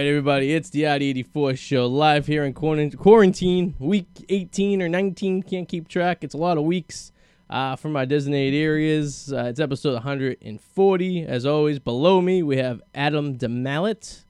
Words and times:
right, 0.00 0.08
everybody, 0.08 0.54
it's 0.54 0.70
the 0.70 0.86
Arty 0.86 1.10
84 1.10 1.56
show 1.56 1.86
live 1.86 2.26
here 2.26 2.42
in 2.46 2.54
quarantine, 2.54 3.74
week 3.78 4.06
18 4.30 4.80
or 4.80 4.88
19, 4.88 5.42
can't 5.42 5.68
keep 5.68 5.88
track. 5.88 6.24
It's 6.24 6.32
a 6.32 6.38
lot 6.38 6.56
of 6.56 6.64
weeks 6.64 7.12
uh, 7.50 7.76
from 7.76 7.92
my 7.92 8.06
designated 8.06 8.58
areas. 8.58 9.30
Uh, 9.30 9.44
it's 9.44 9.60
episode 9.60 9.92
140. 9.92 11.26
As 11.26 11.44
always, 11.44 11.78
below 11.78 12.22
me, 12.22 12.42
we 12.42 12.56
have 12.56 12.80
Adam 12.94 13.36
DeMallet. 13.36 14.22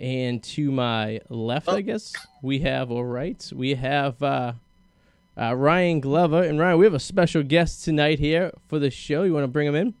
And 0.00 0.42
to 0.42 0.72
my 0.72 1.20
left, 1.28 1.68
I 1.68 1.82
guess, 1.82 2.12
we 2.42 2.58
have, 2.60 2.90
all 2.90 3.04
right, 3.04 3.48
we 3.54 3.76
have 3.76 4.20
uh, 4.20 4.54
uh, 5.40 5.54
Ryan 5.54 6.00
Glover. 6.00 6.42
And 6.42 6.58
Ryan, 6.58 6.78
we 6.78 6.84
have 6.84 6.94
a 6.94 6.98
special 6.98 7.44
guest 7.44 7.84
tonight 7.84 8.18
here 8.18 8.50
for 8.66 8.80
the 8.80 8.90
show. 8.90 9.22
You 9.22 9.32
want 9.32 9.44
to 9.44 9.48
bring 9.48 9.68
him 9.68 9.76
in? 9.76 9.94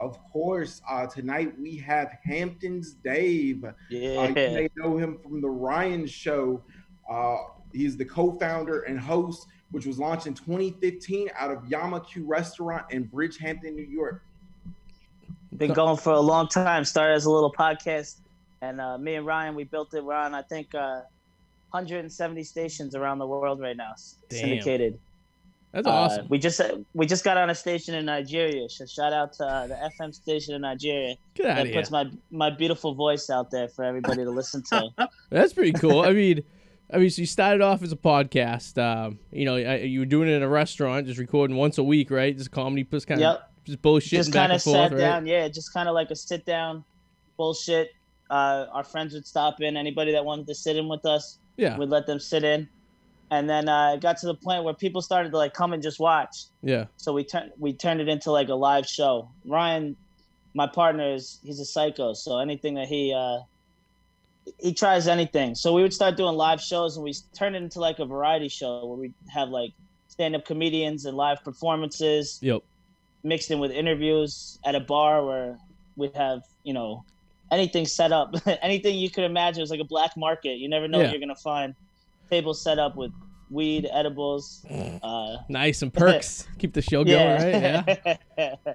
Of 0.00 0.22
course, 0.30 0.82
uh, 0.88 1.06
tonight 1.06 1.58
we 1.58 1.76
have 1.78 2.18
Hamptons 2.22 2.92
Dave. 2.92 3.64
Yeah. 3.88 4.20
Uh, 4.20 4.28
you 4.28 4.34
may 4.34 4.68
know 4.76 4.96
him 4.96 5.18
from 5.22 5.40
the 5.40 5.48
Ryan 5.48 6.06
Show. 6.06 6.62
Uh, 7.10 7.36
he's 7.72 7.96
the 7.96 8.04
co-founder 8.04 8.82
and 8.82 9.00
host, 9.00 9.46
which 9.70 9.86
was 9.86 9.98
launched 9.98 10.26
in 10.26 10.34
2015 10.34 11.30
out 11.34 11.50
of 11.50 11.66
Yama 11.68 12.00
Q 12.00 12.26
Restaurant 12.26 12.84
in 12.90 13.08
Bridgehampton, 13.08 13.74
New 13.74 13.86
York. 13.86 14.22
Been 15.56 15.72
going 15.72 15.96
for 15.96 16.12
a 16.12 16.20
long 16.20 16.48
time. 16.48 16.84
Started 16.84 17.14
as 17.14 17.24
a 17.24 17.30
little 17.30 17.52
podcast, 17.52 18.16
and 18.60 18.80
uh, 18.80 18.98
me 18.98 19.14
and 19.14 19.24
Ryan 19.24 19.54
we 19.54 19.64
built 19.64 19.94
it. 19.94 20.04
We're 20.04 20.14
on 20.14 20.34
I 20.34 20.42
think 20.42 20.74
170 20.74 22.40
uh, 22.40 22.44
stations 22.44 22.94
around 22.94 23.18
the 23.18 23.26
world 23.26 23.60
right 23.60 23.76
now, 23.76 23.94
Damn. 24.28 24.40
syndicated. 24.40 24.98
That's 25.76 25.86
awesome. 25.86 26.24
Uh, 26.24 26.28
we 26.30 26.38
just 26.38 26.60
we 26.94 27.04
just 27.06 27.22
got 27.22 27.36
on 27.36 27.50
a 27.50 27.54
station 27.54 27.94
in 27.94 28.06
Nigeria. 28.06 28.66
So 28.70 28.86
shout 28.86 29.12
out 29.12 29.34
to 29.34 29.44
uh, 29.44 29.66
the 29.66 29.74
FM 30.00 30.14
station 30.14 30.54
in 30.54 30.62
Nigeria. 30.62 31.16
That 31.36 31.70
puts 31.72 31.90
my 31.90 32.06
my 32.30 32.48
beautiful 32.48 32.94
voice 32.94 33.28
out 33.28 33.50
there 33.50 33.68
for 33.68 33.84
everybody 33.84 34.24
to 34.24 34.30
listen 34.30 34.62
to. 34.70 34.88
That's 35.30 35.52
pretty 35.52 35.72
cool. 35.72 36.00
I 36.00 36.12
mean, 36.12 36.42
I 36.92 36.96
mean, 36.96 37.10
so 37.10 37.20
you 37.20 37.26
started 37.26 37.60
off 37.60 37.82
as 37.82 37.92
a 37.92 37.96
podcast. 37.96 38.78
Um, 38.82 39.18
you 39.30 39.44
know, 39.44 39.56
you 39.56 40.00
were 40.00 40.06
doing 40.06 40.28
it 40.30 40.32
in 40.32 40.42
a 40.42 40.48
restaurant, 40.48 41.06
just 41.06 41.18
recording 41.18 41.56
once 41.56 41.76
a 41.76 41.84
week, 41.84 42.10
right? 42.10 42.34
Just 42.36 42.50
comedy, 42.52 42.84
just 42.84 43.06
kind 43.06 43.20
of 43.20 43.22
Yep. 43.22 43.50
just 43.64 43.82
bullshit. 43.82 44.10
just 44.18 44.32
kind 44.32 44.50
of 44.52 44.54
and 44.56 44.62
forth, 44.62 44.76
sat 44.76 44.92
right? 44.92 44.98
down. 44.98 45.26
Yeah, 45.26 45.46
just 45.48 45.74
kind 45.74 45.88
of 45.90 45.94
like 45.94 46.10
a 46.10 46.16
sit 46.16 46.46
down 46.46 46.84
bullshit. 47.36 47.90
Uh, 48.30 48.66
our 48.72 48.82
friends 48.84 49.12
would 49.14 49.26
stop 49.26 49.60
in. 49.60 49.76
Anybody 49.76 50.12
that 50.12 50.24
wanted 50.24 50.46
to 50.46 50.54
sit 50.54 50.76
in 50.76 50.88
with 50.88 51.04
us, 51.06 51.38
Yeah, 51.58 51.76
we'd 51.76 51.90
let 51.90 52.06
them 52.06 52.18
sit 52.18 52.44
in. 52.44 52.68
And 53.30 53.50
then 53.50 53.68
uh, 53.68 53.94
it 53.94 54.00
got 54.00 54.18
to 54.18 54.26
the 54.26 54.36
point 54.36 54.62
where 54.64 54.74
people 54.74 55.02
started 55.02 55.30
to 55.32 55.36
like 55.38 55.52
come 55.52 55.72
and 55.72 55.82
just 55.82 55.98
watch. 55.98 56.30
yeah, 56.62 56.86
So 56.96 57.12
we 57.12 57.24
turned 57.24 57.50
we 57.58 57.72
turned 57.76 58.00
it 58.00 58.08
into 58.08 58.30
like 58.30 58.48
a 58.48 58.54
live 58.54 58.86
show. 58.86 59.30
Ryan, 59.44 59.96
my 60.54 60.66
partner 60.68 61.14
is 61.14 61.38
he's 61.42 61.58
a 61.60 61.64
psycho, 61.64 62.14
so 62.14 62.38
anything 62.38 62.74
that 62.74 62.86
he 62.86 63.12
uh, 63.12 63.38
he 64.58 64.72
tries 64.72 65.08
anything. 65.08 65.54
So 65.54 65.74
we 65.74 65.82
would 65.82 65.92
start 65.92 66.16
doing 66.16 66.36
live 66.36 66.60
shows, 66.60 66.96
and 66.96 67.04
we 67.04 67.14
turned 67.36 67.56
it 67.56 67.62
into 67.62 67.80
like 67.80 67.98
a 67.98 68.06
variety 68.06 68.48
show 68.48 68.86
where 68.86 68.96
we 68.98 69.12
have 69.34 69.48
like 69.48 69.70
stand 70.08 70.36
up 70.36 70.44
comedians 70.44 71.04
and 71.04 71.16
live 71.16 71.42
performances 71.44 72.38
yep, 72.40 72.62
mixed 73.24 73.50
in 73.50 73.58
with 73.58 73.72
interviews 73.72 74.58
at 74.64 74.74
a 74.74 74.80
bar 74.80 75.26
where 75.26 75.58
we'd 75.96 76.14
have 76.14 76.40
you 76.62 76.72
know 76.72 77.02
anything 77.50 77.86
set 77.86 78.12
up, 78.12 78.34
anything 78.62 78.96
you 78.96 79.10
could 79.10 79.24
imagine. 79.24 79.60
It 79.60 79.62
was 79.64 79.70
like 79.70 79.80
a 79.80 79.84
black 79.84 80.12
market. 80.16 80.58
You 80.58 80.68
never 80.68 80.86
know 80.86 80.98
Yeah. 80.98 81.04
what 81.04 81.10
you're 81.10 81.20
gonna 81.20 81.34
find. 81.42 81.74
Tables 82.30 82.60
set 82.62 82.78
up 82.78 82.96
with 82.96 83.12
weed, 83.50 83.86
edibles. 83.92 84.64
Uh, 85.02 85.36
nice 85.48 85.82
and 85.82 85.92
perks. 85.92 86.46
Keep 86.58 86.74
the 86.74 86.82
show 86.82 87.04
going, 87.04 87.16
yeah. 87.18 87.84
right? 88.04 88.18
Yeah. 88.38 88.54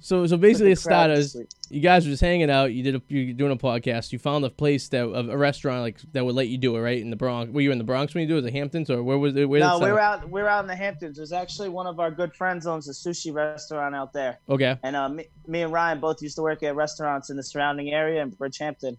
So, 0.00 0.26
so 0.26 0.38
basically, 0.38 0.72
it 0.72 0.76
Put 0.76 0.84
the 0.84 0.88
crowd 0.88 1.06
to 1.08 1.22
started. 1.22 1.30
sleep. 1.30 1.48
You 1.68 1.80
guys 1.80 2.06
were 2.06 2.10
just 2.10 2.22
hanging 2.22 2.48
out. 2.50 2.72
You 2.72 2.82
did 2.82 2.94
a, 2.94 3.02
you 3.08 3.26
were 3.26 3.32
doing 3.34 3.52
a 3.52 3.56
podcast. 3.56 4.10
You 4.12 4.18
found 4.18 4.42
a 4.44 4.50
place 4.50 4.88
that 4.88 5.04
a, 5.04 5.30
a 5.32 5.36
restaurant 5.36 5.82
like 5.82 5.98
that 6.12 6.24
would 6.24 6.34
let 6.34 6.48
you 6.48 6.56
do 6.56 6.76
it, 6.76 6.80
right? 6.80 6.98
In 6.98 7.10
the 7.10 7.16
Bronx. 7.16 7.52
Were 7.52 7.60
you 7.60 7.72
in 7.72 7.78
the 7.78 7.84
Bronx 7.84 8.14
when 8.14 8.22
you 8.22 8.28
do 8.28 8.34
it? 8.34 8.42
Was 8.42 8.46
it 8.46 8.52
Hamptons 8.54 8.88
or 8.88 9.02
where 9.02 9.18
was 9.18 9.36
it? 9.36 9.46
Where 9.46 9.60
No, 9.60 9.74
we 9.74 9.80
start? 9.80 9.92
were 9.92 10.00
out. 10.00 10.30
We 10.30 10.40
were 10.42 10.48
out 10.48 10.64
in 10.64 10.68
the 10.68 10.76
Hamptons. 10.76 11.16
There's 11.18 11.32
actually 11.32 11.68
one 11.68 11.86
of 11.86 12.00
our 12.00 12.10
good 12.10 12.34
friends 12.34 12.66
owns 12.66 12.88
a 12.88 12.92
sushi 12.92 13.34
restaurant 13.34 13.94
out 13.94 14.14
there, 14.14 14.38
Okay. 14.48 14.78
and 14.82 14.96
uh, 14.96 15.08
me, 15.10 15.26
me 15.46 15.62
and 15.62 15.72
Ryan 15.72 16.00
both 16.00 16.22
used 16.22 16.36
to 16.36 16.42
work 16.42 16.62
at 16.62 16.74
restaurants 16.74 17.28
in 17.28 17.36
the 17.36 17.42
surrounding 17.42 17.90
area 17.90 18.22
in 18.22 18.30
Bridgehampton. 18.30 18.96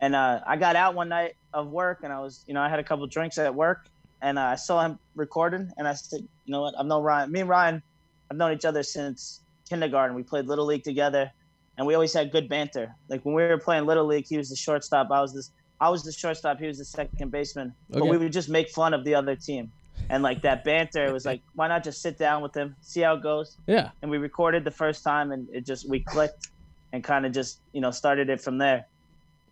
And 0.00 0.14
uh, 0.14 0.40
I 0.46 0.56
got 0.56 0.76
out 0.76 0.94
one 0.94 1.08
night 1.08 1.36
of 1.54 1.68
work, 1.68 2.00
and 2.02 2.12
I 2.12 2.20
was, 2.20 2.44
you 2.46 2.54
know, 2.54 2.60
I 2.60 2.68
had 2.68 2.78
a 2.78 2.84
couple 2.84 3.06
drinks 3.06 3.38
at 3.38 3.54
work, 3.54 3.88
and 4.20 4.38
uh, 4.38 4.42
I 4.42 4.54
saw 4.56 4.84
him 4.84 4.98
recording, 5.14 5.72
and 5.76 5.88
I 5.88 5.94
said, 5.94 6.20
you 6.20 6.52
know 6.52 6.62
what, 6.62 6.74
I've 6.78 6.86
known 6.86 7.02
Ryan. 7.02 7.32
Me 7.32 7.40
and 7.40 7.48
Ryan, 7.48 7.82
I've 8.30 8.36
known 8.36 8.52
each 8.52 8.64
other 8.64 8.82
since 8.82 9.40
kindergarten. 9.68 10.14
We 10.14 10.22
played 10.22 10.46
little 10.46 10.66
league 10.66 10.84
together, 10.84 11.30
and 11.78 11.86
we 11.86 11.94
always 11.94 12.12
had 12.12 12.30
good 12.30 12.48
banter. 12.48 12.94
Like 13.08 13.24
when 13.24 13.34
we 13.34 13.42
were 13.42 13.58
playing 13.58 13.86
little 13.86 14.06
league, 14.06 14.26
he 14.26 14.36
was 14.36 14.50
the 14.50 14.56
shortstop. 14.56 15.10
I 15.10 15.20
was 15.20 15.32
this. 15.32 15.50
I 15.80 15.90
was 15.90 16.02
the 16.04 16.12
shortstop. 16.12 16.58
He 16.58 16.66
was 16.66 16.78
the 16.78 16.86
second 16.86 17.30
baseman. 17.30 17.74
But 17.90 18.06
we 18.06 18.16
would 18.16 18.32
just 18.32 18.48
make 18.48 18.70
fun 18.70 18.94
of 18.94 19.04
the 19.04 19.14
other 19.14 19.36
team, 19.36 19.72
and 20.08 20.22
like 20.22 20.42
that 20.42 20.64
banter, 20.64 21.04
it 21.04 21.12
was 21.12 21.24
like, 21.24 21.42
why 21.54 21.68
not 21.68 21.84
just 21.84 22.00
sit 22.02 22.18
down 22.18 22.42
with 22.42 22.54
him, 22.54 22.76
see 22.80 23.00
how 23.00 23.14
it 23.14 23.22
goes? 23.22 23.56
Yeah. 23.66 23.90
And 24.02 24.10
we 24.10 24.18
recorded 24.18 24.64
the 24.64 24.70
first 24.70 25.04
time, 25.04 25.32
and 25.32 25.48
it 25.52 25.66
just 25.66 25.88
we 25.88 26.00
clicked, 26.00 26.48
and 26.92 27.02
kind 27.02 27.26
of 27.26 27.32
just 27.32 27.60
you 27.72 27.80
know 27.80 27.90
started 27.90 28.28
it 28.30 28.40
from 28.40 28.58
there. 28.58 28.86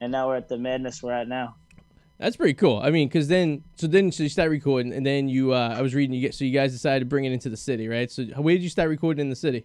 And 0.01 0.13
now 0.13 0.29
we're 0.29 0.37
at 0.37 0.49
the 0.49 0.59
madness 0.59 1.03
we're 1.03 1.13
at 1.13 1.29
now. 1.29 1.57
That's 2.19 2.37
pretty 2.37 2.55
cool. 2.55 2.79
I 2.83 2.91
mean, 2.91 3.09
because 3.09 3.29
then, 3.29 3.65
so 3.75 3.87
then, 3.87 4.13
so 4.13 4.23
you 4.23 4.29
start 4.29 4.51
recording, 4.51 4.93
and 4.93 5.05
then 5.05 5.29
you, 5.29 5.53
uh, 5.53 5.75
I 5.77 5.83
was 5.83 5.95
reading, 5.95 6.15
you 6.15 6.21
get, 6.21 6.35
so 6.35 6.45
you 6.45 6.53
guys 6.53 6.73
decided 6.73 7.01
to 7.01 7.07
bring 7.07 7.25
it 7.25 7.33
into 7.33 7.49
the 7.49 7.57
city, 7.57 7.89
right? 7.89 8.11
So, 8.11 8.25
where 8.25 8.55
did 8.55 8.63
you 8.63 8.69
start 8.69 8.89
recording 8.89 9.23
in 9.23 9.31
the 9.31 9.37
city? 9.37 9.65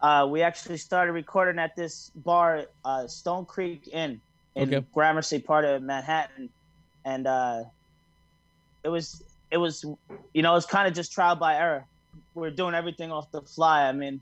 Uh, 0.00 0.26
we 0.30 0.42
actually 0.42 0.76
started 0.76 1.12
recording 1.12 1.58
at 1.58 1.74
this 1.74 2.12
bar, 2.14 2.66
uh, 2.84 3.06
Stone 3.08 3.46
Creek 3.46 3.88
Inn, 3.92 4.20
in 4.54 4.72
Okay. 4.72 4.86
Gramercy, 4.94 5.40
part 5.40 5.64
of 5.64 5.82
Manhattan, 5.82 6.48
and 7.04 7.26
uh, 7.26 7.64
it 8.84 8.88
was 8.88 9.22
it 9.50 9.56
was 9.56 9.84
you 10.32 10.42
know 10.42 10.52
it 10.52 10.56
was 10.56 10.66
kind 10.66 10.86
of 10.86 10.94
just 10.94 11.12
trial 11.12 11.34
by 11.36 11.56
error. 11.56 11.84
We're 12.34 12.50
doing 12.50 12.74
everything 12.74 13.10
off 13.10 13.30
the 13.32 13.42
fly. 13.42 13.88
I 13.88 13.92
mean, 13.92 14.20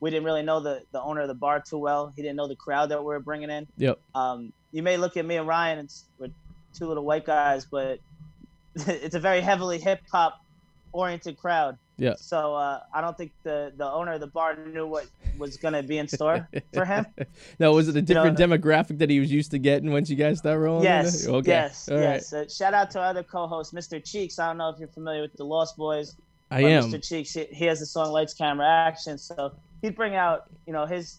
we 0.00 0.10
didn't 0.10 0.24
really 0.24 0.42
know 0.42 0.60
the 0.60 0.82
the 0.92 1.00
owner 1.00 1.20
of 1.20 1.28
the 1.28 1.34
bar 1.34 1.60
too 1.60 1.78
well. 1.78 2.12
He 2.16 2.22
didn't 2.22 2.36
know 2.36 2.48
the 2.48 2.56
crowd 2.56 2.90
that 2.90 2.98
we 2.98 3.06
were 3.06 3.20
bringing 3.20 3.50
in. 3.50 3.66
Yep. 3.76 4.00
Um, 4.14 4.52
you 4.72 4.82
may 4.82 4.96
look 4.96 5.16
at 5.16 5.24
me 5.24 5.36
and 5.36 5.46
Ryan, 5.46 5.80
and 5.80 5.94
we're 6.18 6.30
two 6.74 6.86
little 6.86 7.04
white 7.04 7.24
guys, 7.24 7.64
but 7.64 8.00
it's 8.74 9.14
a 9.14 9.20
very 9.20 9.40
heavily 9.40 9.78
hip 9.78 10.00
hop 10.10 10.44
oriented 10.92 11.38
crowd. 11.38 11.78
Yeah. 11.96 12.14
So 12.16 12.54
uh, 12.54 12.80
I 12.94 13.00
don't 13.00 13.16
think 13.16 13.32
the 13.42 13.72
the 13.76 13.90
owner 13.90 14.12
of 14.12 14.20
the 14.20 14.28
bar 14.28 14.56
knew 14.56 14.86
what 14.86 15.06
was 15.36 15.56
gonna 15.56 15.82
be 15.82 15.98
in 15.98 16.06
store 16.06 16.48
for 16.72 16.84
him. 16.84 17.06
now, 17.58 17.72
was 17.72 17.88
it 17.88 17.96
a 17.96 18.00
know, 18.00 18.06
different 18.06 18.38
demographic 18.38 18.98
that 18.98 19.10
he 19.10 19.18
was 19.18 19.32
used 19.32 19.50
to 19.50 19.58
getting 19.58 19.90
once 19.90 20.08
you 20.08 20.16
guys 20.16 20.38
start 20.38 20.60
rolling? 20.60 20.84
Yes? 20.84 21.26
Okay. 21.38 21.50
yes, 21.50 21.88
All 21.88 21.96
right. 21.96 22.02
yes. 22.02 22.32
Uh, 22.32 22.48
shout 22.48 22.72
out 22.72 22.90
to 22.92 23.00
our 23.00 23.06
other 23.06 23.22
co-host, 23.24 23.74
Mr. 23.74 24.02
Cheeks. 24.02 24.38
I 24.38 24.46
don't 24.46 24.58
know 24.58 24.68
if 24.68 24.78
you're 24.78 24.88
familiar 24.88 25.22
with 25.22 25.34
the 25.34 25.44
Lost 25.44 25.76
Boyz. 25.76 26.14
I 26.50 26.62
am. 26.62 26.84
Mr. 26.84 27.06
Cheeks, 27.06 27.34
he, 27.34 27.44
he 27.50 27.64
has 27.66 27.80
the 27.80 27.86
song 27.86 28.12
Lights, 28.12 28.32
Camera, 28.32 28.66
Action. 28.66 29.18
So 29.18 29.52
he'd 29.82 29.94
bring 29.94 30.14
out, 30.14 30.44
you 30.66 30.72
know, 30.72 30.86
his 30.86 31.18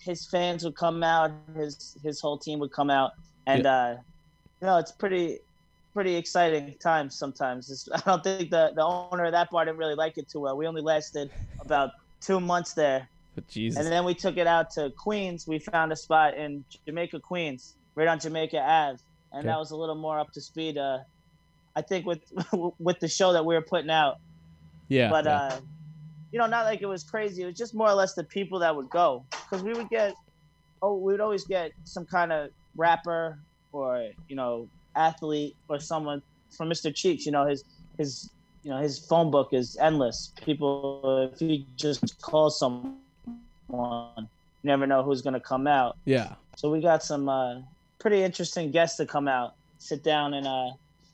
his 0.00 0.26
fans 0.26 0.64
would 0.64 0.76
come 0.76 1.02
out, 1.02 1.30
his 1.56 1.96
his 2.02 2.20
whole 2.20 2.38
team 2.38 2.58
would 2.60 2.72
come 2.72 2.90
out, 2.90 3.12
and 3.46 3.66
uh, 3.66 3.96
you 4.60 4.66
know, 4.66 4.78
it's 4.78 4.92
pretty 4.92 5.38
pretty 5.94 6.16
exciting 6.16 6.74
times 6.82 7.18
sometimes. 7.18 7.70
It's, 7.70 7.88
I 7.94 8.00
don't 8.04 8.22
think 8.22 8.50
the 8.50 8.72
the 8.74 8.84
owner 8.84 9.24
of 9.24 9.32
that 9.32 9.50
bar 9.50 9.64
didn't 9.64 9.78
really 9.78 9.94
like 9.94 10.18
it 10.18 10.28
too 10.28 10.40
well. 10.40 10.56
We 10.56 10.66
only 10.66 10.82
lasted 10.82 11.30
about 11.60 11.90
two 12.20 12.40
months 12.40 12.74
there, 12.74 13.08
But 13.34 13.48
Jesus. 13.48 13.82
and 13.82 13.92
then 13.92 14.04
we 14.04 14.14
took 14.14 14.36
it 14.36 14.46
out 14.46 14.70
to 14.72 14.90
Queens. 14.96 15.46
We 15.46 15.58
found 15.58 15.92
a 15.92 15.96
spot 15.96 16.36
in 16.36 16.64
Jamaica, 16.86 17.20
Queens, 17.20 17.74
right 17.94 18.08
on 18.08 18.18
Jamaica 18.18 18.58
Ave, 18.58 18.98
and 19.32 19.40
Okay. 19.40 19.46
that 19.48 19.58
was 19.58 19.70
a 19.70 19.76
little 19.76 19.94
more 19.94 20.18
up 20.18 20.32
to 20.32 20.40
speed. 20.40 20.78
Uh, 20.78 20.98
I 21.76 21.82
think 21.82 22.06
with 22.06 22.22
with 22.78 22.98
the 23.00 23.08
show 23.08 23.32
that 23.32 23.44
we 23.44 23.54
were 23.54 23.62
putting 23.62 23.90
out, 23.90 24.16
yeah. 24.88 25.10
but 25.10 25.24
yeah. 25.24 25.38
uh, 25.40 25.60
you 26.32 26.38
know, 26.38 26.46
not 26.46 26.64
like 26.64 26.82
it 26.82 26.86
was 26.86 27.04
crazy. 27.04 27.42
It 27.42 27.46
was 27.46 27.56
just 27.56 27.74
more 27.74 27.88
or 27.88 27.94
less 27.94 28.14
the 28.14 28.24
people 28.24 28.58
that 28.60 28.74
would 28.74 28.90
go, 28.90 29.24
because 29.48 29.64
we 29.64 29.72
would 29.72 29.88
get, 29.88 30.14
oh, 30.82 30.96
we 30.96 31.12
would 31.12 31.20
always 31.20 31.44
get 31.44 31.72
some 31.84 32.04
kind 32.06 32.32
of 32.32 32.50
rapper 32.76 33.38
or 33.72 34.08
you 34.28 34.36
know 34.36 34.68
athlete 34.96 35.56
or 35.68 35.78
someone 35.78 36.22
from 36.56 36.68
Mr. 36.68 36.94
Cheeks. 36.94 37.26
You 37.26 37.32
know 37.32 37.46
his 37.46 37.64
his 37.98 38.30
you 38.62 38.70
know 38.70 38.78
his 38.78 38.98
phone 38.98 39.30
book 39.30 39.52
is 39.52 39.76
endless. 39.80 40.32
People, 40.44 41.30
if 41.32 41.40
you 41.42 41.64
just 41.76 42.20
call 42.20 42.50
someone, 42.50 42.96
you 43.70 44.26
never 44.64 44.86
know 44.86 45.02
who's 45.02 45.22
gonna 45.22 45.40
come 45.40 45.66
out. 45.66 45.96
yeah. 46.04 46.34
So 46.56 46.70
we 46.72 46.80
got 46.80 47.04
some 47.04 47.28
uh, 47.28 47.60
pretty 48.00 48.22
interesting 48.22 48.72
guests 48.72 48.96
to 48.96 49.06
come 49.06 49.28
out, 49.28 49.54
sit 49.78 50.02
down, 50.02 50.34
and 50.34 50.44
uh, 50.46 50.70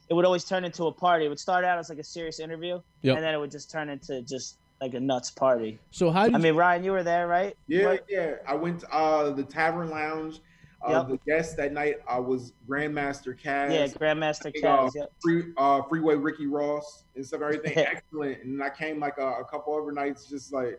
it 0.08 0.14
would 0.14 0.24
always 0.24 0.44
turn 0.44 0.64
into 0.64 0.86
a 0.86 0.92
party. 0.92 1.26
It 1.26 1.28
would 1.28 1.38
start 1.38 1.64
out 1.66 1.78
as 1.78 1.90
like 1.90 1.98
a 1.98 2.04
serious 2.04 2.40
interview, 2.40 2.80
Yep. 3.02 3.16
and 3.16 3.24
then 3.24 3.34
it 3.34 3.38
would 3.38 3.50
just 3.50 3.70
turn 3.70 3.90
into 3.90 4.22
just 4.22 4.56
like 4.84 4.92
a 4.92 5.00
nuts 5.00 5.30
party. 5.30 5.78
So 5.90 6.10
how 6.10 6.26
did 6.26 6.34
I 6.34 6.38
mean, 6.38 6.56
Ryan, 6.56 6.84
you 6.84 6.92
were 6.92 7.02
there, 7.02 7.26
right? 7.26 7.56
Yeah, 7.68 7.86
What- 7.86 8.04
yeah. 8.08 8.34
I 8.46 8.54
went 8.54 8.80
to 8.80 8.92
uh, 8.94 9.30
the 9.30 9.42
Tavern 9.42 9.88
Lounge. 9.90 10.40
Uh, 10.86 10.90
Yep. 10.90 11.08
The 11.08 11.18
guest 11.26 11.56
that 11.56 11.72
night 11.72 11.96
uh, 12.06 12.20
was 12.20 12.52
Grandmaster 12.68 13.34
Caz. 13.34 13.72
yeah, 13.72 13.86
Grandmaster 13.86 14.52
Uh, 14.62 14.90
Yep. 14.94 15.12
free, 15.22 15.44
uh, 15.56 15.80
Freeway 15.88 16.14
Ricky 16.16 16.46
Ross 16.46 17.04
and 17.16 17.24
stuff, 17.26 17.40
everything 17.40 17.78
excellent. 17.78 18.42
And 18.44 18.62
I 18.62 18.68
came 18.68 19.00
like 19.00 19.16
a, 19.16 19.26
a 19.26 19.44
couple 19.46 19.74
other 19.74 19.92
nights, 19.92 20.26
just 20.26 20.52
like 20.52 20.78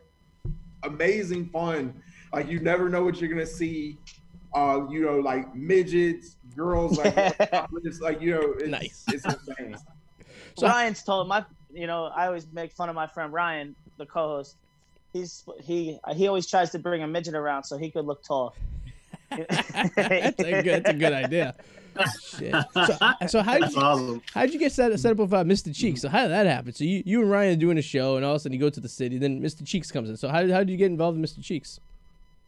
amazing 0.84 1.50
fun. 1.50 1.92
Like 2.32 2.48
you 2.48 2.60
never 2.60 2.88
know 2.88 3.04
what 3.04 3.20
you're 3.20 3.30
gonna 3.32 3.48
see 3.48 3.98
uh, 4.54 4.86
you 4.92 5.02
know, 5.02 5.18
like 5.20 5.54
midgets, 5.56 6.38
girls, 6.56 7.00
like 7.00 7.16
it's 7.84 8.00
like 8.00 8.22
you 8.22 8.32
know, 8.36 8.54
it's, 8.60 8.68
Nice. 8.70 9.04
it's 9.08 9.26
insane. 9.26 9.76
So- 10.58 10.68
Ryan's 10.68 11.02
told 11.04 11.28
my, 11.28 11.44
you 11.74 11.86
know, 11.88 12.06
I 12.16 12.28
always 12.28 12.46
make 12.54 12.72
fun 12.72 12.88
of 12.90 12.96
my 12.96 13.08
friend 13.08 13.34
Ryan, 13.34 13.76
the 13.98 14.06
co-host. 14.06 14.56
He's 15.14 15.44
he 15.64 16.00
he 16.14 16.28
always 16.28 16.48
tries 16.48 16.72
to 16.72 16.80
bring 16.80 17.04
a 17.04 17.08
midget 17.08 17.36
around 17.36 17.64
so 17.64 17.78
he 17.78 17.90
could 17.90 18.06
look 18.06 18.24
tall. 18.24 18.56
that's 19.30 20.40
a 20.40 20.62
good. 20.62 20.84
That's 20.84 20.90
a 20.90 20.94
good 20.94 21.14
idea. 21.14 21.56
Shit. 22.22 22.54
So, 22.74 22.98
so 23.28 23.42
how 23.42 23.58
did 23.58 23.72
you 23.72 23.82
awesome. 23.82 24.22
how 24.34 24.42
did 24.42 24.54
you 24.54 24.60
get 24.60 24.72
set, 24.72 24.98
set 25.00 25.12
up 25.12 25.18
with 25.18 25.34
uh, 25.34 25.44
Mr. 25.44 25.74
Cheeks? 25.74 26.02
So 26.02 26.10
how 26.10 26.24
did 26.24 26.32
that 26.32 26.46
happen? 26.46 26.74
So 26.74 26.84
you, 26.84 27.02
you 27.06 27.22
and 27.22 27.32
Ryan 27.32 27.54
are 27.54 27.60
doing 27.60 27.78
a 27.78 27.82
show, 27.82 28.18
and 28.18 28.26
all 28.26 28.34
of 28.34 28.38
a 28.38 28.40
sudden 28.40 28.54
you 28.54 28.60
go 28.60 28.70
to 28.70 28.80
the 28.80 28.90
city. 28.90 29.18
Then 29.18 29.42
Mr. 29.42 29.66
Cheeks 29.66 29.92
comes 29.92 30.10
in. 30.10 30.18
So 30.18 30.28
how 30.28 30.42
did 30.42 30.52
how 30.52 30.60
did 30.60 30.70
you 30.70 30.78
get 30.78 30.92
involved 30.92 31.20
with 31.20 31.30
Mr. 31.30 31.44
Cheeks? 31.44 31.80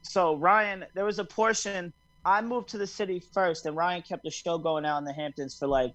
So 0.02 0.36
Ryan, 0.36 0.86
there 0.94 1.06
was 1.06 1.20
a 1.20 1.26
portion. 1.26 1.94
I 2.26 2.42
moved 2.42 2.70
to 2.70 2.78
the 2.78 2.88
city 2.88 3.20
first, 3.20 3.66
and 3.66 3.76
Ryan 3.76 4.02
kept 4.02 4.24
the 4.24 4.32
show 4.32 4.58
going 4.58 4.86
out 4.86 4.98
in 4.98 5.06
the 5.06 5.14
Hamptons 5.14 5.58
for 5.58 5.68
like, 5.68 5.94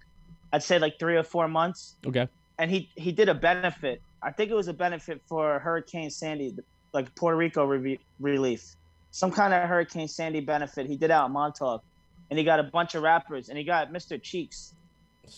I'd 0.53 0.63
say 0.63 0.79
like 0.79 0.99
three 0.99 1.17
or 1.17 1.23
four 1.23 1.47
months. 1.47 1.97
Okay. 2.07 2.29
And 2.59 2.71
he 2.71 2.89
he 2.97 3.13
did 3.13 3.29
a 3.29 3.35
benefit. 3.35 4.03
I 4.23 4.31
think 4.31 4.51
it 4.51 4.55
was 4.55 4.69
a 4.69 4.73
benefit 4.73 5.21
for 5.27 5.59
Hurricane 5.59 6.11
Sandy, 6.11 6.55
like 6.93 7.15
Puerto 7.15 7.37
Rico 7.37 7.65
re- 7.65 7.99
relief, 8.21 8.77
some 9.11 9.31
kind 9.31 9.53
of 9.53 9.69
Hurricane 9.69 10.09
Sandy 10.09 10.41
benefit. 10.41 10.87
He 10.87 10.97
did 10.97 11.11
out 11.11 11.27
in 11.27 11.33
Montauk, 11.33 11.83
and 12.31 12.39
he 12.39 12.45
got 12.45 12.61
a 12.61 12.65
bunch 12.65 12.95
of 12.95 13.03
rappers, 13.03 13.49
and 13.49 13.59
he 13.59 13.65
got 13.65 13.93
Mr. 13.93 14.21
Cheeks 14.21 14.75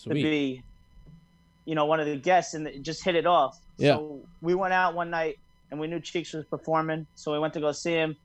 to 0.03 0.09
be, 0.09 0.61
you 1.65 1.75
know, 1.75 1.85
one 1.85 1.99
of 1.99 2.05
the 2.05 2.15
guests, 2.15 2.53
and 2.53 2.67
it 2.67 2.81
just 2.81 3.03
hit 3.03 3.15
it 3.15 3.25
off. 3.25 3.59
Yeah. 3.77 3.95
So 3.95 4.21
we 4.41 4.55
went 4.55 4.73
out 4.73 4.93
one 4.93 5.09
night, 5.09 5.39
and 5.71 5.79
we 5.79 5.87
knew 5.87 5.99
Cheeks 5.99 6.33
was 6.33 6.45
performing, 6.45 7.07
so 7.15 7.31
we 7.31 7.39
went 7.39 7.53
to 7.55 7.59
go 7.59 7.71
see 7.71 7.93
him, 7.93 8.15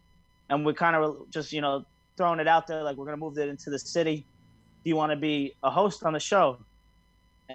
and 0.51 0.65
we 0.65 0.75
kind 0.75 0.97
of 0.97 1.31
just 1.31 1.53
you 1.53 1.61
know 1.61 1.85
throwing 2.17 2.41
it 2.41 2.49
out 2.49 2.67
there 2.67 2.83
like 2.83 2.97
we're 2.97 3.07
gonna 3.07 3.17
move 3.17 3.39
it 3.39 3.49
into 3.49 3.71
the 3.71 3.79
city. 3.79 4.27
Do 4.85 4.91
you 4.91 4.97
want 4.97 5.13
to 5.13 5.17
be 5.17 5.55
a 5.63 5.71
host 5.71 6.05
on 6.05 6.13
the 6.13 6.21
show? 6.21 6.59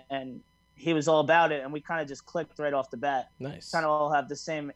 And 0.10 0.42
he 0.76 0.94
was 0.94 1.08
all 1.08 1.20
about 1.20 1.52
it, 1.52 1.64
and 1.64 1.72
we 1.72 1.82
kind 1.82 2.02
of 2.02 2.08
just 2.08 2.26
clicked 2.26 2.60
right 2.60 2.74
off 2.74 2.90
the 2.90 2.98
bat. 2.98 3.30
Nice. 3.40 3.72
Kind 3.72 3.86
of 3.86 3.92
all 3.92 4.12
have 4.12 4.30
the 4.30 4.36
same, 4.36 4.72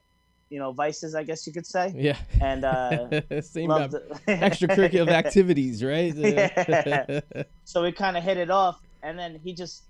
you 0.49 0.59
know, 0.59 0.71
vices, 0.71 1.15
I 1.15 1.23
guess 1.23 1.45
you 1.45 1.53
could 1.53 1.65
say. 1.65 1.93
Yeah. 1.95 2.17
And 2.41 2.65
uh, 2.65 3.21
Same 3.41 3.71
uh, 3.71 3.87
extracurricular 4.27 5.09
activities, 5.09 5.83
right? 5.83 6.13
Yeah. 6.15 7.19
so 7.65 7.83
we 7.83 7.91
kind 7.91 8.17
of 8.17 8.23
hit 8.23 8.37
it 8.37 8.49
off, 8.49 8.79
and 9.03 9.17
then 9.17 9.39
he 9.43 9.53
just. 9.53 9.83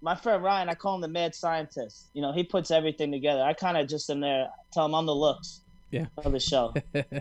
My 0.00 0.14
friend 0.14 0.44
Ryan, 0.44 0.68
I 0.68 0.74
call 0.74 0.94
him 0.94 1.00
the 1.00 1.08
mad 1.08 1.34
scientist. 1.34 2.06
You 2.14 2.22
know, 2.22 2.32
he 2.32 2.44
puts 2.44 2.70
everything 2.70 3.10
together. 3.10 3.42
I 3.42 3.52
kind 3.52 3.76
of 3.76 3.88
just 3.88 4.08
in 4.10 4.20
there, 4.20 4.48
tell 4.72 4.86
him 4.86 4.94
I'm 4.94 5.06
the 5.06 5.14
looks 5.14 5.62
Yeah. 5.90 6.06
of 6.18 6.32
the 6.32 6.40
show. 6.40 6.74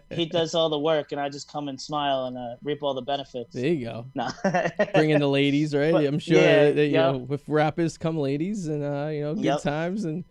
he 0.10 0.26
does 0.26 0.54
all 0.54 0.70
the 0.70 0.80
work, 0.80 1.12
and 1.12 1.22
I 1.22 1.30
just 1.30 1.52
come 1.52 1.70
and 1.70 1.80
smile 1.80 2.26
and 2.26 2.38
uh, 2.38 2.56
reap 2.64 2.84
all 2.84 2.94
the 2.94 3.02
benefits. 3.02 3.54
there 3.54 3.68
you 3.68 3.86
go. 3.86 4.06
No. 4.14 4.30
Bring 4.94 5.12
in 5.12 5.20
the 5.20 5.30
ladies, 5.30 5.74
right? 5.74 5.92
But- 5.92 6.06
I'm 6.06 6.20
sure 6.20 6.38
yeah, 6.38 6.66
that, 6.66 6.76
that, 6.76 6.86
you 6.88 6.94
yep. 6.94 7.14
know 7.14 7.18
with 7.20 7.48
rappers 7.48 7.98
come 7.98 8.18
ladies, 8.18 8.68
and 8.68 8.84
uh, 8.84 9.10
you 9.12 9.22
know 9.22 9.36
good 9.36 9.44
Yep. 9.46 9.62
times, 9.62 10.04
and 10.06 10.24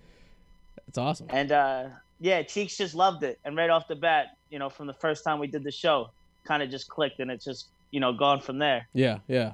it's 0.88 0.98
awesome. 0.98 1.28
And 1.30 1.50
uh, 1.52 1.88
yeah, 2.20 2.42
Cheeks 2.42 2.76
just 2.76 2.94
loved 2.94 3.22
it, 3.22 3.38
and 3.44 3.56
right 3.56 3.70
off 3.70 3.88
the 3.88 3.96
bat, 3.96 4.36
you 4.50 4.58
know, 4.58 4.68
from 4.68 4.86
the 4.86 4.94
first 4.94 5.24
time 5.24 5.38
we 5.38 5.46
did 5.46 5.64
the 5.64 5.72
show, 5.72 6.10
kind 6.44 6.62
of 6.62 6.70
just 6.70 6.88
clicked, 6.88 7.20
and 7.20 7.30
it's 7.30 7.44
just 7.44 7.66
you 7.90 8.00
know 8.00 8.12
gone 8.12 8.40
from 8.40 8.58
there. 8.58 8.86
Yeah, 8.92 9.18
yeah. 9.28 9.52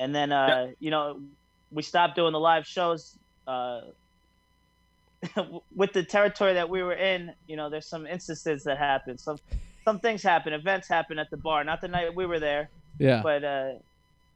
And 0.00 0.14
then 0.14 0.32
uh, 0.32 0.68
you 0.80 0.90
know, 0.90 1.20
we 1.72 1.82
stopped 1.82 2.16
doing 2.16 2.32
the 2.32 2.40
live 2.40 2.66
shows. 2.66 3.16
Uh, 3.46 3.82
with 5.74 5.92
the 5.92 6.02
territory 6.04 6.54
that 6.54 6.68
we 6.68 6.82
were 6.82 6.94
in, 6.94 7.32
you 7.46 7.56
know, 7.56 7.68
there's 7.70 7.86
some 7.86 8.06
instances 8.06 8.64
that 8.64 8.78
happen. 8.78 9.18
Some 9.18 9.38
some 9.84 9.98
things 10.00 10.22
happen, 10.22 10.52
events 10.52 10.86
happen 10.88 11.18
at 11.18 11.30
the 11.30 11.36
bar. 11.38 11.64
Not 11.64 11.80
the 11.80 11.88
night 11.88 12.14
we 12.14 12.26
were 12.26 12.38
there, 12.38 12.68
Yeah. 12.98 13.22
but 13.22 13.42
uh, 13.42 13.72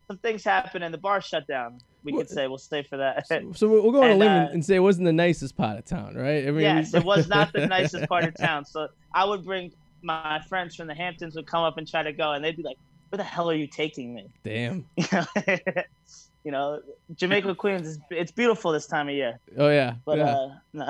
some 0.08 0.18
things 0.18 0.42
happen 0.44 0.82
and 0.82 0.92
the 0.94 0.98
bar 0.98 1.20
shut 1.20 1.46
down. 1.46 1.78
We 2.04 2.12
Well, 2.12 2.22
could 2.22 2.30
say 2.30 2.48
we'll 2.48 2.58
stay 2.58 2.82
for 2.82 2.96
that. 2.96 3.28
So, 3.28 3.52
so 3.54 3.68
we'll 3.68 3.92
go 3.92 4.02
on 4.02 4.08
a 4.08 4.10
And, 4.12 4.18
limb 4.18 4.32
uh, 4.32 4.34
and, 4.44 4.50
and 4.54 4.64
say 4.64 4.76
it 4.76 4.80
wasn't 4.80 5.04
the 5.04 5.12
nicest 5.12 5.56
part 5.56 5.78
of 5.78 5.84
town, 5.84 6.16
right? 6.16 6.48
I 6.48 6.50
mean, 6.50 6.62
yes, 6.62 6.94
it 6.94 7.04
was 7.04 7.28
not 7.28 7.52
the 7.52 7.66
nicest 7.78 8.08
part 8.08 8.24
of 8.24 8.34
town. 8.34 8.64
So 8.64 8.88
I 9.14 9.24
would 9.24 9.44
bring 9.44 9.72
my 10.02 10.40
friends 10.48 10.74
from 10.74 10.88
the 10.88 10.94
Hamptons 10.94 11.36
would 11.36 11.46
come 11.46 11.62
up 11.62 11.76
and 11.78 11.86
try 11.86 12.02
to 12.02 12.12
go, 12.12 12.32
and 12.32 12.42
they'd 12.44 12.56
be 12.56 12.62
like, 12.64 12.78
"Where 13.10 13.18
the 13.18 13.22
hell 13.22 13.48
are 13.50 13.54
you 13.54 13.68
taking 13.68 14.14
me?" 14.14 14.26
Damn. 14.42 14.86
You 16.44 16.52
know, 16.52 16.80
Jamaica 17.14 17.54
Queens 17.62 17.86
is 17.86 17.98
it's 18.10 18.32
beautiful 18.32 18.72
this 18.72 18.86
time 18.86 19.08
of 19.08 19.14
year, 19.14 19.38
Oh 19.56 19.68
yeah. 19.68 19.94
but 20.04 20.18
yeah. 20.18 20.34
uh, 20.34 20.50
no. 20.72 20.88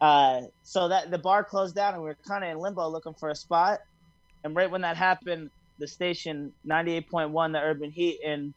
uh, 0.00 0.42
so 0.62 0.88
that 0.88 1.10
the 1.10 1.18
bar 1.18 1.44
closed 1.44 1.74
down, 1.74 1.94
and 1.94 2.02
we 2.02 2.08
were 2.08 2.16
kind 2.26 2.44
of 2.44 2.50
in 2.50 2.58
limbo 2.58 2.88
looking 2.88 3.14
for 3.14 3.30
a 3.30 3.34
spot. 3.34 3.80
And 4.44 4.56
right 4.56 4.70
when 4.70 4.80
that 4.82 4.96
happened, 4.96 5.50
the 5.78 5.86
station 5.86 6.52
98.1, 6.66 7.52
the 7.52 7.58
Urban 7.58 7.90
Heat 7.90 8.20
in 8.24 8.54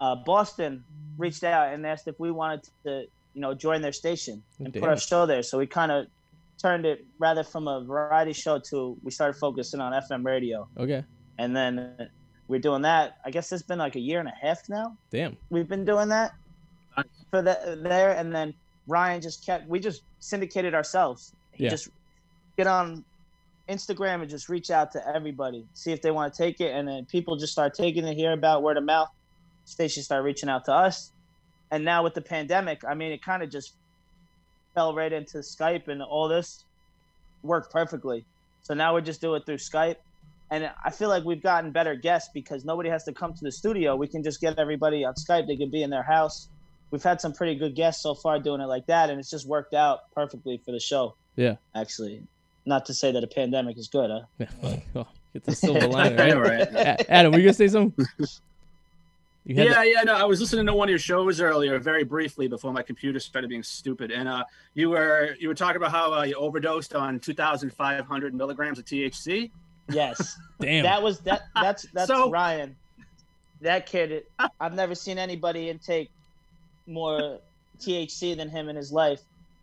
uh, 0.00 0.16
Boston, 0.16 0.84
reached 1.16 1.44
out 1.44 1.72
and 1.72 1.86
asked 1.86 2.06
if 2.06 2.20
we 2.20 2.30
wanted 2.30 2.68
to, 2.84 3.06
you 3.34 3.40
know, 3.40 3.54
join 3.54 3.80
their 3.82 3.92
station 3.92 4.42
and 4.58 4.72
put 4.72 4.80
Damn. 4.80 4.90
our 4.90 4.96
show 4.96 5.26
there. 5.26 5.42
So 5.42 5.58
we 5.58 5.66
kind 5.66 5.90
of 5.90 6.06
turned 6.58 6.86
it 6.86 7.04
rather 7.18 7.42
from 7.42 7.68
a 7.68 7.82
variety 7.82 8.32
show 8.32 8.58
to 8.58 8.96
we 9.02 9.10
started 9.10 9.38
focusing 9.38 9.80
on 9.80 9.92
FM 9.92 10.24
radio, 10.24 10.68
okay. 10.78 11.04
and 11.38 11.54
then 11.56 12.08
we're 12.48 12.60
doing 12.60 12.82
that. 12.82 13.18
I 13.24 13.30
guess 13.30 13.50
it's 13.52 13.62
been 13.62 13.78
like 13.78 13.96
a 13.96 14.00
year 14.00 14.20
and 14.20 14.28
a 14.28 14.34
half 14.40 14.68
now. 14.68 14.96
Damn. 15.10 15.36
We've 15.50 15.68
been 15.68 15.84
doing 15.84 16.08
that 16.08 16.34
Nice. 16.96 17.06
for 17.30 17.42
the 17.42 17.78
there, 17.82 18.12
and 18.12 18.34
then 18.34 18.54
Ryan 18.86 19.20
just 19.20 19.44
kept. 19.44 19.68
We 19.68 19.80
just 19.80 20.02
syndicated 20.20 20.74
ourselves. 20.74 21.32
He 21.52 21.64
Yeah. 21.64 21.70
just 21.70 21.88
get 22.56 22.66
on 22.66 23.04
Instagram 23.68 24.20
and 24.22 24.30
just 24.30 24.48
reach 24.48 24.70
out 24.70 24.92
to 24.92 25.08
everybody, 25.08 25.66
see 25.74 25.90
if 25.92 26.00
they 26.00 26.10
want 26.12 26.32
to 26.32 26.38
take 26.42 26.60
it, 26.60 26.72
and 26.72 26.86
then 26.86 27.04
people 27.06 27.36
just 27.36 27.52
start 27.52 27.74
taking 27.74 28.06
it 28.06 28.14
here 28.14 28.32
about 28.32 28.62
word 28.62 28.76
of 28.76 28.84
mouth. 28.84 29.10
Stations 29.64 30.04
start 30.06 30.22
reaching 30.22 30.48
out 30.48 30.64
to 30.66 30.72
us, 30.72 31.10
and 31.72 31.84
now 31.84 32.04
with 32.04 32.14
the 32.14 32.22
pandemic, 32.22 32.84
I 32.84 32.94
mean, 32.94 33.10
it 33.10 33.22
kind 33.22 33.42
of 33.42 33.50
just 33.50 33.74
fell 34.74 34.94
right 34.94 35.12
into 35.12 35.38
Skype, 35.38 35.88
and 35.88 36.00
all 36.00 36.28
this 36.28 36.64
worked 37.42 37.72
perfectly. 37.72 38.24
So 38.62 38.74
now 38.74 38.94
we 38.94 39.02
just 39.02 39.20
do 39.20 39.34
it 39.34 39.44
through 39.46 39.56
Skype, 39.56 39.96
and 40.50 40.70
I 40.84 40.90
feel 40.90 41.08
like 41.08 41.24
we've 41.24 41.42
gotten 41.42 41.72
better 41.72 41.94
guests 41.94 42.30
because 42.32 42.64
nobody 42.64 42.88
has 42.88 43.04
to 43.04 43.12
come 43.12 43.34
to 43.34 43.44
the 43.44 43.50
studio. 43.50 43.96
We 43.96 44.06
can 44.06 44.22
just 44.22 44.40
get 44.40 44.58
everybody 44.58 45.04
on 45.04 45.14
Skype. 45.14 45.46
They 45.46 45.56
can 45.56 45.70
be 45.70 45.82
in 45.82 45.90
their 45.90 46.02
house. 46.02 46.48
We've 46.90 47.02
had 47.02 47.20
some 47.20 47.32
pretty 47.32 47.56
good 47.56 47.74
guests 47.74 48.02
so 48.02 48.14
far 48.14 48.38
doing 48.38 48.60
it 48.60 48.66
like 48.66 48.86
that, 48.86 49.10
and 49.10 49.18
it's 49.18 49.30
just 49.30 49.46
worked 49.46 49.74
out 49.74 50.10
perfectly 50.14 50.60
for 50.64 50.70
the 50.70 50.78
show. 50.78 51.16
Yeah. 51.34 51.56
Actually, 51.74 52.22
not 52.64 52.86
to 52.86 52.94
say 52.94 53.12
that 53.12 53.24
a 53.24 53.26
pandemic 53.26 53.76
is 53.76 53.88
good, 53.88 54.10
huh? 54.10 54.20
Yeah. 54.62 54.80
Oh, 54.94 55.06
get 55.32 55.44
the 55.44 55.54
silver 55.54 55.86
lining, 55.88 56.38
right? 56.38 56.72
Right. 56.72 57.06
Adam, 57.08 57.32
were 57.32 57.38
you 57.38 57.44
gonna 57.44 57.54
say 57.54 57.68
something? 57.68 58.06
You 59.48 59.54
had 59.54 59.66
Yeah, 59.68 59.82
yeah, 59.84 60.02
no. 60.02 60.14
I 60.14 60.24
was 60.24 60.40
listening 60.40 60.66
to 60.66 60.74
one 60.74 60.88
of 60.88 60.90
your 60.90 60.98
shows 60.98 61.40
earlier, 61.40 61.78
very 61.78 62.02
briefly, 62.02 62.48
before 62.48 62.72
my 62.72 62.82
computer 62.82 63.20
started 63.20 63.48
being 63.48 63.62
stupid, 63.62 64.10
and 64.10 64.28
uh, 64.28 64.42
you 64.74 64.90
were 64.90 65.36
you 65.38 65.46
were 65.46 65.54
talking 65.54 65.76
about 65.76 65.92
how 65.92 66.12
uh, 66.12 66.22
you 66.24 66.34
overdosed 66.34 66.96
on 66.96 67.20
2,500 67.20 68.34
milligrams 68.34 68.80
of 68.80 68.84
THC. 68.84 69.52
Yes. 69.88 70.36
Damn. 70.60 70.82
that 70.84 71.02
was 71.02 71.20
that. 71.20 71.42
That's 71.54 71.86
that's 71.94 72.08
So- 72.08 72.30
Ryan. 72.30 72.76
That 73.62 73.86
kid. 73.86 74.24
I've 74.60 74.74
never 74.74 74.94
seen 74.94 75.18
anybody 75.18 75.70
intake 75.70 76.10
more 76.86 77.38
THC 77.80 78.36
than 78.36 78.50
him 78.50 78.68
in 78.68 78.76
his 78.76 78.92
life. 78.92 79.20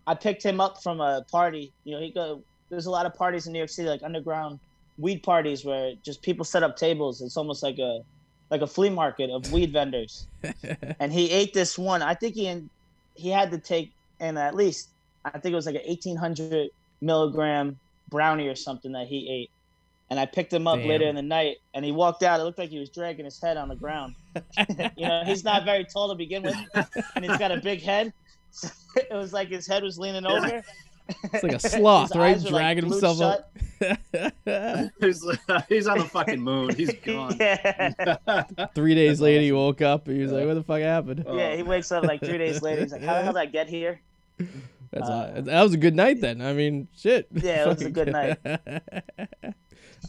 I 0.07 0.15
picked 0.15 0.43
him 0.43 0.59
up 0.59 0.81
from 0.81 0.99
a 0.99 1.23
party. 1.31 1.71
You 1.83 1.95
know, 1.95 2.01
he 2.01 2.09
go. 2.09 2.41
There's 2.69 2.87
a 2.87 2.91
lot 2.91 3.05
of 3.05 3.13
parties 3.13 3.45
in 3.45 3.53
New 3.53 3.59
York 3.59 3.69
City, 3.69 3.87
like 3.87 4.01
underground 4.01 4.59
weed 4.97 5.21
parties, 5.21 5.63
where 5.63 5.93
just 6.03 6.21
people 6.23 6.43
set 6.43 6.63
up 6.63 6.75
tables. 6.75 7.21
It's 7.21 7.37
almost 7.37 7.61
like 7.61 7.77
a 7.77 8.01
like 8.49 8.61
a 8.61 8.67
flea 8.67 8.89
market 8.89 9.29
of 9.29 9.51
weed 9.53 9.71
vendors. 9.79 10.25
and 10.99 11.13
he 11.13 11.29
ate 11.29 11.53
this 11.53 11.77
one. 11.77 12.01
I 12.01 12.15
think 12.15 12.33
he 12.35 12.63
he 13.15 13.29
had 13.29 13.51
to 13.51 13.59
take 13.59 13.91
and 14.19 14.39
at 14.39 14.55
least 14.55 14.89
I 15.23 15.37
think 15.37 15.53
it 15.53 15.55
was 15.55 15.67
like 15.67 15.75
an 15.75 15.83
1800 15.87 16.69
milligram 17.01 17.77
brownie 18.09 18.47
or 18.47 18.55
something 18.55 18.91
that 18.93 19.07
he 19.07 19.29
ate. 19.29 19.51
And 20.09 20.19
I 20.19 20.25
picked 20.27 20.53
him 20.53 20.67
up 20.67 20.77
Damn. 20.79 20.87
later 20.89 21.05
in 21.07 21.15
the 21.15 21.21
night, 21.23 21.57
and 21.73 21.83
he 21.83 21.91
walked 21.91 22.21
out. 22.23 22.39
It 22.39 22.43
looked 22.43 22.59
like 22.59 22.69
he 22.69 22.77
was 22.77 22.89
dragging 22.89 23.25
his 23.25 23.41
head 23.41 23.57
on 23.57 23.67
the 23.69 23.75
ground. 23.75 24.15
you 24.97 25.07
know, 25.07 25.23
he's 25.25 25.43
not 25.43 25.65
very 25.65 25.85
tall 25.85 26.09
to 26.09 26.15
begin 26.15 26.43
with, 26.43 26.55
and 27.15 27.25
he's 27.25 27.37
got 27.37 27.51
a 27.51 27.57
big 27.57 27.81
head. 27.81 28.13
So 28.51 28.67
it 28.95 29.13
was 29.13 29.33
like 29.33 29.47
his 29.47 29.65
head 29.65 29.81
was 29.81 29.97
leaning 29.97 30.25
over. 30.25 30.61
It's 31.33 31.43
like 31.43 31.53
a 31.53 31.59
sloth, 31.69 32.09
His 32.13 32.17
right? 32.17 32.35
eyes 32.35 32.43
were, 32.45 32.51
like, 32.51 32.59
Dragging 32.61 32.89
himself 32.89 33.17
shut. 33.17 33.49
up. 33.81 34.93
he's, 35.01 35.25
he's 35.67 35.87
on 35.87 35.97
the 35.99 36.05
fucking 36.05 36.41
moon. 36.41 36.75
He's 36.75 36.93
gone. 36.93 37.35
yeah. 37.39 38.43
Three 38.75 38.95
days 38.95 39.19
later, 39.19 39.41
he 39.41 39.51
woke 39.51 39.81
up. 39.81 40.07
and 40.07 40.15
He 40.17 40.21
was 40.23 40.31
like, 40.31 40.45
"What 40.45 40.53
the 40.53 40.63
fuck 40.63 40.79
happened?" 40.81 41.25
yeah, 41.33 41.55
he 41.55 41.63
wakes 41.63 41.91
up 41.91 42.03
like 42.03 42.19
three 42.21 42.37
days 42.37 42.61
later. 42.61 42.81
He's 42.83 42.91
like, 42.91 43.01
"How 43.03 43.15
the 43.15 43.23
hell 43.23 43.33
did 43.33 43.39
I 43.39 43.45
get 43.47 43.67
here?" 43.67 43.99
That's 44.91 45.09
Uh, 45.09 45.33
aw- 45.37 45.41
that 45.41 45.63
was 45.63 45.73
a 45.73 45.77
good 45.77 45.95
night 45.95 46.21
then. 46.21 46.41
I 46.41 46.53
mean, 46.53 46.87
shit. 46.95 47.27
Yeah, 47.33 47.63
it 47.63 47.67
was 47.67 47.81
a 47.81 47.89
good 47.89 48.11
night. 48.11 48.37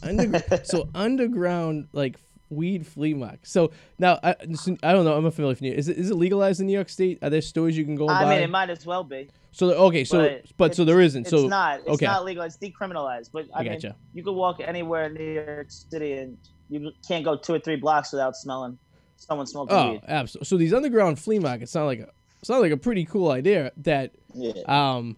Underg- 0.01 0.65
so 0.65 0.89
underground, 0.95 1.87
like 1.93 2.15
weed 2.49 2.85
flea 2.85 3.13
market. 3.13 3.39
So 3.47 3.71
now 3.97 4.19
I, 4.23 4.35
I 4.83 4.91
don't 4.93 5.05
know. 5.05 5.15
I'm 5.17 5.23
not 5.23 5.33
familiar 5.33 5.51
with 5.51 5.61
New 5.61 5.69
York. 5.69 5.79
Is 5.79 5.89
it 5.89 5.97
is 5.97 6.11
it 6.11 6.15
legalized 6.15 6.59
in 6.61 6.67
New 6.67 6.73
York 6.73 6.89
State? 6.89 7.19
Are 7.21 7.29
there 7.29 7.41
stores 7.41 7.77
you 7.77 7.83
can 7.85 7.95
go 7.95 8.07
I 8.07 8.23
buy? 8.23 8.29
mean, 8.35 8.43
it 8.43 8.49
might 8.49 8.69
as 8.69 8.85
well 8.85 9.03
be. 9.03 9.29
so 9.51 9.71
okay, 9.87 10.03
so 10.03 10.19
but, 10.19 10.43
but 10.57 10.75
so 10.75 10.85
there 10.85 11.01
isn't. 11.01 11.27
So 11.27 11.37
It's 11.41 11.49
not. 11.49 11.79
It's 11.81 11.89
okay. 11.89 12.05
not 12.05 12.25
legal. 12.25 12.43
It's 12.43 12.57
decriminalized. 12.57 13.29
But 13.33 13.47
I, 13.53 13.59
I 13.59 13.63
mean, 13.63 13.73
gotcha. 13.73 13.95
you 14.13 14.23
could 14.23 14.33
walk 14.33 14.59
anywhere 14.59 15.05
in 15.05 15.13
New 15.15 15.33
York 15.33 15.67
City 15.69 16.13
and 16.13 16.37
you 16.69 16.91
can't 17.07 17.23
go 17.25 17.35
two 17.37 17.53
or 17.53 17.59
three 17.59 17.75
blocks 17.77 18.11
without 18.11 18.35
smelling 18.35 18.77
someone 19.17 19.47
smoking 19.47 19.75
Oh, 19.75 19.91
weed. 19.93 20.01
absolutely. 20.07 20.45
So 20.45 20.57
these 20.57 20.73
underground 20.73 21.17
flea 21.19 21.39
markets 21.39 21.71
sound 21.71 21.87
like 21.87 21.99
a 21.99 22.09
sound 22.43 22.61
like 22.61 22.71
a 22.71 22.77
pretty 22.77 23.05
cool 23.05 23.31
idea 23.31 23.71
that 23.77 24.11
Yeah. 24.33 24.51
um 24.67 25.15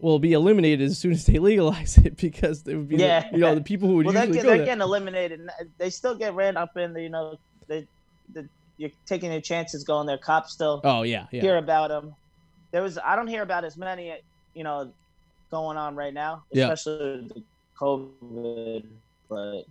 will 0.00 0.18
be 0.18 0.32
eliminated 0.32 0.82
as 0.88 0.98
soon 0.98 1.12
as 1.12 1.26
they 1.26 1.38
legalize 1.50 1.98
it 1.98 2.16
because 2.16 2.62
there 2.62 2.76
would 2.78 2.88
be 2.88 2.96
the- 2.96 3.02
Yeah. 3.04 3.28
you 3.32 3.38
know 3.38 3.54
the 3.54 3.60
people 3.60 3.88
who 3.88 3.96
would 3.96 4.06
Well, 4.06 4.12
they're, 4.14 4.24
usually 4.26 4.38
get, 4.42 4.46
they're 4.46 4.56
there. 4.58 4.66
getting 4.66 4.82
eliminated. 4.82 5.48
They 5.78 5.90
still 5.90 6.14
get 6.14 6.34
ran 6.34 6.56
up 6.56 6.76
in 6.76 6.92
the, 6.92 7.02
you 7.02 7.08
know, 7.08 7.38
they, 7.66 7.86
the, 8.32 8.48
you're 8.76 8.90
taking 9.06 9.32
your 9.32 9.40
chances 9.40 9.82
going 9.84 10.06
there. 10.06 10.18
Cops 10.18 10.52
still 10.52 10.80
Oh 10.84 11.02
yeah, 11.02 11.26
yeah. 11.32 11.40
hear 11.40 11.56
about 11.56 11.88
them. 11.88 12.14
There 12.70 12.82
was, 12.82 12.98
I 12.98 13.16
don't 13.16 13.26
hear 13.28 13.42
about 13.42 13.64
as 13.64 13.76
many, 13.76 14.14
you 14.54 14.62
know, 14.64 14.92
going 15.50 15.76
on 15.76 15.96
right 15.96 16.12
now, 16.14 16.44
especially 16.52 17.22
with 17.22 17.28
the 17.34 17.42
COVID. 17.80 18.84
But 19.28 19.62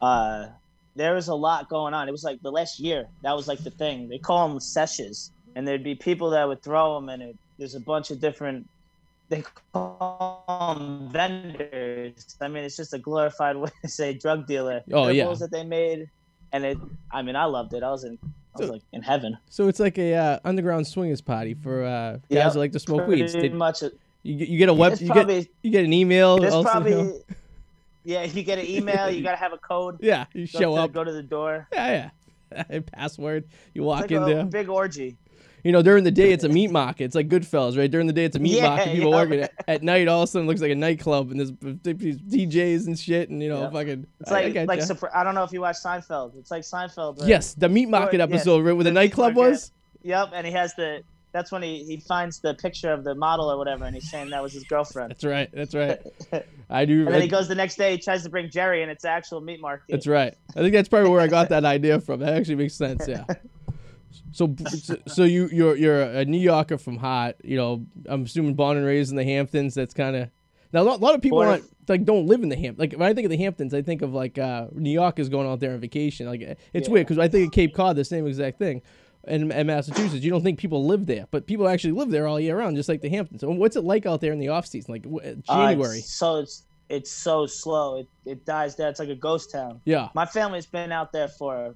uh, 0.00 0.48
there 0.96 1.14
was 1.14 1.28
a 1.28 1.34
lot 1.34 1.68
going 1.68 1.94
on. 1.94 2.08
It 2.08 2.12
was 2.12 2.24
like 2.24 2.40
the 2.42 2.52
last 2.52 2.78
year. 2.80 3.06
That 3.22 3.34
was 3.34 3.48
like 3.48 3.62
the 3.64 3.70
thing. 3.70 4.08
They 4.08 4.18
call 4.18 4.48
them 4.48 4.60
sessions, 4.60 5.32
and 5.54 5.66
there'd 5.66 5.84
be 5.84 5.94
people 5.94 6.30
that 6.30 6.46
would 6.46 6.62
throw 6.62 6.94
them, 6.94 7.08
and 7.08 7.22
it, 7.22 7.36
there's 7.58 7.74
a 7.74 7.80
bunch 7.80 8.10
of 8.10 8.20
different. 8.20 8.68
They 9.30 9.42
call 9.72 10.44
them 10.76 11.08
vendors. 11.10 12.36
I 12.40 12.48
mean, 12.48 12.64
it's 12.64 12.76
just 12.76 12.92
a 12.92 12.98
glorified 12.98 13.56
way 13.56 13.70
to 13.82 13.88
say 13.88 14.12
drug 14.12 14.46
dealer. 14.46 14.82
Oh, 14.92 15.08
yeah. 15.08 15.22
Edibles 15.22 15.38
that 15.40 15.50
they 15.52 15.64
made, 15.64 16.10
and 16.52 16.64
it. 16.64 16.76
I 17.12 17.22
mean, 17.22 17.36
I 17.36 17.44
loved 17.44 17.72
it. 17.72 17.82
I 17.82 17.90
was 17.90 18.04
in. 18.04 18.18
I 18.22 18.58
was 18.58 18.66
So- 18.66 18.72
like 18.74 18.82
in 18.92 19.02
heaven. 19.02 19.38
So 19.48 19.68
it's 19.68 19.78
like 19.80 19.96
a 19.98 20.14
uh, 20.14 20.38
underground 20.44 20.86
swingers 20.86 21.20
party 21.20 21.54
for 21.54 21.84
uh, 21.84 22.12
guys 22.14 22.20
Yep. 22.28 22.52
who 22.52 22.58
like 22.58 22.72
to 22.72 22.80
smoke 22.80 23.06
weed. 23.06 23.30
Pretty 23.30 23.48
much. 23.50 23.82
a- 23.82 23.92
you, 24.24 24.34
get- 24.36 24.48
you 24.48 24.58
get 24.58 24.68
a 24.68 24.74
web, 24.74 24.98
you 25.00 25.14
get 25.14 25.48
you 25.62 25.70
get 25.70 25.84
an 25.84 25.92
email. 25.92 26.38
There's 26.38 26.54
probably. 26.62 27.12
Yeah, 28.02 28.22
you 28.24 28.42
get 28.42 28.58
an 28.58 28.64
email. 28.66 29.10
You 29.10 29.22
gotta 29.22 29.36
have 29.36 29.52
a 29.52 29.58
code. 29.58 29.98
yeah, 30.02 30.24
you 30.32 30.46
Go 30.46 30.58
show 30.58 30.74
to, 30.76 30.82
up. 30.82 30.92
Go 30.92 31.04
to 31.04 31.12
the 31.12 31.22
door. 31.22 31.68
Yeah, 31.70 32.10
yeah. 32.50 32.80
Password. 32.92 33.44
You 33.74 33.82
walk 33.82 34.04
It's 34.04 34.12
in 34.12 34.22
a 34.22 34.26
there. 34.26 34.44
big 34.46 34.70
orgy. 34.70 35.16
You 35.64 35.72
know, 35.72 35.82
during 35.82 36.04
the 36.04 36.10
day 36.10 36.32
it's 36.32 36.44
a 36.44 36.48
meat 36.48 36.70
market. 36.70 37.04
It's 37.04 37.14
like 37.14 37.28
Goodfellas, 37.28 37.76
right? 37.76 37.90
During 37.90 38.06
the 38.06 38.12
day 38.12 38.24
it's 38.24 38.36
a 38.36 38.38
meat 38.38 38.56
Yeah, 38.56 38.68
market. 38.68 38.92
People 38.94 39.10
yeah. 39.10 39.16
working 39.16 39.40
at, 39.40 39.52
at 39.68 39.82
night. 39.82 40.08
All 40.08 40.22
of 40.22 40.28
a 40.28 40.30
sudden, 40.30 40.46
it 40.46 40.48
looks 40.48 40.60
like 40.60 40.70
a 40.70 40.74
nightclub, 40.74 41.30
and 41.30 41.40
there's 41.40 41.52
these 41.98 42.18
DJs 42.18 42.86
and 42.86 42.98
shit, 42.98 43.30
and 43.30 43.42
you 43.42 43.48
know, 43.48 43.62
Yeah. 43.62 43.70
fucking. 43.70 44.06
It's 44.20 44.30
I- 44.30 44.40
I 44.40 44.48
like 44.48 44.68
like 44.68 44.80
Sopra- 44.80 45.14
I 45.14 45.24
don't 45.24 45.34
know 45.34 45.44
if 45.44 45.52
you 45.52 45.60
watch 45.60 45.76
Seinfeld. 45.84 46.36
It's 46.38 46.50
like 46.50 46.62
Seinfeld. 46.62 47.18
but- 47.18 47.28
yes, 47.28 47.54
the 47.54 47.68
meat 47.68 47.88
market 47.88 48.20
episode, 48.20 48.64
right, 48.64 48.72
where 48.72 48.84
the, 48.84 48.90
the 48.90 48.94
nightclub 48.94 49.34
was. 49.36 49.72
Yep, 50.02 50.30
and 50.34 50.46
he 50.46 50.52
has 50.52 50.74
the. 50.74 51.02
That's 51.32 51.52
when 51.52 51.62
he, 51.62 51.84
he 51.84 51.98
finds 51.98 52.40
the 52.40 52.54
picture 52.54 52.90
of 52.92 53.04
the 53.04 53.14
model 53.14 53.48
or 53.52 53.56
whatever, 53.56 53.84
and 53.84 53.94
he's 53.94 54.10
saying 54.10 54.30
that 54.30 54.42
was 54.42 54.52
his 54.52 54.64
girlfriend. 54.64 55.10
That's 55.12 55.22
right. 55.22 55.48
That's 55.52 55.76
right. 55.76 56.00
I 56.70 56.84
do. 56.84 57.04
And 57.04 57.14
then 57.14 57.22
he 57.22 57.28
goes 57.28 57.46
the 57.46 57.54
next 57.54 57.76
day. 57.76 57.92
He 57.92 57.98
tries 57.98 58.24
to 58.24 58.28
bring 58.30 58.50
Jerry, 58.50 58.82
and 58.82 58.90
it's 58.90 59.04
actual 59.04 59.40
meat 59.40 59.60
market. 59.60 59.84
That's 59.90 60.08
right. 60.08 60.34
I 60.56 60.60
think 60.60 60.72
that's 60.72 60.88
probably 60.88 61.08
where 61.08 61.20
I 61.20 61.28
got 61.28 61.48
that 61.50 61.64
idea 61.64 62.00
from. 62.00 62.18
That 62.18 62.34
actually 62.34 62.56
makes 62.56 62.74
sense. 62.74 63.06
Yeah. 63.06 63.24
So, 64.32 64.54
so, 65.06 65.24
you 65.24 65.48
you're 65.52 65.76
you're 65.76 66.02
a 66.02 66.24
New 66.24 66.38
Yorker 66.38 66.78
from 66.78 66.96
Hot. 66.98 67.36
You 67.42 67.56
know, 67.56 67.86
I'm 68.06 68.24
assuming 68.24 68.54
born 68.54 68.76
and 68.76 68.86
raised 68.86 69.10
in 69.10 69.16
the 69.16 69.24
Hamptons. 69.24 69.74
That's 69.74 69.94
kind 69.94 70.16
of 70.16 70.28
now 70.72 70.82
a 70.82 70.84
lot, 70.84 71.00
a 71.00 71.02
lot 71.02 71.14
of 71.14 71.22
people 71.22 71.38
aren't 71.40 71.64
like 71.88 72.04
don't 72.04 72.26
live 72.26 72.42
in 72.42 72.48
the 72.48 72.56
Hamptons. 72.56 72.78
Like 72.78 72.92
when 72.98 73.08
I 73.08 73.14
think 73.14 73.24
of 73.26 73.30
the 73.30 73.36
Hamptons, 73.36 73.74
I 73.74 73.82
think 73.82 74.02
of 74.02 74.12
like 74.14 74.38
uh, 74.38 74.66
New 74.72 74.90
Yorkers 74.90 75.28
going 75.28 75.48
out 75.48 75.60
there 75.60 75.72
on 75.72 75.80
vacation. 75.80 76.26
Like 76.26 76.40
it's 76.72 76.88
Yeah. 76.88 76.92
weird 76.92 77.06
because 77.06 77.18
I 77.18 77.28
think 77.28 77.46
of 77.48 77.52
Cape 77.52 77.74
Cod, 77.74 77.96
the 77.96 78.04
same 78.04 78.26
exact 78.26 78.58
thing. 78.58 78.82
In, 79.28 79.52
in 79.52 79.66
Massachusetts, 79.66 80.24
you 80.24 80.30
don't 80.30 80.42
think 80.42 80.58
people 80.58 80.86
live 80.86 81.04
there, 81.04 81.26
but 81.30 81.46
people 81.46 81.68
actually 81.68 81.92
live 81.92 82.10
there 82.10 82.26
all 82.26 82.40
year 82.40 82.56
round, 82.58 82.74
just 82.76 82.88
like 82.88 83.02
the 83.02 83.10
Hamptons. 83.10 83.42
So 83.42 83.50
what's 83.50 83.76
it 83.76 83.84
like 83.84 84.06
out 84.06 84.22
there 84.22 84.32
in 84.32 84.38
the 84.38 84.48
off 84.48 84.66
season, 84.66 84.94
like 84.94 85.02
w- 85.02 85.20
Uh, 85.20 85.34
January? 85.54 85.98
it's 85.98 86.10
so 86.14 86.36
it's 86.38 86.62
it's 86.88 87.10
so 87.10 87.46
slow. 87.46 87.98
It 87.98 88.08
it 88.24 88.46
dies 88.46 88.76
down. 88.76 88.88
It's 88.88 88.98
like 88.98 89.10
a 89.10 89.14
ghost 89.14 89.50
town. 89.52 89.80
yeah, 89.84 90.08
My 90.14 90.24
family's 90.24 90.64
been 90.66 90.90
out 90.90 91.12
there 91.12 91.28
for 91.28 91.74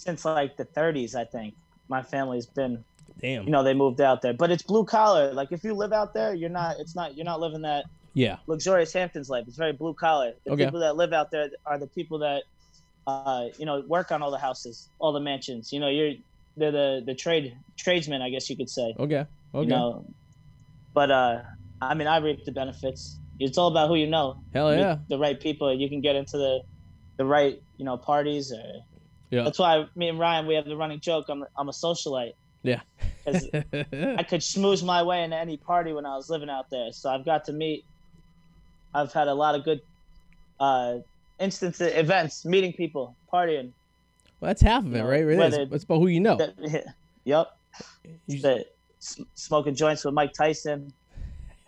since 0.00 0.24
like 0.24 0.56
the 0.56 0.64
30s, 0.64 1.14
I 1.14 1.24
think. 1.24 1.54
My 1.88 2.02
family's 2.02 2.46
been 2.46 2.84
damn. 3.20 3.44
you 3.44 3.50
know 3.50 3.62
they 3.62 3.74
moved 3.74 4.00
out 4.00 4.22
there. 4.22 4.32
But 4.32 4.50
it's 4.50 4.62
blue 4.62 4.84
collar. 4.84 5.32
Like 5.32 5.50
if 5.52 5.64
you 5.64 5.74
live 5.74 5.92
out 5.92 6.14
there 6.14 6.32
you're 6.34 6.48
not 6.62 6.76
it's 6.78 6.94
not 6.94 7.16
you're 7.16 7.24
not 7.32 7.40
living 7.40 7.62
that 7.62 7.84
yeah, 8.14 8.38
luxurious 8.48 8.92
hamptons 8.92 9.28
life. 9.28 9.44
It's 9.46 9.56
very 9.56 9.72
blue 9.72 9.94
collar. 9.94 10.32
The 10.44 10.52
Okay. 10.52 10.64
people 10.64 10.80
that 10.80 10.96
live 10.96 11.12
out 11.12 11.30
there 11.30 11.48
are 11.66 11.78
the 11.78 11.86
people 11.86 12.18
that 12.20 12.42
uh 13.06 13.46
you 13.58 13.66
know 13.66 13.82
work 13.88 14.10
on 14.12 14.22
all 14.22 14.30
the 14.30 14.38
houses 14.38 14.88
all 14.98 15.12
the 15.12 15.20
mansions. 15.20 15.72
You 15.72 15.80
know 15.80 15.88
you're 15.88 16.14
they're 16.56 16.72
the 16.72 17.02
the 17.06 17.14
trade 17.14 17.56
tradesmen 17.76 18.20
i 18.22 18.30
guess 18.30 18.48
you 18.50 18.56
could 18.56 18.70
say. 18.70 18.94
Okay, 18.98 19.24
okay. 19.54 19.64
you 19.64 19.66
know? 19.66 20.04
But 20.94 21.10
uh 21.10 21.42
i 21.82 21.94
mean 21.94 22.06
i 22.06 22.18
reap 22.18 22.44
the 22.44 22.52
benefits. 22.52 23.18
It's 23.38 23.56
all 23.58 23.68
about 23.68 23.88
who 23.88 23.96
you 23.96 24.06
know. 24.06 24.26
Hell 24.54 24.74
yeah. 24.76 24.98
the 25.08 25.18
right 25.18 25.38
people. 25.40 25.72
You 25.74 25.88
can 25.88 26.00
get 26.00 26.14
into 26.14 26.36
the 26.36 26.60
the 27.16 27.24
right 27.24 27.60
you 27.78 27.84
know 27.84 27.96
parties 27.96 28.52
or 28.52 28.62
Yeah. 29.30 29.44
that's 29.44 29.58
why 29.58 29.86
me 29.94 30.08
and 30.08 30.18
ryan 30.18 30.46
we 30.46 30.54
have 30.54 30.64
the 30.64 30.76
running 30.76 31.00
joke 31.00 31.26
i'm, 31.28 31.44
I'm 31.56 31.68
a 31.68 31.72
socialite 31.72 32.32
Yeah. 32.62 32.80
I 33.26 34.22
could 34.28 34.40
schmooze 34.40 34.84
my 34.84 35.02
way 35.02 35.22
into 35.24 35.36
any 35.36 35.56
party 35.56 35.92
when 35.92 36.04
I 36.04 36.16
was 36.16 36.28
living 36.28 36.50
out 36.50 36.68
there. 36.70 36.92
So 36.92 37.08
I've 37.10 37.24
got 37.24 37.44
to 37.46 37.52
meet. 37.52 37.84
I've 38.94 39.12
had 39.12 39.28
a 39.28 39.34
lot 39.34 39.54
of 39.54 39.64
good 39.64 39.80
uh, 40.58 40.96
instances, 41.38 41.92
events, 41.94 42.44
meeting 42.44 42.72
people, 42.72 43.14
partying. 43.32 43.72
Well, 44.40 44.48
that's 44.48 44.62
half 44.62 44.84
of 44.84 44.94
it, 44.94 45.02
right? 45.02 45.20
It 45.22 45.38
is. 45.52 45.68
It's 45.72 45.84
about 45.84 45.98
who 46.00 46.08
you 46.08 46.20
know. 46.20 46.36
That- 46.36 46.86
yep. 47.24 47.56
You- 48.26 48.40
The, 48.40 48.66
s- 49.00 49.20
smoking 49.34 49.74
joints 49.74 50.04
with 50.04 50.14
Mike 50.14 50.32
Tyson. 50.32 50.92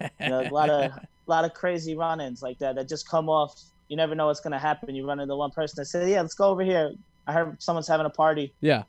You 0.01 0.09
know, 0.29 0.41
a 0.43 0.51
lot 0.51 0.69
of 0.71 0.91
lot 1.27 1.45
of 1.45 1.55
crazy 1.55 1.95
run-ins 1.95 2.43
like 2.43 2.59
that 2.59 2.75
that 2.75 2.89
just 2.89 3.09
come 3.09 3.29
off. 3.29 3.61
You 3.89 3.97
never 3.97 4.15
know 4.15 4.27
what's 4.27 4.41
gonna 4.41 4.59
happen. 4.59 4.95
You 4.95 5.07
run 5.07 5.21
into 5.21 5.37
one 5.37 5.51
person 5.53 5.75
that 5.79 5.87
says, 5.87 6.09
"Yeah, 6.09 6.23
let's 6.23 6.35
go 6.35 6.49
over 6.49 6.63
here." 6.63 6.93
I 7.27 7.33
heard 7.33 7.63
someone's 7.63 7.89
having 7.89 8.07
a 8.07 8.11
party. 8.11 8.53
yeah. 8.61 8.85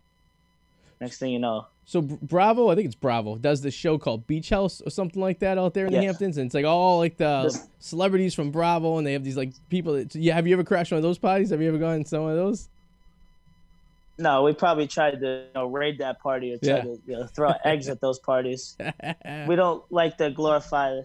Next 1.01 1.17
thing 1.17 1.31
you 1.31 1.39
know, 1.39 1.67
So 1.85 2.01
Bravo, 2.01 2.69
I 2.69 2.75
think 2.75 2.85
it's 2.85 2.95
Bravo, 2.95 3.35
does 3.37 3.61
this 3.61 3.73
show 3.73 3.97
called 3.97 4.25
Beach 4.25 4.49
House 4.49 4.79
or 4.85 4.89
something 4.89 5.21
like 5.21 5.39
that 5.39 5.57
out 5.57 5.73
there 5.73 5.85
in 5.85 5.91
the 5.91 6.01
Hamptons, 6.01 6.37
and 6.37 6.45
it's 6.45 6.55
like 6.55 6.63
all 6.65 6.97
like 6.99 7.17
the 7.17 7.43
This- 7.43 7.67
celebrities 7.79 8.33
from 8.33 8.51
Bravo, 8.51 8.97
and 8.97 9.05
they 9.05 9.11
have 9.13 9.23
these 9.25 9.35
like 9.35 9.51
people. 9.69 9.93
That, 9.93 10.15
yeah, 10.15 10.33
have 10.35 10.47
you 10.47 10.53
ever 10.53 10.63
crashed 10.63 10.91
one 10.93 10.97
of 10.97 11.03
those 11.03 11.17
parties? 11.17 11.49
Have 11.49 11.61
you 11.61 11.67
ever 11.67 11.77
gone 11.77 12.03
to 12.03 12.07
some 12.07 12.23
of 12.23 12.35
those? 12.37 12.69
no, 14.17 14.43
we 14.43 14.53
probably 14.53 14.87
tried 14.87 15.19
to 15.19 15.27
you 15.47 15.53
know, 15.55 15.65
raid 15.65 15.97
that 15.97 16.19
party 16.21 16.53
or 16.53 16.57
try 16.59 16.75
Yeah. 16.77 16.81
to 16.83 17.01
you 17.07 17.13
know, 17.17 17.25
throw 17.25 17.51
eggs 17.65 17.89
at 17.89 17.99
those 17.99 18.19
parties. 18.19 18.77
we 19.47 19.55
don't 19.55 19.83
like 19.91 20.17
to 20.19 20.29
glorify 20.31 21.01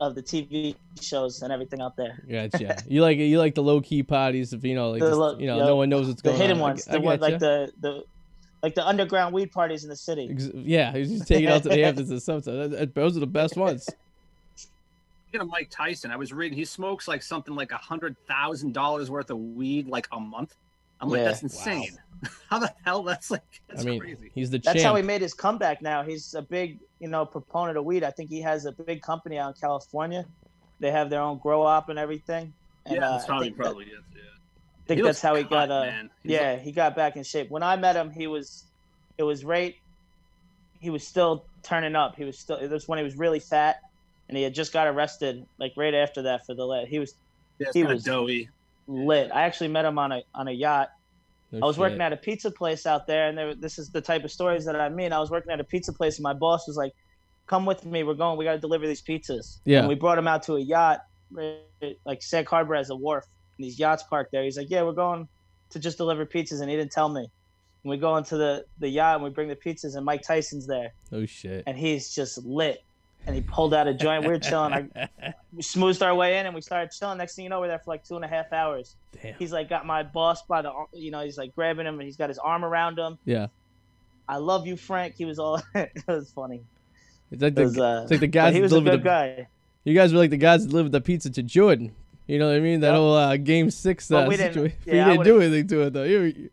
of 0.00 0.14
the 0.14 0.22
TV 0.22 0.76
shows 1.00 1.42
and 1.42 1.52
everything 1.52 1.80
out 1.80 1.96
there. 1.96 2.22
gotcha. 2.30 2.76
You 2.86 3.02
like 3.02 3.18
you 3.18 3.38
like 3.38 3.54
the 3.54 3.62
low 3.62 3.80
key 3.80 4.02
parties 4.02 4.52
if 4.52 4.64
you 4.64 4.74
know 4.74 4.90
like 4.90 5.00
The 5.00 5.08
just, 5.08 5.18
lo- 5.18 5.38
you 5.38 5.46
know 5.46 5.58
yeah, 5.58 5.64
no 5.66 5.76
one 5.76 5.88
knows 5.88 6.06
what's 6.08 6.22
The 6.22 6.28
going 6.30 6.40
hidden 6.40 6.56
on. 6.58 6.62
I 6.62 6.66
ones, 6.68 6.84
g- 6.84 6.90
the 6.92 6.96
I 6.96 7.00
one 7.00 7.20
like 7.20 7.38
the 7.40 7.72
the 7.80 8.04
like 8.62 8.74
the 8.74 8.86
underground 8.86 9.34
weed 9.34 9.50
parties 9.52 9.82
in 9.84 9.90
the 9.90 9.96
city. 9.96 10.34
Yeah, 10.54 10.92
he's 10.92 11.10
just 11.10 11.26
take 11.28 11.42
it 11.44 11.48
out 11.48 11.62
to 11.64 11.68
the 11.70 11.78
Hamptons 11.82 12.12
or 12.12 12.20
something. 12.20 12.56
That- 12.56 12.70
that- 12.70 12.94
Those 12.94 13.16
are 13.16 13.20
the 13.20 13.26
best 13.26 13.56
ones. 13.56 13.88
Speaking 14.54 15.40
of 15.42 15.48
Mike 15.48 15.68
Tyson, 15.70 16.10
I 16.10 16.16
was 16.16 16.32
reading 16.32 16.56
he 16.56 16.64
smokes 16.64 17.06
like 17.06 17.22
something 17.22 17.54
like 17.54 17.72
a 17.72 17.76
hundred 17.76 18.16
thousand 18.26 18.72
dollars 18.74 19.10
worth 19.10 19.30
of 19.30 19.38
weed 19.38 19.86
like 19.88 20.08
a 20.12 20.18
month. 20.20 20.54
I'm 21.00 21.08
like, 21.08 21.18
Yeah. 21.18 21.24
that's 21.24 21.42
insane. 21.42 21.96
How 22.50 22.58
the 22.58 22.72
hell? 22.84 23.02
That's 23.04 23.30
like 23.30 23.42
that's 23.68 23.82
I 23.82 23.84
mean, 23.84 24.00
crazy. 24.00 24.30
he's 24.34 24.50
the 24.50 24.58
That's 24.58 24.74
champ. 24.80 24.86
how 24.86 24.96
he 24.96 25.02
made 25.02 25.20
his 25.22 25.34
comeback. 25.34 25.80
Now 25.82 26.02
he's 26.02 26.34
a 26.34 26.42
big 26.42 26.80
you 26.98 27.06
know 27.06 27.24
proponent 27.24 27.78
of 27.78 27.84
weed. 27.84 28.02
I 28.02 28.10
think 28.10 28.28
he 28.28 28.40
has 28.40 28.64
a 28.66 28.72
big 28.72 29.02
company 29.02 29.38
out 29.38 29.54
in 29.54 29.60
California. 29.60 30.24
They 30.80 30.90
have 30.90 31.10
their 31.10 31.20
own 31.20 31.38
grow 31.38 31.62
op 31.62 31.90
and 31.90 31.98
everything. 31.98 32.52
And, 32.86 32.96
yeah, 32.96 33.06
uh, 33.08 33.12
that's 33.12 33.24
I 33.24 33.26
probably 33.28 33.46
think 33.48 33.56
probably 33.56 33.84
is. 33.84 33.90
Yeah. 34.14 34.20
I 34.22 34.86
think 34.88 34.98
He 34.98 35.04
that's 35.06 35.20
how 35.20 35.34
he 35.36 35.42
cut, 35.44 35.68
got. 35.68 35.70
Uh, 35.70 35.92
yeah, 36.24 36.52
like- 36.54 36.62
he 36.62 36.72
got 36.72 36.96
back 36.96 37.16
in 37.16 37.22
shape. 37.22 37.50
When 37.50 37.62
I 37.62 37.76
met 37.76 37.94
him, 37.94 38.10
he 38.10 38.26
was, 38.26 38.64
it 39.16 39.22
was 39.22 39.44
right. 39.44 39.76
He 40.80 40.90
was 40.90 41.06
still 41.06 41.44
turning 41.62 41.94
up. 41.94 42.16
He 42.16 42.24
was 42.24 42.36
still. 42.38 42.56
It 42.56 42.70
was 42.70 42.88
when 42.88 42.98
he 42.98 43.04
was 43.04 43.16
really 43.16 43.38
fat, 43.40 43.80
and 44.28 44.36
he 44.36 44.42
had 44.42 44.54
just 44.54 44.72
got 44.72 44.88
arrested. 44.88 45.46
Like 45.58 45.74
right 45.76 45.94
after 45.94 46.22
that 46.22 46.46
for 46.46 46.54
the 46.54 46.66
lit. 46.66 46.88
He 46.88 46.98
was 46.98 47.14
yeah, 47.60 47.68
he 47.72 47.84
was- 47.84 48.02
doughy. 48.02 48.48
Lit. 48.88 49.30
I 49.32 49.42
actually 49.42 49.68
met 49.68 49.84
him 49.84 49.98
on 49.98 50.10
a 50.10 50.22
on 50.34 50.48
a 50.48 50.52
yacht. 50.52 50.90
No 51.52 51.60
I 51.62 51.66
was 51.66 51.78
working 51.78 52.00
at 52.00 52.12
a 52.12 52.16
pizza 52.16 52.50
place 52.50 52.84
out 52.84 53.06
there, 53.06 53.28
and 53.28 53.38
there, 53.38 53.54
this 53.54 53.78
is 53.78 53.90
the 53.90 54.00
type 54.00 54.24
of 54.24 54.32
stories 54.32 54.64
that 54.64 54.78
I 54.78 54.88
mean. 54.88 55.12
I 55.12 55.20
was 55.20 55.30
working 55.30 55.52
at 55.52 55.60
a 55.60 55.64
pizza 55.64 55.92
place, 55.92 56.16
and 56.16 56.22
my 56.22 56.34
boss 56.34 56.66
was 56.66 56.76
like, 56.76 56.92
"Come 57.46 57.64
with 57.64 57.86
me. 57.86 58.02
We're 58.02 58.14
going. 58.14 58.36
We 58.38 58.44
got 58.44 58.52
to 58.52 58.58
deliver 58.58 58.86
these 58.86 59.00
pizzas." 59.02 59.58
Yeah. 59.64 59.78
And 59.80 59.88
we 59.88 59.94
brought 59.94 60.18
him 60.18 60.26
out 60.28 60.42
to 60.44 60.56
a 60.56 60.60
yacht, 60.60 61.04
like 62.04 62.22
Sag 62.22 62.48
Harbor 62.48 62.74
has 62.74 62.90
a 62.90 62.96
wharf, 62.96 63.24
and 63.56 63.64
these 63.64 63.78
yachts 63.78 64.02
parked 64.02 64.32
there. 64.32 64.42
He's 64.44 64.58
like, 64.58 64.70
"Yeah, 64.70 64.82
we're 64.82 64.92
going 64.92 65.28
to 65.70 65.78
just 65.78 65.96
deliver 65.96 66.26
pizzas," 66.26 66.60
and 66.60 66.68
he 66.70 66.76
didn't 66.76 66.92
tell 66.92 67.08
me. 67.08 67.20
And 67.84 67.90
we 67.90 67.96
go 67.96 68.16
into 68.16 68.36
the 68.36 68.64
the 68.78 68.88
yacht, 68.88 69.16
and 69.16 69.24
we 69.24 69.30
bring 69.30 69.48
the 69.48 69.56
pizzas, 69.56 69.96
and 69.96 70.04
Mike 70.04 70.22
Tyson's 70.22 70.66
there, 70.66 70.92
Oh 71.12 71.24
shit. 71.26 71.64
and 71.66 71.78
he's 71.78 72.14
just 72.14 72.44
lit. 72.44 72.82
And 73.26 73.34
he 73.34 73.42
pulled 73.42 73.74
out 73.74 73.86
a 73.86 73.94
joint. 73.94 74.22
We 74.22 74.28
were 74.28 74.38
chilling. 74.38 74.90
I, 74.96 75.08
we 75.52 75.62
smoothed 75.62 76.02
our 76.02 76.14
way 76.14 76.38
in, 76.38 76.46
and 76.46 76.54
we 76.54 76.60
started 76.60 76.90
chilling. 76.92 77.18
Next 77.18 77.34
thing 77.34 77.44
you 77.44 77.48
know, 77.50 77.60
we're 77.60 77.68
there 77.68 77.78
for 77.78 77.90
like 77.90 78.04
two 78.04 78.16
and 78.16 78.24
a 78.24 78.28
half 78.28 78.52
hours. 78.52 78.96
Damn. 79.22 79.34
He's 79.34 79.52
like 79.52 79.68
got 79.68 79.84
my 79.86 80.02
boss 80.02 80.42
by 80.42 80.62
the, 80.62 80.72
you 80.92 81.10
know, 81.10 81.20
he's 81.22 81.36
like 81.38 81.54
grabbing 81.54 81.86
him, 81.86 81.94
and 81.94 82.02
he's 82.04 82.16
got 82.16 82.28
his 82.30 82.38
arm 82.38 82.64
around 82.64 82.98
him. 82.98 83.18
Yeah. 83.24 83.48
I 84.28 84.36
love 84.36 84.66
you, 84.66 84.76
Frank. 84.76 85.14
He 85.16 85.24
was 85.24 85.38
all. 85.38 85.60
it 85.74 85.90
was 86.06 86.30
funny. 86.32 86.62
It's 87.30 87.42
like 87.42 87.52
It 87.52 87.56
the, 87.56 87.62
was, 87.62 87.78
uh, 87.78 88.00
it's 88.02 88.10
like 88.10 88.20
the 88.20 88.26
guys 88.26 88.54
he 88.54 88.60
was 88.60 88.72
a 88.72 88.80
good 88.80 89.00
the, 89.00 89.04
guy. 89.04 89.48
You 89.84 89.94
guys 89.94 90.12
were 90.12 90.18
like 90.18 90.30
the 90.30 90.36
guys 90.36 90.62
that 90.64 90.70
delivered 90.70 90.92
the 90.92 91.00
pizza 91.00 91.30
to 91.30 91.42
Jordan. 91.42 91.92
You 92.26 92.38
know 92.38 92.48
what 92.48 92.56
I 92.56 92.60
mean? 92.60 92.80
That 92.80 92.88
Yep. 92.88 92.96
whole 92.96 93.14
uh, 93.14 93.36
game 93.38 93.70
six 93.70 94.10
uh, 94.10 94.26
we 94.28 94.36
didn't- 94.36 94.74
yeah, 94.84 95.08
didn't 95.08 95.24
do 95.24 95.40
anything 95.40 95.66
to 95.68 95.80
it 95.82 95.92
though. 95.94 96.02
You, 96.04 96.50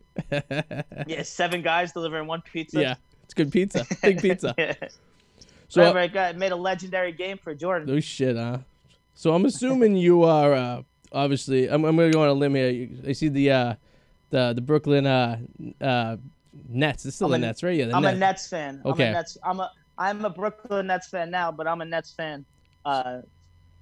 Yeah, 1.06 1.24
seven 1.24 1.62
guys 1.62 1.92
delivering 1.92 2.28
one 2.28 2.42
pizza. 2.42 2.82
yeah, 2.82 2.96
it's 3.26 3.34
good 3.34 3.52
pizza, 3.52 3.86
big 4.02 4.22
pizza. 4.22 4.56
yeah. 4.58 4.74
So 5.84 5.98
it 5.98 6.14
got 6.14 6.36
made 6.38 6.52
a 6.52 6.56
legendary 6.56 7.12
game 7.12 7.38
for 7.38 7.54
Jordan. 7.54 7.88
no 7.94 8.00
shit, 8.00 8.36
huh? 8.36 8.60
So 9.14 9.34
I'm 9.34 9.46
assuming 9.46 9.96
you 10.08 10.24
are 10.24 10.54
uh, 10.54 10.82
obviously. 11.12 11.68
I'm, 11.70 11.84
I'm 11.86 11.96
gonna 11.96 12.12
go 12.12 12.22
on 12.24 12.30
a 12.30 12.34
limb 12.34 12.56
here. 12.56 12.90
I 13.08 13.12
see 13.14 13.30
the 13.30 13.52
uh, 13.52 13.76
the 14.30 14.54
the 14.54 14.62
Brooklyn 14.62 15.06
uh, 15.06 15.40
uh, 15.82 16.18
Nets. 16.70 17.06
It's 17.06 17.16
still 17.16 17.28
I'm 17.34 17.42
the 17.42 17.48
a- 17.48 17.50
Nets, 17.50 17.64
right? 17.64 17.76
Yeah, 17.78 17.86
the 17.88 17.96
I'm 17.96 18.06
a 18.06 18.10
Nets. 18.12 18.20
Nets 18.20 18.48
fan. 18.48 18.82
Okay. 18.86 19.08
I'm 19.08 19.10
a 19.10 19.14
Nets. 19.14 19.38
I'm 19.44 19.60
a 19.60 19.72
I'm 19.98 20.26
a 20.26 20.30
Brooklyn 20.30 20.88
Nets 20.88 21.08
fan 21.08 21.32
now, 21.32 21.52
but 21.52 21.68
I'm 21.68 21.82
a 21.82 21.86
Nets 21.86 22.12
fan. 22.12 22.46
Uh, 22.84 23.22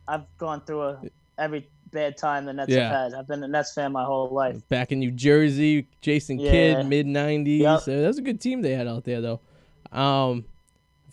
I've 0.07 0.25
gone 0.37 0.61
through 0.61 0.81
a, 0.83 1.01
every 1.37 1.67
bad 1.91 2.17
time 2.17 2.45
the 2.45 2.53
Nets 2.53 2.69
Yeah. 2.71 2.89
have 2.89 3.11
had. 3.11 3.19
I've 3.19 3.27
been 3.27 3.43
a 3.43 3.47
Nets 3.47 3.73
fan 3.73 3.91
my 3.91 4.03
whole 4.03 4.29
life. 4.29 4.67
Back 4.69 4.91
in 4.91 4.99
New 4.99 5.11
Jersey, 5.11 5.87
Jason 6.01 6.39
Yeah. 6.39 6.51
Kidd, 6.51 6.85
mid 6.87 7.07
'90s. 7.07 7.59
Yep. 7.59 7.81
So 7.81 8.01
that 8.01 8.07
was 8.07 8.17
a 8.17 8.21
good 8.21 8.39
team 8.41 8.61
they 8.61 8.73
had 8.75 8.87
out 8.87 9.03
there, 9.05 9.21
though. 9.21 9.39
Um, 9.91 10.45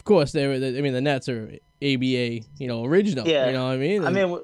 of 0.00 0.04
course, 0.04 0.33
they 0.33 0.47
were. 0.47 0.54
I 0.54 0.80
mean, 0.80 0.95
the 0.95 1.02
Nets 1.02 1.28
are 1.28 1.42
ABA, 1.83 2.40
you 2.57 2.66
know, 2.66 2.87
original. 2.87 3.28
Yeah. 3.28 3.49
You 3.49 3.52
know 3.52 3.66
what 3.66 3.73
I 3.73 3.76
mean? 3.76 4.02
I 4.07 4.11
mean, 4.11 4.40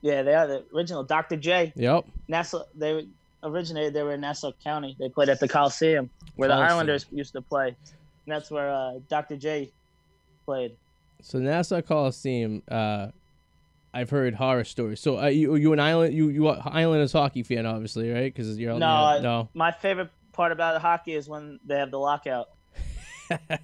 yeah, 0.00 0.22
they 0.22 0.32
are 0.34 0.46
the 0.46 0.64
original 0.74 1.04
Dr. 1.04 1.36
J. 1.36 1.74
Yep. 1.76 2.06
Nassau. 2.26 2.62
They 2.74 3.06
originated. 3.42 3.92
They 3.92 4.02
were 4.02 4.14
in 4.14 4.22
Nassau 4.22 4.52
County. 4.64 4.96
They 4.98 5.10
played 5.10 5.28
at 5.28 5.40
the 5.40 5.46
Coliseum 5.46 6.08
where 6.36 6.48
the 6.48 6.54
Coliseum. 6.54 6.72
Islanders 6.72 7.04
used 7.12 7.34
to 7.34 7.42
play. 7.42 7.66
And 7.68 8.34
that's 8.34 8.50
where 8.50 8.70
uh, 8.72 8.92
Dr. 9.10 9.36
J 9.36 9.70
played. 10.46 10.74
So 11.20 11.38
Nassau 11.38 11.82
Coliseum, 11.82 12.62
uh, 12.70 13.08
I've 13.92 14.08
heard 14.08 14.34
horror 14.34 14.64
stories. 14.64 15.00
So 15.00 15.18
uh, 15.18 15.26
you 15.26 15.54
you 15.56 15.74
an 15.74 15.80
island 15.80 16.14
you 16.14 16.30
you 16.30 16.48
are 16.48 16.62
Islanders 16.64 17.12
hockey 17.12 17.42
fan, 17.42 17.66
obviously, 17.66 18.10
right? 18.10 18.32
Because 18.32 18.58
you're 18.58 18.72
No, 18.72 18.78
the, 18.78 18.86
I- 18.86 19.20
no. 19.20 19.50
My 19.52 19.70
favorite 19.70 20.08
part 20.32 20.50
about 20.50 20.80
hockey 20.80 21.12
is 21.12 21.28
when 21.28 21.60
they 21.66 21.76
have 21.76 21.90
the 21.90 21.98
lockout. 21.98 22.48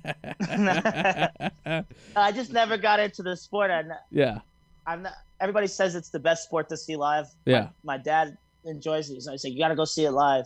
I 2.16 2.32
just 2.32 2.52
never 2.52 2.76
got 2.76 3.00
into 3.00 3.22
the 3.22 3.36
sport. 3.36 3.70
I, 3.70 3.84
yeah, 4.10 4.40
I'm 4.86 5.02
not. 5.02 5.12
Everybody 5.40 5.66
says 5.66 5.94
it's 5.94 6.10
the 6.10 6.18
best 6.18 6.44
sport 6.44 6.68
to 6.68 6.76
see 6.76 6.96
live. 6.96 7.26
Yeah. 7.46 7.68
My, 7.82 7.96
dad 7.96 8.36
enjoys 8.64 9.08
it. 9.10 9.22
So 9.22 9.32
I 9.32 9.36
say 9.36 9.48
you 9.48 9.58
got 9.58 9.68
to 9.68 9.74
go 9.74 9.84
see 9.86 10.04
it 10.04 10.10
live. 10.10 10.44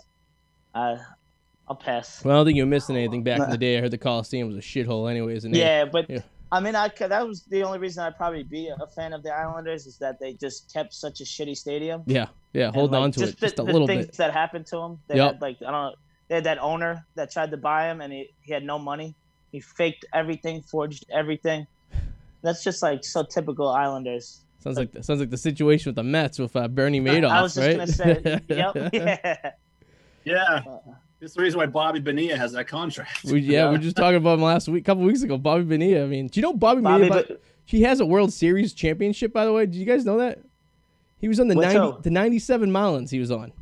Uh, 0.75 0.97
I'll 1.67 1.75
pass. 1.75 2.23
well, 2.25 2.35
I 2.35 2.39
don't 2.39 2.47
think 2.47 2.57
you're 2.57 2.67
missing 2.67 2.97
anything. 2.97 3.23
Back 3.25 3.41
in 3.41 3.51
the 3.51 3.59
day, 3.59 3.77
I 3.79 3.81
heard 3.81 3.91
the 3.91 3.99
Coliseum 3.99 4.47
was 4.49 4.57
a 4.57 4.61
shithole, 4.61 5.11
anyways. 5.11 5.43
They- 5.45 5.59
Yeah, 5.59 5.85
but 5.87 6.09
Yeah. 6.11 6.21
I 6.53 6.61
mean, 6.61 6.77
I 6.77 6.89
that 6.89 7.27
was 7.27 7.43
the 7.45 7.63
only 7.65 7.79
reason 7.81 8.05
I'd 8.05 8.17
probably 8.17 8.45
be 8.45 8.69
a 8.69 8.87
fan 8.87 9.13
of 9.13 9.25
the 9.25 9.35
Islanders 9.35 9.87
is 9.87 9.97
that 9.99 10.21
they 10.21 10.35
just 10.35 10.73
kept 10.73 10.95
such 10.95 11.21
a 11.21 11.25
shitty 11.25 11.57
stadium. 11.57 12.03
yeah, 12.07 12.27
yeah. 12.53 12.71
Hold 12.71 12.93
like, 12.93 13.01
on 13.03 13.11
to 13.13 13.23
it 13.25 13.27
the, 13.27 13.33
just 13.33 13.59
a 13.59 13.63
the 13.65 13.73
little 13.73 13.89
things 13.89 14.07
bit. 14.07 14.17
that 14.19 14.33
happened 14.33 14.67
to 14.67 14.77
them, 14.77 15.01
They 15.09 15.17
Yep. 15.17 15.33
had 15.33 15.41
like 15.43 15.57
I 15.63 15.71
don't 15.71 15.73
know. 15.73 15.95
They 16.29 16.37
had 16.37 16.45
that 16.45 16.59
owner 16.59 17.05
that 17.17 17.31
tried 17.31 17.51
to 17.51 17.57
buy 17.57 17.91
him, 17.91 18.01
and 18.01 18.13
he, 18.13 18.31
he 18.43 18.53
had 18.53 18.65
no 18.65 18.79
money. 18.79 19.15
He 19.53 19.61
faked 19.61 20.05
everything, 20.15 20.63
forged 20.63 21.05
everything. 21.13 21.67
That's 22.43 22.65
just 22.65 22.83
like 22.83 23.05
so 23.05 23.23
typical 23.23 23.69
Islanders. 23.69 24.41
Sounds 24.61 24.79
like 24.79 24.91
sounds 25.03 25.21
like 25.21 25.31
the 25.31 25.37
situation 25.37 25.91
with 25.91 25.97
the 25.97 26.03
Mets 26.03 26.39
with 26.39 26.57
uh, 26.57 26.67
Bernie 26.69 27.01
Madoff, 27.01 27.31
I 27.31 27.43
was 27.43 27.55
just 27.55 27.67
right? 27.67 27.77
gonna 27.77 27.87
say, 27.87 28.41
yep, 28.49 28.75
yeah. 28.95 29.51
Yeah, 30.25 30.63
Uh, 30.67 30.79
it's 31.21 31.35
the 31.35 31.43
reason 31.43 31.59
why 31.59 31.67
Bobby 31.67 32.01
Bonilla 32.01 32.37
has 32.37 32.53
that 32.53 32.67
contract. 32.67 33.25
We, 33.25 33.41
yeah, 33.41 33.67
we 33.69 33.73
were 33.77 33.83
just 33.83 33.97
talking 33.97 34.17
about 34.17 34.35
him 34.35 34.43
last 34.43 34.69
week, 34.69 34.85
couple 34.85 35.05
weeks 35.05 35.23
ago. 35.23 35.37
Bobby 35.37 35.65
Bonilla. 35.65 36.05
I 36.05 36.07
mean, 36.07 36.29
do 36.29 36.41
you 36.41 36.43
know 36.43 36.55
Bobby, 36.55 36.81
Bobby, 36.81 37.09
Bonilla? 37.09 37.25
but 37.29 37.43
He 37.67 37.83
has 37.83 38.01
a 38.01 38.07
World 38.07 38.33
Series 38.33 38.73
championship, 38.73 39.33
by 39.35 39.45
the 39.45 39.53
way. 39.53 39.67
Did 39.67 39.77
you 39.77 39.85
guys 39.87 40.05
know 40.07 40.19
that? 40.19 40.39
He 41.21 41.29
was 41.29 41.41
on 41.41 41.49
the 41.49 41.55
What's 41.57 41.73
90, 41.75 41.79
up? 41.79 42.03
the 42.03 42.11
97 42.11 42.71
Marlins 42.71 43.11
he 43.11 43.19
was 43.21 43.31
on. 43.31 43.53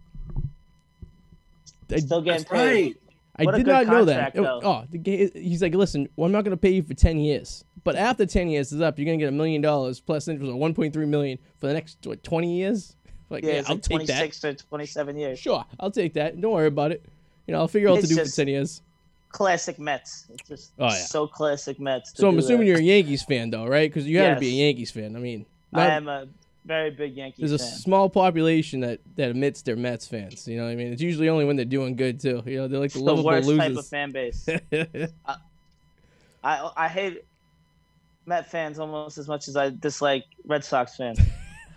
I, 1.91 1.97
still 1.99 2.23
getting 2.23 2.45
paid. 2.45 2.97
I 3.37 3.45
What 3.45 3.55
did 3.57 3.67
not 3.67 3.87
know 3.87 4.05
that. 4.05 4.35
contract, 4.35 4.39
Oh, 4.39 4.61
though. 4.61 4.69
oh, 4.69 4.85
the, 4.91 4.99
ga- 4.99 5.31
he's 5.35 5.63
like, 5.63 5.75
listen, 5.75 6.09
well, 6.17 6.27
I'm 6.27 6.33
not 6.33 6.45
going 6.45 6.51
to 6.57 6.61
pay 6.61 6.71
you 6.73 6.83
for 6.83 6.93
10 6.95 7.19
years. 7.19 7.65
But 7.85 7.97
after 7.97 8.27
10 8.27 8.49
years 8.51 8.73
is 8.73 8.81
up, 8.81 8.99
you're 8.99 9.07
going 9.07 9.19
to 9.19 9.23
get 9.25 9.29
a 9.29 9.37
million 9.37 9.63
dollars 9.63 10.01
plus 10.01 10.29
interest 10.29 10.51
of 10.51 10.57
1.3 10.57 10.95
million 11.09 11.39
for 11.59 11.67
the 11.67 11.73
next 11.75 11.99
what, 12.05 12.23
20 12.23 12.55
years. 12.57 12.97
Like, 13.31 13.45
Yeah, 13.45 13.53
yeah, 13.55 13.63
I'll 13.67 13.77
like 13.77 13.83
take 13.83 14.07
that. 14.09 14.17
26 14.33 14.45
or 14.45 14.53
27 14.55 15.17
years. 15.19 15.39
Sure, 15.39 15.65
I'll 15.81 15.91
take 15.91 16.13
that. 16.15 16.39
Don't 16.39 16.53
worry 16.53 16.67
about 16.67 16.93
it. 16.93 17.03
You 17.47 17.53
know, 17.53 17.61
I'll 17.61 17.69
figure 17.69 17.89
out 17.89 17.93
what 17.93 18.03
to 18.03 18.07
do 18.07 18.23
for 18.23 18.31
10 18.31 18.47
years. 18.47 18.83
Classic 19.31 19.79
Mets. 19.79 20.27
It's 20.35 20.47
just 20.47 20.73
Oh, 20.79 20.89
yeah. 20.89 20.91
so 20.97 21.27
classic 21.27 21.81
Mets. 21.81 22.13
to 22.13 22.21
So 22.21 22.29
I'm 22.29 22.37
assuming 22.39 22.61
that. 22.61 22.67
you're 22.67 22.79
a 22.79 22.83
Yankees 22.83 23.23
fan, 23.23 23.49
though, 23.49 23.67
right? 23.67 23.89
Because 23.91 24.07
you 24.07 24.19
got 24.19 24.35
to 24.35 24.41
be 24.41 24.49
a 24.61 24.67
Yankees 24.67 24.91
fan. 24.91 25.17
I 25.17 25.19
mean, 25.19 25.47
I 25.73 25.87
am 25.87 26.09
a 26.09 26.29
very 26.65 26.91
big 26.91 27.17
Yankees 27.17 27.51
there's 27.51 27.61
a 27.61 27.65
fan. 27.65 27.79
small 27.79 28.09
population 28.09 28.81
that 28.81 29.01
that 29.17 29.31
admits 29.31 29.63
they're 29.63 29.77
Mets 29.77 30.07
fans. 30.07 30.47
You 30.47 30.59
know 30.59 30.65
what 30.65 30.71
I 30.71 30.77
mean? 30.77 30.93
It's 30.93 31.03
usually 31.03 31.29
only 31.29 31.45
when 31.45 31.57
they're 31.57 31.65
doing 31.65 31.97
good 31.97 32.21
too. 32.21 32.43
You 32.47 32.59
know, 32.59 32.69
they're 32.69 32.81
like 32.81 32.93
the 32.93 33.01
the 33.03 33.23
worst 33.23 33.49
type 33.49 33.77
of 33.77 33.87
fan 33.87 34.13
base. 34.13 34.49
I 36.45 36.71
I 36.77 36.89
hate 36.89 37.25
Met 38.25 38.49
fans 38.51 38.79
almost 38.79 39.19
as 39.19 39.27
much 39.27 39.49
as 39.49 39.57
I 39.57 39.71
dislike 39.71 40.25
Red 40.45 40.65
Sox 40.65 40.97
fans. 40.97 41.19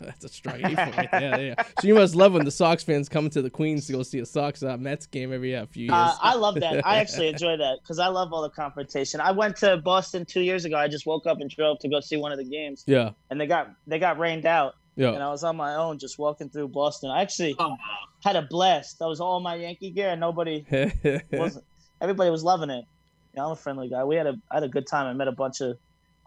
That's 0.09 0.25
a 0.25 0.29
strong 0.29 0.63
A 0.63 0.73
right 0.75 1.09
there. 1.11 1.41
Yeah. 1.41 1.63
So 1.79 1.87
you 1.87 1.95
must 1.95 2.15
love 2.15 2.33
when 2.33 2.45
the 2.45 2.51
Sox 2.51 2.83
fans 2.83 3.09
come 3.09 3.29
to 3.31 3.41
the 3.41 3.49
Queens 3.49 3.87
to 3.87 3.93
go 3.93 4.03
see 4.03 4.19
a 4.19 4.25
Sox 4.25 4.63
uh, 4.63 4.77
Mets 4.77 5.05
game 5.07 5.33
every 5.33 5.55
uh, 5.55 5.65
few 5.65 5.83
years. 5.83 5.93
Uh, 5.93 6.15
I 6.21 6.35
love 6.35 6.55
that. 6.55 6.85
I 6.85 6.97
actually 6.97 7.27
enjoy 7.33 7.57
that 7.57 7.79
because 7.81 7.99
I 7.99 8.07
love 8.07 8.31
all 8.33 8.41
the 8.41 8.49
confrontation. 8.49 9.19
I 9.19 9.31
went 9.31 9.55
to 9.57 9.77
Boston 9.77 10.25
two 10.25 10.41
years 10.41 10.65
ago. 10.65 10.77
I 10.77 10.87
just 10.87 11.05
woke 11.05 11.25
up 11.27 11.39
and 11.41 11.49
drove 11.49 11.79
to 11.79 11.89
go 11.89 11.99
see 11.99 12.17
one 12.17 12.31
of 12.31 12.37
the 12.37 12.45
games, 12.45 12.83
yeah, 12.87 13.11
and 13.29 13.39
they 13.41 13.47
got 13.47 13.71
they 13.87 13.99
got 13.99 14.17
rained 14.19 14.45
out, 14.45 14.75
Yeah. 14.95 15.09
and. 15.09 15.23
I 15.23 15.29
was 15.29 15.43
on 15.43 15.55
my 15.57 15.75
own 15.75 15.97
just 15.99 16.17
walking 16.19 16.49
through 16.49 16.69
Boston. 16.69 17.09
I 17.09 17.21
actually 17.21 17.55
Oh, 17.59 17.75
had 18.23 18.35
a 18.35 18.41
blast. 18.43 18.99
That 18.99 19.07
was 19.07 19.19
all 19.19 19.39
my 19.39 19.55
Yankee 19.55 19.89
gear, 19.91 20.09
and 20.09 20.19
nobody 20.21 20.65
wasn't. 21.31 21.65
Everybody 22.01 22.29
was 22.29 22.43
loving 22.43 22.69
it. 22.69 22.85
You 23.33 23.41
know, 23.41 23.45
I'm 23.47 23.51
a 23.51 23.55
friendly 23.55 23.89
guy. 23.89 24.03
We 24.03 24.15
had 24.15 24.27
a 24.27 24.35
I 24.51 24.55
had 24.55 24.63
a 24.63 24.69
good 24.69 24.87
time. 24.87 25.07
I 25.07 25.13
met 25.13 25.27
a 25.27 25.31
bunch 25.31 25.61
of 25.61 25.77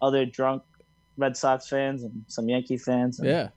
other 0.03 0.25
drunk 0.27 0.63
Red 1.17 1.37
Sox 1.37 1.69
fans 1.69 2.03
and 2.05 2.25
some 2.29 2.49
Yankee 2.49 2.77
fans. 2.77 3.19
and- 3.19 3.29
yeah. 3.29 3.49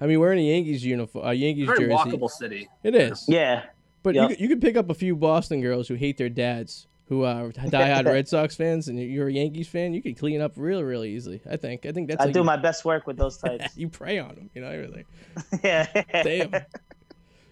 I 0.00 0.06
mean, 0.06 0.18
wearing 0.20 0.38
a 0.40 0.42
Yankees 0.42 0.84
uniform, 0.84 1.26
a 1.26 1.32
Yankees 1.32 1.66
very 1.66 1.80
jersey. 1.88 1.94
walkable 1.94 2.30
city. 2.30 2.68
It 2.82 2.94
is. 2.94 3.24
yeah. 3.28 3.64
But 4.02 4.14
Yep. 4.14 4.22
you, 4.22 4.28
could- 4.36 4.42
you 4.42 4.48
could 4.48 4.60
pick 4.60 4.76
up 4.76 4.90
a 4.90 4.94
few 4.94 5.16
Boston 5.16 5.60
girls 5.62 5.88
who 5.88 5.94
hate 5.94 6.18
their 6.18 6.28
dads, 6.28 6.86
who 7.08 7.24
are 7.24 7.50
diehard 7.52 8.04
Red 8.12 8.28
Sox 8.28 8.54
fans, 8.54 8.88
and 8.88 8.98
you're 9.00 9.28
a 9.28 9.32
Yankees 9.32 9.68
fan. 9.68 9.94
You 9.94 10.02
could 10.02 10.18
clean 10.18 10.40
up 10.40 10.52
real, 10.56 10.82
really 10.82 11.10
easily. 11.12 11.40
I 11.50 11.56
think. 11.56 11.86
I 11.86 11.92
think 11.92 12.08
that's. 12.08 12.20
I 12.20 12.24
like 12.26 12.34
do 12.34 12.40
you, 12.40 12.44
my 12.44 12.56
best 12.56 12.84
work 12.84 13.06
with 13.06 13.16
those 13.16 13.36
types. 13.44 13.76
you 13.76 13.88
prey 13.88 14.18
on 14.18 14.34
them, 14.34 14.50
you 14.54 14.60
know 14.60 14.68
everything. 14.68 15.04
yeah. 15.64 15.86
Damn. 16.22 16.52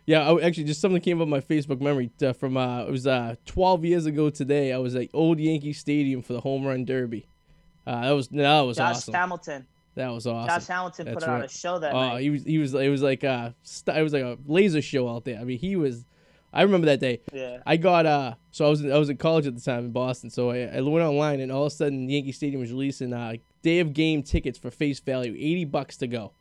Yeah, 0.05 0.29
I, 0.29 0.41
actually, 0.43 0.65
just 0.65 0.81
something 0.81 1.01
came 1.01 1.23
up 1.23 1.29
my 1.29 1.41
Facebook 1.41 1.81
memory 1.81 2.11
uh, 2.23 2.33
from 2.33 2.57
uh, 2.57 2.83
it 2.83 2.91
was 2.91 3.07
uh, 3.07 3.37
12 3.47 3.85
years 3.85 4.07
ago 4.07 4.31
today. 4.31 4.73
I 4.73 4.79
was 4.79 4.97
at 4.97 5.09
Old 5.15 5.39
Yankee 5.39 5.73
Stadium 5.73 6.23
for 6.23 6.33
the 6.33 6.41
home 6.41 6.65
run 6.67 6.85
derby. 6.85 7.29
Uh, 7.87 8.01
that 8.03 8.11
was 8.11 8.29
that 8.29 8.61
was 8.63 8.77
Josh 8.79 8.97
awesome. 8.97 9.15
Hamilton. 9.15 9.67
That 9.95 10.09
was 10.09 10.27
awesome. 10.27 10.49
Josh 10.61 10.67
Hamilton 10.67 11.07
That's 11.07 11.15
put 11.25 11.29
on 11.29 11.43
a 11.43 11.49
show 11.49 11.79
that 11.79 11.93
Oh, 11.95 12.01
night. 12.01 12.23
he 12.23 12.31
was 12.31 12.45
he 12.45 12.59
was 12.59 12.75
it 12.75 12.89
was 12.89 13.03
like 13.03 13.23
a 13.25 13.55
st- 13.63 13.97
it 13.97 14.03
was 14.03 14.13
like 14.13 14.23
a 14.23 14.39
laser 14.47 14.83
show 14.83 15.09
out 15.09 15.25
there. 15.25 15.39
I 15.39 15.45
mean, 15.45 15.59
he 15.59 15.77
was. 15.77 16.05
I 16.55 16.63
remember 16.63 16.87
that 16.87 17.01
day. 17.01 17.21
Yeah. 17.33 17.63
I 17.65 17.79
got 17.79 18.05
uh 18.05 18.35
so 18.51 18.67
I 18.67 18.69
was 18.69 18.83
in, 18.83 18.93
I 18.93 18.99
was 18.99 19.09
in 19.09 19.17
college 19.17 19.47
at 19.47 19.55
the 19.55 19.61
time 19.61 19.87
in 19.87 19.91
Boston. 19.93 20.29
So 20.29 20.51
I, 20.51 20.65
I 20.65 20.81
went 20.83 21.05
online 21.07 21.41
and 21.41 21.51
all 21.51 21.63
of 21.65 21.73
a 21.73 21.75
sudden 21.75 22.09
Yankee 22.11 22.33
Stadium 22.33 22.61
was 22.61 22.71
releasing 22.71 23.13
uh 23.15 23.35
day 23.63 23.81
of 23.81 23.95
game 23.95 24.23
tickets 24.23 24.59
for 24.59 24.71
face 24.71 25.01
value, 25.01 25.33
eighty 25.33 25.65
bucks 25.65 25.97
to 25.99 26.07
go. 26.07 26.33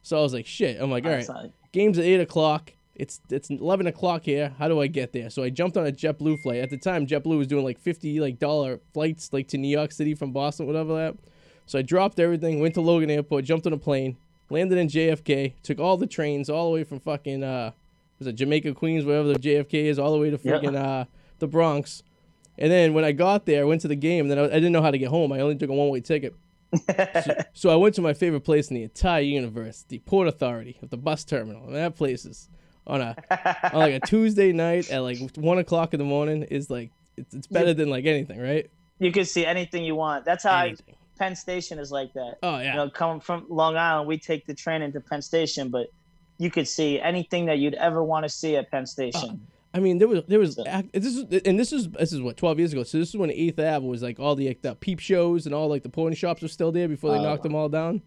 So 0.00 0.18
I 0.18 0.22
was 0.22 0.32
like, 0.32 0.46
shit. 0.46 0.80
I'm 0.80 0.90
like, 0.90 1.04
all 1.04 1.10
right, 1.10 1.52
game's 1.72 1.98
at 1.98 2.04
eight 2.06 2.20
o'clock. 2.20 2.72
It's 2.94 3.20
it's 3.30 3.50
eleven 3.50 3.86
o'clock 3.86 4.22
here. 4.24 4.54
How 4.58 4.68
do 4.68 4.80
I 4.80 4.86
get 4.86 5.12
there? 5.12 5.28
So 5.28 5.42
I 5.42 5.50
jumped 5.50 5.76
on 5.76 5.86
a 5.86 5.92
JetBlue 5.92 6.40
flight. 6.42 6.60
At 6.60 6.70
the 6.70 6.78
time, 6.78 7.06
JetBlue 7.06 7.36
was 7.36 7.46
doing 7.46 7.62
like 7.64 7.78
fifty 7.78 8.20
like 8.20 8.38
dollar 8.38 8.80
flights 8.94 9.32
like 9.34 9.48
to 9.48 9.58
New 9.58 9.68
York 9.68 9.92
City 9.92 10.14
from 10.14 10.32
Boston, 10.32 10.66
whatever 10.66 10.94
that. 10.96 11.16
So 11.68 11.78
I 11.78 11.82
dropped 11.82 12.18
everything, 12.18 12.60
went 12.60 12.74
to 12.74 12.80
Logan 12.80 13.10
Airport, 13.10 13.44
jumped 13.44 13.66
on 13.66 13.72
a 13.74 13.78
plane, 13.78 14.16
landed 14.50 14.78
in 14.78 14.88
JFK, 14.88 15.52
took 15.62 15.78
all 15.78 15.96
the 15.98 16.06
trains 16.06 16.48
all 16.48 16.64
the 16.70 16.74
way 16.74 16.82
from 16.82 16.98
fucking 16.98 17.44
uh 17.44 17.70
was 18.18 18.26
it 18.26 18.32
Jamaica 18.34 18.74
Queens, 18.74 19.04
wherever 19.04 19.28
the 19.28 19.38
JFK 19.38 19.84
is, 19.84 19.98
all 19.98 20.10
the 20.12 20.18
way 20.18 20.30
to 20.30 20.38
Yeah. 20.42 20.70
uh 20.70 21.04
the 21.38 21.46
Bronx. 21.46 22.02
And 22.56 22.72
then 22.72 22.92
when 22.94 23.04
I 23.04 23.12
got 23.12 23.46
there, 23.46 23.60
I 23.60 23.64
went 23.64 23.82
to 23.82 23.88
the 23.88 23.94
game. 23.94 24.26
Then 24.26 24.38
I, 24.38 24.44
I 24.44 24.48
didn't 24.48 24.72
know 24.72 24.82
how 24.82 24.90
to 24.90 24.98
get 24.98 25.10
home. 25.10 25.30
I 25.30 25.40
only 25.40 25.54
took 25.56 25.70
a 25.70 25.74
one 25.74 25.90
way 25.90 26.00
ticket. 26.00 26.34
so, 27.24 27.34
so 27.52 27.70
I 27.70 27.76
went 27.76 27.94
to 27.96 28.02
my 28.02 28.14
favorite 28.14 28.40
place 28.40 28.68
in 28.70 28.74
the 28.74 28.82
entire 28.82 29.22
universe, 29.22 29.84
the 29.88 30.00
Port 30.00 30.26
Authority 30.26 30.78
of 30.82 30.90
the 30.90 30.96
bus 30.96 31.22
terminal. 31.24 31.66
And 31.66 31.76
that 31.76 31.94
place 31.96 32.24
is 32.24 32.48
on 32.86 33.00
a 33.02 33.14
on 33.72 33.78
like 33.80 33.94
a 33.94 34.00
Tuesday 34.06 34.52
night 34.52 34.90
at 34.90 35.00
like 35.00 35.18
one 35.36 35.58
o'clock 35.58 35.92
in 35.92 35.98
the 35.98 36.04
morning 36.04 36.42
is 36.44 36.70
like 36.70 36.90
it's, 37.16 37.34
it's 37.34 37.46
better 37.46 37.74
than 37.74 37.90
like 37.90 38.06
anything, 38.06 38.40
right? 38.40 38.70
you 38.98 39.12
can 39.12 39.24
see 39.24 39.46
anything 39.46 39.84
you 39.84 39.94
want. 39.94 40.24
That's 40.24 40.42
how 40.42 40.50
I 40.52 40.66
Anything. 40.68 40.96
Penn 41.18 41.34
Station 41.36 41.78
is 41.78 41.90
like 41.90 42.12
that. 42.14 42.38
Oh 42.42 42.58
yeah. 42.58 42.70
You 42.72 42.76
know, 42.76 42.90
coming 42.90 43.20
from 43.20 43.46
Long 43.48 43.76
Island, 43.76 44.08
we 44.08 44.18
take 44.18 44.46
the 44.46 44.54
train 44.54 44.82
into 44.82 45.00
Penn 45.00 45.22
Station, 45.22 45.68
but 45.70 45.88
you 46.38 46.50
could 46.50 46.68
see 46.68 47.00
anything 47.00 47.46
that 47.46 47.58
you'd 47.58 47.74
ever 47.74 48.02
want 48.02 48.24
to 48.24 48.28
see 48.28 48.56
at 48.56 48.70
Penn 48.70 48.86
Station. 48.86 49.30
Uh, 49.30 49.76
I 49.76 49.80
mean, 49.80 49.98
there 49.98 50.08
was 50.08 50.22
there 50.28 50.38
was 50.38 50.56
this 50.56 51.04
is 51.04 51.18
and 51.44 51.58
this 51.58 51.72
is 51.72 51.88
this 51.90 52.12
is 52.12 52.20
what 52.20 52.36
twelve 52.36 52.58
years 52.58 52.72
ago. 52.72 52.84
So 52.84 52.98
this 52.98 53.10
is 53.10 53.16
when 53.16 53.30
Eighth 53.30 53.58
Ave 53.58 53.86
was 53.86 54.02
like 54.02 54.18
all 54.18 54.34
the 54.34 54.48
like, 54.48 54.62
the 54.62 54.74
peep 54.74 54.98
shows 55.00 55.44
and 55.46 55.54
all 55.54 55.68
like 55.68 55.82
the 55.82 55.88
porn 55.90 56.14
shops 56.14 56.40
were 56.42 56.48
still 56.48 56.72
there 56.72 56.88
before 56.88 57.10
they 57.10 57.18
Oh. 57.18 57.22
knocked 57.22 57.42
them 57.42 57.54
all 57.54 57.68
down. 57.68 58.00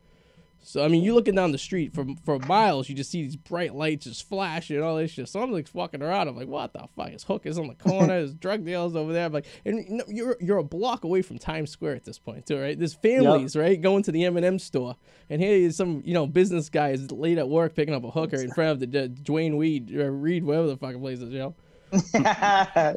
So 0.64 0.84
I 0.84 0.88
mean, 0.88 1.04
you're 1.04 1.16
looking 1.16 1.36
down 1.36 1.52
the 1.52 1.58
street 1.58 1.94
for 1.94 2.06
for 2.24 2.40
miles, 2.40 2.88
you 2.88 2.96
just 2.96 3.10
see 3.10 3.24
these 3.24 3.36
bright 3.36 3.74
lights 3.74 4.06
just 4.06 4.28
flashing 4.28 4.76
and 4.76 4.86
all 4.86 4.96
this 4.96 5.12
shit. 5.12 5.28
So 5.28 5.42
I'm 5.42 5.52
like 5.52 5.68
walking 5.74 6.02
around. 6.02 6.28
I'm 6.28 6.36
like, 6.36 6.48
what 6.48 6.74
the 6.74 6.88
fuck? 6.96 7.44
There's 7.44 7.54
is 7.54 7.60
on 7.60 7.68
the 7.68 7.76
corner. 7.76 8.08
There's 8.08 8.34
drug 8.34 8.64
dealers 8.64 8.96
over 8.96 9.12
there. 9.12 9.26
I'm 9.26 9.34
like, 9.34 9.48
and 9.66 9.80
you 9.80 9.98
know, 9.98 10.04
you're 10.08 10.38
you're 10.40 10.58
a 10.60 10.64
block 10.64 11.04
away 11.04 11.22
from 11.22 11.40
Times 11.40 11.72
Square 11.72 11.96
at 11.96 12.04
this 12.04 12.20
point 12.20 12.46
too, 12.46 12.60
right? 12.60 12.78
There's 12.78 12.94
families, 12.94 13.56
right, 13.56 13.80
going 13.82 14.04
to 14.04 14.12
the 14.12 14.24
M&M 14.26 14.60
store, 14.60 14.96
and 15.30 15.42
here 15.42 15.56
is 15.56 15.76
some 15.76 16.04
you 16.06 16.14
know 16.14 16.28
business 16.28 16.70
guy 16.70 16.90
is 16.90 17.12
late 17.12 17.38
at 17.38 17.50
work 17.50 17.76
picking 17.76 17.94
up 17.94 18.04
a 18.04 18.12
hooker 18.12 18.38
in 18.38 18.52
front 18.52 18.84
of 18.84 18.92
the 18.92 19.04
uh, 19.04 19.08
Duane 19.08 19.58
Weed 19.58 19.96
or 19.96 20.12
Reade, 20.12 20.44
whatever 20.44 20.68
the 20.68 20.78
fucking 20.78 21.02
place 21.02 21.20
is, 21.20 21.30
you 21.32 21.40
know. 21.40 21.56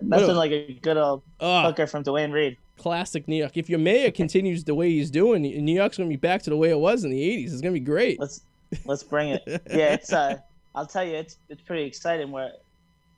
Nothing 0.03 0.37
like 0.37 0.53
a 0.53 0.75
good 0.75 0.97
old 0.97 1.23
Oh, 1.41 1.63
hooker 1.63 1.87
from 1.87 2.03
Duane 2.05 2.31
Reade. 2.31 2.59
Classic 2.79 3.27
New 3.29 3.37
York. 3.37 3.57
If 3.57 3.69
your 3.71 3.79
mayor 3.79 4.11
continues 4.23 4.65
the 4.65 4.75
way 4.75 4.91
he's 4.91 5.11
doing, 5.11 5.43
New 5.43 5.75
York's 5.75 5.97
gonna 5.97 6.09
be 6.09 6.17
back 6.17 6.43
to 6.43 6.51
the 6.51 6.57
way 6.57 6.71
it 6.71 6.79
was 6.79 7.05
in 7.05 7.11
the 7.11 7.21
'80s. 7.21 7.53
It's 7.53 7.61
gonna 7.61 7.73
be 7.73 7.81
great. 7.81 8.19
Let's 8.21 8.43
let's 8.85 9.03
bring 9.03 9.31
it. 9.31 9.43
Yeah, 9.71 9.95
it's 9.95 10.13
uh, 10.13 10.39
I'll 10.75 10.87
tell 10.87 11.05
you, 11.05 11.15
it's 11.15 11.39
it's 11.49 11.63
pretty 11.63 11.85
exciting. 11.85 12.31
We're 12.33 12.53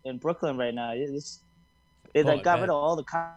in 0.05 0.19
Brooklyn 0.19 0.57
right 0.57 0.75
now. 0.75 0.93
It's 0.95 1.41
they 2.13 2.21
Oh, 2.23 2.37
got 2.39 2.45
bet. 2.57 2.61
rid 2.63 2.71
of 2.71 2.77
all 2.77 2.97
the. 2.97 3.03
Con- 3.05 3.31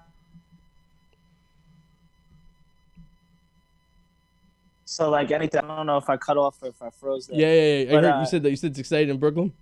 so 4.85 5.09
like 5.09 5.31
anything, 5.31 5.61
I 5.61 5.75
don't 5.77 5.85
know 5.85 5.97
if 5.97 6.09
I 6.09 6.17
cut 6.17 6.37
off 6.37 6.61
or 6.63 6.69
if 6.69 6.81
I 6.81 6.89
froze 6.89 7.27
there. 7.27 7.39
Yeah, 7.39 7.53
yeah, 7.53 7.83
yeah. 7.91 7.97
I 7.97 8.01
heard 8.01 8.05
uh, 8.15 8.19
you 8.21 8.25
said 8.25 8.43
that. 8.43 8.49
You 8.49 8.55
said 8.55 8.71
it's 8.71 8.79
exciting 8.79 9.09
in 9.09 9.17
Brooklyn. 9.17 9.53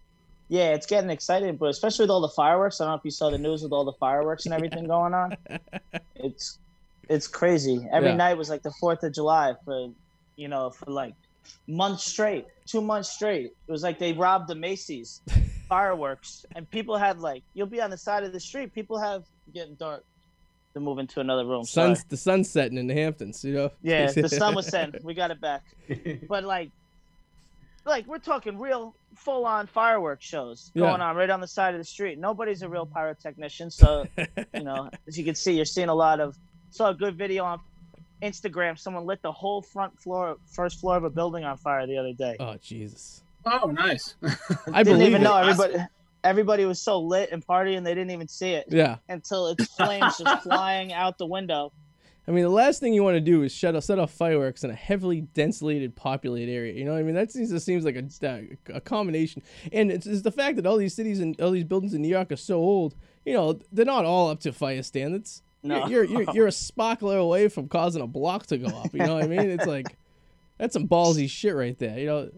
Yeah, 0.50 0.70
it's 0.74 0.86
getting 0.86 1.10
exciting, 1.10 1.58
but 1.58 1.68
especially 1.70 2.04
with 2.04 2.10
all 2.12 2.22
the 2.22 2.30
fireworks. 2.30 2.80
I 2.80 2.86
don't 2.86 2.92
know 2.94 2.98
if 2.98 3.06
you 3.06 3.12
saw 3.12 3.30
the 3.30 3.38
news 3.38 3.64
with 3.64 3.72
all 3.74 3.84
the 3.84 3.94
fireworks 3.94 4.46
and 4.46 4.54
everything 4.60 4.88
going 4.88 5.14
on. 5.14 5.36
It's 6.16 6.58
it's 7.10 7.28
crazy. 7.28 7.88
Every 7.92 8.10
Yeah. 8.10 8.16
night 8.16 8.38
was 8.38 8.50
like 8.50 8.64
the 8.64 8.72
Fourth 8.80 9.04
of 9.04 9.14
July 9.14 9.54
for 9.66 9.90
you 10.36 10.48
know 10.48 10.70
for 10.72 10.90
like 10.92 11.14
months 11.68 12.04
straight, 12.06 12.46
two 12.66 12.82
months 12.82 13.10
straight. 13.10 13.46
It 13.68 13.72
was 13.72 13.84
like 13.84 14.00
they 14.00 14.14
robbed 14.14 14.48
the 14.50 14.56
Macy's 14.56 15.22
fireworks, 15.70 16.46
and 16.56 16.70
people 16.70 16.98
had 16.98 17.20
like 17.20 17.44
you'll 17.54 17.68
be 17.68 17.82
on 17.82 17.90
the 17.90 17.98
side 17.98 18.24
of 18.24 18.32
the 18.34 18.40
street. 18.40 18.74
People 18.74 18.98
have 19.00 19.24
getting 19.54 19.76
dark. 19.76 20.04
To 20.74 20.82
move 20.82 21.00
into 21.00 21.22
another 21.22 21.44
room. 21.46 21.64
Sun, 21.64 21.96
Sorry. 21.96 22.06
the 22.10 22.18
sun's 22.18 22.50
setting 22.52 22.78
in 22.78 22.86
the 22.86 22.94
Hamptons. 22.94 23.44
You 23.44 23.54
know. 23.54 23.70
Yeah, 23.82 24.12
the 24.12 24.30
sun 24.30 24.54
was 24.54 24.68
setting. 24.68 25.02
We 25.04 25.16
got 25.16 25.32
it 25.32 25.42
back. 25.42 25.64
But 26.30 26.44
like, 26.44 26.70
like 27.88 28.06
we're 28.08 28.20
talking 28.20 28.58
real 28.60 28.94
full-on 29.16 29.66
fireworks 29.68 30.26
shows 30.26 30.72
Yeah. 30.76 30.82
going 30.88 31.02
on 31.02 31.16
right 31.16 31.30
on 31.30 31.42
the 31.42 31.48
side 31.48 31.74
of 31.74 31.80
the 31.80 31.86
street. 31.86 32.20
Nobody's 32.20 32.62
a 32.62 32.70
real 32.70 32.86
pyrotechnician, 32.86 33.72
so 33.72 34.06
you 34.54 34.64
know, 34.64 34.90
as 35.08 35.18
you 35.18 35.24
can 35.26 35.36
see, 35.36 35.54
you're 35.54 35.66
seeing 35.66 35.90
a 35.90 35.96
lot 35.96 36.20
of. 36.20 36.38
Saw 36.70 36.90
a 36.90 36.94
good 36.94 37.18
video 37.18 37.44
on 37.46 37.60
Instagram. 38.22 38.78
Someone 38.78 39.06
lit 39.06 39.22
the 39.22 39.32
whole 39.32 39.62
front 39.62 39.98
floor, 40.00 40.38
first 40.46 40.80
floor 40.80 40.98
of 40.98 41.04
a 41.06 41.10
building 41.10 41.44
on 41.46 41.58
fire 41.58 41.88
the 41.88 41.98
other 41.98 42.14
day. 42.14 42.36
oh 42.40 42.56
Jesus! 42.62 43.24
Oh, 43.46 43.68
nice. 43.72 44.16
I 44.74 44.84
didn't 44.84 45.00
believe 45.00 45.10
even 45.10 45.22
it. 45.22 45.24
know 45.24 45.36
everybody. 45.38 45.76
Everybody 46.24 46.66
was 46.66 46.82
so 46.82 47.00
lit 47.00 47.32
and 47.32 47.46
partying, 47.46 47.84
they 47.86 47.94
didn't 47.94 48.12
even 48.12 48.28
see 48.28 48.50
it 48.52 48.66
Yeah. 48.70 48.98
until 49.08 49.48
it's 49.48 49.66
flames 49.76 50.18
just 50.18 50.44
flying 50.44 50.92
out 50.92 51.18
the 51.18 51.26
window. 51.28 51.72
I 52.28 52.32
mean, 52.32 52.44
the 52.44 52.50
last 52.50 52.82
thing 52.82 52.94
you 52.94 53.04
want 53.04 53.16
to 53.16 53.22
do 53.22 53.44
is 53.44 53.54
shut 53.54 53.82
set 53.82 54.00
off 54.00 54.12
fireworks 54.12 54.66
in 54.66 54.70
a 54.70 54.76
heavily 54.76 55.22
densely 55.22 55.88
populated 55.88 56.52
area. 56.52 56.74
You 56.74 56.84
know 56.84 56.92
what 56.92 57.00
I 57.00 57.04
mean? 57.04 57.16
That 57.16 57.32
seems, 57.32 57.52
just 57.52 57.66
seems 57.66 57.86
like 57.86 57.96
a, 57.96 58.48
a 58.74 58.82
combination. 58.82 59.42
And 59.72 59.90
it's, 59.90 60.06
it's 60.06 60.24
the 60.24 60.32
fact 60.32 60.58
that 60.58 60.66
all 60.66 60.76
these 60.76 60.94
cities 60.94 61.22
and 61.22 61.40
all 61.40 61.52
these 61.52 61.64
buildings 61.64 61.94
in 61.94 62.02
New 62.02 62.10
York 62.10 62.32
are 62.34 62.36
so 62.38 62.58
old. 62.58 62.96
You 63.26 63.34
know, 63.34 63.60
they're 63.72 63.86
not 63.86 64.04
all 64.04 64.30
up 64.30 64.42
to 64.42 64.52
fire 64.52 64.84
standards. 64.84 65.42
No. 65.64 65.88
You're, 65.88 66.04
you're, 66.04 66.22
you're, 66.24 66.34
you're 66.34 66.48
a 66.48 66.52
sparkler 66.52 67.18
away 67.18 67.48
from 67.48 67.70
causing 67.70 68.02
a 68.02 68.08
block 68.08 68.46
to 68.48 68.58
go 68.58 68.68
up. 68.68 68.94
You 68.94 69.06
know 69.06 69.16
what 69.16 69.24
I 69.24 69.28
mean? 69.28 69.50
It's 69.50 69.66
like, 69.76 69.96
that's 70.58 70.74
some 70.74 70.88
ballsy 70.88 71.30
shit 71.30 71.56
right 71.56 71.78
there. 71.80 71.98
You 71.98 72.06
know, 72.08 72.32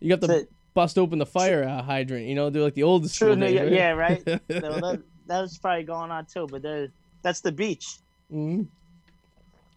you 0.00 0.14
got 0.14 0.26
to 0.26 0.40
a- 0.42 0.46
bust 0.74 0.98
open 0.98 1.18
the 1.18 1.26
fire 1.26 1.64
uh, 1.64 1.82
hydrant. 1.82 2.26
You 2.26 2.34
know, 2.34 2.50
do 2.50 2.62
like 2.62 2.74
the 2.74 2.82
old 2.82 3.02
True, 3.04 3.08
school 3.08 3.36
New 3.36 3.46
days, 3.46 3.60
right? 3.60 3.72
yeah, 3.72 3.90
right. 3.92 4.24
That, 4.48 5.02
that 5.28 5.40
was 5.40 5.56
probably 5.56 5.84
going 5.84 6.10
on 6.10 6.26
too, 6.26 6.46
but 6.50 6.62
that's 7.22 7.40
the 7.40 7.52
beach. 7.52 7.86
Mhm. 8.30 8.66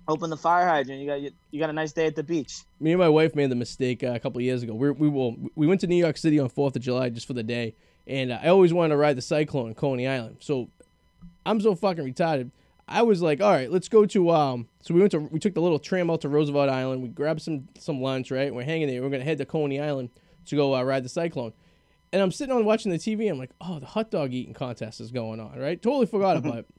Open 0.08 0.30
the 0.30 0.38
fire 0.38 0.68
hydrant. 0.68 1.02
You 1.02 1.08
got 1.08 1.22
you 1.52 1.60
got 1.60 1.70
a 1.70 1.74
nice 1.74 1.92
day 1.92 2.06
at 2.06 2.16
the 2.16 2.24
beach. 2.24 2.60
me 2.80 2.92
and 2.92 3.00
my 3.00 3.10
wife 3.10 3.36
made 3.36 3.50
the 3.50 3.56
mistake 3.56 4.04
uh, 4.04 4.12
a 4.14 4.20
couple 4.20 4.40
of 4.40 4.44
years 4.44 4.62
ago. 4.62 4.74
We 4.76 4.92
we 4.92 5.10
will 5.10 5.36
we 5.56 5.66
went 5.68 5.82
to 5.82 5.88
New 5.88 5.96
York 5.96 6.18
City 6.18 6.40
on 6.40 6.50
Fourth 6.50 6.76
of 6.76 6.82
July 6.82 7.10
just 7.10 7.26
for 7.26 7.34
the 7.34 7.44
day, 7.44 7.76
and 8.06 8.32
uh, 8.32 8.40
I 8.42 8.50
always 8.50 8.74
wanted 8.74 8.90
to 8.90 8.98
ride 8.98 9.18
the 9.18 9.22
Cyclone 9.22 9.70
in 9.70 9.76
Coney 9.76 10.08
Island. 10.08 10.38
So 10.42 10.70
I'm 11.46 11.60
so 11.60 11.74
fucking 11.76 12.04
retarded. 12.04 12.52
I 12.88 13.02
was 13.02 13.20
like, 13.22 13.42
all 13.42 13.52
right, 13.52 13.72
let's 13.72 13.90
go 13.90 14.06
to 14.06 14.30
um. 14.30 14.68
So 14.82 14.94
we 14.94 15.00
went 15.00 15.12
to 15.14 15.20
we 15.20 15.40
took 15.40 15.56
the 15.56 15.62
little 15.62 15.80
tram 15.80 16.12
out 16.12 16.22
to 16.22 16.30
Roosevelt 16.30 16.70
Island. 16.70 17.02
We 17.02 17.10
grabbed 17.10 17.42
some 17.42 17.68
some 17.80 18.00
lunch. 18.02 18.30
Right, 18.30 18.54
we're 18.54 18.64
hanging 18.64 18.88
there. 18.88 19.02
We're 19.02 19.10
gonna 19.10 19.24
head 19.24 19.40
to 19.40 19.46
Coney 19.46 19.82
Island 19.82 20.10
to 20.46 20.56
go 20.56 20.76
uh, 20.76 20.84
ride 20.84 21.04
the 21.04 21.10
Cyclone. 21.10 21.54
And 22.14 22.22
I'm 22.22 22.32
sitting 22.32 22.56
on 22.56 22.64
watching 22.64 22.92
the 22.92 23.00
TV. 23.00 23.30
I'm 23.30 23.40
like, 23.40 23.50
oh, 23.60 23.80
the 23.80 23.88
hot 23.88 24.12
dog 24.12 24.34
eating 24.34 24.54
contest 24.54 25.02
is 25.02 25.12
going 25.12 25.40
on. 25.40 25.58
Right, 25.58 25.82
totally 25.82 26.06
forgot 26.06 26.38
about 26.38 26.60
it. 26.60 26.66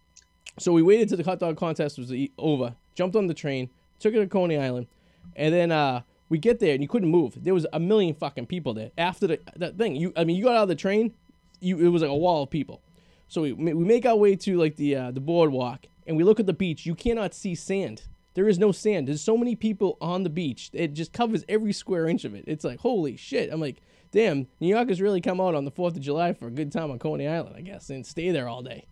So 0.59 0.73
we 0.73 0.81
waited 0.81 1.11
till 1.11 1.19
the 1.19 1.25
hot 1.25 1.39
dog 1.39 1.59
contest 1.59 1.99
was 1.99 2.11
over. 2.39 2.75
Jumped 2.97 3.15
on 3.15 3.29
the 3.29 3.35
train, 3.35 3.71
took 4.01 4.13
it 4.15 4.19
to 4.19 4.27
Coney 4.27 4.59
Island, 4.59 4.89
and 5.37 5.55
then 5.55 5.71
uh, 5.71 6.01
we 6.29 6.39
get 6.39 6.59
there 6.59 6.75
and 6.75 6.83
you 6.83 6.89
couldn't 6.89 7.11
move. 7.11 7.35
There 7.43 7.55
was 7.55 7.67
a 7.73 7.79
million 7.79 8.15
fucking 8.15 8.47
people 8.47 8.75
there. 8.75 8.91
After 8.99 9.27
the 9.29 9.41
that 9.57 9.79
thing, 9.79 9.95
you 9.95 10.13
I 10.17 10.25
mean, 10.25 10.37
you 10.37 10.45
got 10.45 10.57
out 10.57 10.65
of 10.65 10.69
the 10.69 10.75
train, 10.75 11.15
you 11.61 11.79
it 11.79 11.89
was 11.89 12.03
like 12.03 12.11
a 12.11 12.17
wall 12.17 12.43
of 12.43 12.51
people. 12.51 12.83
So 13.29 13.43
we 13.43 13.53
we 13.53 13.73
make 13.85 14.07
our 14.07 14.17
way 14.17 14.35
to 14.37 14.59
like 14.59 14.77
the 14.77 14.97
uh, 14.97 15.11
the 15.13 15.21
boardwalk 15.21 15.87
and 16.07 16.17
we 16.17 16.25
look 16.25 16.41
at 16.41 16.47
the 16.47 16.53
beach. 16.53 16.87
You 16.87 16.95
cannot 16.95 17.35
see 17.35 17.55
sand. 17.55 18.03
There 18.35 18.49
is 18.49 18.59
no 18.59 18.71
sand. 18.71 19.09
There's 19.09 19.23
so 19.23 19.37
many 19.37 19.57
people 19.57 19.97
on 20.01 20.23
the 20.23 20.31
beach. 20.31 20.71
It 20.73 20.93
just 20.93 21.13
covers 21.13 21.45
every 21.49 21.73
square 21.73 22.07
inch 22.07 22.25
of 22.25 22.35
it. 22.35 22.45
It's 22.47 22.65
like 22.65 22.81
holy 22.81 23.17
shit. 23.17 23.53
I'm 23.53 23.61
like, 23.61 23.81
damn, 24.13 24.47
New 24.61 24.69
Yorkers 24.69 25.01
really 25.01 25.21
come 25.21 25.41
out 25.41 25.55
on 25.55 25.65
the 25.65 25.71
Fourth 25.71 25.97
of 25.97 26.03
July 26.03 26.33
for 26.33 26.47
a 26.47 26.51
good 26.51 26.73
time 26.73 26.91
on 26.91 26.99
Coney 26.99 27.27
Island, 27.27 27.57
I 27.57 27.63
guess, 27.63 27.91
and 27.91 28.07
stay 28.07 28.31
there 28.31 28.49
all 28.49 28.63
day. 28.63 28.87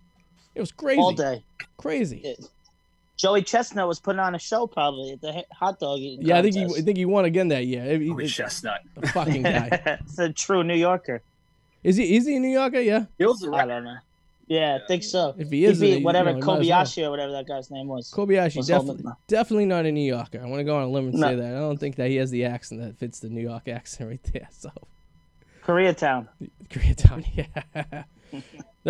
It 0.54 0.60
was 0.60 0.72
crazy. 0.72 1.00
all 1.00 1.12
day. 1.12 1.44
Crazy. 1.76 2.36
Joey 3.16 3.42
Chestnut 3.42 3.86
was 3.86 4.00
putting 4.00 4.18
on 4.20 4.34
a 4.34 4.38
show 4.38 4.66
probably 4.66 5.12
at 5.12 5.20
the 5.20 5.44
hot 5.52 5.78
dog 5.78 6.00
eating. 6.00 6.26
Yeah, 6.26 6.38
I 6.38 6.42
think 6.42 6.54
he, 6.56 6.64
I 6.64 6.80
think 6.82 6.96
he 6.98 7.04
won 7.04 7.24
again 7.24 7.48
that 7.48 7.66
year. 7.66 7.98
He- 7.98 8.08
Holy 8.08 8.24
he- 8.24 8.30
chestnut. 8.30 8.80
the 8.96 9.06
fucking 9.08 9.42
guy. 9.42 9.68
it's 10.04 10.18
a 10.18 10.32
true 10.32 10.64
New 10.64 10.74
Yorker. 10.74 11.22
Is 11.84 11.96
he? 11.96 12.16
Is 12.16 12.26
he 12.26 12.36
a 12.36 12.40
New 12.40 12.48
Yorker? 12.48 12.80
Yeah. 12.80 13.04
He 13.18 13.24
was 13.26 13.38
the 13.40 13.52
I 13.52 13.66
don't 13.66 13.84
know. 13.84 13.96
Yeah, 14.46 14.78
I 14.82 14.86
think 14.86 15.02
so. 15.04 15.34
If 15.38 15.48
he 15.50 15.58
He 15.60 15.64
is, 15.66 15.78
then 15.80 15.90
beat 15.90 15.98
he- 15.98 16.04
whatever 16.04 16.30
you 16.30 16.36
know, 16.36 16.40
he 16.60 16.68
might 16.70 16.82
as 16.82 16.92
Kobayashi 16.94 17.06
or 17.06 17.10
whatever 17.10 17.32
that 17.32 17.46
guy's 17.46 17.70
name 17.70 17.86
was. 17.86 18.12
well. 18.14 18.26
Kobayashi 18.26 18.56
was 18.58 18.66
definitely, 18.66 19.04
definitely 19.28 19.64
not 19.66 19.86
a 19.86 19.92
New 19.92 20.00
Yorker. 20.06 20.40
I 20.42 20.46
want 20.46 20.60
to 20.60 20.64
go 20.64 20.76
on 20.76 20.82
a 20.82 20.88
limb 20.88 21.08
and 21.08 21.14
No. 21.14 21.28
say 21.28 21.36
that. 21.36 21.54
I 21.54 21.58
don't 21.60 21.78
think 21.78 21.96
that 21.96 22.10
he 22.10 22.16
has 22.16 22.30
the 22.30 22.44
accent 22.44 22.80
that 22.82 22.96
fits 22.98 23.20
the 23.20 23.28
New 23.30 23.40
York 23.40 23.68
accent 23.68 24.10
right 24.10 24.22
there. 24.32 24.48
So 24.50 24.70
Koreatown. 25.64 26.28
Koreatown, 26.68 27.24
yeah. 27.34 28.02
All 28.34 28.40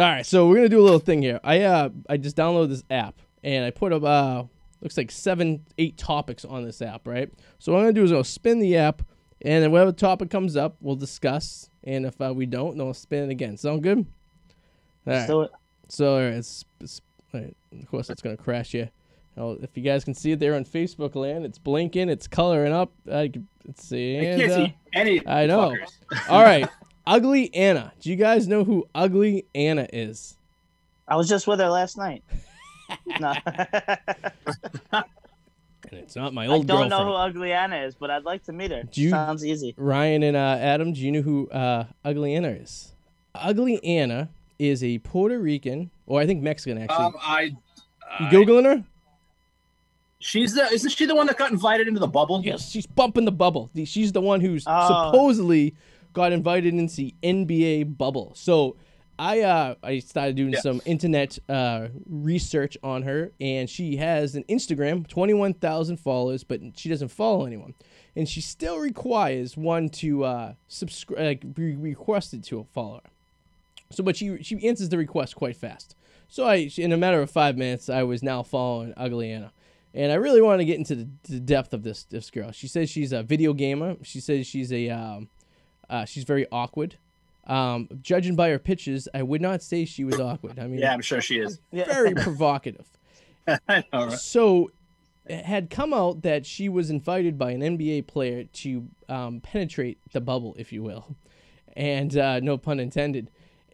right, 0.03 0.27
so 0.27 0.49
we're 0.49 0.57
gonna 0.57 0.69
do 0.69 0.81
a 0.81 0.83
little 0.83 0.99
thing 0.99 1.23
here. 1.23 1.39
I 1.45 1.61
uh, 1.63 1.91
I 2.09 2.17
just 2.17 2.37
downloaded 2.37 2.71
this 2.71 2.83
app 2.91 3.15
and 3.45 3.65
I 3.65 3.71
put 3.71 3.93
up 3.93 4.03
uh, 4.03 4.45
looks 4.81 4.97
like 4.97 5.11
seven, 5.11 5.65
eight 5.79 5.97
topics 5.97 6.45
on 6.45 6.65
this 6.65 6.83
app, 6.83 7.07
right? 7.07 7.31
So 7.59 7.73
what 7.73 7.79
I'm 7.79 7.85
gonna 7.85 7.93
do 7.93 8.05
is 8.05 8.13
I'll 8.13 8.25
spin 8.25 8.59
the 8.59 8.77
app, 8.77 9.03
and 9.43 9.63
then 9.63 9.71
whatever 9.71 9.93
topic 9.93 10.31
comes 10.31 10.57
up, 10.57 10.77
we'll 10.81 10.97
discuss. 10.97 11.69
And 11.85 12.07
if 12.07 12.21
uh, 12.21 12.33
we 12.35 12.47
don't, 12.47 12.77
then 12.77 12.87
we'll 12.87 12.95
spin 12.95 13.25
it 13.25 13.31
again. 13.31 13.59
Sound 13.59 13.83
good? 13.83 13.99
All 13.99 14.05
right. 15.07 15.17
Let's 15.17 15.27
do 15.27 15.43
it. 15.43 15.51
So 15.89 16.15
all 16.15 16.21
right, 16.21 16.33
it's, 16.33 16.65
it's, 16.81 17.01
all 17.33 17.41
right, 17.41 17.57
of 17.79 17.91
course 17.91 18.09
it's 18.11 18.23
gonna 18.23 18.39
crash 18.39 18.73
you. 18.73 18.89
Now, 19.37 19.51
if 19.61 19.77
you 19.77 19.83
guys 19.83 20.05
can 20.05 20.15
see 20.15 20.33
it 20.33 20.39
there 20.39 20.55
on 20.55 20.65
Facebook 20.65 21.15
land, 21.15 21.45
it's 21.45 21.59
blinking, 21.59 22.09
it's 22.09 22.27
coloring 22.27 22.73
up. 22.73 22.93
I 23.11 23.29
can, 23.29 23.49
let's 23.67 23.85
see. 23.85 24.17
I 24.17 24.23
and, 24.23 24.41
can't 24.41 24.53
uh, 24.53 24.57
see 24.57 24.77
any. 24.95 25.27
I 25.27 25.47
know. 25.47 25.77
all 26.29 26.43
right, 26.43 26.69
Ugly 27.07 27.55
Anna. 27.55 27.93
Do 28.01 28.11
you 28.11 28.17
guys 28.17 28.49
know 28.49 28.65
who 28.65 28.87
Ugly 28.95 29.47
Anna 29.55 29.87
is? 29.93 30.37
I 31.07 31.17
was 31.17 31.29
just 31.29 31.47
with 31.47 31.61
her 31.61 31.69
last 31.69 31.99
night. 31.99 32.25
No, 33.21 33.33
And 35.91 36.01
it's 36.01 36.17
not 36.17 36.33
my 36.33 36.47
old. 36.47 36.65
I 36.65 36.67
don't 36.67 36.67
girlfriend. 36.89 36.91
know 36.91 37.05
who 37.05 37.13
Ugly 37.13 37.53
Anna 37.53 37.77
is, 37.77 37.95
but 37.95 38.11
I'd 38.11 38.25
like 38.25 38.43
to 38.45 38.53
meet 38.53 38.71
her. 38.71 38.85
Do 38.85 39.03
you- 39.03 39.11
Sounds 39.11 39.45
easy. 39.45 39.75
Ryan 39.77 40.23
and 40.23 40.37
uh, 40.37 40.57
Adam, 40.59 40.93
do 40.95 41.01
you 41.01 41.13
know 41.13 41.21
who 41.21 41.49
uh, 41.51 41.85
Ugly 42.05 42.35
Anna 42.35 42.49
is? 42.49 42.93
Ugly 43.35 43.85
Anna 43.85 44.31
is 44.59 44.83
a 44.83 44.99
Puerto 45.01 45.39
Rican, 45.39 45.91
or 46.07 46.21
I 46.21 46.27
think 46.27 46.43
Mexican 46.43 46.79
actually. 46.79 47.05
Um, 47.05 47.15
I. 47.21 47.43
you 48.21 48.27
googling 48.29 48.65
her? 48.65 48.85
She's 50.21 50.55
the. 50.55 50.63
Isn't 50.73 50.91
she 50.91 51.05
the 51.05 51.15
one 51.15 51.27
that 51.27 51.37
got 51.37 51.53
invited 51.53 51.87
into 51.87 52.01
the 52.01 52.07
bubble? 52.07 52.41
Yes, 52.43 52.71
she's 52.71 52.87
bumping 52.87 53.27
the 53.27 53.33
bubble. 53.33 53.71
She's 53.85 54.11
the 54.13 54.23
one 54.23 54.41
who's 54.41 54.65
Oh. 54.67 55.11
supposedly 55.13 55.75
got 56.15 56.33
invited 56.33 56.73
into 56.73 56.95
the 56.97 57.15
NBA 57.23 57.99
bubble. 57.99 58.33
So 58.35 58.77
I 59.19 59.41
uh 59.43 59.75
I 59.83 59.99
started 60.01 60.37
doing 60.37 60.53
Yeah. 60.55 60.61
some 60.61 60.81
internet 60.85 61.39
uh 61.49 61.89
research 62.09 62.77
on 62.83 63.03
her, 63.03 63.31
and 63.41 63.69
she 63.71 63.97
has 63.97 64.35
an 64.35 64.45
Instagram, 64.49 65.07
twenty 65.07 65.35
one 65.35 65.55
thousand 65.55 65.99
followers, 65.99 66.45
but 66.45 66.61
she 66.77 66.89
doesn't 66.89 67.09
follow 67.09 67.47
anyone, 67.47 67.75
and 68.17 68.29
she 68.29 68.41
still 68.41 68.79
requires 68.79 69.57
one 69.57 69.89
to 69.91 70.25
uh 70.25 70.55
subscribe, 70.69 71.19
like 71.21 71.55
be 71.55 71.77
requested 71.77 72.43
to 72.45 72.67
follow 72.73 72.97
her. 73.05 73.11
So, 73.91 74.03
but 74.03 74.17
she 74.17 74.43
she 74.43 74.67
answers 74.67 74.89
the 74.89 74.99
request 74.99 75.37
quite 75.37 75.57
fast. 75.57 75.95
So 76.29 76.47
I, 76.47 76.69
in 76.79 76.91
a 76.91 76.97
matter 76.97 77.21
of 77.23 77.31
five 77.31 77.57
minutes, 77.57 77.89
I 77.89 78.03
was 78.03 78.23
now 78.23 78.43
following 78.43 78.93
Ugly 78.97 79.31
Anna, 79.31 79.53
and 79.93 80.11
I 80.11 80.17
really 80.17 80.43
want 80.43 80.59
to 80.61 80.65
get 80.65 80.79
into 80.79 80.97
the, 80.97 81.09
the 81.25 81.39
depth 81.39 81.73
of 81.73 81.85
this 81.85 82.03
this 82.05 82.31
girl. 82.31 82.51
She 82.51 82.67
says 82.67 82.91
she's 82.91 83.13
a 83.13 83.23
video 83.23 83.53
gamer. 83.53 83.97
She 84.03 84.19
says 84.19 84.47
she's 84.47 84.73
a 84.73 84.91
um, 84.91 85.29
uh, 85.89 86.05
she's 86.05 86.25
very 86.25 86.47
awkward. 86.51 86.97
Um, 87.47 87.89
judging 88.01 88.37
by 88.37 88.49
her 88.51 88.59
pitches, 88.59 89.09
I 89.15 89.23
would 89.23 89.43
not 89.43 89.63
say 89.63 89.85
she 89.85 90.05
was 90.05 90.19
awkward. 90.19 90.59
I 90.59 90.67
mean, 90.67 90.79
Yeah, 90.81 90.93
I'm 90.93 91.03
sure 91.03 91.21
she 91.21 91.39
is. 91.39 91.59
Very 91.73 92.15
provocative. 92.15 92.87
I 93.47 93.85
know, 93.93 94.07
right? 94.07 94.13
So, 94.13 94.71
it 95.27 95.45
had 95.45 95.71
come 95.71 95.93
out 95.95 96.23
that 96.23 96.45
she 96.47 96.69
was 96.69 96.91
invited 96.91 97.39
by 97.39 97.51
an 97.53 97.61
NBA 97.61 98.07
player 98.07 98.45
to 98.45 98.87
um, 99.09 99.41
penetrate 99.41 99.99
the 100.13 100.21
bubble, 100.21 100.55
if 100.59 100.73
you 100.73 100.83
will, 100.83 101.17
and 101.77 102.17
uh, 102.17 102.41
no 102.41 102.57
pun 102.59 102.79
intended. 102.81 103.31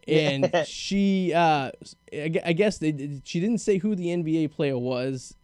And 0.07 0.49
she, 0.65 1.31
uh, 1.33 1.71
I 2.13 2.31
I 2.45 2.53
guess 2.53 2.77
they, 2.79 3.21
she 3.23 3.39
didn't 3.39 3.59
say 3.59 3.77
who 3.77 3.95
the 3.95 4.07
NBA 4.07 4.51
player 4.51 4.77
was, 4.77 5.35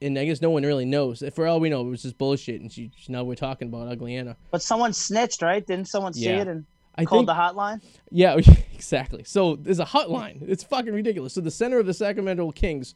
and 0.00 0.18
I 0.18 0.24
guess 0.24 0.40
no 0.40 0.50
one 0.50 0.62
really 0.62 0.84
knows. 0.86 1.22
For 1.34 1.46
all 1.46 1.60
we 1.60 1.68
know, 1.68 1.80
it 1.86 1.90
was 1.90 2.02
just 2.02 2.16
bullshit. 2.16 2.60
And 2.60 2.72
she, 2.72 2.90
now 3.08 3.24
we're 3.24 3.34
talking 3.34 3.68
about 3.68 3.88
Ugly 3.88 4.14
Anna. 4.16 4.36
But 4.50 4.62
someone 4.62 4.92
snitched, 4.92 5.42
right? 5.42 5.64
Didn't 5.66 5.88
someone 5.88 6.12
see 6.14 6.26
Yeah. 6.26 6.42
it 6.42 6.48
and 6.48 6.64
I 6.98 7.04
called 7.04 7.26
think 7.26 7.36
the 7.36 7.42
hotline? 7.42 7.82
Yeah, 8.10 8.36
exactly. 8.74 9.24
So 9.24 9.56
there's 9.56 9.78
a 9.80 9.84
hotline. 9.84 10.38
It's 10.48 10.64
fucking 10.64 10.92
ridiculous. 10.94 11.34
So 11.34 11.40
the 11.40 11.50
center 11.50 11.78
of 11.78 11.86
the 11.86 11.94
Sacramento 11.94 12.50
Kings 12.52 12.94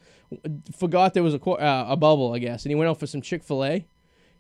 forgot 0.77 1.15
there 1.15 1.23
was 1.23 1.35
a 1.35 1.41
uh, 1.51 1.87
a 1.91 1.97
bubble, 1.97 2.33
I 2.33 2.39
guess, 2.39 2.65
and 2.65 2.71
he 2.71 2.75
went 2.75 2.89
out 2.89 2.99
for 2.99 3.07
some 3.07 3.21
Chick 3.21 3.43
Fil 3.45 3.65
A, 3.65 3.87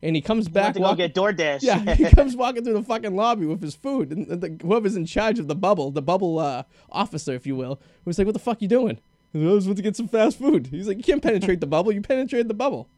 and 0.02 0.16
he 0.16 0.22
comes 0.22 0.46
Went 0.46 0.54
back. 0.54 0.72
to 0.74 0.78
go 0.80 0.86
walk- 0.86 0.96
get 0.98 1.14
DoorDash. 1.14 1.62
yeah, 1.62 1.94
he 1.94 2.04
comes 2.16 2.36
walking 2.36 2.64
through 2.64 2.74
the 2.74 2.82
fucking 2.82 3.14
lobby 3.14 3.46
with 3.46 3.62
his 3.62 3.74
food, 3.74 4.10
and 4.12 4.26
the, 4.28 4.56
whoever's 4.62 4.96
in 4.96 5.04
charge 5.06 5.38
of 5.38 5.46
the 5.48 5.54
bubble, 5.56 5.90
the 5.90 6.02
bubble 6.02 6.38
uh, 6.38 6.62
officer, 6.90 7.34
if 7.34 7.46
you 7.46 7.56
will, 7.56 7.80
was 8.04 8.18
like, 8.18 8.26
"What 8.26 8.32
the 8.34 8.38
fuck 8.38 8.62
you 8.62 8.68
doing?" 8.68 8.98
He's 9.32 9.42
like, 9.42 9.50
I 9.50 9.54
was 9.54 9.66
about 9.66 9.76
to 9.76 9.82
get 9.82 9.96
some 9.96 10.08
fast 10.08 10.38
food. 10.38 10.68
He's 10.68 10.88
like, 10.88 10.96
"You 10.96 11.04
can't 11.04 11.22
penetrate 11.22 11.60
the 11.60 11.66
bubble. 11.66 11.92
You 11.92 12.00
penetrated 12.00 12.48
the 12.48 12.54
bubble." 12.54 12.88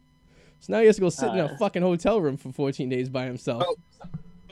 So 0.59 0.71
now 0.71 0.79
he 0.79 0.85
has 0.85 0.95
to 0.95 1.01
go 1.01 1.09
sit 1.09 1.29
in 1.31 1.39
a 1.39 1.45
Uh. 1.45 1.57
fucking 1.57 1.81
hotel 1.81 2.21
room 2.21 2.37
for 2.37 2.51
14 2.53 2.87
days 2.87 3.09
by 3.09 3.25
himself. 3.25 3.63
Oh. 3.67 3.75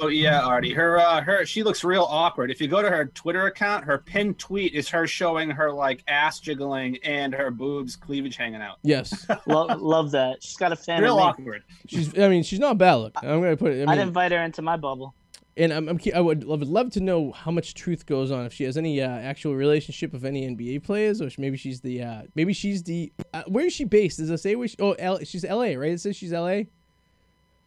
Oh 0.03 0.07
yeah, 0.07 0.41
Artie. 0.41 0.73
Her 0.73 0.97
uh 0.99 1.21
her 1.21 1.45
she 1.45 1.61
looks 1.63 1.83
real 1.83 2.07
awkward. 2.09 2.49
If 2.49 2.59
you 2.59 2.67
go 2.67 2.81
to 2.81 2.89
her 2.89 3.05
Twitter 3.05 3.45
account, 3.45 3.85
her 3.85 3.99
pinned 3.99 4.39
tweet 4.39 4.73
is 4.73 4.89
her 4.89 5.05
showing 5.05 5.49
her 5.51 5.71
like 5.71 6.03
ass 6.07 6.39
jiggling 6.39 6.97
and 7.03 7.33
her 7.35 7.51
boobs 7.51 7.95
cleavage 7.95 8.35
hanging 8.35 8.61
out. 8.61 8.77
Yes, 8.81 9.27
Lo- 9.45 9.67
love 9.67 10.11
that. 10.11 10.41
She's 10.43 10.57
got 10.57 10.71
a 10.71 10.75
fan 10.75 11.03
Real 11.03 11.17
of 11.17 11.23
awkward. 11.23 11.63
she's. 11.87 12.17
I 12.17 12.27
mean, 12.29 12.41
she's 12.43 12.59
not 12.59 12.77
bad 12.77 12.95
looking. 12.95 13.29
I'm 13.29 13.41
gonna 13.41 13.55
put 13.55 13.71
it. 13.73 13.75
I 13.75 13.79
mean, 13.79 13.89
I'd 13.89 13.99
invite 13.99 14.31
her 14.31 14.41
into 14.43 14.61
my 14.63 14.75
bubble. 14.75 15.13
and 15.57 15.71
I'm, 15.71 15.87
I'm 15.89 15.99
cu- 15.99 16.13
I 16.15 16.19
would 16.19 16.45
love, 16.45 16.61
love 16.63 16.89
to 16.91 16.99
know 16.99 17.31
how 17.33 17.51
much 17.51 17.73
truth 17.75 18.05
goes 18.07 18.31
on 18.31 18.45
if 18.45 18.53
she 18.53 18.63
has 18.63 18.77
any 18.77 19.01
uh, 19.01 19.07
actual 19.07 19.53
relationship 19.55 20.13
with 20.13 20.25
any 20.25 20.49
NBA 20.49 20.83
players, 20.83 21.21
or 21.21 21.29
maybe 21.37 21.57
she's 21.57 21.79
the 21.81 22.01
uh, 22.01 22.21
maybe 22.33 22.53
she's 22.53 22.81
the 22.83 23.11
uh, 23.35 23.43
where 23.47 23.67
is 23.67 23.73
she 23.73 23.83
based? 23.83 24.17
Does 24.17 24.29
it 24.31 24.37
say 24.39 24.55
where? 24.55 24.67
She, 24.67 24.77
oh, 24.79 24.93
L, 24.93 25.19
she's 25.23 25.45
L.A. 25.45 25.75
Right? 25.75 25.91
It 25.91 25.99
says 26.01 26.15
she's 26.15 26.33
L.A. 26.33 26.69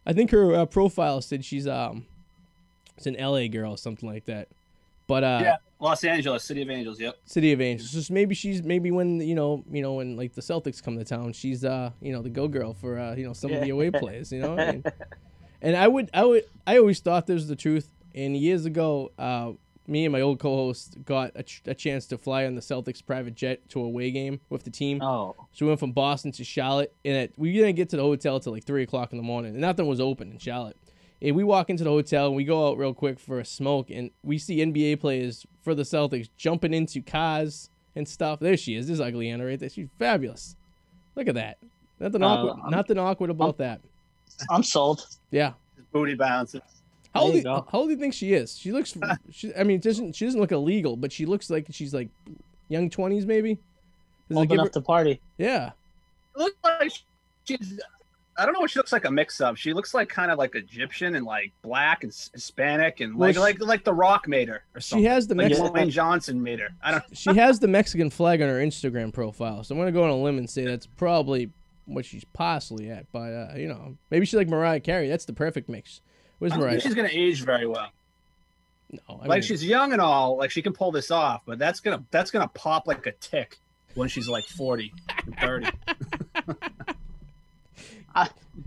I 0.05 0.13
think 0.13 0.31
her 0.31 0.53
uh, 0.53 0.65
profile 0.65 1.21
said 1.21 1.43
she's 1.45 1.65
um, 1.67 2.05
it's 2.97 3.05
an 3.07 3.15
L.A. 3.15 3.47
girl 3.47 3.77
something 3.77 4.07
like 4.07 4.25
that. 4.25 4.47
But 5.07 5.23
uh, 5.23 5.39
Yeah. 5.41 5.55
Los 5.79 6.03
Angeles, 6.05 6.43
City 6.43 6.61
of 6.61 6.69
Angels. 6.69 6.99
Yep. 6.99 7.17
City 7.25 7.51
of 7.51 7.59
Angels. 7.61 7.91
Just 7.91 8.09
maybe 8.09 8.33
she's 8.33 8.63
maybe 8.63 8.91
when 8.91 9.19
you 9.19 9.35
know 9.35 9.63
you 9.69 9.81
know 9.81 9.93
when 9.95 10.15
like 10.15 10.33
the 10.33 10.41
Celtics 10.41 10.81
come 10.81 10.97
to 10.97 11.03
town, 11.03 11.33
she's 11.33 11.65
uh 11.65 11.91
you 12.01 12.13
know 12.13 12.21
the 12.21 12.29
go 12.29 12.47
girl 12.47 12.73
for 12.73 12.97
uh 12.97 13.13
you 13.15 13.25
know 13.27 13.33
some 13.33 13.51
of 13.51 13.61
the 13.61 13.69
away 13.69 13.91
players. 13.91 14.31
You 14.31 14.39
know, 14.41 14.57
and, 14.57 14.89
and 15.61 15.75
I 15.75 15.87
would 15.87 16.09
I 16.13 16.23
would 16.23 16.43
I 16.65 16.77
always 16.77 16.99
thought 17.01 17.27
this 17.27 17.35
was 17.35 17.47
the 17.47 17.55
truth. 17.57 17.89
And 18.15 18.35
years 18.37 18.65
ago, 18.65 19.11
uh, 19.19 19.51
me 19.87 20.05
and 20.05 20.13
my 20.13 20.21
old 20.21 20.39
co-host 20.39 20.95
got 21.03 21.31
a, 21.35 21.43
ch- 21.43 21.61
a 21.65 21.75
chance 21.75 22.05
to 22.07 22.17
fly 22.17 22.45
on 22.45 22.55
the 22.55 22.61
Celtics 22.61 23.05
private 23.05 23.35
jet 23.35 23.67
to 23.69 23.81
a 23.81 23.83
away 23.83 24.09
game 24.09 24.39
with 24.49 24.63
the 24.63 24.69
team. 24.71 25.01
Oh, 25.01 25.35
So 25.51 25.65
we 25.65 25.67
went 25.67 25.81
from 25.81 25.91
Boston 25.91 26.31
to 26.31 26.43
Charlotte, 26.45 26.95
and 27.03 27.15
it, 27.17 27.33
we 27.37 27.51
didn't 27.51 27.75
get 27.75 27.89
to 27.89 27.97
the 27.97 28.01
hotel 28.03 28.39
till 28.39 28.53
like 28.53 28.63
three 28.63 28.83
o'clock 28.83 29.11
in 29.11 29.17
the 29.17 29.23
morning, 29.23 29.51
and 29.51 29.59
nothing 29.59 29.85
was 29.85 29.99
open 29.99 30.31
in 30.31 30.37
Charlotte. 30.37 30.77
And 31.21 31.35
we 31.35 31.43
walk 31.43 31.69
into 31.69 31.83
the 31.83 31.89
hotel, 31.89 32.27
and 32.27 32.35
we 32.35 32.43
go 32.43 32.67
out 32.67 32.77
real 32.77 32.93
quick 32.93 33.19
for 33.19 33.39
a 33.39 33.45
smoke, 33.45 33.89
and 33.89 34.11
we 34.23 34.37
see 34.37 34.57
NBA 34.57 34.99
players 34.99 35.45
for 35.63 35.73
the 35.73 35.83
Celtics 35.83 36.29
jumping 36.37 36.73
into 36.73 37.01
cars 37.01 37.69
and 37.95 38.07
stuff. 38.07 38.39
There 38.39 38.57
she 38.57 38.75
is. 38.75 38.87
This 38.87 38.95
is 38.95 39.01
ugly 39.01 39.29
Anna 39.29 39.45
right 39.45 39.59
there. 39.59 39.69
She's 39.69 39.87
fabulous. 39.97 40.55
Look 41.15 41.27
at 41.27 41.35
that. 41.35 41.57
Nothing 41.99 42.21
Uh, 42.23 42.27
awkward. 42.27 42.61
I'm- 42.61 42.71
nothing 42.71 42.97
awkward 42.97 43.29
about 43.29 43.57
that. 43.59 43.79
I'm 44.49 44.63
sold. 44.63 45.07
Yeah. 45.31 45.53
Booty 45.93 46.13
bounces. 46.15 46.61
How 47.13 47.21
old, 47.21 47.35
you 47.35 47.43
do, 47.43 47.47
how 47.49 47.65
old 47.71 47.87
do 47.87 47.93
you 47.93 47.97
think 47.99 48.13
she 48.13 48.33
is? 48.33 48.57
She 48.57 48.73
looks. 48.73 48.93
she, 49.31 49.55
I 49.55 49.63
mean, 49.63 49.79
doesn't 49.79 50.13
she 50.17 50.25
doesn't 50.25 50.39
look 50.41 50.51
illegal, 50.51 50.97
but 50.97 51.13
she 51.13 51.25
looks 51.25 51.49
like 51.49 51.67
she's 51.71 51.93
like 51.93 52.09
young 52.67 52.89
twenties 52.89 53.25
maybe. 53.25 53.55
Does 54.27 54.35
it 54.35 54.39
Old 54.39 54.51
enough 54.51 54.65
her- 54.67 54.71
to 54.73 54.81
party. 54.81 55.21
yeah. 55.37 55.67
It 56.35 56.39
looks 56.39 56.57
like 56.65 56.91
she's 57.45 57.79
I 58.37 58.45
don't 58.45 58.53
know 58.53 58.59
what 58.59 58.69
she 58.69 58.79
looks 58.79 58.91
like 58.91 59.05
a 59.05 59.11
mix 59.11 59.39
of. 59.39 59.57
She 59.57 59.71
looks 59.73 59.93
like 59.93 60.09
kind 60.09 60.29
of 60.29 60.37
like 60.37 60.55
Egyptian 60.55 61.15
and 61.15 61.25
like 61.25 61.53
black 61.61 62.03
and 62.03 62.11
Hispanic 62.33 62.99
and 62.99 63.15
Well, 63.15 63.29
like 63.29 63.35
she- 63.35 63.39
like 63.39 63.61
like 63.61 63.83
the 63.85 63.93
Rock 63.93 64.27
made 64.27 64.49
her 64.49 64.63
or 64.75 64.81
She 64.81 64.87
something. 64.89 65.05
has 65.09 65.27
the 65.27 65.35
like 65.35 65.49
Mex- 65.49 65.59
Dwayne 65.59 65.89
Johnson 65.89 66.43
made 66.43 66.59
her. 66.59 66.69
I 66.83 66.91
don't. 66.91 67.03
she 67.13 67.33
has 67.35 67.59
the 67.59 67.67
Mexican 67.67 68.09
flag 68.09 68.41
on 68.41 68.49
her 68.49 68.59
Instagram 68.59 69.13
profile, 69.13 69.63
so 69.63 69.73
I'm 69.73 69.79
gonna 69.79 69.91
go 69.91 70.03
on 70.03 70.09
a 70.09 70.17
limb 70.17 70.37
and 70.37 70.49
say 70.49 70.65
that's 70.65 70.85
probably 70.85 71.49
what 71.85 72.03
she's 72.03 72.25
possibly 72.33 72.89
at. 72.89 73.09
But 73.11 73.31
uh, 73.31 73.53
you 73.55 73.67
know, 73.67 73.95
maybe 74.11 74.25
she's 74.25 74.35
like 74.35 74.49
Mariah 74.49 74.79
Carey. 74.81 75.07
That's 75.07 75.25
the 75.25 75.33
perfect 75.33 75.69
mix. 75.69 76.01
Where's 76.39 76.51
I 76.51 76.57
Mariah? 76.57 76.71
think 76.71 76.83
she's 76.83 76.93
gonna 76.95 77.07
age 77.11 77.41
very 77.43 77.67
well. 77.67 77.87
No, 78.91 78.99
I 79.09 79.27
like 79.27 79.29
mean, 79.29 79.41
she's 79.43 79.63
young 79.63 79.93
and 79.93 80.01
all, 80.01 80.37
like 80.37 80.51
she 80.51 80.61
can 80.61 80.73
pull 80.73 80.91
this 80.91 81.09
off, 81.09 81.41
but 81.45 81.57
that's 81.57 81.79
gonna 81.79 82.03
that's 82.11 82.31
gonna 82.31 82.49
pop 82.49 82.85
like 82.85 83.05
a 83.07 83.11
tick 83.13 83.57
when 83.93 84.09
she's 84.09 84.27
like 84.27 84.43
40 84.45 84.93
and 85.25 85.37
30. 85.39 85.67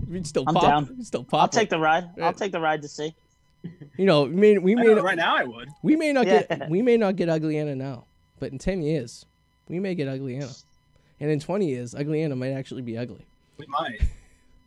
we'd 0.09 0.27
still 0.27 0.45
I'm 0.47 0.55
pop. 0.55 0.63
down. 0.63 1.03
Still 1.05 1.25
pop. 1.25 1.41
I'll 1.43 1.49
take 1.49 1.71
the 1.71 1.79
ride. 1.79 2.11
Yeah. 2.17 2.27
I'll 2.27 2.33
take 2.33 2.53
the 2.53 2.61
ride 2.61 2.83
to 2.83 2.89
see. 2.89 3.15
You 3.97 4.05
know, 4.07 4.23
we 4.25 4.31
may 4.35 4.59
we 4.59 4.73
I 4.73 4.75
may 4.77 4.87
know, 4.87 4.95
not, 4.97 5.05
right 5.05 5.17
now 5.17 5.37
I 5.37 5.45
would. 5.45 5.69
we 5.83 5.97
may 5.97 6.13
not 6.13 6.27
Yeah. 6.27 6.43
get 6.45 6.71
we 6.71 6.83
may 6.83 6.97
not 6.97 7.17
get 7.17 7.29
Ugly 7.29 7.59
Anna 7.59 7.75
now, 7.75 8.05
but 8.39 8.53
in 8.53 8.59
ten 8.59 8.83
years, 8.83 9.27
we 9.69 9.81
may 9.81 9.95
get 9.95 10.07
Ugly 10.09 10.37
Anna, 10.37 10.53
and 11.21 11.31
in 11.31 11.41
twenty 11.41 11.67
years, 11.69 11.95
Ugly 11.95 12.23
Anna 12.23 12.37
might 12.37 12.53
actually 12.53 12.83
be 12.83 12.97
ugly. 12.97 13.27
We 13.59 13.67
might. 13.69 14.01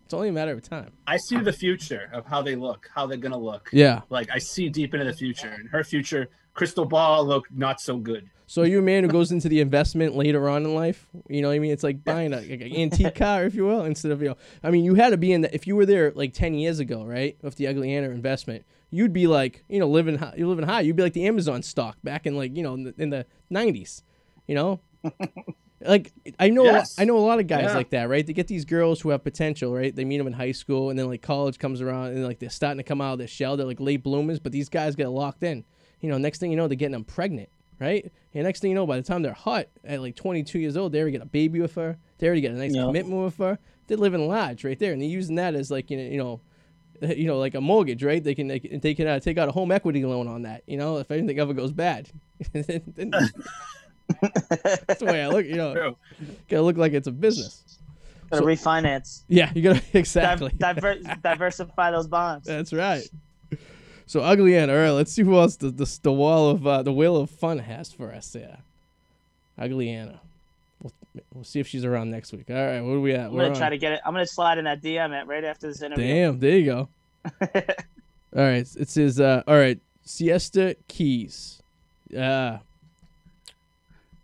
It's 0.05 0.13
only 0.13 0.27
a 0.27 0.33
matter 0.33 0.51
of 0.51 0.61
time. 0.61 0.91
I 1.07 1.15
see 1.15 1.37
the 1.37 1.53
future 1.53 2.09
of 2.11 2.25
how 2.25 2.41
they 2.41 2.57
look, 2.57 2.89
how 2.93 3.07
they're 3.07 3.15
gonna 3.17 3.37
look. 3.37 3.69
Yeah. 3.71 4.01
Like 4.09 4.27
I 4.29 4.39
see 4.39 4.67
deep 4.67 4.93
into 4.93 5.05
the 5.05 5.13
future, 5.13 5.47
and 5.47 5.69
her 5.69 5.85
future 5.85 6.27
crystal 6.53 6.83
ball 6.83 7.25
look 7.25 7.45
not 7.49 7.79
so 7.79 7.95
good. 7.95 8.29
So 8.51 8.63
you're 8.63 8.79
a 8.81 8.83
man 8.83 9.05
who 9.05 9.09
goes 9.09 9.31
into 9.31 9.47
the 9.47 9.61
investment 9.61 10.13
later 10.13 10.49
on 10.49 10.65
in 10.65 10.75
life. 10.75 11.07
You 11.29 11.41
know 11.41 11.47
what 11.47 11.53
I 11.53 11.59
mean? 11.59 11.71
It's 11.71 11.83
like 11.83 12.03
buying 12.03 12.33
a, 12.33 12.41
like 12.41 12.49
an 12.59 12.75
antique 12.75 13.15
car, 13.15 13.45
if 13.45 13.55
you 13.55 13.63
will, 13.63 13.85
instead 13.85 14.11
of 14.11 14.21
you 14.21 14.27
know. 14.27 14.37
I 14.61 14.71
mean, 14.71 14.83
you 14.83 14.95
had 14.95 15.11
to 15.11 15.17
be 15.17 15.31
in 15.31 15.39
the. 15.39 15.55
If 15.55 15.67
you 15.67 15.77
were 15.77 15.85
there 15.85 16.11
like 16.15 16.33
ten 16.33 16.53
years 16.55 16.79
ago, 16.79 17.05
right, 17.05 17.37
with 17.41 17.55
the 17.55 17.67
Ugly 17.67 17.93
Anna 17.95 18.09
investment, 18.09 18.65
you'd 18.89 19.13
be 19.13 19.25
like, 19.25 19.63
you 19.69 19.79
know, 19.79 19.87
living 19.87 20.17
high, 20.17 20.33
you're 20.35 20.49
living 20.49 20.65
high. 20.67 20.81
You'd 20.81 20.97
be 20.97 21.03
like 21.03 21.13
the 21.13 21.27
Amazon 21.27 21.63
stock 21.63 21.95
back 22.03 22.25
in 22.25 22.35
like 22.35 22.53
you 22.57 22.61
know 22.61 22.73
in 22.73 22.83
the, 22.83 22.93
in 22.97 23.09
the 23.09 23.25
'90s. 23.49 24.03
You 24.47 24.55
know, 24.55 24.79
like 25.79 26.11
I 26.37 26.49
know 26.49 26.65
Yes. 26.65 26.99
I 26.99 27.05
know 27.05 27.17
a 27.17 27.19
lot 27.25 27.39
of 27.39 27.47
guys 27.47 27.67
Yeah. 27.69 27.75
like 27.75 27.91
that, 27.91 28.09
right? 28.09 28.27
They 28.27 28.33
get 28.33 28.47
these 28.47 28.65
girls 28.65 28.99
who 28.99 29.11
have 29.11 29.23
potential, 29.23 29.73
right? 29.73 29.95
They 29.95 30.03
meet 30.03 30.17
them 30.17 30.27
in 30.27 30.33
high 30.33 30.51
school, 30.51 30.89
and 30.89 30.99
then 30.99 31.07
like 31.07 31.21
college 31.21 31.57
comes 31.57 31.79
around, 31.81 32.07
and 32.07 32.25
like 32.25 32.39
they're 32.39 32.49
starting 32.49 32.79
to 32.79 32.83
come 32.83 32.99
out 32.99 33.13
of 33.13 33.19
their 33.19 33.27
shell. 33.29 33.55
They're 33.55 33.65
like 33.65 33.79
late 33.79 34.03
bloomers, 34.03 34.39
but 34.39 34.51
these 34.51 34.67
guys 34.67 34.97
get 34.97 35.07
locked 35.09 35.41
in. 35.43 35.63
You 36.01 36.09
know, 36.09 36.17
next 36.17 36.39
thing 36.39 36.51
you 36.51 36.57
know, 36.57 36.67
they're 36.67 36.75
getting 36.75 36.91
them 36.91 37.05
pregnant, 37.05 37.47
right? 37.81 38.09
And 38.33 38.43
next 38.45 38.61
thing 38.61 38.69
you 38.71 38.75
know, 38.75 38.85
by 38.87 38.95
the 38.95 39.03
time 39.03 39.21
they're 39.23 39.33
hot 39.33 39.67
at 39.83 39.99
like 40.01 40.15
22 40.15 40.59
years 40.59 40.77
old, 40.77 40.93
they 40.93 40.99
already 40.99 41.11
get 41.11 41.21
a 41.21 41.25
baby 41.25 41.59
with 41.59 41.75
her. 41.75 41.97
They 42.19 42.27
already 42.27 42.39
get 42.41 42.51
a 42.51 42.55
nice 42.55 42.73
Yeah. 42.73 42.83
commitment 42.83 43.25
with 43.25 43.37
her. 43.39 43.59
They're 43.87 43.97
living 43.97 44.25
large 44.27 44.63
right 44.63 44.79
there, 44.79 44.93
and 44.93 45.01
they're 45.01 45.09
using 45.09 45.35
that 45.35 45.55
as 45.55 45.69
like 45.71 45.89
you 45.91 45.97
know, 45.97 46.03
you 46.03 46.17
know, 46.17 46.41
you 47.15 47.25
know, 47.27 47.39
like 47.39 47.55
a 47.55 47.61
mortgage, 47.61 48.03
right? 48.03 48.23
They 48.23 48.35
can 48.35 48.47
they 48.47 48.59
can, 48.59 48.79
they 48.79 48.93
can 48.93 49.07
uh, 49.07 49.19
take 49.19 49.37
out 49.37 49.49
a 49.49 49.51
home 49.51 49.71
equity 49.71 50.05
loan 50.05 50.27
on 50.29 50.43
that. 50.43 50.61
You 50.67 50.77
know, 50.77 50.97
if 50.99 51.09
anything 51.11 51.39
ever 51.39 51.53
goes 51.53 51.71
bad. 51.73 52.07
Then- 52.53 53.11
That's 54.21 54.99
the 54.99 55.05
way 55.05 55.21
I 55.23 55.27
look. 55.29 55.45
You 55.45 55.55
know, 55.55 55.73
True. 55.75 55.97
gotta 56.49 56.61
look 56.63 56.77
like 56.77 56.93
it's 56.93 57.07
a 57.07 57.11
business. 57.11 57.79
Gotta 58.29 58.43
So- 58.43 58.47
refinance. 58.47 59.23
Yeah, 59.27 59.51
you 59.55 59.61
gotta 59.61 59.79
Div- 59.79 59.95
exactly. 59.95 60.51
diver- 60.57 60.99
diversify 61.21 61.91
those 61.91 62.07
bonds. 62.07 62.45
That's 62.47 62.71
right. 62.73 63.03
So 64.11 64.19
ugly 64.19 64.57
Anna. 64.57 64.73
All 64.73 64.79
right, 64.79 64.89
let's 64.89 65.09
see 65.13 65.21
who 65.21 65.37
else 65.39 65.55
the 65.55 65.69
the, 65.69 65.99
the 66.03 66.11
wall 66.11 66.49
of 66.49 66.67
uh, 66.67 66.83
the 66.83 66.91
wheel 66.91 67.15
of 67.15 67.29
fun 67.29 67.59
has 67.59 67.93
for 67.93 68.11
us 68.11 68.27
there. 68.33 68.57
Ugly 69.57 69.89
Anna. 69.89 70.19
We'll, 70.83 70.91
we'll 71.33 71.43
see 71.45 71.61
if 71.61 71.67
she's 71.67 71.85
around 71.85 72.11
next 72.11 72.33
week. 72.33 72.49
All 72.49 72.55
right, 72.57 72.81
what 72.81 72.91
are 72.91 72.99
we 72.99 73.13
at? 73.13 73.27
I'm 73.27 73.33
We're 73.33 73.45
gonna 73.45 73.55
try 73.55 73.67
on- 73.67 73.71
to 73.71 73.77
get 73.77 73.93
it. 73.93 74.01
I'm 74.05 74.11
gonna 74.13 74.27
slide 74.27 74.57
in 74.57 74.65
that 74.65 74.81
DM 74.81 75.17
at 75.17 75.27
right 75.27 75.45
after 75.45 75.69
this 75.69 75.81
interview. 75.81 76.05
Damn, 76.05 76.39
there 76.41 76.57
you 76.57 76.65
go. 76.65 76.89
all 77.41 77.51
right, 78.33 78.67
it 78.75 78.89
says 78.89 79.17
uh, 79.21 79.43
all 79.47 79.55
right, 79.55 79.79
Siesta 80.03 80.75
Keys. 80.89 81.61
Uh 82.13 82.57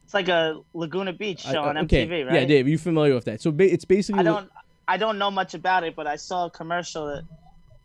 It's 0.03 0.13
like 0.13 0.27
a 0.27 0.59
Laguna 0.73 1.13
Beach 1.13 1.43
show 1.43 1.61
I- 1.61 1.69
on 1.69 1.77
okay, 1.77 2.05
MTV, 2.05 2.25
right? 2.25 2.41
Yeah, 2.41 2.45
Dave, 2.45 2.67
you 2.67 2.77
familiar 2.77 3.15
with 3.15 3.23
that? 3.23 3.39
So 3.39 3.51
ba- 3.51 3.71
it's 3.71 3.85
basically 3.85 4.19
I 4.19 4.23
don't 4.23 4.51
I 4.85 4.97
don't 4.97 5.17
know 5.17 5.31
much 5.31 5.53
about 5.53 5.85
it, 5.85 5.95
but 5.95 6.07
I 6.07 6.17
saw 6.17 6.47
a 6.47 6.49
commercial 6.49 7.07
that 7.07 7.23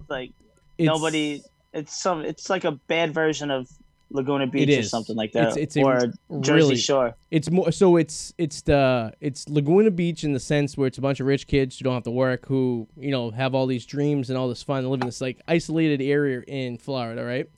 like 0.08 0.32
nobody 0.80 1.44
it's 1.72 1.94
some 2.00 2.22
it's 2.24 2.50
like 2.50 2.64
a 2.64 2.72
bad 2.72 3.14
version 3.14 3.50
of 3.50 3.68
Laguna 4.10 4.46
Beach 4.46 4.78
or 4.78 4.82
something 4.82 5.16
like 5.16 5.32
that. 5.32 5.56
It's- 5.56 5.56
it's 5.56 5.76
a 5.76 5.82
or 5.82 6.12
Jersey 6.40 6.52
really- 6.52 6.76
Shore. 6.76 7.14
It's 7.30 7.50
more 7.50 7.72
so 7.72 7.96
it's 7.96 8.34
it's 8.36 8.60
the 8.62 9.12
it's 9.20 9.48
Laguna 9.48 9.90
Beach 9.90 10.22
in 10.22 10.32
the 10.34 10.40
sense 10.40 10.76
where 10.76 10.86
it's 10.86 10.98
a 10.98 11.00
bunch 11.00 11.20
of 11.20 11.26
rich 11.26 11.46
kids 11.46 11.78
who 11.78 11.84
don't 11.84 11.94
have 11.94 12.02
to 12.04 12.10
work 12.10 12.46
who 12.46 12.86
you 12.96 13.10
know 13.10 13.30
have 13.30 13.54
all 13.54 13.66
these 13.66 13.86
dreams 13.86 14.28
and 14.28 14.38
all 14.38 14.48
this 14.48 14.62
fun 14.62 14.80
and 14.80 14.90
live 14.90 15.00
in 15.00 15.06
this 15.06 15.20
like 15.22 15.40
isolated 15.48 16.02
area 16.02 16.42
in 16.46 16.76
Florida, 16.78 17.24
right? 17.24 17.48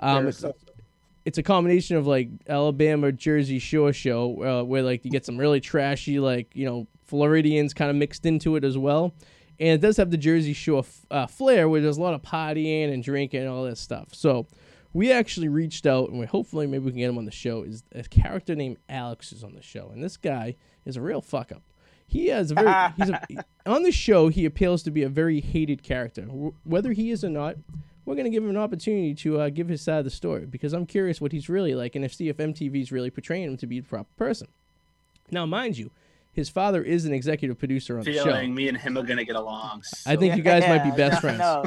Um, 0.00 0.28
it's, 0.28 0.44
it's 1.24 1.38
a 1.38 1.42
combination 1.42 1.96
of 1.96 2.06
like 2.06 2.28
Alabama 2.48 3.10
Jersey 3.10 3.58
Shore 3.58 3.92
show 3.92 4.60
uh, 4.60 4.64
where 4.64 4.82
like 4.82 5.04
you 5.04 5.10
get 5.10 5.24
some 5.26 5.36
really 5.36 5.60
trashy 5.60 6.20
like 6.20 6.54
you 6.54 6.64
know 6.66 6.86
Floridians 7.06 7.74
kind 7.74 7.90
of 7.90 7.96
mixed 7.96 8.24
into 8.24 8.54
it 8.56 8.64
as 8.64 8.78
well, 8.78 9.12
and 9.60 9.68
it 9.70 9.80
does 9.80 9.96
have 9.96 10.10
the 10.10 10.16
Jersey 10.16 10.52
Shore 10.52 10.80
f- 10.80 11.06
uh, 11.10 11.26
flair 11.26 11.68
where 11.68 11.80
there's 11.80 11.96
a 11.98 12.02
lot 12.02 12.14
of 12.14 12.22
partying 12.22 12.92
and 12.92 13.02
drinking 13.02 13.40
and 13.40 13.48
all 13.48 13.64
that 13.64 13.78
stuff. 13.78 14.08
So 14.14 14.46
we 14.92 15.10
actually 15.12 15.48
reached 15.48 15.86
out 15.86 16.10
and 16.10 16.18
we 16.18 16.26
hopefully 16.26 16.66
maybe 16.66 16.84
we 16.84 16.90
can 16.92 16.98
get 17.00 17.08
him 17.10 17.18
on 17.18 17.24
the 17.24 17.30
show. 17.30 17.62
Is 17.62 17.82
a 17.92 18.02
character 18.04 18.54
named 18.54 18.78
Alex 18.88 19.32
is 19.32 19.44
on 19.44 19.54
the 19.54 19.62
show, 19.62 19.90
and 19.92 20.02
this 20.02 20.16
guy 20.16 20.56
is 20.84 20.96
a 20.96 21.00
real 21.00 21.20
fuck 21.20 21.52
up. 21.52 21.62
He 22.06 22.26
has 22.28 22.50
a 22.50 22.54
very 22.54 22.92
he's 22.96 23.08
a, 23.10 23.44
on 23.66 23.82
the 23.82 23.92
show. 23.92 24.28
He 24.28 24.44
appeals 24.44 24.82
to 24.84 24.90
be 24.90 25.02
a 25.02 25.08
very 25.08 25.40
hated 25.40 25.82
character, 25.82 26.22
Wh- 26.22 26.66
whether 26.66 26.92
he 26.92 27.10
is 27.10 27.24
or 27.24 27.30
not. 27.30 27.56
We're 28.06 28.16
gonna 28.16 28.28
give 28.30 28.42
him 28.44 28.50
an 28.50 28.58
opportunity 28.58 29.14
to 29.14 29.40
uh, 29.40 29.48
give 29.48 29.68
his 29.68 29.80
side 29.80 29.98
of 30.00 30.04
the 30.04 30.10
story 30.10 30.44
because 30.44 30.74
I'm 30.74 30.84
curious 30.84 31.22
what 31.22 31.32
he's 31.32 31.48
really 31.48 31.74
like 31.74 31.96
and 31.96 32.04
if 32.04 32.12
see 32.14 32.28
if 32.28 32.36
MTV's 32.36 32.92
really 32.92 33.08
portraying 33.10 33.44
him 33.44 33.56
to 33.56 33.66
be 33.66 33.80
the 33.80 33.88
proper 33.88 34.10
person. 34.16 34.48
Now, 35.30 35.46
mind 35.46 35.78
you, 35.78 35.90
his 36.34 36.48
father 36.50 36.82
is 36.82 37.04
an 37.06 37.12
executive 37.14 37.58
producer 37.58 37.96
on 37.98 38.04
the 38.04 38.12
show. 38.12 38.24
Feeling 38.24 38.54
me 38.54 38.68
and 38.68 38.76
him 38.76 38.98
are 38.98 39.02
gonna 39.02 39.24
get 39.24 39.36
along. 39.36 39.82
I 40.04 40.16
think 40.16 40.36
you 40.36 40.42
guys 40.42 40.62
might 40.68 40.84
be 40.84 40.90
best 40.90 41.14
no, 41.14 41.20
friends. 41.20 41.38
No. 41.38 41.64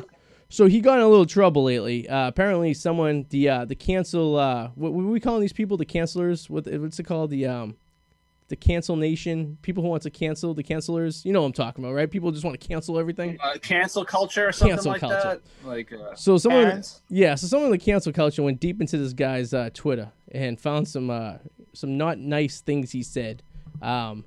So 0.50 0.68
he 0.68 0.80
got 0.80 1.00
in 1.00 1.04
a 1.04 1.08
little 1.10 1.26
trouble 1.26 1.64
lately. 1.64 2.08
Uh, 2.08 2.28
apparently, 2.28 2.74
someone 2.74 3.26
the 3.30 3.50
uh, 3.50 3.66
the 3.66 3.76
cancel 3.76 4.38
uh, 4.38 4.70
what, 4.76 4.94
what 4.94 5.02
are 5.04 5.08
we 5.08 5.20
calling 5.20 5.42
these 5.42 5.54
people? 5.54 5.76
The 5.78 5.86
cancelers? 5.86 6.50
What 6.50 6.68
what's 6.68 7.00
it 7.00 7.04
called? 7.04 7.32
The 7.32 7.48
um, 7.48 7.76
the 8.48 8.56
cancel 8.56 8.96
nation. 8.96 9.58
People 9.62 9.84
who 9.84 9.90
want 9.90 10.04
to 10.04 10.10
cancel 10.10 10.54
the 10.54 10.64
cancelers. 10.64 11.26
You 11.26 11.34
know 11.34 11.42
what 11.42 11.48
I'm 11.48 11.54
talking 11.54 11.84
about, 11.84 11.94
right? 11.96 12.10
People 12.10 12.32
just 12.32 12.46
want 12.46 12.58
to 12.60 12.66
cancel 12.66 12.98
everything. 12.98 13.38
uh, 13.44 13.58
cancel 13.62 14.06
culture 14.06 14.48
or 14.48 14.52
something 14.54 14.76
Cancel 14.76 14.92
like 14.94 15.02
culture. 15.02 15.42
that. 15.64 15.68
Like 15.68 15.92
uh, 15.92 16.16
So 16.16 16.38
someone, 16.38 16.64
Parents? 16.64 17.02
yeah, 17.10 17.36
so 17.36 17.48
someone 17.48 17.66
in 17.68 17.72
the 17.74 17.78
cancel 17.78 18.14
culture 18.14 18.42
went 18.42 18.62
deep 18.62 18.80
into 18.80 18.98
this 18.98 19.12
guy's 19.12 19.54
uh, 19.54 19.70
Twitter 19.74 20.14
and 20.32 20.58
found 20.60 20.88
some 20.88 21.10
uh, 21.10 21.40
some 21.74 21.98
not 21.98 22.20
nice 22.20 22.62
things 22.62 22.92
he 22.92 23.04
said 23.04 23.44
um, 23.82 24.24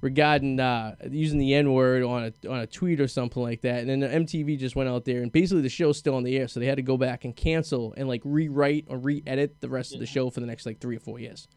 regarding 0.00 0.60
uh, 0.60 0.94
using 1.10 1.38
the 1.38 1.54
N 1.54 1.72
word 1.72 2.02
on 2.02 2.24
a 2.24 2.48
on 2.48 2.60
a 2.60 2.66
tweet 2.66 3.00
or 3.00 3.08
something 3.08 3.42
like 3.42 3.62
that. 3.62 3.80
And 3.80 3.88
then 3.88 4.00
the 4.00 4.08
MTV 4.08 4.58
just 4.58 4.76
went 4.76 4.88
out 4.88 5.04
there 5.04 5.22
and 5.22 5.32
basically 5.32 5.62
the 5.62 5.68
show's 5.68 5.98
still 5.98 6.14
on 6.14 6.22
the 6.22 6.36
air, 6.36 6.48
so 6.48 6.60
they 6.60 6.66
had 6.66 6.76
to 6.76 6.82
go 6.82 6.96
back 6.96 7.24
and 7.24 7.34
cancel 7.34 7.94
and 7.96 8.08
like 8.08 8.22
rewrite 8.24 8.86
or 8.88 8.98
re-edit 8.98 9.60
the 9.60 9.68
rest 9.68 9.94
of 9.94 10.00
the 10.00 10.06
show 10.06 10.30
for 10.30 10.40
the 10.40 10.46
next 10.46 10.66
like 10.66 10.80
three 10.80 10.96
or 10.96 11.00
four 11.00 11.18
years. 11.18 11.48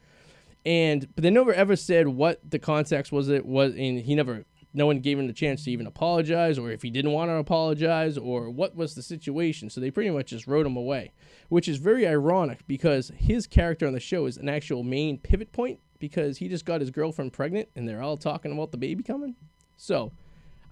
And 0.65 1.07
but 1.15 1.23
they 1.23 1.29
never 1.29 1.53
ever 1.53 1.75
said 1.75 2.07
what 2.07 2.39
the 2.49 2.59
context 2.59 3.11
was. 3.11 3.29
It 3.29 3.45
was, 3.45 3.73
and 3.73 3.99
he 3.99 4.15
never. 4.15 4.45
No 4.71 4.85
one 4.85 4.99
gave 4.99 5.17
him 5.17 5.25
the 5.25 5.33
chance 5.33 5.63
to 5.63 5.71
even 5.71 5.87
apologize, 5.87 6.59
or 6.59 6.69
if 6.69 6.83
he 6.83 6.91
didn't 6.91 7.11
want 7.11 7.31
to 7.31 7.35
apologize, 7.35 8.19
or 8.19 8.51
what 8.51 8.75
was 8.75 8.93
the 8.93 9.01
situation. 9.01 9.71
So 9.71 9.81
they 9.81 9.89
pretty 9.89 10.11
much 10.11 10.27
just 10.27 10.45
wrote 10.45 10.67
him 10.67 10.77
away, 10.77 11.11
which 11.47 11.67
is 11.67 11.77
very 11.77 12.05
ironic 12.07 12.59
because 12.67 13.11
his 13.17 13.47
character 13.47 13.87
on 13.87 13.93
the 13.93 13.99
show 13.99 14.27
is 14.27 14.37
an 14.37 14.47
actual 14.47 14.83
main 14.83 15.17
pivot 15.17 15.51
point 15.51 15.79
because 15.99 16.37
he 16.37 16.47
just 16.47 16.65
got 16.65 16.81
his 16.81 16.89
girlfriend 16.91 17.33
pregnant, 17.33 17.69
and 17.75 17.87
they're 17.87 18.01
all 18.01 18.17
talking 18.17 18.51
about 18.51 18.71
the 18.71 18.77
baby 18.77 19.03
coming. 19.03 19.35
So 19.77 20.11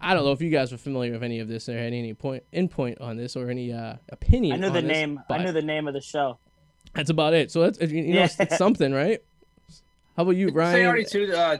I 0.01 0.13
don't 0.13 0.23
know 0.25 0.31
if 0.31 0.41
you 0.41 0.49
guys 0.49 0.71
are 0.73 0.77
familiar 0.77 1.11
with 1.13 1.23
any 1.23 1.39
of 1.39 1.47
this 1.47 1.67
or 1.69 1.73
had 1.77 1.93
any 1.93 2.13
point 2.13 2.43
in 2.51 2.67
point 2.69 2.99
on 3.01 3.17
this 3.17 3.35
or 3.35 3.49
any 3.49 3.71
uh, 3.73 3.95
opinion. 4.09 4.53
I 4.53 4.57
knew 4.57 4.73
the 4.73 4.81
this, 4.81 4.91
name. 4.91 5.19
I 5.19 5.23
but- 5.27 5.41
knew 5.41 5.51
the 5.51 5.61
name 5.61 5.87
of 5.87 5.93
the 5.93 6.01
show. 6.01 6.37
that's 6.93 7.09
about 7.09 7.33
it. 7.33 7.51
So 7.51 7.61
that's 7.69 7.79
you 7.91 8.13
know 8.13 8.23
it's, 8.23 8.39
it's 8.39 8.57
something, 8.65 8.93
right? 8.93 9.21
How 10.15 10.23
about 10.23 10.31
you, 10.35 10.49
Ryan? 10.49 10.73
say 10.73 10.79
Ryan? 10.79 10.87
already 10.87 11.05
too. 11.05 11.33
Uh, 11.33 11.57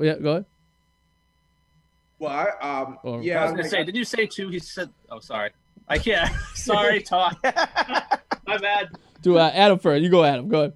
Yeah, 0.00 0.14
go 0.18 0.30
ahead. 0.30 0.44
Well, 2.18 2.30
I, 2.32 2.80
um, 2.80 2.98
Or- 3.02 3.22
yeah, 3.22 3.40
I 3.40 3.42
was 3.44 3.50
gonna 3.52 3.62
like, 3.62 3.70
say, 3.70 3.84
did 3.84 3.96
you 3.96 4.04
say 4.04 4.26
too? 4.26 4.48
He 4.48 4.58
said, 4.58 4.88
"Oh, 5.10 5.18
sorry, 5.18 5.50
I 5.88 5.98
can't." 5.98 6.32
sorry, 6.54 7.02
talk. 7.02 7.38
My 7.42 8.56
bad. 8.58 8.88
Do 9.22 9.38
uh, 9.38 9.50
Adam 9.52 9.78
first. 9.78 10.02
You 10.02 10.08
go, 10.10 10.24
Adam. 10.24 10.48
Go 10.48 10.58
ahead. 10.60 10.72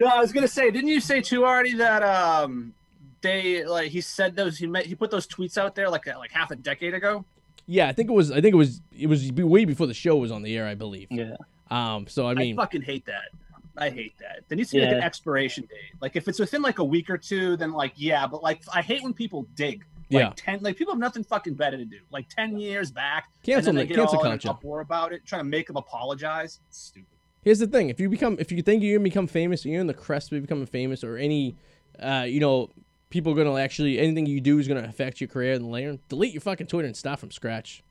No, 0.00 0.06
I 0.06 0.20
was 0.20 0.32
gonna 0.32 0.48
say, 0.48 0.70
didn't 0.70 0.88
you 0.88 1.00
say 1.00 1.20
too 1.20 1.44
already 1.44 1.74
that 1.76 2.02
um 2.02 2.72
they 3.20 3.64
like 3.64 3.90
he 3.90 4.00
said 4.00 4.36
those 4.36 4.58
he 4.58 4.66
met, 4.66 4.86
he 4.86 4.94
put 4.94 5.10
those 5.10 5.26
tweets 5.26 5.58
out 5.58 5.74
there 5.74 5.90
like 5.90 6.06
like 6.06 6.30
half 6.30 6.50
a 6.50 6.56
decade 6.56 6.94
ago? 6.94 7.24
Yeah, 7.66 7.88
I 7.88 7.92
think 7.92 8.08
it 8.08 8.14
was. 8.14 8.30
I 8.30 8.40
think 8.40 8.54
it 8.54 8.56
was. 8.56 8.80
It 8.98 9.08
was 9.08 9.30
way 9.32 9.66
before 9.66 9.86
the 9.86 9.92
show 9.94 10.16
was 10.16 10.30
on 10.30 10.42
the 10.42 10.56
air, 10.56 10.66
I 10.66 10.74
believe. 10.74 11.08
Yeah. 11.10 11.36
Um. 11.70 12.06
So 12.06 12.26
I 12.26 12.32
mean, 12.34 12.58
I, 12.58 12.62
fucking 12.62 12.82
hate 12.82 13.04
that. 13.06 13.28
I 13.76 13.90
hate 13.90 14.14
that. 14.20 14.40
There 14.48 14.56
needs 14.56 14.70
to 14.70 14.76
be 14.78 14.82
like 14.84 14.94
an 14.94 15.02
expiration 15.02 15.64
date. 15.68 15.92
Like 16.00 16.16
if 16.16 16.28
it's 16.28 16.38
within 16.38 16.62
like 16.62 16.78
a 16.78 16.84
week 16.84 17.10
or 17.10 17.18
two, 17.18 17.56
then 17.58 17.72
like 17.72 17.92
yeah, 17.96 18.26
but 18.26 18.42
like 18.42 18.62
I 18.72 18.80
hate 18.82 19.02
when 19.02 19.12
people 19.12 19.46
dig. 19.54 19.84
Like 20.10 20.20
Yeah. 20.22 20.32
ten 20.34 20.60
like 20.62 20.76
people 20.78 20.94
have 20.94 20.98
nothing 20.98 21.22
fucking 21.24 21.54
better 21.54 21.76
to 21.76 21.84
do. 21.84 21.98
Like 22.10 22.26
ten 22.30 22.56
years 22.58 22.90
back, 22.90 23.28
cancel 23.42 23.68
and 23.68 23.78
then 23.78 23.84
they 23.84 23.86
get 23.86 23.98
Cancel 23.98 24.18
all 24.20 24.24
in 24.24 24.32
an 24.32 24.38
culture. 24.38 24.56
uproar 24.56 24.80
about 24.80 25.12
it, 25.12 25.26
trying 25.26 25.40
to 25.40 25.48
make 25.48 25.66
them 25.66 25.76
apologize. 25.76 26.60
It's 26.68 26.78
stupid. 26.78 27.17
Here's 27.42 27.58
the 27.58 27.66
thing: 27.66 27.88
if 27.88 28.00
you 28.00 28.08
become, 28.08 28.36
if 28.38 28.52
you 28.52 28.62
think 28.62 28.82
you're 28.82 28.98
gonna 28.98 29.04
become 29.04 29.26
famous, 29.26 29.64
or 29.64 29.68
you're 29.70 29.80
in 29.80 29.86
the 29.86 29.94
crest 29.94 30.32
of 30.32 30.40
becoming 30.40 30.66
famous, 30.66 31.04
or 31.04 31.16
any, 31.16 31.56
uh, 31.98 32.26
you 32.28 32.40
know, 32.40 32.70
people 33.10 33.32
are 33.32 33.36
gonna 33.36 33.54
actually 33.60 33.98
anything 33.98 34.26
you 34.26 34.40
do 34.40 34.58
is 34.58 34.68
gonna 34.68 34.84
affect 34.84 35.20
your 35.20 35.28
career 35.28 35.54
and 35.54 35.70
later, 35.70 35.98
delete 36.08 36.32
your 36.32 36.40
fucking 36.40 36.66
Twitter 36.66 36.86
and 36.86 36.96
start 36.96 37.20
from 37.20 37.30
scratch. 37.30 37.82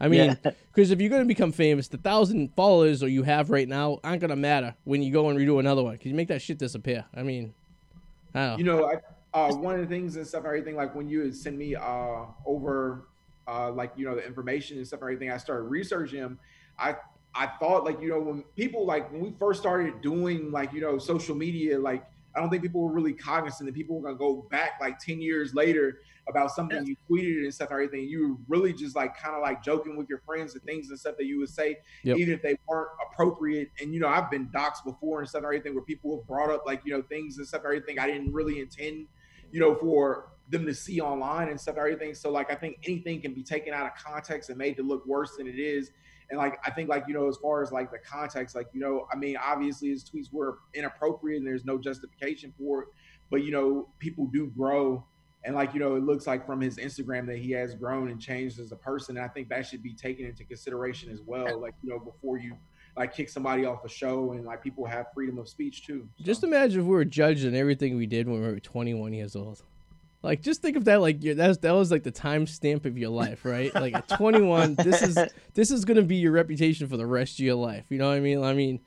I 0.00 0.08
mean, 0.08 0.36
Yeah. 0.44 0.52
because 0.74 0.90
if 0.90 1.00
you're 1.00 1.10
gonna 1.10 1.24
become 1.24 1.52
famous, 1.52 1.88
the 1.88 1.98
thousand 1.98 2.54
followers 2.54 3.02
or 3.02 3.08
you 3.08 3.22
have 3.24 3.50
right 3.50 3.68
now 3.68 3.98
aren't 4.04 4.20
gonna 4.20 4.36
matter 4.36 4.74
when 4.84 5.02
you 5.02 5.12
go 5.12 5.28
and 5.28 5.38
redo 5.38 5.58
another 5.58 5.82
one 5.82 5.92
because 5.94 6.06
you 6.06 6.14
make 6.14 6.28
that 6.28 6.42
shit 6.42 6.58
disappear. 6.58 7.04
I 7.14 7.22
mean, 7.22 7.54
I 8.34 8.40
don't 8.40 8.50
know. 8.50 8.56
you 8.58 8.64
know, 8.64 8.92
I, 9.34 9.48
uh, 9.48 9.54
one 9.54 9.74
of 9.74 9.80
the 9.80 9.86
things 9.86 10.16
and 10.16 10.26
stuff, 10.26 10.40
and 10.40 10.48
everything 10.48 10.76
like 10.76 10.94
when 10.94 11.08
you 11.08 11.20
would 11.20 11.36
send 11.36 11.58
me 11.58 11.74
uh, 11.74 12.24
over, 12.46 13.08
uh, 13.46 13.70
like 13.72 13.92
you 13.96 14.06
know, 14.06 14.14
the 14.14 14.26
information 14.26 14.78
and 14.78 14.86
stuff, 14.86 15.00
and 15.00 15.08
everything. 15.08 15.30
I 15.30 15.36
started 15.36 15.64
researching 15.64 16.20
them. 16.20 16.38
I 16.78 16.96
I 17.38 17.46
thought 17.46 17.84
like 17.84 18.00
you 18.02 18.08
know 18.08 18.18
when 18.20 18.42
people 18.56 18.84
like 18.84 19.10
when 19.12 19.20
we 19.20 19.32
first 19.38 19.60
started 19.60 20.00
doing 20.02 20.50
like 20.50 20.72
you 20.72 20.80
know 20.80 20.98
social 20.98 21.36
media, 21.36 21.78
like 21.78 22.04
I 22.34 22.40
don't 22.40 22.50
think 22.50 22.62
people 22.62 22.82
were 22.82 22.92
really 22.92 23.12
cognizant 23.12 23.66
that 23.68 23.74
people 23.74 24.00
were 24.00 24.08
gonna 24.08 24.18
go 24.18 24.48
back 24.50 24.72
like 24.80 24.98
ten 24.98 25.20
years 25.20 25.54
later 25.54 26.00
about 26.28 26.50
something 26.50 26.84
you 26.84 26.96
tweeted 27.08 27.44
and 27.44 27.54
stuff, 27.54 27.70
and 27.70 27.76
everything. 27.76 28.08
You 28.08 28.28
were 28.28 28.56
really 28.56 28.72
just 28.72 28.96
like 28.96 29.16
kind 29.16 29.36
of 29.36 29.40
like 29.40 29.62
joking 29.62 29.96
with 29.96 30.08
your 30.08 30.18
friends 30.18 30.54
and 30.54 30.62
things 30.64 30.88
and 30.90 30.98
stuff 30.98 31.14
that 31.16 31.26
you 31.26 31.38
would 31.38 31.48
say, 31.48 31.78
Yep. 32.02 32.18
even 32.18 32.34
if 32.34 32.42
they 32.42 32.58
weren't 32.66 32.90
appropriate. 33.10 33.70
And 33.80 33.94
you 33.94 34.00
know, 34.00 34.08
I've 34.08 34.30
been 34.30 34.48
doxxed 34.48 34.84
before 34.84 35.20
and 35.20 35.28
stuff, 35.28 35.44
or 35.44 35.46
everything 35.46 35.74
where 35.74 35.84
people 35.84 36.18
have 36.18 36.26
brought 36.26 36.50
up 36.50 36.64
like 36.66 36.82
you 36.84 36.92
know 36.92 37.02
things 37.02 37.38
and 37.38 37.46
stuff, 37.46 37.60
and 37.60 37.66
everything 37.66 38.00
I 38.00 38.08
didn't 38.08 38.32
really 38.32 38.60
intend, 38.60 39.06
you 39.52 39.60
know, 39.60 39.76
for 39.76 40.32
them 40.50 40.66
to 40.66 40.74
see 40.74 41.00
online 41.00 41.48
and 41.48 41.60
stuff, 41.60 41.76
everything. 41.76 42.14
So 42.14 42.30
like 42.30 42.50
I 42.50 42.56
think 42.56 42.78
anything 42.84 43.20
can 43.22 43.32
be 43.32 43.42
taken 43.42 43.72
out 43.72 43.86
of 43.86 43.94
context 43.94 44.48
and 44.50 44.58
made 44.58 44.76
to 44.78 44.82
look 44.82 45.06
worse 45.06 45.36
than 45.36 45.46
it 45.46 45.58
is. 45.58 45.92
And 46.30 46.38
like 46.38 46.58
I 46.64 46.70
think 46.70 46.88
like 46.88 47.04
you 47.08 47.14
know 47.14 47.28
as 47.28 47.36
far 47.38 47.62
as 47.62 47.72
like 47.72 47.90
the 47.90 47.98
context, 47.98 48.54
like 48.54 48.68
you 48.72 48.80
know, 48.80 49.06
I 49.12 49.16
mean 49.16 49.36
obviously 49.36 49.88
his 49.90 50.04
tweets 50.04 50.32
were 50.32 50.58
inappropriate 50.74 51.38
and 51.38 51.46
there's 51.46 51.64
no 51.64 51.78
justification 51.78 52.52
for 52.58 52.82
it, 52.82 52.88
but 53.30 53.44
you 53.44 53.50
know 53.50 53.88
people 53.98 54.26
do 54.26 54.48
grow. 54.48 55.04
And 55.44 55.54
like 55.54 55.72
you 55.72 55.80
know, 55.80 55.94
it 55.94 56.02
looks 56.02 56.26
like 56.26 56.44
from 56.44 56.60
his 56.60 56.76
Instagram 56.76 57.26
that 57.28 57.38
he 57.38 57.52
has 57.52 57.74
grown 57.74 58.10
and 58.10 58.20
changed 58.20 58.58
as 58.58 58.72
a 58.72 58.76
person. 58.76 59.16
And 59.16 59.24
I 59.24 59.28
think 59.28 59.48
that 59.48 59.66
should 59.66 59.82
be 59.82 59.94
taken 59.94 60.26
into 60.26 60.44
consideration 60.44 61.10
as 61.10 61.22
well. 61.24 61.60
Like 61.60 61.74
you 61.82 61.90
know, 61.90 61.98
before 61.98 62.38
you 62.38 62.56
like 62.96 63.14
kick 63.14 63.28
somebody 63.28 63.64
off 63.64 63.84
a 63.84 63.88
show, 63.88 64.32
and 64.32 64.44
like 64.44 64.62
people 64.62 64.84
have 64.84 65.06
freedom 65.14 65.38
of 65.38 65.48
speech 65.48 65.86
too. 65.86 66.08
So. 66.18 66.24
Just 66.24 66.44
imagine 66.44 66.80
if 66.80 66.86
we 66.86 66.92
were 66.92 67.04
judged 67.04 67.46
on 67.46 67.54
everything 67.54 67.96
we 67.96 68.06
did 68.06 68.28
when 68.28 68.40
we 68.40 68.46
were 68.46 68.60
21 68.60 69.12
years 69.12 69.36
old. 69.36 69.62
Like, 70.22 70.42
just 70.42 70.60
think 70.62 70.76
of 70.76 70.84
that. 70.86 71.00
Like, 71.00 71.22
you- 71.22 71.34
that 71.34 71.48
was, 71.48 71.58
that 71.58 71.72
was 71.72 71.90
like 71.90 72.02
the 72.02 72.10
timestamp 72.12 72.84
of 72.84 72.98
your 72.98 73.10
life, 73.10 73.44
right? 73.44 73.72
Like 73.74 73.94
at 73.94 74.08
21, 74.08 74.74
this 74.74 75.00
is 75.02 75.16
this 75.54 75.70
is 75.70 75.84
gonna 75.84 76.02
be 76.02 76.16
your 76.16 76.32
reputation 76.32 76.88
for 76.88 76.96
the 76.96 77.06
rest 77.06 77.34
of 77.38 77.44
your 77.44 77.54
life. 77.54 77.84
You 77.88 77.98
know 77.98 78.08
what 78.08 78.16
I 78.16 78.20
mean? 78.20 78.42
I 78.42 78.52
mean, 78.54 78.80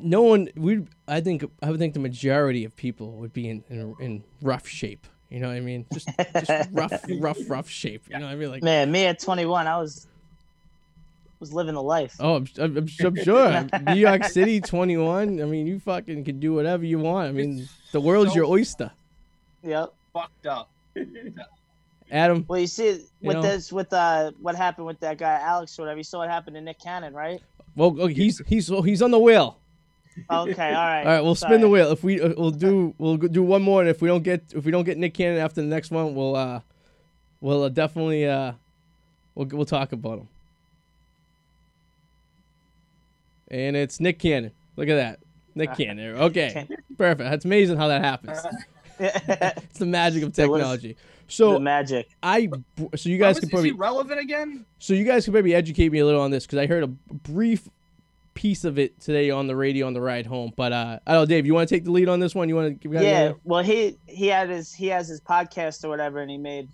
no 0.00 0.22
one. 0.22 0.48
We, 0.56 0.84
I 1.06 1.20
think, 1.20 1.44
I 1.62 1.70
would 1.70 1.78
think 1.78 1.94
the 1.94 2.00
majority 2.00 2.64
of 2.64 2.74
people 2.74 3.12
would 3.12 3.32
be 3.32 3.48
in 3.48 3.64
in, 3.68 3.94
in 4.00 4.24
rough 4.42 4.66
shape. 4.66 5.06
You 5.30 5.40
know 5.40 5.48
what 5.48 5.56
I 5.58 5.60
mean? 5.60 5.84
Just 5.92 6.08
just 6.46 6.70
rough, 6.72 7.04
rough, 7.20 7.38
rough 7.48 7.68
shape. 7.68 8.04
You 8.08 8.18
know 8.18 8.24
what 8.26 8.32
I 8.32 8.36
mean? 8.36 8.50
Like, 8.50 8.62
Man, 8.62 8.90
me 8.90 9.04
at 9.04 9.18
21, 9.20 9.66
I 9.66 9.76
was 9.78 10.06
was 11.38 11.52
living 11.52 11.74
the 11.74 11.82
life. 11.82 12.16
oh, 12.18 12.36
I'm, 12.36 12.48
I'm, 12.58 12.76
I'm 12.78 12.86
sure. 13.16 13.66
New 13.86 13.94
York 13.94 14.24
City, 14.24 14.60
21. 14.60 15.40
I 15.40 15.44
mean, 15.44 15.66
you 15.68 15.78
fucking 15.78 16.24
can 16.24 16.40
do 16.40 16.54
whatever 16.54 16.84
you 16.84 16.98
want. 16.98 17.28
I 17.28 17.32
mean, 17.32 17.68
the 17.92 18.00
world's 18.00 18.30
so- 18.32 18.36
your 18.36 18.46
oyster. 18.46 18.90
Yep. 19.62 19.92
Fucked 20.12 20.46
up. 20.46 20.70
Adam, 22.10 22.44
Well, 22.48 22.58
you 22.60 22.66
see, 22.66 23.04
with 23.20 23.36
know? 23.36 23.42
this, 23.42 23.72
with 23.72 23.92
uh, 23.92 24.32
what 24.40 24.56
happened 24.56 24.86
with 24.86 24.98
that 25.00 25.18
guy 25.18 25.38
Alex 25.40 25.78
or 25.78 25.82
whatever, 25.82 25.98
you 25.98 26.04
saw 26.04 26.18
what 26.18 26.30
happened 26.30 26.56
to 26.56 26.62
Nick 26.62 26.80
Cannon, 26.80 27.12
right? 27.12 27.40
Well, 27.76 28.06
he's 28.06 28.38
he's 28.46 28.66
he's 28.68 29.02
on 29.02 29.10
the 29.10 29.18
wheel. 29.18 29.58
Okay, 30.30 30.68
all 30.68 30.74
right. 30.74 31.00
All 31.06 31.12
right, 31.12 31.20
we'll 31.20 31.34
spin 31.36 31.60
the 31.60 31.68
wheel. 31.68 31.92
If 31.92 32.02
we 32.02 32.20
uh, 32.20 32.34
we'll 32.36 32.50
do 32.50 32.92
we'll 32.98 33.16
do 33.18 33.42
one 33.42 33.62
more, 33.62 33.80
and 33.80 33.88
if 33.88 34.02
we 34.02 34.08
don't 34.08 34.24
get 34.24 34.42
if 34.52 34.64
we 34.64 34.72
don't 34.72 34.82
get 34.84 34.98
Nick 34.98 35.14
Cannon 35.14 35.38
after 35.38 35.60
the 35.60 35.68
next 35.68 35.90
one, 35.92 36.14
we'll 36.14 36.34
uh 36.34 36.60
we'll 37.40 37.62
uh, 37.62 37.68
definitely 37.68 38.26
uh 38.26 38.52
we'll 39.36 39.46
we'll 39.46 39.64
talk 39.64 39.92
about 39.92 40.18
him. 40.18 40.28
And 43.50 43.76
it's 43.76 44.00
Nick 44.00 44.18
Cannon. 44.18 44.50
Look 44.76 44.88
at 44.88 44.96
that, 44.96 45.20
Nick 45.54 45.74
Cannon. 45.76 46.16
Okay, 46.16 46.66
perfect. 46.96 47.30
That's 47.30 47.44
amazing 47.44 47.76
how 47.76 47.86
that 47.88 48.02
happens. 48.02 48.38
It's 49.00 49.78
the 49.78 49.86
magic 49.86 50.22
of 50.22 50.38
It 50.38 50.48
was- 50.48 50.58
technology. 50.60 50.92
the 50.94 50.98
So 51.32 51.58
magic. 51.58 52.08
I 52.22 52.48
so 52.96 53.08
you 53.08 53.18
guys 53.18 53.36
is, 53.36 53.40
could 53.40 53.48
is 53.48 53.50
probably 53.50 53.70
he 53.70 53.76
relevant 53.76 54.20
again? 54.20 54.64
so 54.78 54.94
you 54.94 55.04
guys 55.04 55.24
could 55.24 55.34
maybe 55.34 55.54
educate 55.54 55.90
me 55.92 55.98
a 55.98 56.06
little 56.06 56.20
on 56.20 56.30
this 56.30 56.46
because 56.46 56.58
I 56.58 56.66
heard 56.66 56.82
a 56.84 56.86
brief 56.88 57.68
piece 58.34 58.64
of 58.64 58.78
it 58.78 59.00
today 59.00 59.30
on 59.30 59.46
the 59.48 59.56
radio 59.56 59.86
on 59.86 59.94
the 59.94 60.00
ride 60.00 60.24
home. 60.24 60.52
But 60.56 60.72
uh, 60.72 60.98
I 61.06 61.12
don't 61.12 61.22
know, 61.22 61.26
Dave, 61.26 61.44
you 61.44 61.54
want 61.54 61.68
to 61.68 61.74
take 61.74 61.84
the 61.84 61.90
lead 61.90 62.08
on 62.08 62.20
this 62.20 62.34
one? 62.36 62.48
You 62.48 62.54
want 62.56 62.68
to 62.80 62.88
give 62.88 63.02
Yeah, 63.02 63.32
well, 63.44 63.62
he 63.64 63.96
he 64.06 64.28
had 64.28 64.48
his 64.48 64.72
he 64.72 64.86
has 64.88 65.08
his 65.08 65.20
podcast 65.20 65.84
or 65.84 65.88
whatever, 65.88 66.20
and 66.20 66.30
he 66.30 66.38
made 66.38 66.68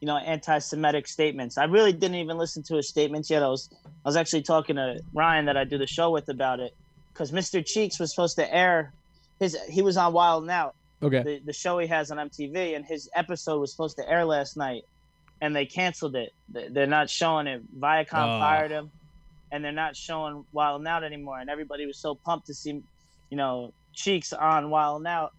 you 0.00 0.06
know 0.06 0.16
anti-Semitic 0.16 1.06
statements. 1.06 1.58
I 1.58 1.64
really 1.64 1.92
didn't 1.92 2.16
even 2.16 2.38
listen 2.38 2.62
to 2.64 2.76
his 2.76 2.88
statements 2.88 3.28
yet. 3.30 3.42
I 3.42 3.48
was 3.48 3.68
I 4.04 4.08
was 4.08 4.16
actually 4.16 4.42
talking 4.42 4.76
to 4.76 4.98
Ryan 5.12 5.44
that 5.44 5.56
I 5.58 5.64
do 5.64 5.76
the 5.78 5.86
show 5.86 6.10
with 6.10 6.28
about 6.30 6.58
it 6.58 6.74
because 7.12 7.32
Mr. 7.32 7.64
Cheeks 7.64 8.00
was 8.00 8.10
supposed 8.10 8.36
to 8.36 8.52
air 8.54 8.92
his 9.38 9.56
he 9.68 9.82
was 9.82 9.96
on 9.98 10.12
Wild 10.14 10.44
'N 10.44 10.50
Out 10.50 10.74
Okay. 11.02 11.22
the, 11.22 11.38
the 11.46 11.52
show 11.52 11.78
he 11.78 11.86
has 11.86 12.10
on 12.10 12.18
MTV, 12.18 12.76
and 12.76 12.84
his 12.84 13.08
episode 13.14 13.58
was 13.60 13.70
supposed 13.72 13.96
to 13.96 14.08
air 14.08 14.24
last 14.24 14.56
night, 14.56 14.82
and 15.40 15.54
they 15.56 15.64
canceled 15.66 16.14
it. 16.16 16.32
They- 16.48 16.68
They're 16.68 16.86
not 16.86 17.08
showing 17.08 17.46
it. 17.46 17.62
Viacom 17.80 18.36
Oh. 18.36 18.40
fired 18.40 18.70
him, 18.70 18.90
and 19.50 19.64
they're 19.64 19.72
not 19.72 19.96
showing 19.96 20.44
Wild 20.52 20.82
'N 20.82 20.86
Out 20.86 21.02
anymore. 21.04 21.38
And 21.38 21.48
everybody 21.48 21.86
was 21.86 21.96
so 21.98 22.14
pumped 22.14 22.46
to 22.48 22.54
see, 22.54 22.82
you 23.30 23.36
know, 23.36 23.72
Cheeks 23.94 24.32
on 24.32 24.70
Wild 24.70 25.02
'N 25.02 25.06
Out, 25.06 25.32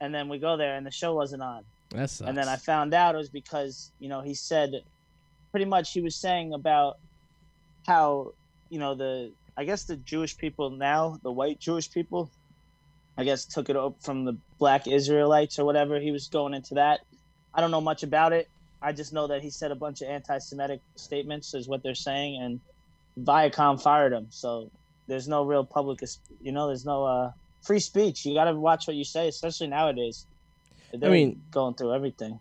and 0.00 0.14
then 0.14 0.28
we 0.28 0.38
go 0.38 0.56
there, 0.56 0.76
and 0.76 0.84
the 0.86 0.90
show 0.90 1.14
wasn't 1.14 1.42
on. 1.42 1.64
That 1.90 2.10
sucks. 2.10 2.28
And 2.28 2.36
then 2.36 2.48
I 2.48 2.56
found 2.56 2.92
out 2.92 3.14
it 3.14 3.18
was 3.18 3.28
because 3.30 3.92
you 4.00 4.08
know 4.08 4.20
he 4.20 4.34
said, 4.34 4.72
pretty 5.52 5.66
much 5.66 5.92
he 5.92 6.00
was 6.00 6.16
saying 6.16 6.52
about 6.52 6.98
how 7.86 8.32
you 8.70 8.78
know 8.80 8.94
the 8.96 9.32
I 9.56 9.64
guess 9.64 9.84
the 9.84 9.96
Jewish 9.96 10.36
people 10.36 10.70
now, 10.70 11.18
the 11.22 11.30
white 11.32 11.60
Jewish 11.60 11.90
people, 11.90 12.28
I 13.16 13.24
guess 13.24 13.44
took 13.46 13.70
it 13.70 13.76
up 13.76 14.02
from 14.02 14.24
the 14.24 14.36
black 14.58 14.86
Israelites 14.86 15.58
or 15.58 15.64
whatever. 15.64 16.00
He 16.00 16.10
was 16.10 16.28
going 16.28 16.54
into 16.54 16.74
that. 16.74 17.00
I 17.54 17.60
don't 17.60 17.70
know 17.70 17.80
much 17.80 18.02
about 18.02 18.32
it. 18.32 18.48
I 18.82 18.92
just 18.92 19.12
know 19.12 19.26
that 19.28 19.42
he 19.42 19.50
said 19.50 19.70
a 19.70 19.74
bunch 19.74 20.02
of 20.02 20.08
anti-Semitic 20.08 20.80
statements, 20.96 21.54
is 21.54 21.66
what 21.66 21.82
they're 21.82 21.94
saying, 21.94 22.40
and 22.42 22.60
Viacom 23.18 23.82
fired 23.82 24.12
him. 24.12 24.26
So 24.30 24.70
there's 25.06 25.28
no 25.28 25.44
real 25.44 25.64
public, 25.64 26.00
you 26.42 26.52
know, 26.52 26.66
there's 26.66 26.84
no 26.84 27.04
uh, 27.04 27.32
free 27.62 27.80
speech. 27.80 28.26
You 28.26 28.34
got 28.34 28.44
to 28.44 28.54
watch 28.54 28.86
what 28.86 28.96
you 28.96 29.04
say, 29.04 29.28
especially 29.28 29.68
nowadays. 29.68 30.26
They're 30.92 31.10
mean- 31.10 31.42
going 31.50 31.74
through 31.74 31.94
everything. 31.94 32.38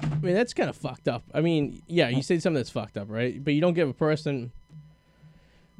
I 0.00 0.16
mean, 0.16 0.34
that's 0.34 0.52
kind 0.52 0.68
of 0.68 0.74
fucked 0.76 1.06
up. 1.06 1.22
I 1.32 1.42
mean, 1.42 1.82
yeah, 1.86 2.08
you 2.08 2.22
say 2.22 2.38
something 2.38 2.56
that's 2.56 2.70
fucked 2.70 2.96
up, 2.96 3.08
right? 3.08 3.42
But 3.42 3.54
you 3.54 3.60
don't 3.60 3.74
give 3.74 3.88
a 3.88 3.94
person 3.94 4.50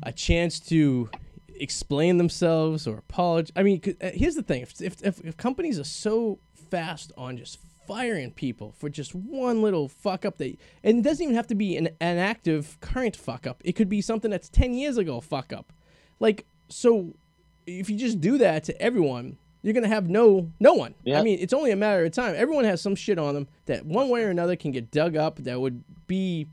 a 0.03 0.13
chance 0.13 0.61
to 0.61 1.11
explain 1.59 2.19
themselves 2.19 2.87
or 2.87 2.99
apologize. 2.99 3.53
I 3.57 3.63
mean, 3.63 3.81
uh, 4.01 4.11
here's 4.15 4.35
the 4.35 4.43
thing: 4.43 4.63
if, 4.63 4.81
if 4.81 5.03
if 5.03 5.37
companies 5.37 5.79
are 5.79 5.85
so 5.85 6.39
fast 6.55 7.13
on 7.17 7.37
just 7.37 7.59
firing 7.87 8.31
people 8.31 8.73
for 8.79 8.89
just 8.89 9.15
one 9.15 9.61
little 9.63 9.89
fuck 9.89 10.25
up 10.25 10.39
that 10.39 10.57
and 10.83 10.99
it 10.99 11.03
doesn't 11.03 11.23
even 11.23 11.35
have 11.35 11.47
to 11.47 11.55
be 11.55 11.77
an, 11.77 11.89
an 12.01 12.19
active 12.19 12.79
current 12.81 13.17
fuck 13.17 13.47
up. 13.47 13.61
It 13.65 13.73
could 13.73 13.89
be 13.89 14.01
something 14.01 14.31
that's 14.31 14.49
10 14.49 14.75
years 14.75 14.97
ago 14.97 15.21
fuck 15.21 15.53
up. 15.53 15.73
Like 16.21 16.47
so 16.69 17.15
if 17.67 17.91
you 17.91 17.97
just 17.97 18.21
do 18.21 18.39
that 18.39 18.65
to 18.65 18.83
everyone 18.83 19.37
you're 19.63 19.75
gonna 19.75 19.89
have 19.89 20.09
no 20.09 20.51
no 20.61 20.75
one. 20.75 20.95
I 21.21 21.23
mean 21.23 21.39
it's 21.41 21.53
only 21.53 21.71
a 21.71 21.77
matter 21.77 22.05
of 22.05 22.13
time. 22.13 22.35
Everyone 22.37 22.65
has 22.65 22.81
some 22.81 22.95
shit 22.95 23.19
on 23.19 23.35
them 23.35 23.49
that 23.67 23.85
one 23.85 24.09
way 24.09 24.23
or 24.25 24.31
another 24.31 24.57
can 24.57 24.71
get 24.71 24.91
dug 24.91 25.17
up 25.17 25.37
that 25.41 25.61
would 25.61 25.83
be 26.07 26.47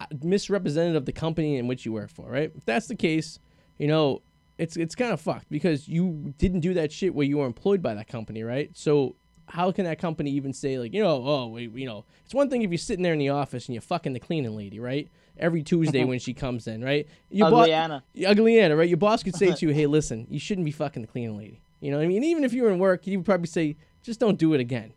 uh, 0.00 0.06
misrepresentative 0.22 0.96
of 0.96 1.06
the 1.06 1.12
company 1.12 1.56
in 1.56 1.66
which 1.66 1.84
you 1.84 1.92
work 1.92 2.10
for 2.10 2.30
right? 2.30 2.52
If 2.56 2.64
that's 2.64 2.86
the 2.86 2.96
case 2.96 3.38
you 3.78 3.88
know 3.88 4.22
it's 4.58 4.76
it's 4.76 4.94
kind 4.94 5.12
of 5.12 5.20
fucked 5.20 5.48
because 5.50 5.88
you 5.88 6.34
didn't 6.38 6.60
do 6.60 6.74
that 6.74 6.92
shit 6.92 7.14
where 7.14 7.26
you 7.26 7.38
were 7.38 7.46
employed 7.46 7.80
by 7.82 7.94
that 7.94 8.08
company 8.08 8.42
right 8.42 8.70
so 8.74 9.14
how 9.50 9.72
can 9.72 9.84
that 9.86 9.98
company 9.98 10.30
even 10.32 10.52
say 10.52 10.78
like 10.78 10.92
you 10.92 11.02
know 11.02 11.22
oh 11.24 11.46
we, 11.46 11.68
you 11.68 11.86
know 11.86 12.04
it's 12.24 12.34
one 12.34 12.50
thing 12.50 12.62
if 12.62 12.70
you're 12.70 12.76
sitting 12.78 13.02
there 13.02 13.12
in 13.14 13.18
the 13.18 13.28
office 13.30 13.66
and 13.66 13.74
you're 13.74 13.80
fucking 13.82 14.12
the 14.12 14.20
cleaning 14.20 14.54
lady 14.56 14.78
right 14.80 15.08
every 15.38 15.62
tuesday 15.62 16.04
when 16.10 16.18
she 16.18 16.34
comes 16.34 16.66
in 16.66 16.82
right 16.84 17.06
your 17.30 17.46
Ugly 17.46 17.68
bo- 17.68 17.72
Anna. 17.72 18.02
ugly 18.26 18.58
Anna, 18.60 18.76
right? 18.76 18.88
Your 18.88 18.98
boss 18.98 19.22
could 19.22 19.34
say 19.36 19.54
to 19.54 19.66
you, 19.66 19.72
"Hey, 19.72 19.86
listen, 19.98 20.26
you 20.28 20.38
shouldn't 20.40 20.64
be 20.64 20.72
fucking 20.72 21.02
the 21.02 21.08
cleaning 21.08 21.36
lady." 21.38 21.62
You 21.80 21.92
know 21.92 21.98
what 21.98 22.04
I 22.04 22.08
mean? 22.08 22.24
Even 22.24 22.42
if 22.44 22.52
you 22.52 22.64
were 22.64 22.70
in 22.70 22.78
work, 22.80 23.04
he 23.04 23.16
would 23.16 23.24
probably 23.24 23.46
say, 23.46 23.76
"Just 24.02 24.18
don't 24.18 24.36
do 24.38 24.52
it 24.54 24.60
again." 24.60 24.92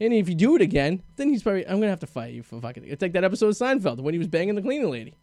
And 0.00 0.12
if 0.12 0.28
you 0.28 0.34
do 0.34 0.54
it 0.54 0.60
again, 0.62 1.02
then 1.16 1.28
he's 1.30 1.42
probably, 1.42 1.66
"I'm 1.66 1.76
gonna 1.80 1.88
have 1.88 2.00
to 2.00 2.06
fire 2.06 2.28
you 2.28 2.42
for 2.42 2.60
fucking." 2.60 2.84
It's 2.86 3.00
like 3.00 3.12
that 3.14 3.24
episode 3.24 3.48
of 3.48 3.54
Seinfeld 3.54 3.98
when 4.00 4.12
he 4.14 4.18
was 4.18 4.28
banging 4.28 4.54
the 4.54 4.62
cleaning 4.62 4.90
lady, 4.90 5.14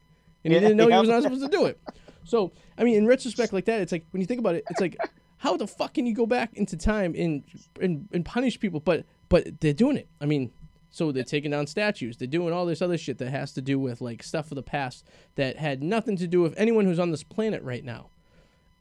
and 0.43 0.51
he 0.51 0.55
Yeah, 0.55 0.59
didn't 0.61 0.77
know 0.77 0.88
he 0.88 0.97
was 0.97 1.07
not 1.09 1.21
supposed 1.23 1.43
to 1.43 1.47
do 1.49 1.65
it. 1.65 1.79
So, 2.23 2.51
I 2.78 2.84
mean, 2.84 2.95
in 2.95 3.07
retrospect, 3.07 3.53
like 3.53 3.65
that, 3.65 3.82
it's 3.82 3.91
like 3.91 4.05
when 4.11 4.21
you 4.21 4.28
think 4.28 4.39
about 4.39 4.55
it, 4.55 4.63
it's 4.69 4.82
like, 4.82 4.97
how 5.38 5.57
the 5.57 5.67
fuck 5.67 5.93
can 5.93 6.05
you 6.05 6.13
go 6.13 6.26
back 6.26 6.53
into 6.55 6.76
time 6.78 7.13
and 7.17 7.43
and, 7.82 8.07
and 8.11 8.26
punish 8.26 8.59
people? 8.59 8.80
But 8.80 9.05
but 9.30 9.59
they're 9.61 9.73
doing 9.73 9.97
it. 9.97 10.07
I 10.21 10.26
mean, 10.26 10.51
so 10.91 11.11
they're 11.11 11.23
taking 11.23 11.51
down 11.51 11.67
statues. 11.67 12.17
They're 12.17 12.28
doing 12.28 12.53
all 12.53 12.65
this 12.65 12.82
other 12.82 12.97
shit 12.97 13.17
that 13.19 13.30
has 13.32 13.51
to 13.53 13.61
do 13.61 13.78
with 13.80 14.01
like 14.01 14.23
stuff 14.23 14.51
of 14.51 14.55
the 14.55 14.63
past 14.63 15.05
that 15.36 15.57
had 15.57 15.82
nothing 15.84 16.15
to 16.17 16.28
do 16.28 16.41
with 16.41 16.53
anyone 16.57 16.86
who's 16.86 16.99
on 16.99 17.11
this 17.11 17.23
planet 17.23 17.61
right 17.63 17.84
now. 17.84 18.07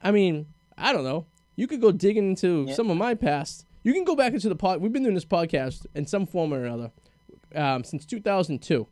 I 0.03 0.11
mean, 0.11 0.47
I 0.77 0.93
don't 0.93 1.03
know. 1.03 1.25
You 1.55 1.67
could 1.67 1.81
go 1.81 1.91
digging 1.91 2.29
into 2.31 2.65
Yeah. 2.67 2.73
some 2.75 2.89
of 2.89 2.97
my 2.97 3.15
past. 3.15 3.65
You 3.83 3.93
can 3.93 4.03
go 4.03 4.15
back 4.15 4.33
into 4.33 4.49
the 4.49 4.55
pod. 4.55 4.81
We've 4.81 4.91
been 4.91 5.03
doing 5.03 5.15
this 5.15 5.25
podcast 5.25 5.85
in 5.95 6.05
some 6.05 6.25
form 6.25 6.53
or 6.53 6.65
another 6.65 6.91
um, 7.53 7.83
since 7.83 8.05
2002. 8.05 8.87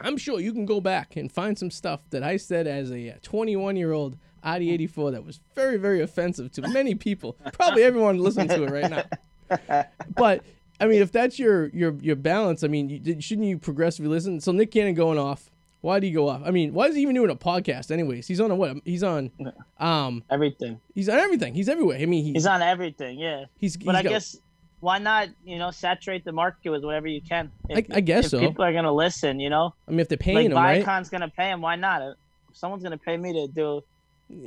I'm 0.00 0.16
sure 0.16 0.40
you 0.40 0.52
can 0.52 0.66
go 0.66 0.80
back 0.80 1.16
and 1.16 1.30
find 1.30 1.58
some 1.58 1.70
stuff 1.70 2.00
that 2.10 2.22
I 2.22 2.36
said 2.36 2.66
as 2.66 2.90
a 2.90 3.12
21 3.22 3.76
year 3.76 3.92
old 3.92 4.16
Arty 4.42 4.70
84 4.72 5.12
that 5.12 5.24
was 5.24 5.40
very, 5.54 5.76
very 5.76 6.00
offensive 6.02 6.52
to 6.52 6.68
many 6.68 6.94
people. 6.94 7.36
Probably 7.52 7.82
everyone 7.82 8.18
listening 8.18 8.48
to 8.48 8.64
it 8.64 8.70
right 8.70 8.90
now. 8.90 9.04
But 10.16 10.42
I 10.80 10.86
mean, 10.86 11.00
if 11.02 11.12
that's 11.12 11.38
your 11.38 11.68
your 11.68 11.94
your 12.00 12.16
balance, 12.16 12.64
I 12.64 12.68
mean, 12.68 12.88
you, 12.88 13.20
shouldn't 13.20 13.46
you 13.46 13.58
progressively 13.58 14.10
listen? 14.10 14.40
So 14.40 14.52
Nick 14.52 14.70
Cannon 14.72 14.94
going 14.94 15.18
off. 15.18 15.50
Why 15.82 16.00
did 16.00 16.06
he 16.08 16.12
go 16.14 16.28
off? 16.30 16.40
I 16.44 16.50
mean, 16.50 16.72
why 16.72 16.86
is 16.86 16.96
he 16.96 17.02
even 17.02 17.14
doing 17.14 17.30
a 17.30 17.36
podcast? 17.36 17.90
Anyways, 17.90 18.26
he's 18.26 18.40
on 18.40 18.50
a 18.50 18.54
what? 18.56 18.78
He's 18.86 19.02
on, 19.02 19.30
um, 19.78 20.24
Everything. 20.30 20.80
he's 20.94 21.10
on 21.10 21.18
everything. 21.18 21.52
He's 21.54 21.68
everywhere. 21.68 21.98
I 22.00 22.06
mean, 22.06 22.24
he, 22.24 22.32
He's 22.32 22.46
on 22.46 22.62
everything. 22.62 23.18
Yeah. 23.18 23.44
he's, 23.58 23.76
But 23.76 23.94
he's 23.94 23.98
I 24.00 24.02
got- 24.02 24.08
guess 24.08 24.36
why 24.84 24.98
not? 24.98 25.28
You 25.44 25.58
know, 25.58 25.70
saturate 25.70 26.24
the 26.24 26.32
market 26.32 26.68
with 26.70 26.84
whatever 26.84 27.08
you 27.08 27.22
can. 27.22 27.50
If, 27.70 27.86
I 27.90 28.00
guess 28.00 28.26
if 28.26 28.30
so. 28.32 28.40
People 28.40 28.64
are 28.64 28.72
gonna 28.72 28.92
listen. 28.92 29.40
You 29.40 29.48
know, 29.48 29.74
I 29.88 29.90
mean, 29.90 30.00
if 30.00 30.08
they're 30.08 30.18
paying 30.18 30.36
like 30.36 30.46
him, 30.46 30.52
right? 30.52 30.84
Viacom's 30.84 31.08
gonna 31.08 31.30
pay 31.30 31.48
him. 31.48 31.62
Why 31.62 31.74
not? 31.74 32.02
If 32.02 32.16
someone's 32.56 32.82
gonna 32.82 32.98
pay 32.98 33.16
me 33.16 33.32
to 33.32 33.48
do 33.48 33.78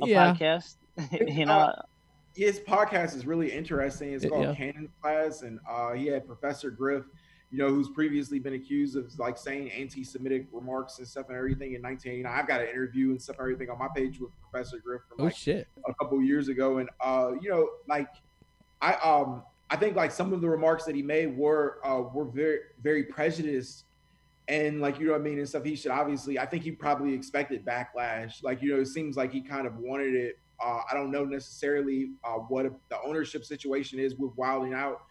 a 0.02 0.06
Yeah, 0.06 0.32
podcast. 0.32 0.76
you 1.28 1.44
know, 1.44 1.74
his 2.36 2.60
podcast 2.60 3.16
is 3.16 3.26
really 3.26 3.50
interesting. 3.50 4.12
It's 4.12 4.24
called 4.24 4.44
yeah. 4.44 4.54
Cannon's 4.54 4.90
Class, 5.02 5.42
and 5.42 5.58
uh, 5.68 5.92
he 5.92 6.06
had 6.06 6.24
Professor 6.24 6.70
Griff, 6.70 7.04
you 7.50 7.58
know, 7.58 7.68
who's 7.68 7.88
previously 7.88 8.38
been 8.38 8.54
accused 8.54 8.96
of 8.96 9.06
like 9.18 9.38
saying 9.38 9.72
anti-Semitic 9.72 10.46
remarks 10.52 10.98
and 10.98 11.08
stuff 11.08 11.26
and 11.30 11.36
everything 11.36 11.74
in 11.74 11.82
1989. 11.82 12.32
I've 12.32 12.46
got 12.46 12.60
an 12.60 12.68
interview 12.68 13.10
and 13.10 13.20
stuff 13.20 13.36
and 13.40 13.44
everything 13.44 13.70
on 13.70 13.78
my 13.78 13.88
page 13.94 14.20
with 14.20 14.30
Professor 14.40 14.78
Griff 14.78 15.02
from 15.08 15.26
oh 15.26 15.30
shit. 15.30 15.66
a 15.88 15.94
couple 15.94 16.22
years 16.22 16.46
ago, 16.46 16.78
and 16.78 16.88
uh, 17.00 17.32
you 17.40 17.50
know, 17.50 17.68
like 17.88 18.08
I 18.80 18.92
um 18.94 19.42
I 19.70 19.76
think 19.76 19.96
like 19.96 20.10
some 20.12 20.32
of 20.32 20.40
the 20.40 20.48
remarks 20.48 20.84
that 20.84 20.94
he 20.94 21.02
made 21.02 21.36
were 21.36 21.78
uh 21.84 22.02
were 22.12 22.24
very 22.24 22.58
very 22.82 23.04
prejudiced 23.04 23.84
and 24.48 24.80
like 24.80 24.98
you 24.98 25.06
know 25.06 25.12
what 25.12 25.20
I 25.20 25.24
mean 25.24 25.38
and 25.38 25.48
stuff. 25.48 25.64
He 25.64 25.76
should 25.76 25.90
obviously 25.90 26.38
I 26.38 26.46
think 26.46 26.64
he 26.64 26.72
probably 26.72 27.12
expected 27.12 27.64
backlash. 27.64 28.42
Like 28.42 28.62
you 28.62 28.74
know, 28.74 28.80
it 28.80 28.86
seems 28.86 29.16
like 29.16 29.32
he 29.32 29.40
kind 29.40 29.66
of 29.66 29.76
wanted 29.76 30.14
it. 30.14 30.38
Uh, 30.60 30.80
I 30.90 30.94
don't 30.94 31.12
know 31.12 31.24
necessarily 31.24 32.10
uh, 32.24 32.32
what 32.32 32.64
the 32.88 32.98
ownership 33.04 33.44
situation 33.44 33.98
is 33.98 34.16
with 34.16 34.32
Wild 34.36 34.66
'N 34.66 34.74
Out, 34.74 35.02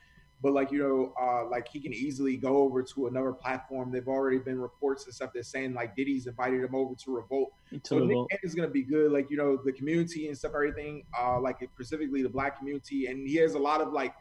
but 0.42 0.54
like 0.54 0.72
you 0.72 0.80
know, 0.80 1.14
uh, 1.22 1.48
like 1.50 1.68
he 1.68 1.80
can 1.80 1.94
easily 1.94 2.36
go 2.36 2.58
over 2.58 2.82
to 2.84 3.08
another 3.08 3.32
platform. 3.32 3.92
They've 3.92 4.08
already 4.08 4.40
been 4.40 4.60
reports 4.60 5.06
and 5.06 5.14
stuff 5.14 5.32
that's 5.34 5.50
saying 5.50 5.74
like 5.74 5.96
Diddy's 5.96 6.28
invited 6.28 6.64
him 6.64 6.76
over 6.76 6.96
to 6.96 7.16
Revolt. 7.16 7.54
to 7.72 7.80
So 7.84 8.00
the 8.00 8.06
Nick. 8.06 8.30
Cannon's 8.32 8.56
gonna 8.56 8.68
be 8.68 8.84
good. 8.84 9.12
Like 9.12 9.30
you 9.30 9.38
know, 9.38 9.58
the 9.64 9.72
community 9.72 10.28
and 10.28 10.38
stuff, 10.38 10.54
everything. 10.56 11.06
Uh, 11.18 11.40
like 11.40 11.58
specifically 11.76 12.24
the 12.24 12.30
black 12.30 12.58
community, 12.58 13.06
and 13.06 13.28
he 13.28 13.36
has 13.36 13.54
a 13.54 13.60
lot 13.60 13.82
of 13.82 13.94
like, 13.94 14.14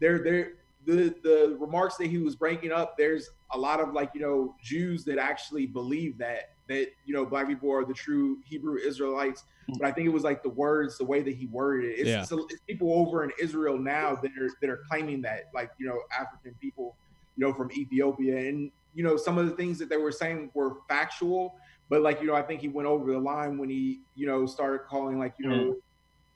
there, 0.00 0.18
there, 0.18 0.52
the 0.86 1.14
the 1.22 1.56
remarks 1.58 1.96
that 1.96 2.06
he 2.06 2.18
was 2.18 2.36
breaking 2.36 2.72
up. 2.72 2.96
There's 2.96 3.30
a 3.52 3.58
lot 3.58 3.80
of 3.80 3.92
like 3.92 4.10
you 4.14 4.20
know 4.20 4.54
Jews 4.62 5.04
that 5.04 5.18
actually 5.18 5.66
believe 5.66 6.18
that 6.18 6.54
that 6.68 6.88
you 7.04 7.14
know 7.14 7.24
black 7.24 7.46
people 7.46 7.72
are 7.72 7.84
the 7.84 7.94
true 7.94 8.38
Hebrew 8.44 8.76
Israelites. 8.78 9.44
Hmm. 9.68 9.78
But 9.78 9.86
I 9.88 9.92
think 9.92 10.06
it 10.06 10.10
was 10.10 10.24
like 10.24 10.42
the 10.42 10.50
words, 10.50 10.98
the 10.98 11.04
way 11.04 11.22
that 11.22 11.34
he 11.34 11.46
worded 11.46 11.90
it. 11.90 12.00
It's, 12.00 12.08
Yeah. 12.08 12.20
it's, 12.20 12.32
it's 12.32 12.62
people 12.66 12.92
over 12.92 13.24
in 13.24 13.32
Israel 13.40 13.78
now 13.78 14.14
that 14.16 14.30
are 14.40 14.50
that 14.60 14.70
are 14.70 14.82
claiming 14.88 15.22
that, 15.22 15.50
like 15.54 15.70
you 15.78 15.86
know, 15.86 16.00
African 16.18 16.54
people, 16.60 16.96
you 17.36 17.46
know, 17.46 17.52
from 17.52 17.70
Ethiopia, 17.72 18.48
and 18.48 18.70
you 18.94 19.02
know, 19.02 19.16
some 19.16 19.38
of 19.38 19.46
the 19.46 19.52
things 19.52 19.78
that 19.78 19.88
they 19.88 19.96
were 19.96 20.12
saying 20.12 20.50
were 20.54 20.76
factual, 20.88 21.56
but 21.88 22.02
like 22.02 22.20
you 22.20 22.26
know, 22.26 22.34
I 22.34 22.42
think 22.42 22.60
he 22.60 22.68
went 22.68 22.86
over 22.86 23.12
the 23.12 23.18
line 23.18 23.58
when 23.58 23.68
he 23.68 24.00
you 24.14 24.26
know 24.26 24.46
started 24.46 24.80
calling 24.86 25.18
like 25.18 25.34
you 25.38 25.46
hmm. 25.46 25.50
know 25.50 25.76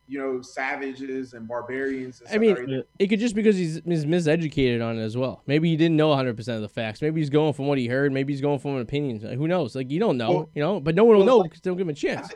you 0.08 0.18
know 0.18 0.40
savages 0.40 1.34
and 1.34 1.46
barbarians. 1.46 2.20
And 2.22 2.34
I 2.34 2.38
mean, 2.38 2.82
it 2.98 3.08
could 3.08 3.20
just 3.20 3.34
because 3.34 3.56
he's, 3.56 3.80
he's 3.84 4.04
miseducated 4.06 4.84
on 4.84 4.98
it 4.98 5.02
as 5.02 5.16
well. 5.16 5.42
Maybe 5.46 5.68
he 5.68 5.76
didn't 5.76 5.96
know 5.96 6.08
100 6.08 6.36
percent 6.36 6.56
of 6.56 6.62
the 6.62 6.68
facts. 6.68 7.02
Maybe 7.02 7.20
he's 7.20 7.30
going 7.30 7.52
from 7.52 7.66
what 7.66 7.78
he 7.78 7.86
heard. 7.86 8.12
Maybe 8.12 8.32
he's 8.32 8.40
going 8.40 8.58
from 8.58 8.76
an 8.76 8.80
opinion. 8.82 9.20
Like, 9.22 9.36
who 9.38 9.46
knows? 9.46 9.74
Like 9.76 9.90
you 9.90 10.00
don't 10.00 10.16
know, 10.16 10.30
Well- 10.30 10.50
you 10.54 10.62
know. 10.62 10.80
But 10.80 10.94
no 10.94 11.04
one 11.04 11.18
will 11.18 11.24
well, 11.26 11.36
know 11.36 11.38
like- 11.42 11.50
because 11.50 11.62
they 11.62 11.70
don't 11.70 11.76
give 11.76 11.86
him 11.86 11.90
a 11.90 11.94
chance. 11.94 12.28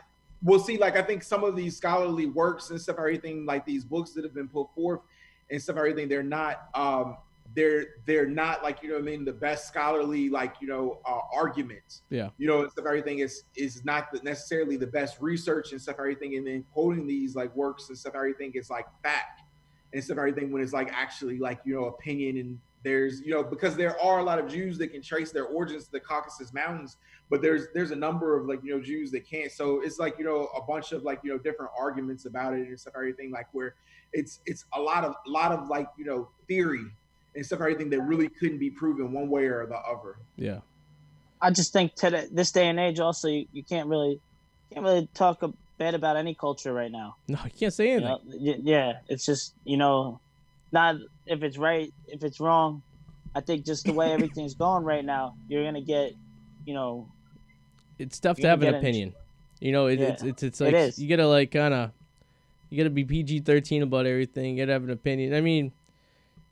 we'll 0.45 0.59
see 0.59 0.77
like 0.77 0.97
i 0.97 1.01
think 1.01 1.23
some 1.23 1.41
of 1.45 1.55
these 1.55 1.77
scholarly 1.77 2.25
works 2.25 2.69
and 2.69 2.79
stuff 2.81 2.97
everything 2.99 3.45
like 3.45 3.65
these 3.65 3.85
books 3.85 4.11
that 4.11 4.25
have 4.25 4.33
been 4.33 4.49
put 4.49 4.67
forth 4.75 4.99
and 5.49 5.61
stuff 5.61 5.77
everything 5.77 6.09
they're 6.09 6.21
not 6.21 6.67
um 6.75 7.15
they're 7.55 7.85
they're 8.05 8.25
not 8.27 8.63
like 8.63 8.81
you 8.81 8.89
know 8.89 8.95
what 8.95 9.01
i 9.01 9.05
mean 9.05 9.25
the 9.25 9.31
best 9.31 9.67
scholarly 9.67 10.29
like 10.29 10.55
you 10.61 10.67
know 10.67 10.99
uh, 11.05 11.19
arguments 11.33 12.01
Yeah. 12.09 12.29
you 12.37 12.47
know 12.47 12.61
and 12.61 12.71
stuff 12.71 12.85
everything 12.85 13.19
is 13.19 13.43
is 13.55 13.83
not 13.85 14.11
the, 14.11 14.19
necessarily 14.23 14.77
the 14.77 14.87
best 14.87 15.17
research 15.21 15.71
and 15.71 15.81
stuff 15.81 15.95
everything 15.99 16.35
and 16.35 16.47
then 16.47 16.65
quoting 16.73 17.05
these 17.07 17.35
like 17.35 17.55
works 17.55 17.89
and 17.89 17.97
stuff 17.97 18.13
everything 18.15 18.51
is 18.55 18.69
like 18.69 18.85
fact 19.03 19.41
and 19.93 20.03
stuff 20.03 20.17
everything 20.17 20.51
when 20.51 20.61
it's 20.61 20.73
like 20.73 20.89
actually 20.91 21.37
like 21.37 21.59
you 21.65 21.73
know 21.75 21.85
opinion 21.85 22.37
and 22.37 22.59
there's 22.83 23.21
you 23.21 23.31
know 23.31 23.43
because 23.43 23.75
there 23.75 23.99
are 24.01 24.19
a 24.19 24.23
lot 24.23 24.39
of 24.39 24.47
jews 24.47 24.77
that 24.77 24.89
can 24.89 25.01
trace 25.01 25.31
their 25.31 25.45
origins 25.45 25.85
to 25.85 25.91
the 25.91 25.99
caucasus 25.99 26.53
mountains 26.53 26.97
but 27.29 27.41
there's 27.41 27.67
there's 27.73 27.91
a 27.91 27.95
number 27.95 28.37
of 28.37 28.45
like 28.47 28.59
you 28.63 28.75
know 28.75 28.83
Jews 28.83 29.09
that 29.09 29.27
can't. 29.27 29.51
So 29.51 29.81
it's 29.81 29.97
like 29.97 30.19
you 30.19 30.23
know 30.23 30.49
a 30.55 30.61
bunch 30.61 30.91
of 30.91 31.01
like 31.03 31.19
you 31.23 31.31
know 31.31 31.39
different 31.39 31.71
arguments 31.75 32.25
about 32.25 32.53
it 32.53 32.67
and 32.67 32.79
stuff, 32.79 32.93
everything 32.95 33.31
like 33.31 33.47
where 33.53 33.73
it's 34.11 34.41
it's 34.45 34.65
a 34.75 34.79
lot 34.79 35.03
of 35.03 35.15
a 35.25 35.29
lot 35.29 35.51
of 35.51 35.67
like 35.67 35.87
you 35.97 36.05
know 36.05 36.29
theory 36.47 36.85
and 37.35 37.45
stuff, 37.45 37.59
everything 37.61 37.89
that 37.89 38.01
really 38.01 38.29
couldn't 38.29 38.59
be 38.59 38.69
proven 38.69 39.11
one 39.11 39.29
way 39.29 39.45
or 39.45 39.65
the 39.65 39.75
other. 39.77 40.17
Yeah. 40.35 40.59
I 41.41 41.51
just 41.51 41.73
think 41.73 41.95
today, 41.95 42.27
this 42.31 42.51
day 42.51 42.67
and 42.67 42.79
age, 42.79 42.99
also 42.99 43.27
you, 43.27 43.45
you 43.51 43.63
can't 43.63 43.87
really 43.89 44.19
can't 44.71 44.83
really 44.85 45.07
talk 45.13 45.43
a- 45.43 45.53
bad 45.77 45.93
about 45.93 46.15
any 46.15 46.33
culture 46.35 46.73
right 46.73 46.91
now. 46.91 47.15
No, 47.27 47.39
you 47.43 47.51
can't 47.59 47.73
say 47.73 47.87
You 47.87 47.91
anything. 47.97 48.07
know? 48.09 48.19
Y- 48.25 48.59
yeah, 48.63 48.93
it's 49.09 49.25
just 49.25 49.53
you 49.65 49.77
know, 49.77 50.19
not 50.71 50.95
if 51.25 51.43
it's 51.43 51.57
right, 51.57 51.91
if 52.07 52.23
it's 52.23 52.39
wrong. 52.39 52.81
I 53.35 53.41
think 53.41 53.65
just 53.65 53.85
the 53.85 53.93
way 53.93 54.11
everything's 54.17 54.53
going 54.53 54.83
right 54.83 55.03
now, 55.03 55.35
you're 55.49 55.63
gonna 55.65 55.81
get, 55.81 56.13
you 56.65 56.73
know, 56.73 57.09
it's 57.99 58.19
tough 58.19 58.37
to 58.37 58.47
have 58.47 58.61
an 58.61 58.67
get 58.67 58.73
in- 58.75 58.79
opinion. 58.79 59.13
You 59.59 59.71
know, 59.71 59.87
it, 59.87 59.99
Yeah, 59.99 60.07
it's 60.09 60.23
it's 60.23 60.43
it's 60.43 60.61
like 60.61 60.73
is. 60.73 60.99
you 60.99 61.09
gotta 61.09 61.27
like 61.27 61.51
kind 61.51 61.73
of 61.73 61.91
you 62.69 62.77
gotta 62.77 62.89
be 62.89 63.03
PG 63.03 63.41
thirteen 63.41 63.81
about 63.83 64.05
everything. 64.05 64.55
You 64.57 64.63
gotta 64.65 64.73
have 64.73 64.83
an 64.83 64.89
opinion. 64.91 65.33
I 65.33 65.41
mean, 65.41 65.71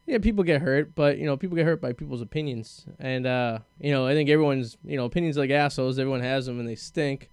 yeah, 0.06 0.18
people 0.18 0.44
get 0.44 0.62
hurt, 0.62 0.96
but 0.96 1.18
you 1.18 1.26
know, 1.26 1.38
people 1.38 1.56
get 1.56 1.66
hurt 1.66 1.82
by 1.82 1.94
people's 1.94 2.22
opinions, 2.22 2.86
and 3.00 3.26
uh, 3.26 3.60
you 3.80 3.92
know, 3.92 4.08
I 4.08 4.14
think 4.14 4.30
everyone's 4.30 4.78
you 4.84 4.98
know 4.98 5.06
opinions 5.06 5.38
like 5.38 5.52
assholes. 5.52 6.00
Everyone 6.00 6.22
has 6.22 6.46
them, 6.46 6.60
and 6.60 6.68
they 6.68 6.76
stink. 6.76 7.30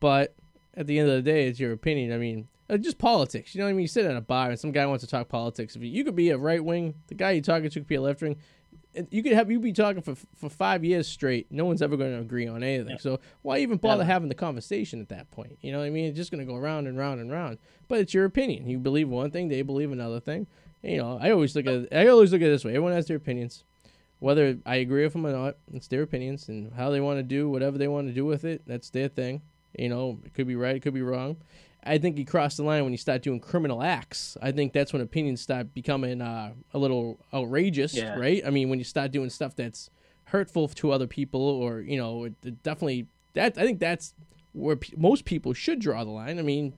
But 0.00 0.34
at 0.76 0.86
the 0.86 0.98
end 0.98 1.08
of 1.08 1.14
the 1.16 1.22
day, 1.22 1.48
it's 1.48 1.60
your 1.60 1.72
opinion. 1.72 2.12
I 2.12 2.18
mean, 2.18 2.48
uh, 2.68 2.76
just 2.76 2.98
politics. 2.98 3.54
You 3.54 3.60
know 3.60 3.66
what 3.66 3.70
I 3.70 3.72
mean? 3.74 3.82
You 3.82 3.88
sit 3.88 4.06
at 4.06 4.16
a 4.16 4.20
bar 4.20 4.50
and 4.50 4.58
some 4.58 4.72
guy 4.72 4.86
wants 4.86 5.04
to 5.04 5.10
talk 5.10 5.28
politics. 5.28 5.76
If 5.76 5.82
you, 5.82 6.04
could 6.04 6.16
be 6.16 6.30
a 6.30 6.38
right 6.38 6.64
wing, 6.64 6.94
the 7.08 7.14
guy 7.14 7.32
you're 7.32 7.42
talking 7.42 7.68
to 7.68 7.80
could 7.80 7.86
be 7.86 7.96
a 7.96 8.00
left 8.00 8.22
wing. 8.22 8.36
and 8.94 9.06
You 9.10 9.22
could 9.22 9.32
have 9.32 9.50
you 9.50 9.60
be 9.60 9.72
talking 9.72 10.02
for 10.02 10.14
for 10.36 10.48
five 10.48 10.84
years 10.84 11.06
straight. 11.06 11.46
No 11.50 11.64
one's 11.64 11.82
ever 11.82 11.96
going 11.96 12.12
to 12.12 12.20
agree 12.20 12.46
on 12.46 12.62
anything. 12.62 12.98
So 12.98 13.20
why 13.42 13.58
even 13.58 13.76
bother 13.78 13.98
Never. 13.98 14.12
having 14.12 14.28
the 14.28 14.34
conversation 14.34 15.00
at 15.00 15.08
that 15.10 15.30
point? 15.30 15.58
You 15.60 15.72
know 15.72 15.78
what 15.78 15.86
I 15.86 15.90
mean? 15.90 16.06
It's 16.06 16.16
just 16.16 16.30
going 16.30 16.44
to 16.44 16.50
go 16.50 16.58
round 16.58 16.86
and 16.86 16.96
round 16.96 17.20
and 17.20 17.30
round. 17.30 17.58
But 17.88 17.98
it's 17.98 18.14
your 18.14 18.24
opinion. 18.24 18.68
You 18.68 18.78
believe 18.78 19.08
one 19.08 19.30
thing, 19.30 19.48
they 19.48 19.62
believe 19.62 19.92
another 19.92 20.20
thing. 20.20 20.46
You 20.82 20.96
know, 20.98 21.18
I 21.20 21.30
always 21.30 21.54
look 21.54 21.66
at 21.66 21.88
I 21.92 22.06
always 22.08 22.32
look 22.32 22.42
at 22.42 22.48
it 22.48 22.50
this 22.50 22.64
way. 22.64 22.72
Everyone 22.72 22.92
has 22.92 23.06
their 23.06 23.16
opinions. 23.16 23.64
Whether 24.18 24.58
I 24.64 24.76
agree 24.76 25.02
with 25.04 25.14
them 25.14 25.26
or 25.26 25.32
not, 25.32 25.56
it's 25.72 25.88
their 25.88 26.02
opinions 26.02 26.48
and 26.48 26.72
how 26.74 26.90
they 26.90 27.00
want 27.00 27.18
to 27.18 27.22
do 27.24 27.48
whatever 27.50 27.76
they 27.76 27.88
want 27.88 28.06
to 28.08 28.12
do 28.14 28.24
with 28.24 28.44
it. 28.44 28.62
That's 28.66 28.90
their 28.90 29.08
thing. 29.08 29.42
You 29.78 29.88
know, 29.88 30.18
it 30.24 30.34
could 30.34 30.46
be 30.46 30.54
right, 30.54 30.76
it 30.76 30.80
could 30.80 30.94
be 30.94 31.02
wrong. 31.02 31.38
I 31.84 31.98
think 31.98 32.16
you 32.16 32.24
cross 32.24 32.56
the 32.56 32.62
line 32.62 32.84
when 32.84 32.92
you 32.92 32.98
start 32.98 33.22
doing 33.22 33.40
criminal 33.40 33.82
acts. 33.82 34.36
I 34.40 34.52
think 34.52 34.72
that's 34.72 34.92
when 34.92 35.02
opinions 35.02 35.40
start 35.40 35.74
becoming 35.74 36.20
uh, 36.22 36.52
a 36.72 36.78
little 36.78 37.18
outrageous, 37.34 37.94
Yeah. 37.94 38.14
right? 38.16 38.40
I 38.46 38.50
mean, 38.50 38.68
when 38.68 38.78
you 38.78 38.84
start 38.84 39.10
doing 39.10 39.30
stuff 39.30 39.56
that's 39.56 39.90
hurtful 40.26 40.68
to 40.68 40.92
other 40.92 41.08
people, 41.08 41.40
or 41.42 41.80
you 41.80 41.96
know, 41.96 42.24
it, 42.24 42.34
it 42.44 42.62
definitely 42.62 43.06
that 43.34 43.58
I 43.58 43.62
think 43.64 43.80
that's 43.80 44.14
where 44.52 44.76
pe- 44.76 44.96
most 44.96 45.24
people 45.24 45.52
should 45.54 45.80
draw 45.80 46.04
the 46.04 46.10
line. 46.10 46.38
I 46.38 46.42
mean, 46.42 46.74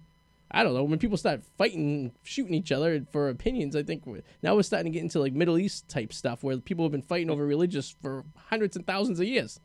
I 0.55 0.62
don't 0.62 0.72
know 0.72 0.84
when 0.84 1.00
people 1.00 1.16
start 1.16 1.42
fighting, 1.59 2.12
shooting 2.22 2.55
each 2.55 2.70
other 2.70 3.05
for 3.11 3.28
opinions. 3.28 3.74
I 3.74 3.82
think 3.82 4.05
now 4.40 4.55
we're 4.55 4.62
starting 4.62 4.92
to 4.92 4.96
get 4.96 5.02
into 5.02 5.18
like 5.18 5.32
Middle 5.32 5.59
East 5.59 5.88
type 5.88 6.12
stuff 6.12 6.44
where 6.44 6.57
people 6.59 6.84
have 6.84 6.92
been 6.92 7.02
fighting 7.02 7.28
over 7.28 7.44
religious 7.44 7.96
for 8.00 8.24
hundreds 8.36 8.76
and 8.76 8.86
thousands 8.86 9.18
of 9.18 9.26
years. 9.26 9.59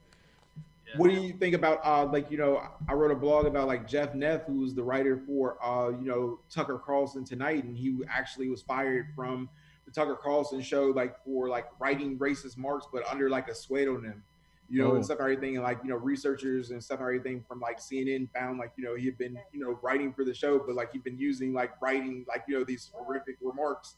What 0.96 1.12
do 1.12 1.22
you 1.22 1.34
think 1.34 1.54
about 1.54 1.86
uh 1.86 2.06
like 2.06 2.32
you 2.32 2.40
know 2.40 2.64
I 2.88 2.94
wrote 2.94 3.12
a 3.12 3.16
blog 3.16 3.46
about 3.46 3.68
like 3.68 3.88
Jeff 3.88 4.16
Neff 4.16 4.46
who's 4.48 4.74
the 4.74 4.82
writer 4.82 5.22
for 5.28 5.64
uh 5.64 5.90
you 5.90 6.08
know 6.08 6.40
Tucker 6.50 6.82
Carlson 6.84 7.24
tonight 7.24 7.64
and 7.64 7.78
he 7.78 8.00
actually 8.10 8.50
was 8.50 8.64
fired 8.64 9.10
from 9.16 9.48
the 9.86 9.92
Tucker 9.92 10.16
Carlson 10.16 10.60
show 10.62 10.86
like 10.86 11.24
for 11.24 11.48
like 11.48 11.68
writing 11.80 12.18
racist 12.18 12.58
marks 12.58 12.88
but 12.92 13.06
under 13.08 13.30
like 13.30 13.48
a 13.50 13.54
pseudonym 13.54 14.24
you 14.70 14.82
know 14.84 14.92
Oh. 14.92 14.96
and 14.96 15.04
stuff 15.06 15.18
and 15.20 15.26
everything 15.32 15.56
and 15.56 15.64
like 15.64 15.80
you 15.84 15.90
know 15.90 15.96
researchers 15.96 16.72
and 16.72 16.84
stuff 16.84 17.00
and 17.00 17.08
everything 17.08 17.44
from 17.48 17.60
like 17.60 17.80
CNN 17.80 18.30
found 18.34 18.60
like 18.60 18.72
you 18.78 18.84
know 18.84 18.96
he 18.96 19.06
had 19.06 19.18
been 19.18 19.38
you 19.52 19.60
know 19.60 19.80
writing 19.82 20.14
for 20.14 20.24
the 20.24 20.34
show 20.34 20.60
but 20.60 20.76
like 20.76 20.92
he'd 20.92 21.04
been 21.04 21.18
using 21.18 21.54
like 21.54 21.72
writing 21.82 22.26
like 22.28 22.44
you 22.48 22.58
know 22.58 22.64
these 22.64 22.92
horrific 22.94 23.38
remarks 23.42 23.96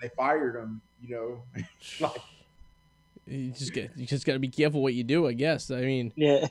they 0.00 0.08
fired 0.16 0.56
him 0.56 0.80
you 1.02 1.14
know 1.14 1.42
like 2.00 2.20
You 3.26 3.50
just 3.52 3.72
get 3.72 3.90
you 3.96 4.06
just 4.06 4.26
got 4.26 4.32
to 4.34 4.38
be 4.38 4.48
careful 4.48 4.82
what 4.82 4.94
you 4.94 5.02
do. 5.04 5.26
I 5.26 5.32
guess. 5.32 5.70
I 5.70 5.80
mean, 5.80 6.12
yeah, 6.14 6.46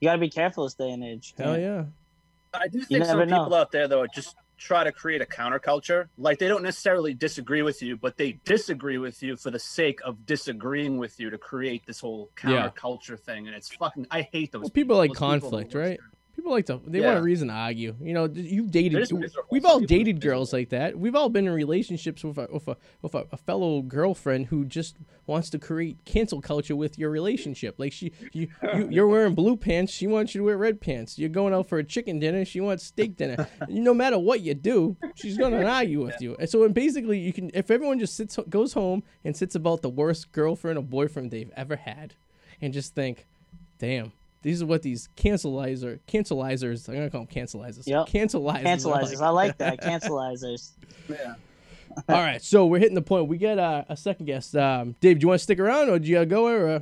you 0.00 0.06
got 0.08 0.14
to 0.14 0.18
be 0.18 0.28
careful 0.30 0.64
this 0.64 0.74
day 0.74 0.90
and 0.90 1.04
age. 1.04 1.34
hell 1.38 1.56
yeah. 1.58 1.84
I 2.54 2.66
do 2.68 2.80
think 2.82 3.04
some 3.04 3.18
never 3.18 3.26
know. 3.30 3.44
people 3.44 3.54
out 3.54 3.70
there 3.70 3.86
though 3.86 4.00
are 4.00 4.08
just 4.08 4.34
try 4.58 4.84
to 4.84 4.92
create 4.92 5.22
a 5.22 5.24
counterculture. 5.24 6.08
Like 6.18 6.38
they 6.38 6.48
don't 6.48 6.62
necessarily 6.62 7.14
disagree 7.14 7.62
with 7.62 7.80
you, 7.82 7.96
but 7.96 8.16
they 8.16 8.32
disagree 8.44 8.98
with 8.98 9.22
you 9.22 9.36
for 9.36 9.50
the 9.50 9.58
sake 9.58 10.00
of 10.04 10.26
disagreeing 10.26 10.98
with 10.98 11.18
you 11.20 11.30
to 11.30 11.38
create 11.38 11.86
this 11.86 12.00
whole 12.00 12.30
Yeah. 12.44 12.68
counterculture 12.68 13.18
thing. 13.18 13.46
And 13.46 13.56
it's 13.56 13.68
fucking. 13.74 14.06
I 14.10 14.22
hate 14.22 14.52
those. 14.52 14.62
Well, 14.62 14.70
people 14.70 14.96
like 14.96 15.10
Those 15.10 15.16
people 15.16 15.28
are 15.28 15.34
the 15.36 15.40
conflict, 15.40 15.74
worst. 15.74 15.88
right? 15.88 16.00
People 16.38 16.52
like 16.52 16.66
to 16.66 16.80
they 16.86 17.00
Yeah. 17.00 17.06
want 17.06 17.18
a 17.18 17.22
reason 17.22 17.48
to 17.48 17.54
argue. 17.54 17.96
You 18.00 18.14
know, 18.14 18.26
you've 18.32 18.70
dated. 18.70 18.92
They're 18.92 19.00
just 19.00 19.12
miserable. 19.12 19.48
We've 19.50 19.64
all 19.64 19.82
are 19.82 19.86
dated 19.86 20.20
girls 20.20 20.52
like 20.52 20.68
that. 20.68 20.96
We've 20.96 21.16
all 21.16 21.28
been 21.28 21.48
in 21.48 21.52
relationships 21.52 22.22
with 22.22 22.38
a 22.38 22.46
with 22.52 22.68
a 22.68 22.76
with 23.02 23.16
a, 23.16 23.26
a 23.32 23.36
fellow 23.36 23.82
girlfriend 23.82 24.46
who 24.46 24.64
just 24.64 24.94
wants 25.26 25.50
to 25.50 25.58
create 25.58 25.96
cancel 26.04 26.40
culture 26.40 26.76
with 26.76 26.96
your 26.96 27.10
relationship. 27.10 27.74
Like 27.76 27.92
she, 27.92 28.12
you, 28.32 28.46
you 28.72 28.88
you're 28.92 29.08
wearing 29.08 29.34
blue 29.34 29.56
pants. 29.56 29.92
She 29.92 30.06
wants 30.06 30.32
you 30.32 30.42
to 30.42 30.44
wear 30.44 30.56
red 30.56 30.80
pants. 30.80 31.18
You're 31.18 31.28
going 31.28 31.52
out 31.52 31.68
for 31.68 31.78
a 31.78 31.84
chicken 31.84 32.20
dinner. 32.20 32.44
She 32.44 32.60
wants 32.60 32.84
steak 32.84 33.16
dinner. 33.16 33.48
no 33.68 33.92
matter 33.92 34.16
what 34.16 34.40
you 34.40 34.54
do, 34.54 34.96
she's 35.16 35.36
gonna 35.36 35.64
argue 35.64 36.04
with 36.04 36.20
you. 36.20 36.36
And 36.38 36.48
so, 36.48 36.62
and 36.62 36.72
basically, 36.72 37.18
you 37.18 37.32
can 37.32 37.50
if 37.52 37.68
everyone 37.68 37.98
just 37.98 38.14
sits 38.14 38.38
goes 38.48 38.74
home 38.74 39.02
and 39.24 39.36
sits 39.36 39.56
about 39.56 39.82
the 39.82 39.90
worst 39.90 40.30
girlfriend 40.30 40.78
or 40.78 40.82
boyfriend 40.82 41.32
they've 41.32 41.50
ever 41.56 41.74
had, 41.74 42.14
and 42.62 42.72
just 42.72 42.94
think, 42.94 43.26
damn. 43.80 44.12
These 44.42 44.62
are 44.62 44.66
what 44.66 44.82
these 44.82 45.08
cancelizer 45.16 45.98
cancelizers. 46.06 46.88
I'm 46.88 46.94
gonna 46.94 47.10
call 47.10 47.24
them 47.24 47.28
cancelizers. 47.34 47.86
Yep. 47.86 48.06
Cancelizers. 48.08 48.62
Cancelizers, 48.64 49.20
I 49.20 49.28
like 49.30 49.58
that. 49.58 49.80
Cancelizers. 49.80 50.70
Yeah. 51.08 51.34
All 52.08 52.16
right, 52.16 52.40
so 52.40 52.66
we're 52.66 52.78
hitting 52.78 52.94
the 52.94 53.02
point. 53.02 53.26
We 53.28 53.38
get 53.38 53.58
uh, 53.58 53.82
a 53.88 53.96
second 53.96 54.26
guest. 54.26 54.54
Um, 54.54 54.94
Dave, 55.00 55.18
do 55.18 55.24
you 55.24 55.28
want 55.28 55.38
to 55.40 55.42
stick 55.42 55.58
around 55.58 55.88
or 55.88 55.98
do 55.98 56.06
you 56.06 56.14
gotta 56.16 56.26
go? 56.26 56.46
Or 56.46 56.68
uh, 56.68 56.80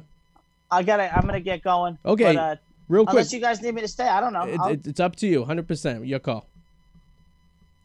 I 0.71 0.83
gotta. 0.83 1.15
I'm 1.17 1.25
gonna 1.25 1.41
get 1.41 1.63
going. 1.63 1.97
Okay, 2.05 2.35
But, 2.35 2.37
uh, 2.37 2.57
real 2.89 3.05
quick, 3.05 3.13
unless 3.13 3.33
you 3.33 3.41
guys 3.41 3.63
need 3.63 3.75
me 3.75 3.81
to 3.83 3.89
stay, 3.89 4.07
I 4.07 4.21
don't 4.21 4.33
know. 4.35 4.43
it, 4.43 4.73
it- 4.73 4.87
it's 4.89 5.01
up 5.01 5.17
to 5.17 5.27
you. 5.27 5.45
Hundred 5.45 5.69
percent, 5.69 6.05
your 6.07 6.19
call. 6.19 6.45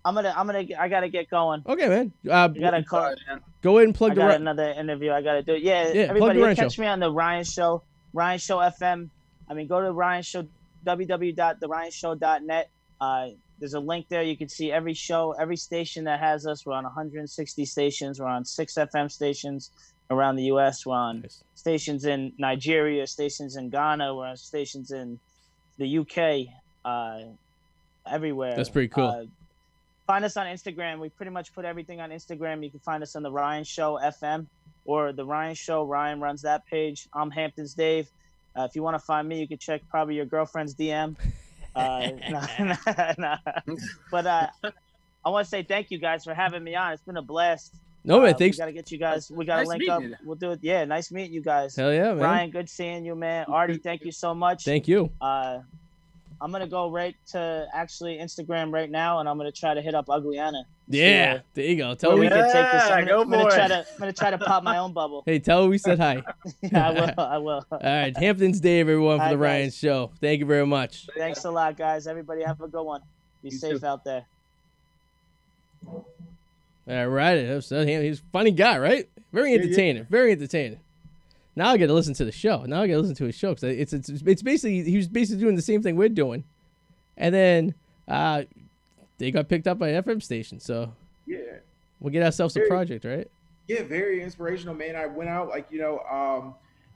I'm 0.03 0.15
gonna. 0.15 0.33
I'm 0.35 0.47
gonna. 0.47 0.65
I 0.79 0.87
gotta 0.89 1.09
get 1.09 1.29
going. 1.29 1.63
Okay, 1.67 1.87
man. 1.87 2.11
Uh, 2.27 2.33
I 2.33 2.59
gotta 2.59 2.83
call. 2.83 3.13
Go 3.61 3.77
ahead 3.77 3.87
and 3.87 3.95
I 3.95 3.97
plug 3.97 4.11
the. 4.11 4.21
got 4.21 4.27
Re- 4.29 4.35
another 4.35 4.69
interview. 4.71 5.11
I 5.11 5.21
gotta 5.21 5.43
do. 5.43 5.53
Yeah, 5.53 5.83
Yeah, 5.89 5.91
plug 5.91 6.09
everybody, 6.09 6.39
the 6.39 6.43
Ryan 6.45 6.55
catch 6.55 6.73
Show. 6.73 6.81
me 6.81 6.87
on 6.87 6.99
the 6.99 7.11
Ryan 7.11 7.43
Show. 7.43 7.83
Ryan 8.13 8.39
Show 8.39 8.57
FM. 8.57 9.09
I 9.51 9.53
mean, 9.53 9.67
go 9.67 9.81
to 9.81 9.91
Ryan 9.91 10.23
Show. 10.23 10.47
www.theryanshow.net. 10.87 12.69
Uh, 13.01 13.27
there's 13.59 13.73
a 13.73 13.79
link 13.79 14.07
there. 14.09 14.23
You 14.23 14.37
can 14.37 14.47
see 14.47 14.71
every 14.71 14.93
show, 14.93 15.33
every 15.33 15.57
station 15.57 16.05
that 16.05 16.19
has 16.21 16.47
us. 16.47 16.65
We're 16.65 16.73
on 16.73 16.85
160 16.85 17.65
stations. 17.65 18.19
We're 18.19 18.27
on 18.27 18.45
six 18.45 18.75
FM 18.75 19.11
stations 19.11 19.69
around 20.09 20.37
the 20.37 20.45
U.S. 20.45 20.85
We're 20.85 20.95
on 20.95 21.21
Nice. 21.21 21.43
stations 21.53 22.05
in 22.05 22.31
Nigeria, 22.37 23.05
stations 23.05 23.57
in 23.57 23.69
Ghana. 23.69 24.15
We're 24.15 24.27
on 24.27 24.37
stations 24.37 24.91
in 24.91 25.19
the 25.77 25.97
UK. 25.99 26.47
Uh, 26.85 27.23
everywhere. 28.09 28.55
That's 28.55 28.69
pretty 28.69 28.87
cool. 28.87 29.05
Uh, 29.07 29.25
find 30.07 30.23
us 30.25 30.37
on 30.37 30.47
Instagram. 30.47 30.99
We 30.99 31.09
pretty 31.09 31.31
much 31.31 31.53
put 31.53 31.65
everything 31.65 31.99
on 32.01 32.09
Instagram. 32.09 32.63
You 32.63 32.71
can 32.71 32.79
find 32.79 33.03
us 33.03 33.15
on 33.17 33.21
the 33.23 33.31
Ryan 33.31 33.63
Show 33.65 33.99
FM 34.01 34.47
or 34.85 35.11
the 35.11 35.25
Ryan 35.25 35.55
Show. 35.55 35.83
Ryan 35.83 36.19
runs 36.21 36.41
that 36.43 36.65
page. 36.65 37.07
I'm 37.13 37.29
Hamptons 37.29 37.73
Dave. 37.75 38.09
Uh, 38.55 38.63
if 38.69 38.75
you 38.75 38.83
want 38.83 38.95
to 38.95 38.99
find 39.05 39.27
me, 39.27 39.39
you 39.39 39.47
can 39.47 39.57
check 39.57 39.81
probably 39.89 40.15
your 40.15 40.25
girlfriend's 40.25 40.75
DM. 40.75 41.15
Uh, 41.73 42.09
nah, 42.29 42.47
nah, 42.59 43.13
nah. 43.17 43.37
But 44.11 44.27
uh, 44.27 44.47
I 45.23 45.29
want 45.29 45.45
to 45.45 45.49
say 45.49 45.63
thank 45.63 45.89
you 45.89 45.99
guys 45.99 46.25
for 46.25 46.33
having 46.33 46.65
me 46.65 46.75
on. 46.75 46.91
It's 46.91 47.01
been 47.01 47.15
a 47.15 47.21
blast. 47.21 47.73
no 48.03 48.19
man, 48.19 48.33
Uh, 48.33 48.37
thanks. 48.37 48.57
We 48.57 48.61
gotta 48.61 48.71
get 48.73 48.91
you 48.91 48.97
guys. 48.97 49.31
We 49.31 49.45
gotta 49.45 49.61
Nice 49.61 49.67
link 49.69 49.89
up. 49.89 50.01
you. 50.01 50.15
We'll 50.25 50.35
do 50.35 50.51
it. 50.51 50.59
Yeah, 50.61 50.83
nice 50.83 51.13
meeting 51.13 51.31
you 51.33 51.39
guys. 51.41 51.73
Hell 51.77 51.93
yeah, 51.93 52.13
man. 52.13 52.17
Ryan, 52.17 52.49
good 52.51 52.69
seeing 52.69 53.05
you, 53.05 53.15
man. 53.15 53.45
Artie, 53.47 53.77
thank 53.77 54.03
you 54.03 54.11
so 54.11 54.33
much. 54.35 54.65
Thank 54.65 54.89
you. 54.89 55.11
Uh, 55.21 55.59
I'm 56.41 56.51
gonna 56.51 56.67
go 56.67 56.89
right 56.89 57.15
to 57.27 57.67
actually 57.73 58.17
Instagram 58.17 58.73
right 58.73 58.89
now, 58.89 59.19
and 59.19 59.29
I'm 59.29 59.37
gonna 59.37 59.51
try 59.51 59.73
to 59.75 59.81
hit 59.81 59.93
up 59.93 60.09
Ugly 60.09 60.39
Anna. 60.39 60.63
Yeah, 60.87 61.39
there 61.53 61.65
you 61.65 61.75
go. 61.77 61.93
Tell 61.93 62.09
Well, 62.09 62.17
her 62.17 62.21
we 62.21 62.27
we, 62.27 62.29
can 62.33 62.43
take 62.51 62.71
this. 62.71 62.83
Yeah, 62.89 62.95
I'm 62.95 63.05
gonna, 63.05 63.05
go 63.05 63.21
I'm 63.21 63.29
gonna 63.29 63.43
try 63.55 63.65
it. 63.65 63.67
to. 63.69 63.85
I'm 63.93 63.99
gonna 63.99 64.13
try 64.13 64.31
to 64.31 64.37
pop 64.39 64.63
my 64.63 64.77
own 64.79 64.91
bubble. 64.91 65.23
hey, 65.25 65.37
tell 65.39 65.63
her 65.63 65.69
we 65.69 65.77
said 65.77 65.99
hi. 65.99 66.23
yeah, 66.61 66.87
I 66.89 66.91
will. 66.91 67.13
I 67.17 67.37
will. 67.37 67.65
All 67.71 67.79
right, 67.81 68.17
Hamptons 68.17 68.59
Dave, 68.59 68.89
everyone, 68.89 69.19
for 69.19 69.23
Hi, 69.25 69.29
the 69.29 69.37
Ryan 69.37 69.65
guys. 69.67 69.77
Show. 69.77 70.11
Thank 70.19 70.39
you 70.39 70.45
very 70.47 70.65
much. 70.65 71.07
Thanks 71.15 71.45
a 71.45 71.51
lot, 71.51 71.77
guys. 71.77 72.07
Everybody 72.07 72.43
have 72.43 72.59
a 72.61 72.67
good 72.67 72.83
one. 72.83 73.01
Be 73.43 73.49
You 73.49 73.57
safe 73.57 73.79
too. 73.81 73.85
out 73.85 74.03
there. 74.03 74.25
All 75.87 77.07
right, 77.07 77.35
that 77.35 77.55
was- 77.55 77.69
that- 77.69 77.87
he's 77.87 78.19
a 78.19 78.23
funny 78.33 78.51
guy, 78.51 78.77
right? 78.77 79.07
Very 79.31 79.51
Yeah, 79.51 79.57
yeah. 79.57 79.63
entertaining. 79.63 80.05
Very 80.09 80.31
entertaining. 80.33 80.79
Now 81.55 81.69
I 81.71 81.77
got 81.77 81.87
to 81.87 81.93
listen 81.93 82.13
to 82.15 82.25
the 82.25 82.31
show. 82.31 82.63
Now 82.63 82.81
I 82.81 82.87
got 82.87 82.93
to 82.93 82.99
listen 82.99 83.15
to 83.15 83.25
his 83.25 83.35
show 83.35 83.49
because 83.49 83.63
it's, 83.63 83.93
it's 83.93 84.09
it's 84.09 84.41
basically 84.41 84.83
he 84.83 84.97
was 84.97 85.07
basically 85.07 85.41
doing 85.41 85.55
the 85.55 85.61
same 85.61 85.81
thing 85.83 85.95
we're 85.95 86.09
doing, 86.09 86.43
and 87.17 87.33
then 87.35 87.75
uh, 88.07 88.43
they 89.17 89.31
got 89.31 89.49
picked 89.49 89.67
up 89.67 89.77
by 89.77 89.89
an 89.89 90.03
FM 90.03 90.21
station. 90.23 90.59
So 90.59 90.93
Yeah. 91.25 91.37
we'll 91.99 92.13
get 92.13 92.23
ourselves 92.23 92.55
a 92.55 92.61
project, 92.61 93.03
right? 93.05 93.29
Yeah, 93.67 93.83
very 93.83 94.21
inspirational, 94.23 94.75
man. 94.75 94.95
I 94.95 95.05
went 95.07 95.29
out 95.29 95.49
like 95.49 95.67
you 95.71 95.79
know, 95.79 95.99
um, 96.09 96.55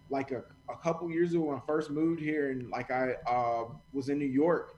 like 0.09 0.31
a, 0.31 0.43
a 0.69 0.75
couple 0.77 1.09
years 1.11 1.33
ago 1.33 1.43
when 1.43 1.57
I 1.57 1.61
first 1.67 1.89
moved 1.89 2.19
here, 2.21 2.51
and 2.51 2.69
like 2.69 2.91
I 2.91 3.15
uh, 3.29 3.65
was 3.93 4.09
in 4.09 4.17
New 4.19 4.25
York, 4.25 4.74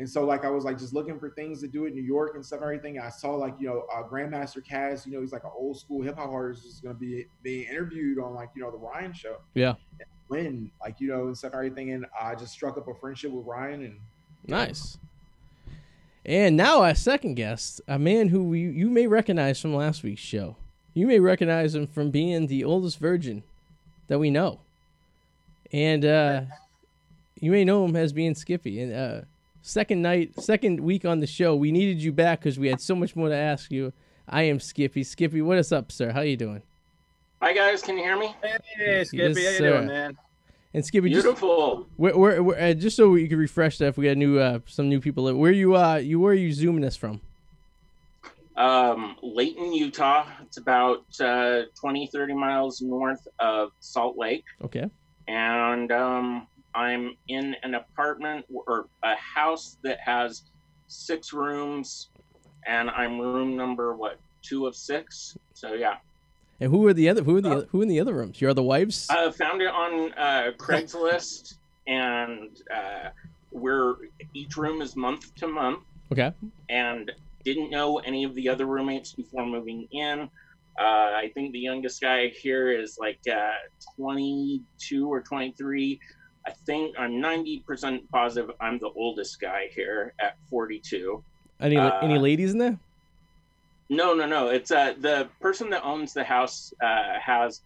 and 0.00 0.08
so 0.08 0.24
like 0.24 0.46
I 0.46 0.48
was 0.50 0.64
like 0.64 0.78
just 0.78 0.94
looking 0.94 1.18
for 1.18 1.28
things 1.28 1.60
to 1.60 1.68
do 1.68 1.84
in 1.84 1.94
New 1.94 2.02
York 2.02 2.34
and 2.34 2.44
stuff 2.44 2.60
and 2.60 2.64
everything. 2.64 2.98
I 2.98 3.10
saw 3.10 3.34
like 3.34 3.54
you 3.60 3.68
know 3.68 3.84
uh, 3.94 4.02
Grandmaster 4.02 4.66
Caz, 4.66 5.04
you 5.04 5.12
know 5.12 5.20
he's 5.20 5.30
like 5.30 5.44
an 5.44 5.50
old 5.54 5.78
school 5.78 6.00
hip 6.02 6.16
hop 6.16 6.30
artist, 6.30 6.64
is 6.64 6.80
going 6.80 6.94
to 6.94 6.98
be 6.98 7.26
being 7.42 7.68
interviewed 7.68 8.18
on 8.18 8.34
like 8.34 8.48
you 8.56 8.62
know 8.62 8.70
the 8.70 8.78
Ryan 8.78 9.12
Show. 9.12 9.36
Yeah. 9.52 9.74
When 10.28 10.70
like 10.80 11.00
you 11.00 11.08
know 11.08 11.26
and 11.26 11.36
stuff 11.36 11.52
and 11.52 11.58
everything, 11.58 11.92
and 11.92 12.06
I 12.18 12.34
just 12.34 12.52
struck 12.52 12.78
up 12.78 12.88
a 12.88 12.94
friendship 12.94 13.30
with 13.30 13.44
Ryan, 13.44 13.82
and 13.82 14.00
Nice. 14.46 14.96
And 16.24 16.56
now 16.56 16.82
our 16.82 16.94
second 16.94 17.34
guest, 17.34 17.82
a 17.86 17.98
man 17.98 18.28
who 18.28 18.54
you, 18.54 18.70
you 18.70 18.88
may 18.88 19.06
recognize 19.06 19.60
from 19.60 19.74
last 19.74 20.02
week's 20.02 20.22
show. 20.22 20.56
You 20.94 21.06
may 21.06 21.20
recognize 21.20 21.74
him 21.74 21.86
from 21.86 22.10
being 22.10 22.46
the 22.46 22.64
oldest 22.64 22.98
virgin 22.98 23.42
that 24.08 24.18
we 24.18 24.30
know. 24.30 24.60
And 25.72 26.04
uh, 26.04 26.42
you 27.38 27.50
may 27.50 27.64
know 27.64 27.84
him 27.84 27.96
as 27.96 28.12
being 28.14 28.34
Skippy. 28.34 28.80
And 28.80 28.92
uh, 28.92 29.20
second 29.62 30.02
night, 30.02 30.40
second 30.40 30.80
week 30.80 31.04
on 31.04 31.20
the 31.20 31.26
show, 31.26 31.54
we 31.56 31.72
needed 31.72 32.02
you 32.02 32.12
back 32.12 32.40
because 32.40 32.58
we 32.58 32.68
had 32.68 32.80
so 32.80 32.94
much 32.94 33.14
more 33.16 33.28
to 33.28 33.34
ask 33.36 33.70
you. 33.70 33.92
I 34.28 34.42
am 34.42 34.60
Skippy. 34.60 35.02
Skippy, 35.02 35.42
what 35.42 35.58
is 35.58 35.72
up, 35.72 35.90
sir? 35.90 36.12
How 36.12 36.20
you 36.20 36.36
doing? 36.36 36.62
Hi 37.42 37.54
guys, 37.54 37.80
can 37.82 37.96
you 37.96 38.04
hear 38.04 38.18
me? 38.18 38.34
Hey, 38.76 39.02
Skippy, 39.04 39.22
Yes, 39.22 39.36
how 39.36 39.42
you 39.50 39.56
sir. 39.58 39.70
doing, 39.76 39.86
man? 39.86 40.18
And 40.74 40.84
Skippy, 40.84 41.08
just 41.10 41.24
Beautiful. 41.24 41.86
where, 41.96 42.16
where, 42.16 42.42
where, 42.42 42.60
uh, 42.70 42.74
just 42.74 42.96
so 42.96 43.08
we 43.08 43.26
can 43.26 43.38
refresh 43.38 43.78
that, 43.78 43.86
if 43.86 43.96
we 43.98 44.06
got 44.06 44.16
new 44.16 44.38
uh, 44.38 44.60
some 44.66 44.88
new 44.88 45.00
people, 45.00 45.32
where 45.34 45.50
you 45.50 45.74
uh 45.74 45.96
you 45.96 46.20
where 46.20 46.32
are 46.32 46.36
you 46.36 46.52
zooming 46.52 46.84
us 46.84 46.96
from? 46.96 47.20
Um, 48.56 49.16
Layton, 49.22 49.72
Utah. 49.72 50.26
It's 50.42 50.58
about 50.58 51.04
uh, 51.18 51.62
20, 51.80 52.08
30 52.08 52.34
miles 52.34 52.82
north 52.82 53.26
of 53.38 53.70
Salt 53.80 54.18
Lake. 54.18 54.44
Okay. 54.62 54.84
And 55.26 55.90
um, 55.90 56.46
I'm 56.74 57.16
in 57.28 57.56
an 57.62 57.74
apartment 57.74 58.46
or 58.52 58.86
a 59.02 59.14
house 59.16 59.76
that 59.82 59.98
has 60.00 60.42
six 60.88 61.32
rooms, 61.32 62.08
and 62.66 62.90
I'm 62.90 63.18
room 63.18 63.56
number, 63.56 63.94
what, 63.94 64.18
two 64.42 64.66
of 64.66 64.76
six? 64.76 65.36
So, 65.54 65.74
yeah. 65.74 65.96
And 66.60 66.70
who 66.70 66.86
are 66.86 66.92
the 66.92 67.08
other? 67.08 67.22
Who 67.22 67.36
are 67.36 67.40
the 67.40 67.56
oth- 67.56 67.68
who 67.70 67.80
in 67.82 67.88
the 67.88 68.00
other 68.00 68.14
rooms? 68.14 68.40
Your 68.40 68.50
other 68.50 68.62
wives? 68.62 69.08
I 69.08 69.30
found 69.30 69.62
it 69.62 69.68
on 69.68 70.12
uh, 70.12 70.52
Craigslist, 70.58 71.54
and 71.86 72.50
uh, 72.74 73.08
we're 73.50 73.94
each 74.34 74.56
room 74.56 74.82
is 74.82 74.94
month 74.94 75.34
to 75.36 75.48
month. 75.48 75.80
okay. 76.12 76.32
and 76.68 77.10
didn't 77.44 77.70
know 77.70 77.98
any 78.00 78.24
of 78.24 78.34
the 78.34 78.48
other 78.48 78.66
roommates 78.66 79.12
before 79.12 79.46
moving 79.46 79.88
in. 79.92 80.28
Uh, 80.78 80.82
I 81.16 81.30
think 81.34 81.52
the 81.52 81.58
youngest 81.58 82.00
guy 82.00 82.28
here 82.28 82.70
is 82.70 82.98
like 83.00 83.18
uh, 83.30 83.52
22 83.96 85.10
or 85.10 85.20
23. 85.22 85.98
I 86.50 86.52
think 86.66 86.98
I'm 86.98 87.12
90% 87.12 88.08
positive 88.10 88.54
I'm 88.60 88.78
the 88.78 88.90
oldest 88.96 89.40
guy 89.40 89.68
here 89.72 90.14
at 90.18 90.36
42. 90.48 91.22
Any 91.60 91.76
Uh, 91.76 92.00
any 92.00 92.18
ladies 92.18 92.52
in 92.52 92.58
there? 92.58 92.78
No, 93.88 94.14
no, 94.14 94.26
no. 94.26 94.48
It's 94.48 94.70
uh, 94.70 94.94
the 94.98 95.28
person 95.40 95.70
that 95.70 95.84
owns 95.84 96.12
the 96.12 96.24
house 96.24 96.74
uh, 96.82 97.18
has 97.24 97.62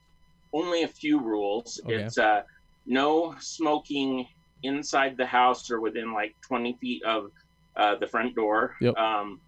only 0.52 0.82
a 0.82 0.88
few 0.88 1.18
rules. 1.18 1.80
Okay. 1.84 2.02
It's 2.02 2.18
uh, 2.18 2.42
no 2.86 3.34
smoking 3.40 4.26
inside 4.62 5.16
the 5.16 5.26
house 5.26 5.70
or 5.70 5.80
within 5.80 6.12
like 6.12 6.34
20 6.42 6.74
feet 6.80 7.02
of 7.04 7.30
uh, 7.76 7.94
the 7.96 8.06
front 8.06 8.34
door. 8.34 8.76
Yep. 8.80 8.96
Um, 8.96 9.40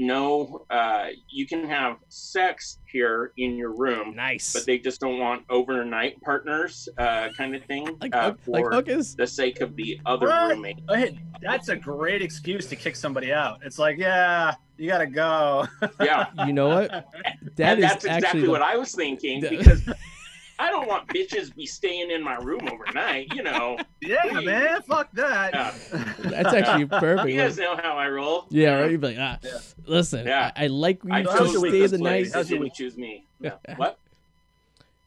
no, 0.00 0.64
uh, 0.70 1.08
you 1.28 1.46
can 1.46 1.68
have 1.68 1.98
sex 2.08 2.78
here 2.90 3.32
in 3.36 3.54
your 3.56 3.76
room, 3.76 4.16
Nice. 4.16 4.52
but 4.54 4.64
they 4.64 4.78
just 4.78 4.98
don't 5.00 5.18
want 5.18 5.44
overnight 5.50 6.18
partners, 6.22 6.88
uh, 6.96 7.28
kind 7.36 7.54
of 7.54 7.62
thing, 7.66 7.86
like 8.00 8.14
uh, 8.14 8.30
hook- 8.30 8.40
like 8.46 8.64
for 8.64 8.82
the 8.82 9.26
sake 9.26 9.60
of 9.60 9.76
the 9.76 10.00
other 10.06 10.26
What? 10.28 10.50
roommate. 10.52 10.78
Hey, 10.88 11.18
that's 11.42 11.68
a 11.68 11.76
great 11.76 12.22
excuse 12.22 12.66
to 12.68 12.76
kick 12.76 12.96
somebody 12.96 13.30
out. 13.30 13.60
It's 13.62 13.78
like, 13.78 13.98
yeah, 13.98 14.54
you 14.78 14.88
gotta 14.88 15.06
go. 15.06 15.66
Yeah. 16.00 16.26
You 16.46 16.54
know 16.54 16.68
what? 16.68 16.90
That 17.56 17.74
and 17.74 17.84
is 17.84 17.90
that's 17.90 18.04
actually 18.06 18.16
exactly 18.16 18.40
the- 18.42 18.50
what 18.50 18.62
I 18.62 18.76
was 18.76 18.94
thinking 18.94 19.40
because 19.42 19.82
I 20.60 20.70
don't 20.70 20.86
want 20.86 21.06
bitches 21.08 21.54
be 21.54 21.64
staying 21.66 22.10
in 22.10 22.22
my 22.22 22.34
room 22.36 22.68
overnight. 22.70 23.32
You 23.34 23.42
know, 23.42 23.78
yeah, 24.02 24.40
man, 24.44 24.82
fuck 24.82 25.10
that. 25.12 25.54
Yeah. 25.54 25.74
That's 26.18 26.52
actually 26.54 26.84
perfect. 27.00 27.30
you 27.30 27.40
guys 27.40 27.56
know 27.56 27.76
how 27.76 27.96
I 27.96 28.08
roll. 28.08 28.46
yeah, 28.50 28.74
right. 28.80 28.90
You'd 28.90 29.00
be 29.00 29.08
like, 29.08 29.16
ah, 29.18 29.38
Yeah. 29.42 29.58
listen, 29.86 30.26
Yeah. 30.26 30.50
I, 30.54 30.64
I 30.64 30.66
like 30.66 31.02
you 31.04 31.12
I 31.12 31.22
How's 31.22 31.52
your 31.52 31.62
week 31.62 31.70
stay 31.72 31.80
this 31.80 31.90
the 31.92 31.98
night. 31.98 32.24
place. 32.24 32.34
How's 32.34 32.50
your 32.50 32.60
week? 32.60 32.74
choose 32.74 32.96
me. 32.98 33.24
No. 33.40 33.58
What? 33.76 33.98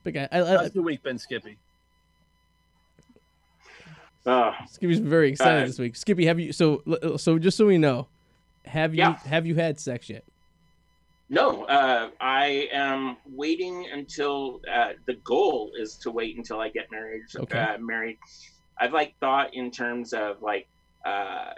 Big 0.04 0.16
guy. 0.16 0.28
I, 0.32 0.42
I, 0.42 0.46
How's 0.58 0.74
your 0.76 0.84
week 0.84 1.04
been, 1.04 1.20
Skippy? 1.20 1.58
Uh, 4.26 4.54
Skippy's 4.72 5.00
very 5.00 5.30
excited 5.30 5.64
Uh, 5.64 5.68
this 5.68 5.80
week. 5.80 5.96
Skippy, 5.96 6.26
have 6.26 6.40
you? 6.40 6.54
So 6.54 6.82
so 7.18 7.38
just 7.38 7.58
so 7.58 7.66
we 7.66 7.78
know, 7.78 8.08
have 8.66 8.94
you 8.96 9.00
Yeah. 9.00 9.18
have 9.26 9.46
you 9.46 9.56
had 9.56 9.80
sex 9.80 10.10
yet? 10.10 10.24
No, 11.30 11.64
uh, 11.66 12.10
I 12.20 12.70
am 12.72 13.18
waiting 13.26 13.88
until 13.92 14.62
uh, 14.72 14.94
the 15.08 15.16
goal 15.16 15.72
is 15.80 15.96
to 15.98 16.12
wait 16.12 16.38
until 16.38 16.60
I 16.60 16.70
get 16.70 16.92
married. 16.92 17.24
Okay. 17.36 17.58
Uh, 17.58 17.78
married. 17.80 18.18
I've 18.80 18.94
like 18.94 19.16
thought 19.20 19.54
in 19.54 19.72
terms 19.72 20.14
of 20.14 20.42
like 20.42 20.68
uh, 21.06 21.54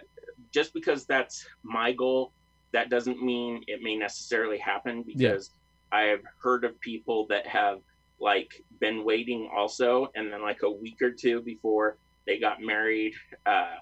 just 0.52 0.74
because 0.74 1.06
that's 1.06 1.46
my 1.64 1.92
goal, 1.92 2.32
that 2.74 2.90
doesn't 2.90 3.22
mean 3.22 3.64
it 3.68 3.82
may 3.82 3.96
necessarily 3.96 4.58
happen 4.58 5.04
because 5.04 5.52
I've 5.92 6.24
heard 6.42 6.64
of 6.64 6.80
people 6.80 7.26
that 7.28 7.48
have 7.48 7.80
like 8.20 8.64
been 8.80 9.04
waiting 9.04 9.50
also, 9.56 10.10
and 10.16 10.32
then 10.32 10.42
like 10.42 10.62
a 10.64 10.70
week 10.70 11.02
or 11.02 11.12
two 11.12 11.42
before 11.42 11.98
they 12.26 12.40
got 12.40 12.62
married, 12.62 13.14
uh, 13.46 13.76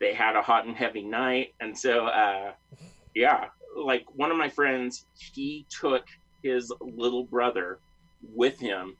they 0.00 0.12
had 0.12 0.36
a 0.36 0.42
hot 0.42 0.66
and 0.66 0.76
heavy 0.76 1.02
night, 1.02 1.54
and 1.60 1.76
so 1.76 2.06
uh, 2.06 2.52
yeah, 3.14 3.46
like 3.76 4.04
one 4.14 4.30
of 4.30 4.36
my 4.36 4.48
friends, 4.48 5.06
he 5.14 5.66
took 5.70 6.04
his 6.42 6.72
little 6.80 7.24
brother 7.24 7.78
with 8.34 8.58
him 8.58 8.96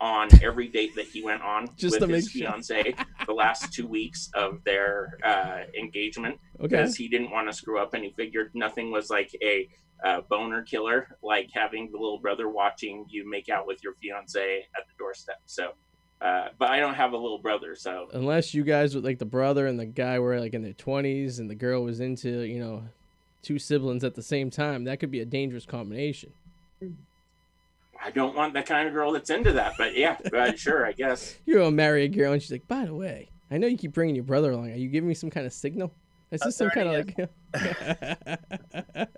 on 0.00 0.28
every 0.42 0.66
date 0.68 0.94
that 0.96 1.06
he 1.06 1.22
went 1.22 1.40
on 1.42 1.68
Just 1.76 2.00
with 2.00 2.10
his 2.10 2.24
make 2.24 2.32
sure. 2.32 2.50
fiance 2.50 2.94
the 3.26 3.32
last 3.32 3.72
two 3.72 3.86
weeks 3.86 4.30
of 4.34 4.62
their 4.64 5.16
uh, 5.24 5.60
engagement 5.78 6.38
Okay. 6.58 6.68
because 6.68 6.96
he 6.96 7.06
didn't 7.08 7.30
want 7.30 7.48
to 7.48 7.52
screw 7.52 7.78
up 7.80 7.94
and 7.94 8.02
he 8.04 8.10
figured 8.16 8.50
nothing 8.54 8.90
was 8.90 9.10
like 9.10 9.30
a 9.42 9.68
uh, 10.04 10.20
boner 10.28 10.62
killer 10.62 11.16
like 11.22 11.48
having 11.54 11.88
the 11.92 11.98
little 11.98 12.18
brother 12.18 12.48
watching 12.48 13.06
you 13.08 13.28
make 13.30 13.48
out 13.48 13.64
with 13.66 13.84
your 13.84 13.94
fiance 14.02 14.66
at 14.76 14.84
the 14.88 14.92
doorstep 14.98 15.40
so 15.46 15.70
uh, 16.20 16.48
but 16.58 16.70
i 16.70 16.80
don't 16.80 16.94
have 16.94 17.12
a 17.12 17.16
little 17.16 17.38
brother 17.38 17.76
so 17.76 18.08
Unless 18.12 18.52
you 18.54 18.64
guys 18.64 18.96
with 18.96 19.04
like 19.04 19.20
the 19.20 19.24
brother 19.24 19.68
and 19.68 19.78
the 19.78 19.86
guy 19.86 20.18
were 20.18 20.40
like 20.40 20.54
in 20.54 20.62
their 20.62 20.72
twenties 20.72 21.38
and 21.38 21.48
the 21.48 21.54
girl 21.54 21.84
was 21.84 22.00
into 22.00 22.40
you 22.40 22.58
know 22.58 22.82
two 23.42 23.58
siblings 23.58 24.04
at 24.04 24.14
the 24.14 24.22
same 24.22 24.50
time, 24.50 24.84
that 24.84 25.00
could 25.00 25.10
be 25.10 25.20
a 25.20 25.24
dangerous 25.24 25.66
combination. 25.66 26.32
i 28.04 28.10
don't 28.10 28.34
want 28.34 28.52
the 28.54 28.62
kind 28.62 28.88
of 28.88 28.94
girl 28.94 29.12
that's 29.12 29.30
into 29.30 29.52
that 29.52 29.74
but 29.78 29.96
yeah 29.96 30.16
uh, 30.34 30.52
sure 30.56 30.84
i 30.86 30.92
guess 30.92 31.36
You're 31.46 31.58
gonna 31.58 31.70
marry 31.70 32.04
a 32.04 32.08
girl 32.08 32.32
and 32.32 32.42
she's 32.42 32.50
like, 32.50 32.66
by 32.66 32.84
the 32.84 32.94
way, 32.94 33.28
I 33.50 33.58
know 33.58 33.66
you 33.66 33.76
keep 33.76 33.92
bringing 33.92 34.14
your 34.16 34.24
brother 34.24 34.50
along. 34.52 34.72
Are 34.72 34.76
you 34.76 34.88
giving 34.88 35.08
me 35.08 35.14
some 35.14 35.30
kind 35.30 35.46
of 35.46 35.52
signal? 35.52 35.92
Is 36.30 36.40
Are 36.42 36.46
this 36.46 36.56
some 36.56 36.70
kind 36.70 36.88
of 36.88 37.06
like? 37.06 37.28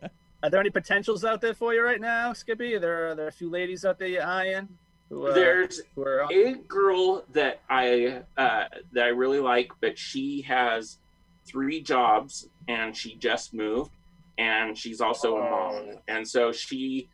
Are 0.42 0.50
there 0.50 0.60
any 0.60 0.70
potentials 0.70 1.24
out 1.24 1.40
there 1.40 1.54
for 1.54 1.72
you 1.72 1.82
right 1.82 2.00
now, 2.00 2.32
Skippy? 2.34 2.74
Are 2.74 2.80
there, 2.80 3.08
are 3.10 3.14
there 3.14 3.28
a 3.28 3.32
few 3.32 3.48
ladies 3.48 3.84
out 3.84 3.98
there 3.98 4.08
you're 4.08 4.26
eyeing? 4.26 4.68
Who, 5.08 5.28
uh, 5.28 5.32
there's 5.32 5.80
who 5.94 6.02
are 6.02 6.26
a 6.30 6.54
girl 6.68 7.24
that 7.32 7.60
I 7.70 8.22
uh, 8.36 8.64
that 8.92 9.04
I 9.04 9.08
really 9.08 9.38
like, 9.38 9.70
but 9.80 9.96
she 9.98 10.42
has 10.42 10.98
three 11.46 11.80
jobs 11.80 12.48
and 12.68 12.94
she 12.96 13.14
just 13.14 13.54
moved, 13.54 13.90
and 14.38 14.76
she's 14.76 15.00
also 15.00 15.36
a 15.36 15.40
mom, 15.40 15.98
and 16.08 16.26
so 16.26 16.52
she 16.52 17.08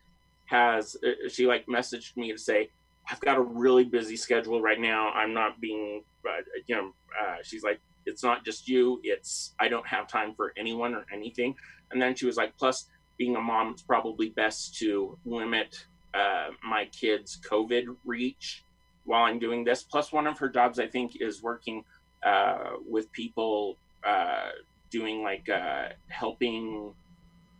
has 0.45 0.97
uh, 1.05 1.29
she 1.29 1.47
like 1.47 1.65
messaged 1.67 2.17
me 2.17 2.31
to 2.31 2.37
say, 2.37 2.69
I've 3.09 3.19
got 3.19 3.37
a 3.37 3.41
really 3.41 3.83
busy 3.83 4.15
schedule 4.15 4.61
right 4.61 4.79
now. 4.79 5.09
I'm 5.11 5.33
not 5.33 5.59
being, 5.59 6.03
uh, 6.27 6.41
you 6.67 6.75
know, 6.75 6.93
uh, 7.19 7.37
she's 7.43 7.63
like, 7.63 7.79
it's 8.05 8.23
not 8.23 8.45
just 8.45 8.67
you. 8.67 8.99
It's, 9.03 9.53
I 9.59 9.67
don't 9.67 9.85
have 9.87 10.07
time 10.07 10.33
for 10.33 10.53
anyone 10.57 10.93
or 10.93 11.05
anything. 11.13 11.55
And 11.91 12.01
then 12.01 12.15
she 12.15 12.25
was 12.25 12.37
like, 12.37 12.55
plus 12.57 12.87
being 13.17 13.35
a 13.35 13.41
mom, 13.41 13.71
it's 13.71 13.81
probably 13.81 14.29
best 14.29 14.77
to 14.79 15.17
limit 15.25 15.85
uh, 16.13 16.49
my 16.63 16.85
kids' 16.85 17.39
COVID 17.49 17.95
reach 18.05 18.63
while 19.05 19.23
I'm 19.23 19.39
doing 19.39 19.63
this. 19.63 19.83
Plus, 19.83 20.11
one 20.11 20.27
of 20.27 20.37
her 20.39 20.49
jobs, 20.49 20.79
I 20.79 20.87
think, 20.87 21.21
is 21.21 21.41
working 21.41 21.83
uh, 22.23 22.71
with 22.87 23.11
people 23.11 23.77
uh, 24.05 24.49
doing 24.89 25.23
like 25.23 25.49
uh, 25.49 25.89
helping 26.07 26.93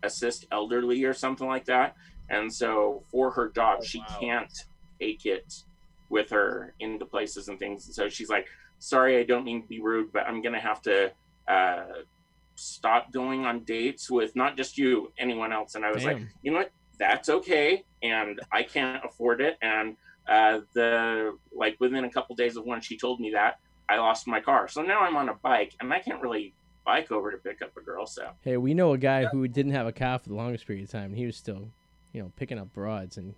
assist 0.03 0.45
elderly 0.51 1.03
or 1.03 1.13
something 1.13 1.47
like 1.47 1.65
that. 1.65 1.95
And 2.29 2.53
so, 2.53 3.03
for 3.11 3.31
her 3.31 3.49
job, 3.49 3.79
Oh, 3.81 3.83
she 3.83 3.99
wow. 3.99 4.17
can't 4.19 4.53
take 4.99 5.25
it 5.25 5.63
with 6.09 6.29
her 6.29 6.73
into 6.79 7.05
places 7.05 7.47
and 7.47 7.57
things. 7.59 7.85
And 7.87 7.95
so 7.95 8.09
she's 8.09 8.29
like, 8.29 8.47
"Sorry, 8.79 9.17
I 9.19 9.23
don't 9.23 9.43
mean 9.45 9.61
to 9.61 9.67
be 9.67 9.81
rude, 9.81 10.11
but 10.13 10.27
I'm 10.27 10.41
gonna 10.41 10.59
have 10.59 10.81
to." 10.83 11.11
Uh, 11.47 12.03
stop 12.55 13.11
going 13.11 13.45
on 13.45 13.63
dates 13.63 14.11
with 14.11 14.35
not 14.35 14.55
just 14.55 14.77
you 14.77 15.11
anyone 15.17 15.51
else 15.51 15.73
and 15.75 15.83
i 15.85 15.89
was 15.91 16.03
like 16.05 16.17
you 16.43 16.51
know 16.51 16.57
what 16.59 16.71
that's 16.99 17.27
okay 17.29 17.83
and 18.03 18.39
i 18.51 18.61
can't 18.61 19.03
afford 19.03 19.41
it 19.41 19.57
and 19.63 19.95
uh, 20.29 20.59
the 20.75 21.35
like 21.51 21.75
within 21.79 22.03
a 22.03 22.09
couple 22.11 22.35
days 22.35 22.57
of 22.57 22.65
when 22.65 22.79
she 22.79 22.97
told 22.97 23.19
me 23.19 23.31
that 23.31 23.57
i 23.89 23.97
lost 23.97 24.27
my 24.27 24.39
car 24.39 24.67
so 24.67 24.81
now 24.83 24.99
i'm 24.99 25.15
on 25.15 25.29
a 25.29 25.33
bike 25.35 25.73
and 25.79 25.91
i 25.91 25.97
can't 25.99 26.21
really 26.21 26.53
bike 26.85 27.11
over 27.11 27.31
to 27.31 27.37
pick 27.37 27.61
up 27.61 27.75
a 27.77 27.81
girl 27.81 28.05
so 28.05 28.29
Hey, 28.41 28.57
we 28.57 28.73
know 28.73 28.93
a 28.93 28.97
guy 28.97 29.25
who 29.25 29.47
didn't 29.47 29.73
have 29.73 29.87
a 29.87 29.91
car 29.91 30.19
for 30.19 30.29
the 30.29 30.35
longest 30.35 30.65
period 30.65 30.83
of 30.85 30.91
time, 30.91 31.05
and 31.11 31.17
he 31.17 31.25
was 31.25 31.37
still, 31.37 31.67
you 32.13 32.21
know, 32.21 32.31
picking 32.35 32.57
up 32.57 32.73
broads, 32.73 33.17
and 33.17 33.33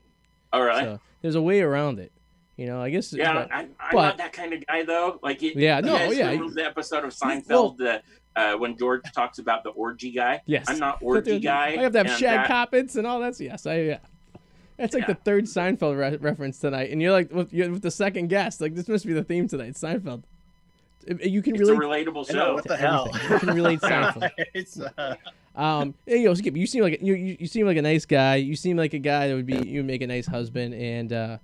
all 0.51 0.63
right 0.63 0.83
so 0.83 0.99
there's 1.21 1.35
a 1.35 1.41
way 1.41 1.61
around 1.61 1.99
it. 1.99 2.11
You 2.57 2.67
know, 2.67 2.79
I 2.81 2.89
guess. 2.91 3.11
yeah 3.11 3.33
but- 3.33 3.51
I, 3.51 3.61
i'm 3.61 3.69
but- 3.91 4.01
not 4.01 4.17
that 4.17 4.33
kind 4.33 4.53
of 4.53 4.65
guy 4.67 4.83
though 4.83 5.19
like 5.23 5.41
you, 5.41 5.53
Yeah, 5.55 5.79
no, 5.79 6.11
yeah. 6.11 6.35
the 6.35 6.63
episode 6.65 7.03
of 7.03 7.15
Well- 7.21 7.31
seinfeld 7.41 7.77
the, 7.77 8.01
uh, 8.35 8.55
when 8.57 8.77
george 8.77 9.01
talks 9.13 9.39
about 9.39 9.63
the 9.63 9.71
orgy 9.71 10.11
guy 10.11 10.41
yes. 10.45 10.65
i'm 10.67 10.77
not 10.79 10.99
orgy 11.01 11.39
guy 11.39 11.69
I 11.77 11.81
have 11.81 11.91
to 11.93 12.03
have 12.03 12.17
shag 12.19 12.47
carpets 12.47 12.95
and 12.95 13.07
all 13.07 13.19
that. 13.21 13.39
Yes, 13.39 13.65
I 13.65 13.79
yeah. 13.81 13.97
That's 14.77 14.93
like 14.95 15.01
Yeah. 15.07 15.13
the 15.13 15.19
third 15.23 15.45
Seinfeld 15.45 15.97
re- 15.99 16.17
reference 16.17 16.57
tonight, 16.57 16.89
and 16.91 16.99
you're 17.01 17.11
like 17.11 17.31
with, 17.31 17.53
you're 17.53 17.69
with 17.71 17.83
the 17.83 17.91
second 17.91 18.27
guest. 18.29 18.59
Like 18.59 18.73
this 18.73 18.87
must 18.87 19.05
be 19.05 19.13
the 19.13 19.23
theme 19.23 19.47
tonight. 19.47 19.73
Seinfeld. 19.73 20.23
It- 21.07 21.29
You 21.29 21.41
can 21.41 21.55
it's 21.55 21.69
relate. 21.69 22.05
relatable 22.07 22.25
I 22.29 22.33
know, 22.33 22.39
show 22.45 22.53
what 22.55 22.63
the 22.63 22.69
to 22.69 22.77
hell? 22.77 23.07
everything. 23.13 23.31
You 23.31 23.39
can 23.39 23.53
relate 23.55 23.79
Seinfeld. 23.81 24.29
it's, 24.53 24.79
uh, 24.79 25.15
Um, 25.55 25.93
hey, 26.07 26.23
yo, 26.23 26.33
Skip, 26.33 26.57
you 26.57 26.65
seem 26.65 26.81
like 26.83 26.99
you, 27.01 27.13
you 27.13 27.37
you 27.41 27.47
seem 27.47 27.65
like 27.67 27.77
a 27.77 27.81
nice 27.83 28.05
guy. 28.05 28.35
You 28.37 28.55
seem 28.55 28.75
like 28.77 28.93
a 28.93 28.99
guy 28.99 29.27
that 29.27 29.35
would 29.35 29.45
be 29.45 29.57
you 29.67 29.83
make 29.83 30.01
a 30.01 30.07
nice 30.07 30.25
husband, 30.25 30.73
and 30.73 31.13
uh, 31.13 31.37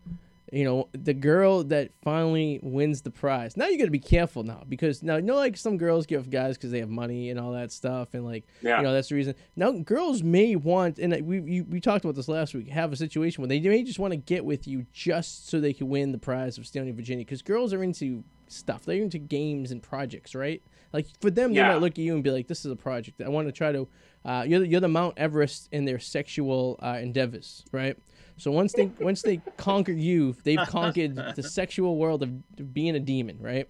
you 0.52 0.64
know 0.64 0.88
the 0.94 1.14
girl 1.14 1.64
that 1.66 1.92
finally 2.02 2.60
wins 2.64 3.04
the 3.04 3.12
prize. 3.12 3.56
Now 3.56 3.68
you 3.68 3.78
got 3.78 3.86
to 3.86 3.92
be 3.92 4.00
careful 4.00 4.42
now 4.42 4.64
because 4.68 5.04
now 5.04 5.18
you 5.18 5.22
know 5.22 5.36
like 5.36 5.58
some 5.58 5.78
girls 5.78 6.08
give 6.08 6.28
guys 6.32 6.58
because 6.58 6.72
they 6.72 6.80
have 6.80 6.90
money 6.90 7.30
and 7.30 7.40
all 7.40 7.52
that 7.52 7.72
stuff, 7.72 8.16
and 8.16 8.26
like 8.26 8.46
yeah 8.64 8.78
you 8.78 8.84
know 8.84 8.94
that's 8.94 9.10
the 9.10 9.16
reason. 9.16 9.36
Now 9.56 9.72
girls 9.74 10.24
may 10.24 10.56
want, 10.56 10.98
and 10.98 11.14
we 11.28 11.40
we, 11.40 11.62
we 11.62 11.80
talked 11.80 12.04
about 12.04 12.16
this 12.16 12.28
last 12.28 12.56
week, 12.56 12.68
have 12.70 12.92
a 12.92 12.96
situation 12.96 13.44
where 13.44 13.48
they 13.50 13.60
may 13.60 13.84
just 13.84 14.00
want 14.00 14.14
to 14.14 14.18
get 14.18 14.44
with 14.44 14.68
you 14.68 14.88
just 14.92 15.48
so 15.50 15.60
they 15.60 15.72
can 15.74 15.88
win 15.88 16.12
the 16.14 16.18
prize 16.18 16.58
of 16.58 16.66
stealing 16.66 16.96
Virginia 16.96 17.24
because 17.24 17.44
girls 17.44 17.74
are 17.74 17.84
into 17.84 18.24
stuff. 18.52 18.86
They're 18.86 19.02
into 19.02 19.18
games 19.18 19.72
and 19.72 19.82
projects, 19.82 20.36
right? 20.36 20.62
Like 20.92 21.08
for 21.22 21.30
them, 21.30 21.54
they 21.54 21.62
might 21.62 21.76
look 21.76 21.94
at 21.94 22.00
you 22.00 22.16
and 22.16 22.24
be 22.24 22.32
like, 22.32 22.48
"This 22.48 22.66
is 22.66 22.72
a 22.72 22.76
project. 22.76 23.22
I 23.22 23.30
want 23.30 23.48
to 23.48 23.52
try 23.52 23.72
to." 23.72 23.88
Uh, 24.26 24.44
you're 24.46 24.60
the, 24.60 24.68
you're 24.68 24.82
the 24.82 24.88
Mount 24.88 25.18
Everest 25.18 25.70
in 25.72 25.86
their 25.86 26.00
sexual 26.00 26.78
uh, 26.82 26.98
endeavors, 27.00 27.64
right? 27.72 27.98
So 28.38 28.52
once 28.52 28.74
they 28.74 28.86
once 29.00 29.22
they 29.22 29.38
conquer 29.58 29.92
you, 29.92 30.36
they've 30.44 30.58
conquered 30.68 31.16
the 31.36 31.44
sexual 31.44 31.98
world 31.98 32.24
of 32.24 32.74
being 32.74 32.96
a 32.96 33.00
demon, 33.00 33.38
right? 33.40 33.70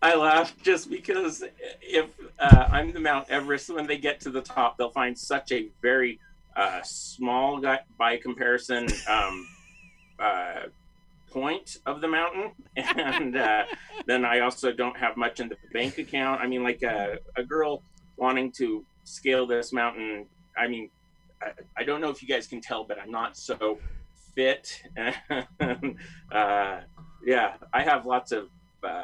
I 0.00 0.14
laugh 0.14 0.54
just 0.62 0.90
because 0.90 1.42
if 1.80 2.06
uh, 2.38 2.68
I'm 2.70 2.92
the 2.92 3.00
Mount 3.00 3.28
Everest, 3.30 3.68
when 3.74 3.86
they 3.86 3.98
get 3.98 4.20
to 4.20 4.30
the 4.30 4.40
top, 4.40 4.78
they'll 4.78 4.90
find 4.90 5.18
such 5.18 5.50
a 5.50 5.68
very 5.82 6.20
uh, 6.54 6.80
small 6.84 7.58
guy 7.58 7.80
by 7.98 8.16
comparison 8.16 8.86
um, 9.08 9.48
uh, 10.20 10.60
point 11.30 11.78
of 11.86 12.00
the 12.00 12.08
mountain, 12.08 12.52
and 12.76 13.36
uh, 13.36 13.64
then 14.06 14.24
I 14.24 14.40
also 14.40 14.72
don't 14.72 14.96
have 14.96 15.16
much 15.16 15.40
in 15.40 15.48
the 15.48 15.56
bank 15.72 15.98
account. 15.98 16.40
I 16.40 16.46
mean, 16.46 16.62
like 16.62 16.82
a, 16.82 17.18
a 17.36 17.44
girl 17.44 17.82
wanting 18.16 18.52
to 18.52 18.84
scale 19.04 19.46
this 19.46 19.72
mountain. 19.72 20.26
I 20.56 20.68
mean, 20.68 20.90
I, 21.42 21.50
I 21.76 21.84
don't 21.84 22.00
know 22.00 22.10
if 22.10 22.22
you 22.22 22.28
guys 22.28 22.46
can 22.46 22.60
tell, 22.60 22.84
but 22.84 22.98
I'm 22.98 23.10
not 23.10 23.36
so 23.36 23.78
fit. 24.34 24.82
uh, 24.98 26.80
yeah, 27.24 27.54
I 27.72 27.82
have 27.82 28.06
lots 28.06 28.32
of. 28.32 28.48
Uh, 28.82 29.02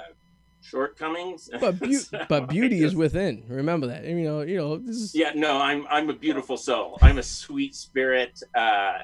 shortcomings. 0.65 1.51
But 1.61 1.79
beau- 1.79 1.93
So 1.93 2.25
but 2.29 2.49
beauty 2.49 2.83
I 2.83 2.87
is 2.87 2.97
within. 2.97 3.45
Remember 3.49 3.87
that. 3.89 4.05
You 4.05 4.15
know, 4.23 4.41
you 4.41 4.57
know. 4.57 4.77
This 4.79 4.97
is 4.97 5.15
Yeah, 5.15 5.33
no, 5.35 5.59
I'm 5.59 5.87
I'm 5.91 6.09
a 6.11 6.15
beautiful 6.15 6.57
soul. 6.57 6.99
I'm 7.03 7.19
a 7.19 7.23
sweet 7.23 7.75
spirit. 7.75 8.43
Uh, 8.55 9.01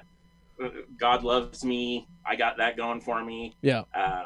God 0.99 1.23
loves 1.25 1.65
me. 1.65 2.07
I 2.27 2.37
got 2.37 2.57
that 2.59 2.77
going 2.77 3.01
for 3.01 3.25
me. 3.25 3.55
yeah. 3.63 3.83
Uh, 3.95 4.25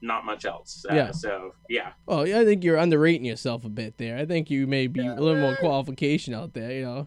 not 0.00 0.26
much 0.26 0.44
else. 0.44 0.84
Uh, 0.90 0.94
Yeah. 0.94 1.10
So 1.12 1.54
yeah, 1.68 1.92
Oh, 2.06 2.24
yeah. 2.24 2.40
I 2.40 2.44
think 2.44 2.62
you're 2.62 2.76
underrating 2.76 3.24
yourself 3.24 3.64
a 3.64 3.70
bit 3.70 3.96
there. 3.96 4.18
I 4.18 4.26
think 4.26 4.50
you 4.50 4.66
may 4.66 4.86
be 4.86 5.00
Yeah. 5.02 5.14
a 5.14 5.20
little 5.20 5.40
more 5.40 5.56
qualification 5.56 6.34
out 6.34 6.52
there. 6.52 6.72
You 6.72 6.82
know. 6.82 7.06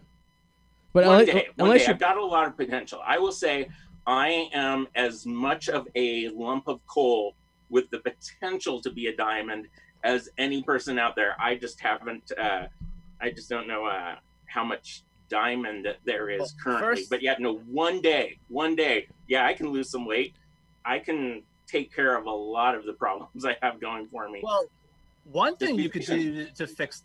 But 0.92 1.04
one 1.06 1.20
unless, 1.20 1.26
day, 1.34 1.48
one 1.56 1.68
unless 1.68 1.80
day 1.82 1.86
you 1.88 1.92
I've 1.94 2.00
got 2.00 2.16
a 2.16 2.24
lot 2.24 2.48
of 2.48 2.56
potential. 2.56 3.00
I 3.06 3.18
will 3.18 3.30
say 3.32 3.68
I 4.06 4.48
am 4.52 4.88
as 4.96 5.26
much 5.26 5.68
of 5.68 5.86
a 5.94 6.28
lump 6.30 6.66
of 6.66 6.84
coal 6.88 7.34
with 7.70 7.88
the 7.90 7.98
potential 8.00 8.80
to 8.80 8.90
be 8.90 9.06
a 9.08 9.14
diamond 9.16 9.68
as 10.02 10.28
any 10.38 10.62
person 10.62 10.98
out 10.98 11.14
there. 11.14 11.36
I 11.40 11.54
just 11.54 11.78
haven't. 11.80 12.32
Uh, 12.36 12.66
I 13.20 13.30
just 13.30 13.48
don't 13.48 13.68
know 13.68 13.84
uh, 13.86 14.16
how 14.46 14.64
much 14.64 15.02
diamond 15.28 15.84
that 15.84 15.96
there 16.04 16.30
is 16.30 16.40
Well, 16.40 16.50
currently. 16.62 16.96
first- 16.96 17.10
but 17.10 17.22
yet, 17.22 17.40
no, 17.40 17.56
one 17.58 18.00
day, 18.00 18.38
one 18.48 18.74
day, 18.74 19.06
yeah, 19.26 19.46
I 19.46 19.54
can 19.54 19.68
lose 19.68 19.90
some 19.90 20.04
weight. 20.04 20.34
I 20.84 20.98
can 20.98 21.42
take 21.66 21.94
care 21.94 22.16
of 22.16 22.26
a 22.26 22.30
lot 22.30 22.74
of 22.74 22.84
the 22.84 22.94
problems 22.94 23.44
I 23.44 23.56
have 23.62 23.80
going 23.80 24.06
for 24.08 24.28
me. 24.28 24.40
Well, 24.42 24.64
one 25.24 25.56
thing 25.56 25.78
you 25.78 25.90
could 25.90 26.04
do 26.06 26.46
to 26.56 26.66
fix 26.66 27.02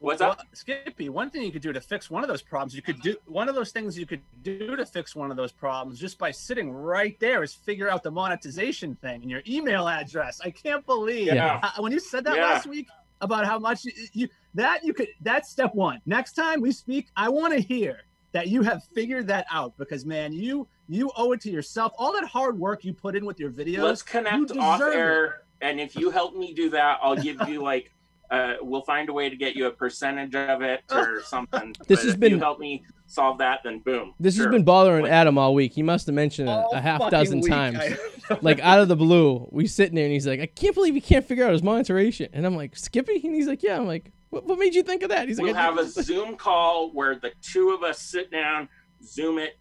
What's 0.00 0.20
well, 0.20 0.32
up? 0.32 0.42
Skippy, 0.52 1.08
one 1.08 1.30
thing 1.30 1.42
you 1.44 1.52
could 1.52 1.62
do 1.62 1.72
to 1.72 1.80
fix 1.80 2.10
one 2.10 2.22
of 2.22 2.28
those 2.28 2.42
problems, 2.42 2.74
you 2.74 2.82
could 2.82 3.00
do 3.00 3.16
one 3.24 3.48
of 3.48 3.54
those 3.54 3.70
things 3.70 3.98
you 3.98 4.04
could 4.04 4.20
do 4.42 4.76
to 4.76 4.84
fix 4.84 5.16
one 5.16 5.30
of 5.30 5.36
those 5.38 5.52
problems 5.52 5.98
just 5.98 6.18
by 6.18 6.30
sitting 6.30 6.70
right 6.70 7.18
there 7.20 7.42
is 7.42 7.54
figure 7.54 7.88
out 7.88 8.02
the 8.02 8.10
monetization 8.10 8.96
thing 8.96 9.22
and 9.22 9.30
your 9.30 9.40
email 9.48 9.88
address. 9.88 10.42
I 10.44 10.50
can't 10.50 10.84
believe 10.84 11.28
Yeah. 11.28 11.58
uh, 11.62 11.80
when 11.80 11.90
you 11.92 12.00
said 12.00 12.24
that 12.24 12.36
Yeah. 12.36 12.42
last 12.42 12.66
week 12.66 12.88
about 13.24 13.44
how 13.44 13.58
much 13.58 13.84
you, 13.84 13.92
you 14.12 14.28
that 14.54 14.84
you 14.84 14.94
could 14.94 15.08
that's 15.22 15.50
step 15.50 15.74
one. 15.74 16.00
Next 16.06 16.32
time 16.34 16.60
we 16.60 16.70
speak, 16.70 17.08
I 17.16 17.28
want 17.28 17.52
to 17.54 17.60
hear 17.60 18.02
that 18.32 18.48
you 18.48 18.62
have 18.62 18.84
figured 18.94 19.26
that 19.28 19.46
out 19.50 19.76
because 19.76 20.04
man, 20.04 20.32
you 20.32 20.68
you 20.88 21.10
owe 21.16 21.32
it 21.32 21.40
to 21.42 21.50
yourself. 21.50 21.92
All 21.98 22.12
that 22.12 22.24
hard 22.24 22.58
work 22.58 22.84
you 22.84 22.92
put 22.92 23.16
in 23.16 23.24
with 23.24 23.40
your 23.40 23.50
videos. 23.50 23.82
Let's 23.82 24.02
connect 24.02 24.56
off 24.56 24.78
deserve 24.78 24.94
it. 24.94 24.98
air, 24.98 25.42
and 25.62 25.80
if 25.80 25.96
you 25.96 26.10
help 26.10 26.36
me 26.36 26.52
do 26.52 26.68
that, 26.70 26.98
I'll 27.02 27.16
give 27.16 27.48
you 27.48 27.62
like. 27.62 27.90
Uh, 28.30 28.54
we'll 28.62 28.82
find 28.82 29.08
a 29.08 29.12
way 29.12 29.28
to 29.28 29.36
get 29.36 29.54
you 29.54 29.66
a 29.66 29.70
percentage 29.70 30.34
of 30.34 30.62
it 30.62 30.80
or 30.90 31.20
something. 31.22 31.74
This 31.86 31.98
But 32.00 32.04
has 32.06 32.14
if 32.14 32.20
been- 32.20 32.32
you 32.32 32.38
help 32.38 32.58
me 32.58 32.84
solve 33.06 33.38
that, 33.38 33.60
then 33.62 33.80
boom. 33.80 34.14
this 34.18 34.36
has 34.38 34.46
been 34.46 34.64
bothering 34.64 35.02
What? 35.02 35.10
Adam 35.10 35.36
all 35.38 35.54
week. 35.54 35.72
He 35.74 35.82
must 35.82 36.06
have 36.06 36.14
mentioned 36.14 36.48
it 36.48 36.64
a 36.72 36.80
half 36.80 37.10
dozen 37.10 37.40
week. 37.40 37.50
times. 37.50 37.78
Like 38.40 38.58
out 38.60 38.80
of 38.80 38.88
the 38.88 38.96
blue, 38.96 39.46
we 39.52 39.66
sitting 39.66 39.94
there 39.94 40.04
and 40.04 40.12
he's 40.12 40.26
like, 40.26 40.40
I 40.40 40.46
can't 40.46 40.74
believe 40.74 40.94
he 40.94 41.00
can't 41.02 41.26
figure 41.26 41.44
out 41.44 41.52
his 41.52 41.62
monetization. 41.62 42.30
And 42.32 42.46
I'm 42.46 42.56
like, 42.56 42.74
Skippy? 42.74 43.20
And 43.22 43.34
he's 43.34 43.46
like, 43.46 43.62
Yeah. 43.62 43.76
I'm 43.76 43.86
like, 43.86 44.10
What, 44.30 44.46
what 44.46 44.58
made 44.58 44.74
you 44.74 44.82
think 44.82 45.02
of 45.02 45.10
that? 45.10 45.28
He's 45.28 45.36
like, 45.38 45.44
We'll 45.44 45.54
have 45.56 45.76
a 45.76 45.86
Zoom 46.02 46.34
call 46.36 46.90
where 46.92 47.16
the 47.16 47.32
two 47.42 47.70
of 47.70 47.82
us 47.82 47.98
sit 48.00 48.30
down, 48.30 48.70
Zoom 49.04 49.36
it. 49.38 49.58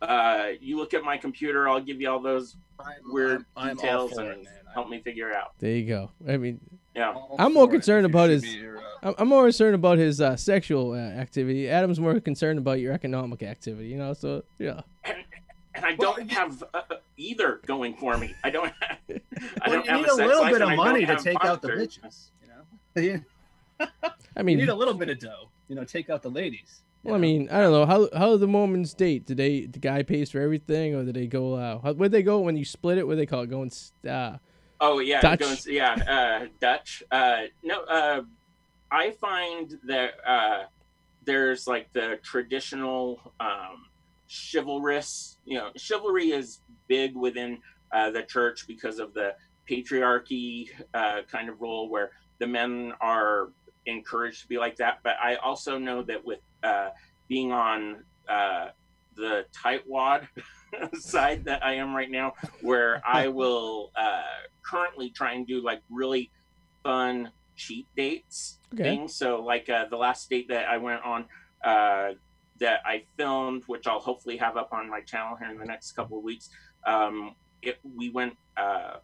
Uh, 0.00 0.52
you 0.58 0.78
look 0.78 0.94
at 0.94 1.02
my 1.04 1.18
computer. 1.18 1.68
I'll 1.68 1.80
give 1.82 2.00
you 2.00 2.08
all 2.10 2.20
those 2.20 2.56
weird 3.04 3.44
I'm 3.56 3.68
all 3.70 3.74
details 3.74 4.16
and 4.16 4.28
it, 4.28 4.46
help 4.72 4.88
me 4.88 5.00
figure 5.02 5.28
it 5.28 5.36
out. 5.36 5.52
There 5.58 5.72
you 5.72 5.86
go. 5.86 6.10
I 6.26 6.38
mean, 6.38 6.60
Yeah. 6.98 7.14
I'm 7.38 7.54
more 7.54 7.66
for 7.66 7.70
it. 7.70 7.76
concerned 7.76 8.06
about 8.06 8.30
his- 8.30 8.42
be 8.42 8.66
uh, 8.66 8.72
I'm 9.02 9.14
I'm 9.18 9.28
more 9.28 9.44
concerned 9.44 9.74
about 9.76 9.98
his 9.98 10.20
uh, 10.20 10.36
sexual 10.36 10.92
uh, 10.92 10.96
activity. 10.96 11.68
Adam's 11.68 12.00
more 12.00 12.18
concerned 12.20 12.58
about 12.58 12.80
your 12.80 12.92
economic 12.92 13.42
activity. 13.42 13.88
You 13.88 13.98
know, 13.98 14.12
so 14.14 14.42
yeah. 14.58 14.80
And, 15.04 15.18
and 15.74 15.84
I 15.84 15.94
don't 15.94 16.30
have 16.32 16.62
uh, 16.74 16.80
uh, 16.90 16.94
either 17.16 17.60
going 17.66 17.94
for 17.94 18.16
me. 18.18 18.34
I 18.42 18.50
don't. 18.50 18.72
Have, 18.80 18.98
I 19.62 19.70
Well, 19.70 19.76
don't 19.76 19.84
you 19.86 19.90
have 19.92 20.00
need 20.00 20.08
a 20.08 20.14
a 20.14 20.26
little 20.26 20.44
bit 20.46 20.62
of 20.62 20.76
money 20.76 21.06
to 21.06 21.16
take 21.16 21.44
out 21.44 21.62
the 21.62 21.68
monsters. 21.68 22.30
bitches. 22.96 22.96
You 22.96 23.12
know, 23.12 23.86
I 24.36 24.42
mean, 24.42 24.58
you 24.58 24.64
need 24.66 24.70
a 24.72 24.74
little 24.74 24.94
bit 24.94 25.08
of 25.08 25.20
dough. 25.20 25.48
You 25.68 25.76
know, 25.76 25.84
take 25.84 26.10
out 26.10 26.22
the 26.22 26.30
ladies. 26.30 26.80
you 27.04 27.08
well, 27.10 27.14
I 27.14 27.18
mean, 27.18 27.48
I 27.50 27.60
don't 27.60 27.70
know 27.72 27.86
how 27.86 28.08
how 28.18 28.32
do 28.32 28.38
the 28.38 28.48
Mormons 28.48 28.92
date? 28.94 29.26
Do 29.26 29.34
they 29.36 29.66
the 29.66 29.78
guy 29.78 30.02
pays 30.02 30.30
for 30.32 30.40
everything, 30.40 30.96
or 30.96 31.04
do 31.04 31.12
they 31.12 31.28
go? 31.28 31.54
Uh, 31.54 31.78
how, 31.78 31.92
where 31.92 32.08
they 32.08 32.22
go 32.24 32.40
when 32.40 32.56
you 32.56 32.64
split 32.64 32.98
it? 32.98 33.06
What 33.06 33.12
do 33.12 33.16
they 33.18 33.26
call 33.26 33.42
it? 33.42 33.50
Going 33.50 33.70
uh, 34.08 34.38
Oh 34.80 35.00
yeah, 35.00 35.34
Dutch? 35.36 35.66
Yeah, 35.66 35.94
uh, 35.94 36.46
Dutch. 36.60 37.02
Uh, 37.10 37.42
no, 37.62 37.82
uh, 37.82 38.22
I 38.90 39.10
find 39.12 39.78
that 39.86 40.12
uh, 40.26 40.64
there's 41.24 41.66
like 41.66 41.92
the 41.92 42.18
traditional 42.22 43.20
um, 43.40 43.86
chivalrous. 44.28 45.38
You 45.44 45.58
know, 45.58 45.70
chivalry 45.76 46.30
is 46.30 46.60
big 46.86 47.16
within 47.16 47.58
uh, 47.92 48.10
the 48.10 48.22
church 48.22 48.66
because 48.66 48.98
of 48.98 49.14
the 49.14 49.34
patriarchy 49.68 50.68
uh, 50.94 51.22
kind 51.30 51.48
of 51.48 51.60
role 51.60 51.90
where 51.90 52.10
the 52.38 52.46
men 52.46 52.92
are 53.00 53.48
encouraged 53.86 54.42
to 54.42 54.48
be 54.48 54.58
like 54.58 54.76
that. 54.76 54.98
But 55.02 55.16
I 55.22 55.36
also 55.36 55.78
know 55.78 56.02
that 56.02 56.24
with 56.24 56.40
uh, 56.62 56.90
being 57.28 57.52
on 57.52 58.04
uh, 58.28 58.68
the 59.16 59.44
tightwad 59.52 60.28
side 60.98 61.44
that 61.44 61.64
I 61.64 61.74
am 61.74 61.94
right 61.94 62.10
now, 62.10 62.34
where 62.62 63.02
I 63.06 63.28
will 63.40 63.90
uh, 63.96 64.22
currently 64.64 65.10
try 65.10 65.32
and 65.32 65.46
do 65.46 65.62
like 65.62 65.82
really 65.90 66.30
fun 66.82 67.30
cheat 67.56 67.86
dates 67.96 68.58
Okay. 68.74 68.82
things. 68.82 69.14
So 69.14 69.42
like 69.42 69.68
uh, 69.68 69.86
the 69.90 69.96
last 69.96 70.28
date 70.28 70.48
that 70.48 70.68
I 70.68 70.76
went 70.76 71.02
on 71.02 71.24
uh, 71.64 72.12
that 72.60 72.80
I 72.84 73.04
filmed, 73.16 73.62
which 73.66 73.86
I'll 73.86 74.00
hopefully 74.00 74.36
have 74.36 74.56
up 74.56 74.72
on 74.72 74.90
my 74.90 75.00
channel 75.00 75.36
here 75.36 75.50
in 75.50 75.58
the 75.58 75.64
next 75.64 75.92
couple 75.92 76.18
of 76.18 76.24
weeks. 76.24 76.50
Um, 76.86 77.34
it, 77.62 77.78
we 77.96 78.10
went 78.10 78.36
uh, 78.56 78.96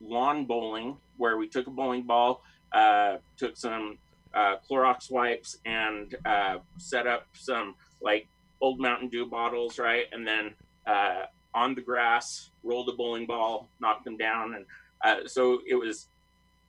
lawn 0.00 0.44
bowling 0.46 0.96
where 1.16 1.36
we 1.36 1.48
took 1.48 1.66
a 1.66 1.70
bowling 1.70 2.04
ball, 2.04 2.42
uh, 2.72 3.16
took 3.36 3.56
some 3.56 3.98
uh, 4.32 4.56
Clorox 4.70 5.10
wipes, 5.10 5.58
and 5.64 6.14
uh, 6.24 6.58
set 6.78 7.06
up 7.06 7.26
some 7.34 7.74
like 8.00 8.28
old 8.60 8.80
Mountain 8.80 9.08
Dew 9.08 9.26
bottles, 9.26 9.78
right? 9.78 10.04
And 10.12 10.26
then 10.26 10.54
uh, 10.90 11.26
on 11.54 11.74
the 11.74 11.80
grass, 11.80 12.50
rolled 12.62 12.88
a 12.88 12.92
bowling 12.92 13.26
ball, 13.26 13.68
knocked 13.80 14.04
them 14.04 14.16
down, 14.16 14.54
and 14.54 14.66
uh, 15.04 15.28
so 15.28 15.60
it 15.68 15.74
was 15.74 16.08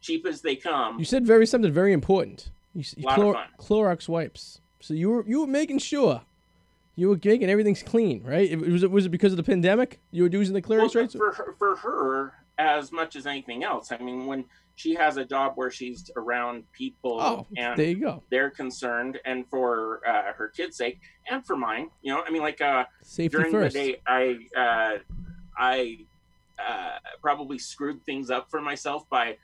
cheap 0.02 0.26
as 0.26 0.42
they 0.42 0.56
come. 0.56 1.00
You 1.00 1.06
said 1.06 1.26
very 1.26 1.46
something 1.46 1.72
very 1.72 1.94
important. 1.94 2.50
You, 2.74 2.84
of 3.08 3.34
fun. 3.34 3.48
Clorox 3.60 4.08
wipes. 4.08 4.62
So 4.80 4.94
you 4.94 5.10
were 5.10 5.26
you 5.28 5.42
were 5.42 5.48
making 5.48 5.80
sure 5.80 6.22
you 6.96 7.10
were 7.10 7.20
making 7.24 7.50
everything's 7.50 7.84
clean, 7.84 8.24
right? 8.24 8.50
It, 8.50 8.60
was 8.60 8.84
it 8.84 8.92
was 8.92 9.06
it 9.06 9.10
because 9.10 9.34
of 9.34 9.38
the 9.38 9.44
pandemic 9.44 10.00
you 10.12 10.24
were 10.24 10.30
using 10.30 10.54
the 10.54 10.62
Clorox 10.62 10.96
Well, 10.96 11.08
for 11.08 11.32
her, 11.34 11.54
for 11.54 11.76
her 11.76 12.34
as 12.58 12.92
much 12.92 13.16
as 13.16 13.26
anything 13.26 13.64
else. 13.64 13.92
I 13.92 13.98
mean, 13.98 14.26
when 14.26 14.46
she 14.82 14.96
has 14.96 15.18
a 15.18 15.26
job 15.26 15.54
where 15.56 15.70
she's 15.70 16.10
around 16.18 16.64
people 16.74 17.22
Oh, 17.22 17.46
and 17.56 17.78
there 17.78 17.88
you 17.90 18.00
go. 18.00 18.24
they're 18.32 18.50
concerned, 18.50 19.20
and 19.26 19.48
for 19.50 20.02
uh, 20.08 20.34
her 20.34 20.48
kid's 20.50 20.76
sake, 20.78 21.00
and 21.30 21.46
for 21.46 21.56
mine, 21.56 21.90
you 22.02 22.12
know, 22.14 22.24
I 22.28 22.32
mean, 22.32 22.42
like 22.42 22.62
uh, 22.62 22.86
Safety 23.04 23.38
during 23.38 23.52
first. 23.52 23.76
the 23.76 23.80
day, 23.94 24.02
I 24.08 24.38
uh, 24.58 24.98
I 25.58 25.98
uh, 26.58 26.98
probably 27.22 27.60
screwed 27.60 28.04
things 28.06 28.30
up 28.32 28.50
for 28.50 28.60
myself 28.62 29.08
by. 29.10 29.38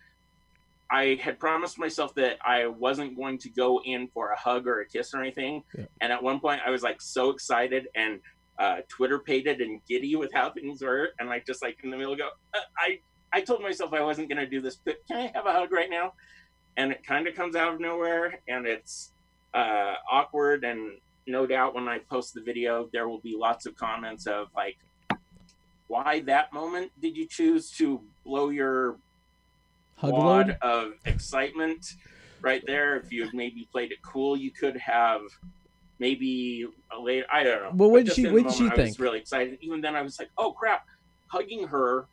I 0.90 1.20
had 1.22 1.38
promised 1.38 1.78
myself 1.78 2.16
that 2.16 2.38
I 2.46 2.68
wasn't 2.68 3.18
going 3.18 3.38
to 3.40 3.50
go 3.50 3.82
in 3.84 4.08
for 4.08 4.32
a 4.32 4.38
hug 4.40 4.68
or 4.68 4.80
a 4.80 4.86
kiss 4.88 5.14
or 5.14 5.20
anything. 5.22 5.64
Yeah. 5.78 5.84
And 6.00 6.14
at 6.14 6.24
one 6.24 6.40
point, 6.40 6.62
I 6.66 6.70
was 6.70 6.82
like 6.82 7.02
so 7.02 7.30
excited 7.30 7.90
and 7.94 8.22
uh, 8.58 8.78
Twitter 8.88 9.20
pated 9.20 9.60
and 9.60 9.82
giddy 9.86 10.16
with 10.16 10.32
how 10.34 10.50
things 10.50 10.82
were. 10.82 11.10
And 11.20 11.28
like, 11.28 11.46
just 11.46 11.62
like 11.62 11.78
in 11.84 11.90
the 11.92 11.98
middle, 11.98 12.16
go, 12.16 12.30
uh, 12.56 12.60
I, 12.78 13.00
I 13.34 13.42
told 13.42 13.62
myself 13.62 13.94
I 13.94 14.02
wasn't 14.02 14.30
going 14.30 14.40
to 14.40 14.48
do 14.48 14.62
this, 14.62 14.76
but 14.76 14.98
can 15.08 15.18
I 15.18 15.32
have 15.36 15.46
a 15.46 15.52
hug 15.52 15.72
right 15.72 15.90
now? 15.90 16.14
And 16.78 16.92
it 16.92 17.06
kind 17.06 17.28
of 17.28 17.36
comes 17.36 17.56
out 17.56 17.74
of 17.74 17.80
nowhere 17.80 18.40
and 18.48 18.66
it's 18.66 19.12
uh, 19.54 19.96
awkward. 20.10 20.64
And 20.64 20.98
no 21.26 21.46
doubt 21.46 21.76
when 21.76 21.88
I 21.88 22.00
post 22.00 22.34
the 22.34 22.42
video, 22.42 22.90
there 22.94 23.08
will 23.10 23.20
be 23.20 23.36
lots 23.36 23.66
of 23.66 23.76
comments 23.76 24.28
of 24.28 24.48
like, 24.56 24.78
why 25.88 26.22
that 26.22 26.54
moment 26.54 26.92
did 27.02 27.16
you 27.16 27.26
choose 27.28 27.72
to 27.72 28.02
blow 28.26 28.50
your 28.50 28.98
Hug 29.98 30.12
wad 30.14 30.58
of 30.62 30.94
excitement 31.06 31.94
right 32.42 32.64
there. 32.68 32.98
If 32.98 33.12
you 33.12 33.24
had 33.26 33.34
maybe 33.34 33.68
played 33.72 33.92
it 33.92 34.02
cool, 34.04 34.38
you 34.38 34.52
could 34.52 34.78
have 34.78 35.22
maybe 36.00 36.68
a 36.96 37.00
later. 37.00 37.26
I 37.32 37.44
don't 37.44 37.64
know. 37.64 37.72
Well, 37.74 37.92
what 37.92 38.06
did 38.06 38.14
she- 38.14 38.28
what 38.28 38.44
did 38.44 38.54
she 38.54 38.64
moment, 38.64 38.80
I 38.80 38.84
was 38.84 39.00
really 39.00 39.20
excited. 39.20 39.58
Even 39.62 39.82
then, 39.82 39.96
I 39.96 40.02
was 40.02 40.20
like, 40.20 40.30
"Oh 40.38 40.52
crap!" 40.52 40.86
Hugging 41.28 41.68
her 41.68 42.06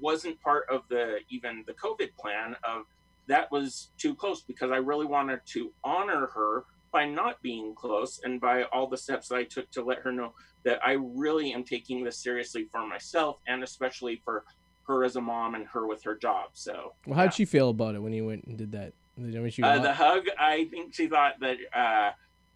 wasn't 0.00 0.40
part 0.40 0.64
of 0.70 0.82
the 0.88 1.18
even 1.28 1.64
the 1.66 1.72
COVID 1.74 2.10
plan 2.18 2.56
of 2.64 2.82
that 3.28 3.50
was 3.50 3.90
too 3.98 4.14
close 4.14 4.42
because 4.42 4.70
I 4.70 4.76
really 4.76 5.06
wanted 5.06 5.40
to 5.46 5.72
honor 5.82 6.26
her 6.34 6.64
by 6.92 7.04
not 7.06 7.42
being 7.42 7.74
close 7.74 8.20
and 8.24 8.40
by 8.40 8.62
all 8.64 8.86
the 8.86 8.96
steps 8.96 9.28
that 9.28 9.36
I 9.36 9.44
took 9.44 9.70
to 9.72 9.82
let 9.82 9.98
her 9.98 10.12
know 10.12 10.32
that 10.64 10.78
I 10.84 10.92
really 10.92 11.52
am 11.52 11.64
taking 11.64 12.04
this 12.04 12.16
seriously 12.18 12.66
for 12.70 12.86
myself 12.86 13.38
and 13.46 13.62
especially 13.62 14.22
for 14.24 14.44
her 14.86 15.04
as 15.04 15.16
a 15.16 15.20
mom 15.20 15.56
and 15.56 15.66
her 15.66 15.86
with 15.86 16.02
her 16.04 16.14
job. 16.14 16.50
So 16.54 16.92
Well, 17.06 17.16
how'd 17.16 17.26
yeah. 17.26 17.30
she 17.30 17.44
feel 17.44 17.70
about 17.70 17.96
it 17.96 17.98
when 18.02 18.12
you 18.12 18.24
went 18.26 18.44
and 18.44 18.56
did 18.56 18.72
that? 18.72 18.92
Did 19.20 19.36
I 19.44 19.48
she 19.48 19.62
Uh, 19.62 19.78
the 19.80 19.92
hug, 19.92 20.24
I 20.38 20.66
think 20.70 20.94
she 20.94 21.08
thought 21.08 21.40
that 21.40 21.56
uh, 21.74 22.12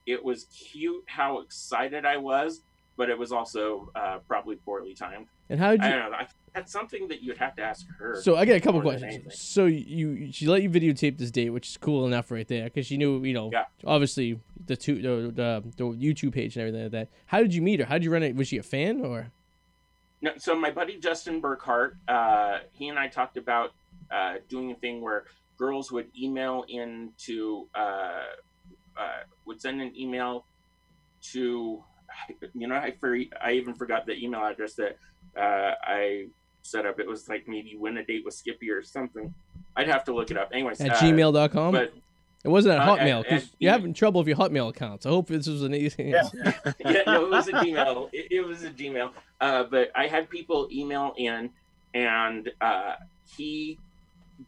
it 0.07 0.23
was 0.25 0.45
cute 0.45 1.05
how 1.07 1.41
excited 1.41 2.05
I 2.05 2.17
was, 2.17 2.63
but 2.97 3.09
it 3.11 3.19
was 3.19 3.33
also 3.33 3.91
uh, 3.95 4.19
probably 4.29 4.57
poorly 4.57 4.95
timed. 4.95 5.27
and 5.49 5.59
how 5.59 5.71
did 5.73 5.81
I 5.81 5.89
you? 5.91 5.97
don't 5.99 6.11
know. 6.13 6.19
I, 6.19 6.27
that's 6.55 6.73
something 6.73 7.09
that 7.09 7.23
you'd 7.23 7.39
have 7.39 7.55
to 7.57 7.63
ask 7.63 7.87
her. 7.99 8.21
So 8.21 8.37
I 8.37 8.45
got 8.45 8.57
a 8.57 8.61
couple 8.61 8.81
questions. 8.81 9.39
So 9.41 9.67
you 9.67 10.33
she 10.33 10.47
let 10.47 10.63
you 10.63 10.71
videotape 10.71 11.19
this 11.19 11.31
date, 11.31 11.51
which 11.51 11.69
is 11.69 11.77
cool 11.77 12.07
enough 12.07 12.31
right 12.31 12.47
there, 12.47 12.65
because 12.65 12.87
she 12.87 12.97
knew 12.97 13.23
you 13.25 13.35
know 13.35 13.51
Yeah. 13.53 13.65
obviously 13.85 14.41
the 14.67 14.77
two 14.77 14.97
the, 15.01 15.33
the 15.33 15.63
the 15.77 15.85
YouTube 15.85 16.33
page 16.33 16.57
and 16.57 16.63
everything 16.63 16.83
like 16.85 16.93
that. 16.93 17.09
How 17.27 17.41
did 17.41 17.55
you 17.55 17.63
meet 17.63 17.81
her? 17.81 17.87
How 17.87 17.95
did 17.95 18.05
you 18.05 18.13
run 18.13 18.23
it? 18.23 18.35
Was 18.35 18.49
she 18.49 18.59
a 18.59 18.63
fan 18.63 19.01
or? 19.05 19.31
No, 20.23 20.33
so 20.37 20.55
my 20.55 20.71
buddy 20.71 20.99
Justin 20.99 21.41
Burkhart, 21.41 21.93
uh, 22.07 22.59
he 22.73 22.89
and 22.89 22.99
I 22.99 23.09
talked 23.09 23.39
about 23.39 23.71
uh, 24.11 24.35
doing 24.49 24.71
a 24.71 24.75
thing 24.75 25.01
where 25.01 25.25
girls 25.57 25.91
would 25.93 26.09
email 26.19 26.65
in 26.69 27.13
to 27.19 27.69
uh, 27.75 28.25
uh, 28.99 29.21
would 29.47 29.61
send 29.61 29.81
an 29.81 29.93
email 29.97 30.45
to 31.23 31.83
you 32.55 32.67
know 32.67 32.75
I 32.75 32.91
for, 32.99 33.17
I 33.41 33.53
even 33.53 33.75
forgot 33.75 34.05
the 34.05 34.13
email 34.23 34.45
address 34.45 34.75
that 34.75 34.99
uh, 35.37 35.75
I 35.83 36.27
set 36.63 36.87
up. 36.87 37.01
It 37.01 37.07
was 37.07 37.29
like 37.29 37.49
maybe 37.49 37.77
win 37.77 37.97
a 37.99 38.05
date 38.05 38.25
with 38.25 38.35
Skippy 38.35 38.71
or 38.71 38.83
something. 38.83 39.33
I'd 39.77 39.89
have 39.89 40.05
to 40.05 40.15
look 40.15 40.31
it 40.31 40.37
up. 40.37 40.51
Anyways, 40.53 40.81
At 40.81 40.93
uh, 40.93 40.97
gmail.com? 40.97 41.73
But 41.73 41.95
it 42.43 42.49
wasn't 42.49 42.77
at 42.77 42.89
uh, 42.89 42.97
Hotmail 42.97 43.23
because 43.23 43.51
you're 43.59 43.69
email. 43.69 43.79
having 43.81 43.95
trouble 43.95 44.21
with 44.23 44.29
your 44.29 44.37
Hotmail 44.37 44.71
accounts. 44.71 45.05
I 45.05 45.11
hope 45.11 45.29
this 45.29 45.47
was 45.47 45.63
an 45.63 45.75
easy. 45.75 46.05
Yeah. 46.05 46.29
yeah, 46.79 47.03
no, 47.07 47.25
it 47.25 47.31
was 47.31 47.49
a 47.49 47.53
Gmail. 47.53 48.09
It, 48.13 48.33
it 48.33 48.41
was 48.41 48.65
a 48.65 48.71
Gmail. 48.71 49.11
Uh, 49.41 49.65
but 49.65 49.91
I 49.95 50.07
had 50.07 50.31
people 50.31 50.69
email 50.73 51.15
in, 51.19 51.51
and 51.95 52.51
uh, 52.61 52.95
he, 53.37 53.79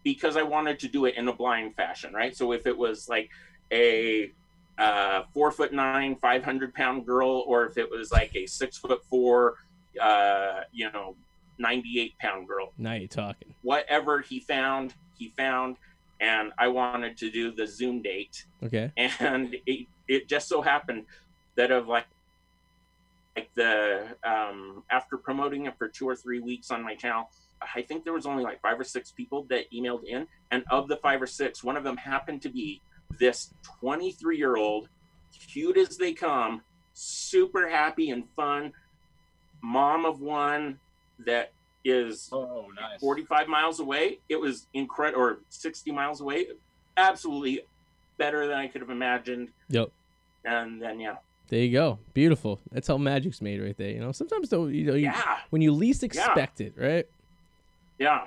because 0.03 0.37
I 0.37 0.43
wanted 0.43 0.79
to 0.81 0.89
do 0.89 1.05
it 1.05 1.17
in 1.17 1.29
a 1.29 1.33
blind 1.33 1.75
fashion, 1.77 2.15
right? 2.15 2.35
So 2.35 2.53
if 2.53 2.67
it 2.67 2.77
was 2.77 3.09
like 3.09 3.31
a 3.71 4.31
uh, 4.79 5.25
four 5.35 5.51
foot 5.51 5.73
nine, 5.73 6.17
five 6.17 6.43
hundred 6.43 6.75
pound 6.75 7.05
girl, 7.05 7.45
or 7.47 7.67
if 7.67 7.77
it 7.77 7.91
was 7.91 8.11
like 8.11 8.35
a 8.35 8.47
six 8.47 8.79
foot 8.79 9.05
four, 9.05 9.57
uh, 10.01 10.61
you 10.73 10.91
know, 10.93 11.15
ninety 11.59 12.01
eight 12.01 12.19
pound 12.19 12.49
girl, 12.49 12.73
Now 12.79 12.95
you're 12.95 13.09
talking. 13.09 13.55
whatever 13.63 14.21
he 14.21 14.41
found, 14.41 14.95
he 15.15 15.33
found. 15.37 15.77
And 16.21 16.53
I 16.57 16.69
wanted 16.69 17.17
to 17.19 17.31
do 17.31 17.51
the 17.53 17.67
Zoom 17.67 18.01
date 18.03 18.45
Okay. 18.63 18.93
and 18.97 19.57
it, 19.67 19.89
it 20.07 20.29
just 20.29 20.49
so 20.49 20.63
happened 20.63 21.07
that 21.57 21.71
of 21.73 21.89
like 21.89 22.07
like 23.37 23.51
the 23.55 24.07
um 24.25 24.85
after 24.91 25.17
promoting 25.17 25.67
it 25.67 25.77
for 25.79 25.89
two 25.89 26.09
or 26.09 26.15
three 26.15 26.39
weeks 26.41 26.71
on 26.71 26.83
my 26.83 26.95
channel 26.95 27.25
i 27.75 27.81
think 27.83 28.05
there 28.05 28.13
was 28.13 28.27
only 28.27 28.43
like 28.43 28.61
five 28.61 28.79
or 28.79 28.85
six 28.85 29.11
people 29.11 29.47
that 29.49 29.65
emailed 29.73 30.05
in 30.05 30.27
and 30.51 30.63
of 30.71 30.87
the 30.89 30.97
five 30.99 31.21
or 31.23 31.27
six 31.27 31.65
one 31.65 31.77
of 31.77 31.83
them 31.85 31.97
happened 31.97 32.43
to 32.43 32.51
be 32.51 32.81
this 33.19 33.53
23 33.81 34.37
year 34.37 34.57
old 34.57 34.89
cute 35.49 35.77
as 35.79 35.97
they 35.97 36.13
come 36.13 36.61
super 36.93 37.69
happy 37.69 38.11
and 38.11 38.25
fun 38.37 38.71
mom 39.63 40.05
of 40.05 40.21
one 40.21 40.79
that 41.21 41.53
is 41.85 42.29
Oh, 42.33 42.67
nice. 42.81 43.01
45 43.01 43.49
miles 43.49 43.81
away. 43.81 44.19
It 44.29 44.37
was 44.37 44.67
incredible, 44.75 45.23
or 45.23 45.39
60 45.49 45.91
miles 45.91 46.21
away. 46.21 46.47
Absolutely 46.97 47.61
better 48.19 48.47
than 48.47 48.57
I 48.57 48.69
could 48.69 48.81
have 48.81 48.91
imagined. 48.91 49.49
Yep. 49.69 49.91
And 50.45 50.81
then, 50.81 51.01
yeah. 51.01 51.17
There 51.49 51.61
you 51.61 51.73
go. 51.73 51.99
Beautiful. 52.15 52.61
That's 52.71 52.87
how 52.89 52.97
magic's 52.99 53.43
made 53.43 53.61
right 53.61 53.77
there. 53.77 53.91
You 53.91 54.01
know, 54.01 54.13
sometimes 54.13 54.49
though, 54.49 54.67
you 54.67 54.85
know, 54.87 54.95
you, 54.95 55.05
Yeah. 55.05 55.39
when 55.51 55.61
you 55.61 55.73
least 55.73 56.03
expect 56.03 56.61
it, 56.61 56.73
right? 56.77 57.07
Yeah. 57.99 58.27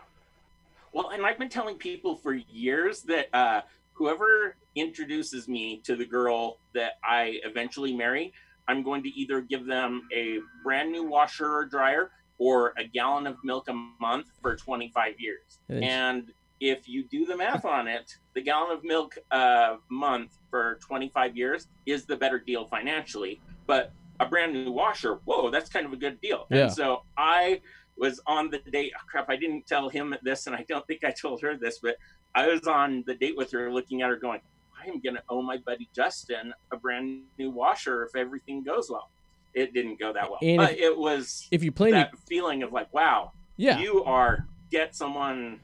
Well, 0.91 1.09
and 1.09 1.25
I've 1.25 1.39
been 1.39 1.49
telling 1.49 1.75
people 1.77 2.15
for 2.15 2.33
years 2.33 3.01
that 3.03 3.27
uh, 3.33 3.61
whoever 3.93 4.55
introduces 4.75 5.47
me 5.47 5.77
to 5.85 5.95
the 5.95 6.05
girl 6.05 6.57
that 6.73 6.93
I 7.03 7.39
eventually 7.43 7.95
marry, 7.95 8.33
I'm 8.67 8.83
going 8.83 9.03
to 9.03 9.09
either 9.09 9.41
give 9.41 9.65
them 9.65 10.07
a 10.13 10.39
brand 10.63 10.91
new 10.91 11.03
washer 11.03 11.51
or 11.53 11.65
dryer 11.65 12.11
or 12.37 12.73
a 12.77 12.83
gallon 12.83 13.27
of 13.27 13.37
milk 13.43 13.69
a 13.69 13.73
month 14.01 14.27
for 14.41 14.55
25 14.55 15.19
years. 15.19 15.59
And 15.69 15.83
And 15.83 16.31
if 16.59 16.87
you 16.87 17.03
do 17.03 17.25
the 17.25 17.37
math 17.37 17.65
on 17.77 17.87
it, 17.87 18.15
the 18.33 18.41
gallon 18.41 18.75
of 18.75 18.83
milk 18.83 19.17
a 19.31 19.77
month 19.89 20.37
for 20.49 20.79
25 20.81 21.35
years 21.35 21.67
is 21.85 22.05
the 22.05 22.15
better 22.15 22.39
deal 22.39 22.65
financially. 22.65 23.41
But 23.67 23.91
a 24.19 24.25
brand 24.25 24.53
new 24.53 24.71
washer, 24.71 25.19
whoa, 25.25 25.49
that's 25.49 25.69
kind 25.69 25.85
of 25.85 25.93
a 25.93 25.97
good 25.97 26.19
deal. 26.21 26.47
Yeah. 26.49 26.63
And 26.63 26.73
so 26.73 27.03
I 27.17 27.61
was 27.97 28.21
on 28.27 28.49
the 28.49 28.59
date. 28.71 28.93
Oh, 28.95 29.03
crap, 29.09 29.29
I 29.29 29.35
didn't 29.35 29.67
tell 29.67 29.89
him 29.89 30.15
this, 30.21 30.47
and 30.47 30.55
I 30.55 30.65
don't 30.67 30.85
think 30.87 31.03
I 31.03 31.11
told 31.11 31.41
her 31.41 31.57
this, 31.57 31.79
but 31.79 31.97
I 32.33 32.47
was 32.47 32.67
on 32.67 33.03
the 33.07 33.15
date 33.15 33.37
with 33.37 33.51
her, 33.51 33.71
looking 33.71 34.01
at 34.01 34.09
her, 34.09 34.17
going, 34.17 34.41
I 34.77 34.87
am 34.87 34.99
going 34.99 35.15
to 35.15 35.23
owe 35.29 35.41
my 35.41 35.57
buddy 35.57 35.89
Justin 35.95 36.53
a 36.71 36.77
brand 36.77 37.23
new 37.39 37.49
washer 37.49 38.03
if 38.03 38.15
everything 38.15 38.63
goes 38.63 38.89
well. 38.89 39.09
It 39.55 39.73
didn't 39.73 39.97
go 39.99 40.13
that 40.13 40.29
well. 40.29 40.37
And 40.43 40.57
but 40.57 40.73
if- 40.73 40.79
it 40.79 40.97
was 40.97 41.47
If 41.49 41.63
you 41.63 41.71
plan, 41.71 41.91
that 41.91 42.15
feeling 42.27 42.61
of 42.61 42.71
like, 42.73 42.93
wow, 42.93 43.31
Yeah, 43.57 43.79
You 43.79 44.03
are 44.03 44.45
get 44.69 44.93
someone 44.95 45.61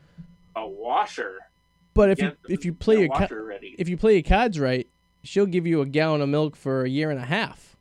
a 0.56 0.66
washer. 0.68 1.40
but 1.94 2.10
if 2.10 2.20
you 2.22 2.32
if 2.50 2.66
you 2.66 2.74
play 2.74 3.02
your 3.02 3.10
washer 3.10 3.44
ready. 3.44 3.76
if 3.78 3.88
you 3.90 3.98
play 3.98 4.14
your 4.14 4.24
cards 4.24 4.60
right, 4.60 4.88
she'll 5.24 5.46
give 5.46 5.68
you 5.68 5.82
a 5.82 5.86
gallon 5.86 6.22
of 6.22 6.30
milk 6.30 6.56
for 6.56 6.84
a 6.84 6.90
year 6.90 7.12
and 7.12 7.20
a 7.20 7.26
half. 7.26 7.76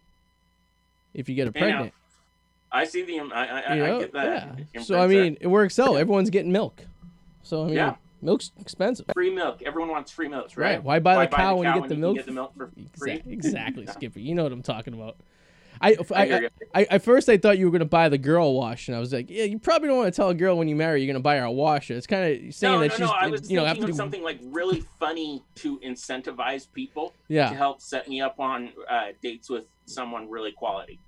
If 1.15 1.29
you 1.29 1.35
get 1.35 1.47
her 1.47 1.53
pregnant, 1.53 1.93
I 2.73 2.85
see 2.85 3.03
the. 3.03 3.19
I, 3.21 3.45
I, 3.45 3.75
you 3.75 3.85
I 3.85 3.87
know? 3.89 3.99
get 4.01 4.13
that. 4.13 4.59
yeah. 4.75 4.81
So 4.83 5.01
I 5.01 5.07
mean, 5.09 5.37
it 5.41 5.49
works 5.49 5.79
out. 5.79 5.95
Everyone's 5.97 6.31
getting 6.31 6.53
milk. 6.53 6.83
So 7.43 7.63
I 7.63 7.67
mean, 7.67 7.75
Yeah. 7.75 7.97
milk's 8.23 8.53
expensive. 8.61 9.07
free 9.13 9.31
milk. 9.35 9.63
Everyone 9.63 9.91
wants 9.91 10.13
free 10.13 10.29
milk, 10.29 10.51
right? 10.57 10.75
Right. 10.75 10.83
Why 10.85 10.99
buy 11.01 11.27
the 11.27 11.35
cow 11.37 11.57
when 11.57 11.73
you 11.75 11.81
get 11.81 11.89
the 11.89 11.97
milk? 11.97 12.17
Get 12.17 12.27
the 12.27 12.33
milk 12.33 12.55
for 12.57 12.71
free. 12.97 13.19
Exa- 13.19 13.27
Exactly, 13.33 13.87
Skippy. 13.93 14.23
You 14.23 14.35
know 14.37 14.45
what 14.45 14.53
I'm 14.53 14.63
talking 14.63 14.95
about. 14.95 15.17
I, 15.83 15.97
I, 16.15 16.49
I 16.75 16.87
I. 16.91 16.99
First 16.99 17.29
I 17.29 17.39
thought 17.39 17.59
you 17.59 17.65
were 17.65 17.71
gonna 17.73 17.85
buy 17.87 18.09
the 18.11 18.19
girl 18.19 18.49
a 18.49 18.53
wash, 18.53 18.89
and 18.89 18.97
I 18.97 19.01
was 19.01 19.13
like, 19.13 19.31
yeah, 19.31 19.45
you 19.45 19.59
probably 19.59 19.89
don't 19.89 19.97
want 19.99 20.13
to 20.13 20.17
tell 20.17 20.29
a 20.29 20.35
girl 20.35 20.59
when 20.59 20.69
you 20.69 20.77
marry 20.77 21.03
you're 21.03 21.11
gonna 21.13 21.23
buy 21.23 21.37
her 21.39 21.45
a 21.45 21.51
washer. 21.51 21.95
It's 21.95 22.07
kind 22.07 22.25
of 22.49 22.55
saying 22.55 22.75
No, 22.75 22.81
that 22.81 22.89
no, 22.89 22.95
she's, 22.97 23.01
no. 23.01 23.11
I 23.13 23.27
was 23.29 23.51
you 23.51 23.57
know, 23.57 23.65
have 23.65 23.77
thinking 23.77 23.91
of 23.91 23.97
do, 23.97 23.97
something 23.97 24.23
like 24.23 24.39
really 24.45 24.85
funny 24.99 25.43
to 25.57 25.79
incentivize 25.79 26.67
people 26.73 27.15
Yeah. 27.29 27.49
to 27.49 27.55
help 27.57 27.81
set 27.81 28.09
me 28.09 28.21
up 28.21 28.39
on 28.39 28.71
uh, 28.91 29.07
dates 29.23 29.49
with 29.49 29.65
someone 29.87 30.29
really 30.29 30.53
quality. 30.53 30.99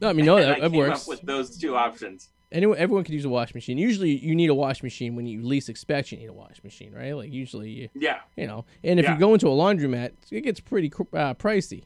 No, 0.00 0.08
I 0.08 0.12
mean, 0.12 0.26
no, 0.26 0.36
that, 0.36 0.56
I 0.56 0.60
that 0.60 0.70
came 0.72 0.78
works. 0.80 1.02
up 1.02 1.08
with 1.08 1.20
those 1.22 1.56
two 1.58 1.76
options. 1.76 2.30
Anyone, 2.52 2.78
everyone 2.78 3.04
could 3.04 3.14
use 3.14 3.24
a 3.24 3.28
wash 3.28 3.54
machine. 3.54 3.78
Usually, 3.78 4.10
you 4.10 4.34
need 4.34 4.50
a 4.50 4.54
wash 4.54 4.82
machine 4.82 5.14
when 5.14 5.24
you 5.24 5.40
least 5.42 5.68
expect 5.68 6.10
you 6.10 6.18
need 6.18 6.26
a 6.26 6.32
wash 6.32 6.60
machine, 6.64 6.92
right? 6.92 7.12
Like 7.14 7.32
usually, 7.32 7.70
you, 7.70 7.88
Yeah. 7.94 8.18
you 8.36 8.48
know. 8.48 8.64
And 8.82 8.98
if 8.98 9.04
Yeah. 9.04 9.12
you 9.14 9.20
go 9.20 9.34
into 9.34 9.46
a 9.46 9.52
laundromat, 9.52 10.12
it 10.32 10.40
gets 10.40 10.58
pretty 10.58 10.88
uh, 11.12 11.34
pricey. 11.34 11.82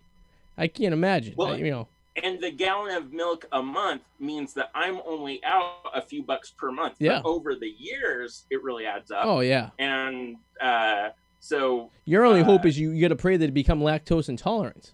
I 0.56 0.68
can't 0.68 0.94
imagine. 0.94 1.34
Well, 1.36 1.48
I- 1.48 1.56
you 1.56 1.70
know, 1.70 1.88
And 2.22 2.40
the 2.40 2.52
gallon 2.52 2.94
of 2.96 3.12
milk 3.12 3.46
a 3.50 3.62
month 3.62 4.02
means 4.20 4.54
that 4.54 4.70
I'm 4.74 5.00
only 5.04 5.42
out 5.44 5.90
a 5.92 6.00
few 6.00 6.22
bucks 6.22 6.52
per 6.52 6.70
month. 6.70 6.94
Yeah. 7.00 7.20
But 7.20 7.28
over 7.28 7.56
the 7.56 7.74
years, 7.76 8.44
it 8.50 8.62
really 8.62 8.86
adds 8.86 9.10
up. 9.10 9.24
oh 9.24 9.40
yeah. 9.40 9.70
And 9.78 10.36
uh, 10.60 11.08
so, 11.40 11.90
Your 12.04 12.24
only 12.24 12.40
Uh, 12.40 12.44
hope 12.44 12.64
is 12.66 12.78
you, 12.78 12.92
you 12.92 13.02
got 13.02 13.08
to 13.08 13.16
pray 13.16 13.36
that 13.36 13.44
it 13.46 13.52
become 13.52 13.80
lactose 13.80 14.28
intolerant. 14.28 14.92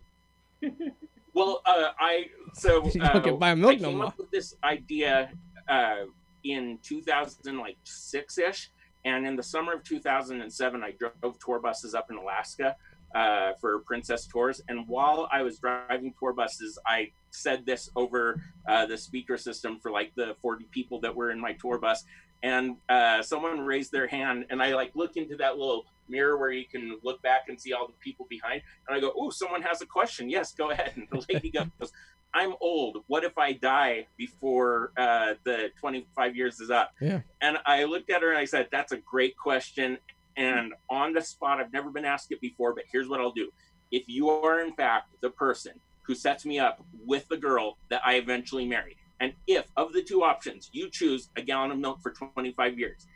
well, 1.35 1.63
uh, 1.67 1.91
I 1.99 2.27
so 2.55 2.85
You 2.95 3.03
uh, 3.03 3.13
don't 3.13 3.25
get 3.25 3.39
buy 3.39 3.55
milk 3.55 3.75
I 3.75 3.77
no 3.77 3.89
came 3.91 4.01
up 4.01 4.19
with 4.19 4.31
this 4.31 4.57
idea 4.65 5.31
uh, 5.69 6.07
in 6.43 6.79
2006 6.83 8.39
ish, 8.39 8.71
and 9.05 9.27
in 9.27 9.37
the 9.37 9.43
summer 9.43 9.75
of 9.75 9.85
2007, 9.85 10.83
I 10.83 10.93
drove 10.93 11.39
tour 11.39 11.61
buses 11.61 11.95
up 11.95 12.11
in 12.11 12.17
Alaska 12.17 12.77
uh, 13.15 13.53
for 13.61 13.81
Princess 13.81 14.27
Tours. 14.27 14.61
And 14.69 14.87
while 14.87 15.29
I 15.33 15.43
was 15.43 15.59
driving 15.59 16.15
tour 16.19 16.33
buses, 16.33 16.79
I 16.87 17.11
said 17.31 17.67
this 17.67 17.91
over 17.97 18.43
uh, 18.69 18.87
the 18.87 18.97
speaker 18.97 19.37
system 19.37 19.79
for 19.81 19.91
like 19.91 20.15
the 20.15 20.37
40 20.43 20.67
people 20.71 21.01
that 21.01 21.15
were 21.15 21.31
in 21.31 21.41
my 21.41 21.53
tour 21.55 21.79
bus. 21.79 22.05
And 22.43 22.77
uh, 22.89 23.23
someone 23.23 23.61
raised 23.61 23.93
their 23.93 24.07
hand, 24.07 24.47
and 24.49 24.63
I 24.63 24.75
like 24.75 24.93
look 24.95 25.17
into 25.17 25.37
that 25.37 25.59
little 25.59 25.85
mirror 26.09 26.39
where 26.39 26.51
you 26.51 26.65
can 26.65 26.99
look 27.03 27.21
back 27.21 27.49
and 27.49 27.61
see 27.61 27.75
all 27.75 27.87
the 27.87 27.93
people 28.01 28.27
behind. 28.31 28.63
And 28.89 28.97
I 28.97 29.01
go, 29.01 29.13
"Oh, 29.15 29.29
someone 29.29 29.61
has 29.61 29.83
a 29.83 29.87
question. 29.87 30.31
Yes, 30.31 30.55
go 30.55 30.71
ahead." 30.71 30.93
And 30.97 31.07
the 31.11 31.23
lady 31.35 31.51
goes, 31.51 31.93
I'm 32.33 32.55
old. 32.61 32.99
What 33.09 33.25
if 33.25 33.37
I 33.39 33.53
die 33.53 34.07
before 34.17 34.93
uh, 34.97 35.35
the 35.45 35.71
25 35.81 36.37
years 36.37 36.61
is 36.61 36.71
up? 36.71 36.93
Yeah. 37.01 37.21
And 37.41 37.59
I 37.67 37.85
looked 37.85 38.11
at 38.11 38.23
her 38.23 38.31
and 38.31 38.39
I 38.39 38.45
said, 38.45 38.69
That's 38.71 38.93
a 38.93 38.99
great 38.99 39.37
question. 39.37 39.99
And 40.41 40.73
on 40.89 41.13
the 41.13 41.21
spot, 41.21 41.61
I've 41.61 41.73
never 41.73 41.91
been 41.91 42.07
asked 42.07 42.33
it 42.33 42.41
before, 42.41 42.75
but 42.75 42.85
here's 42.91 43.09
what 43.09 43.21
I'll 43.21 43.31
do. 43.31 43.51
If 43.93 44.05
you 44.09 44.31
are, 44.31 44.61
in 44.61 44.73
fact, 44.73 45.11
the 45.21 45.29
person 45.29 45.73
who 46.03 46.15
sets 46.15 46.47
me 46.47 46.59
up 46.59 46.83
with 47.05 47.29
the 47.29 47.37
girl 47.37 47.77
that 47.91 48.01
I 48.05 48.15
eventually 48.15 48.65
marry, 48.65 48.97
and 49.21 49.35
if 49.47 49.67
of 49.77 49.93
the 49.93 50.03
two 50.03 50.23
options 50.23 50.71
you 50.73 50.89
choose 50.89 51.29
a 51.37 51.43
gallon 51.43 51.73
of 51.73 51.79
milk 51.79 52.01
for 52.03 52.11
25 52.11 52.79
years, 52.79 53.07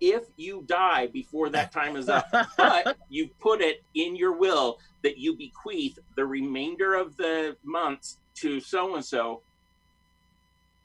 if 0.00 0.24
you 0.36 0.62
die 0.66 1.06
before 1.06 1.48
that 1.48 1.72
time 1.72 1.96
is 1.96 2.10
up, 2.10 2.26
but 2.58 2.98
you 3.08 3.30
put 3.40 3.62
it 3.62 3.82
in 3.94 4.14
your 4.14 4.36
will 4.36 4.78
that 5.02 5.16
you 5.16 5.36
bequeath 5.36 5.98
the 6.16 6.26
remainder 6.26 6.94
of 6.94 7.16
the 7.16 7.56
months 7.64 8.18
to 8.36 8.60
so 8.60 8.94
and 8.94 9.04
so. 9.04 9.40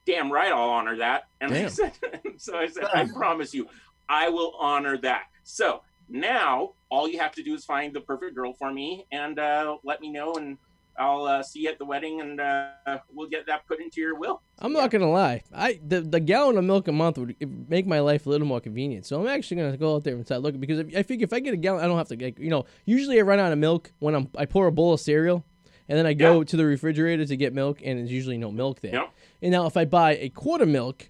Damn 0.05 0.31
right, 0.31 0.51
I'll 0.51 0.69
honor 0.69 0.97
that. 0.97 1.27
And 1.41 1.53
I 1.53 1.67
said, 1.67 1.91
so 2.37 2.57
I 2.57 2.67
said, 2.67 2.85
I 2.93 3.05
promise 3.05 3.53
you, 3.53 3.67
I 4.07 4.29
will 4.29 4.55
honor 4.59 4.97
that. 4.99 5.25
So 5.43 5.81
now 6.09 6.71
all 6.89 7.07
you 7.07 7.19
have 7.19 7.31
to 7.33 7.43
do 7.43 7.53
is 7.53 7.65
find 7.65 7.93
the 7.93 8.01
perfect 8.01 8.35
girl 8.35 8.53
for 8.53 8.71
me 8.73 9.05
and 9.11 9.39
uh, 9.39 9.77
let 9.83 10.01
me 10.01 10.09
know, 10.09 10.33
and 10.35 10.57
I'll 10.97 11.23
uh, 11.23 11.41
see 11.41 11.61
you 11.61 11.69
at 11.69 11.79
the 11.79 11.85
wedding, 11.85 12.21
and 12.21 12.39
uh, 12.39 12.99
we'll 13.11 13.27
get 13.27 13.47
that 13.47 13.65
put 13.67 13.81
into 13.81 13.99
your 13.99 14.15
will. 14.15 14.41
I'm 14.59 14.73
not 14.73 14.91
gonna 14.91 15.09
lie. 15.09 15.41
I 15.51 15.79
the, 15.85 16.01
the 16.01 16.19
gallon 16.19 16.55
of 16.57 16.65
milk 16.65 16.87
a 16.87 16.91
month 16.91 17.17
would 17.17 17.35
make 17.67 17.87
my 17.87 17.99
life 17.99 18.27
a 18.27 18.29
little 18.29 18.45
more 18.45 18.59
convenient. 18.61 19.05
So 19.07 19.19
I'm 19.19 19.27
actually 19.27 19.57
gonna 19.57 19.75
go 19.77 19.95
out 19.95 20.03
there 20.03 20.13
and 20.13 20.23
start 20.23 20.43
looking 20.43 20.59
because 20.59 20.77
if, 20.79 20.95
I 20.95 21.01
figure 21.01 21.23
if 21.23 21.33
I 21.33 21.39
get 21.39 21.53
a 21.53 21.57
gallon, 21.57 21.83
I 21.83 21.87
don't 21.87 21.97
have 21.97 22.09
to 22.09 22.23
like 22.23 22.37
you 22.37 22.51
know. 22.51 22.65
Usually 22.85 23.17
I 23.17 23.23
run 23.23 23.39
out 23.39 23.51
of 23.51 23.57
milk 23.57 23.91
when 23.99 24.13
I'm 24.13 24.29
I 24.37 24.45
pour 24.45 24.67
a 24.67 24.71
bowl 24.71 24.93
of 24.93 24.99
cereal, 24.99 25.43
and 25.89 25.97
then 25.97 26.05
I 26.05 26.13
go 26.13 26.39
Yeah. 26.39 26.43
to 26.45 26.57
the 26.57 26.65
refrigerator 26.65 27.25
to 27.25 27.35
get 27.37 27.53
milk, 27.53 27.79
and 27.83 27.97
there's 27.97 28.11
usually 28.11 28.37
no 28.37 28.51
milk 28.51 28.81
there. 28.81 29.05
And 29.41 29.51
now 29.51 29.65
if 29.65 29.75
I 29.75 29.85
buy 29.85 30.15
a 30.17 30.29
quart 30.29 30.61
of 30.61 30.67
milk, 30.67 31.09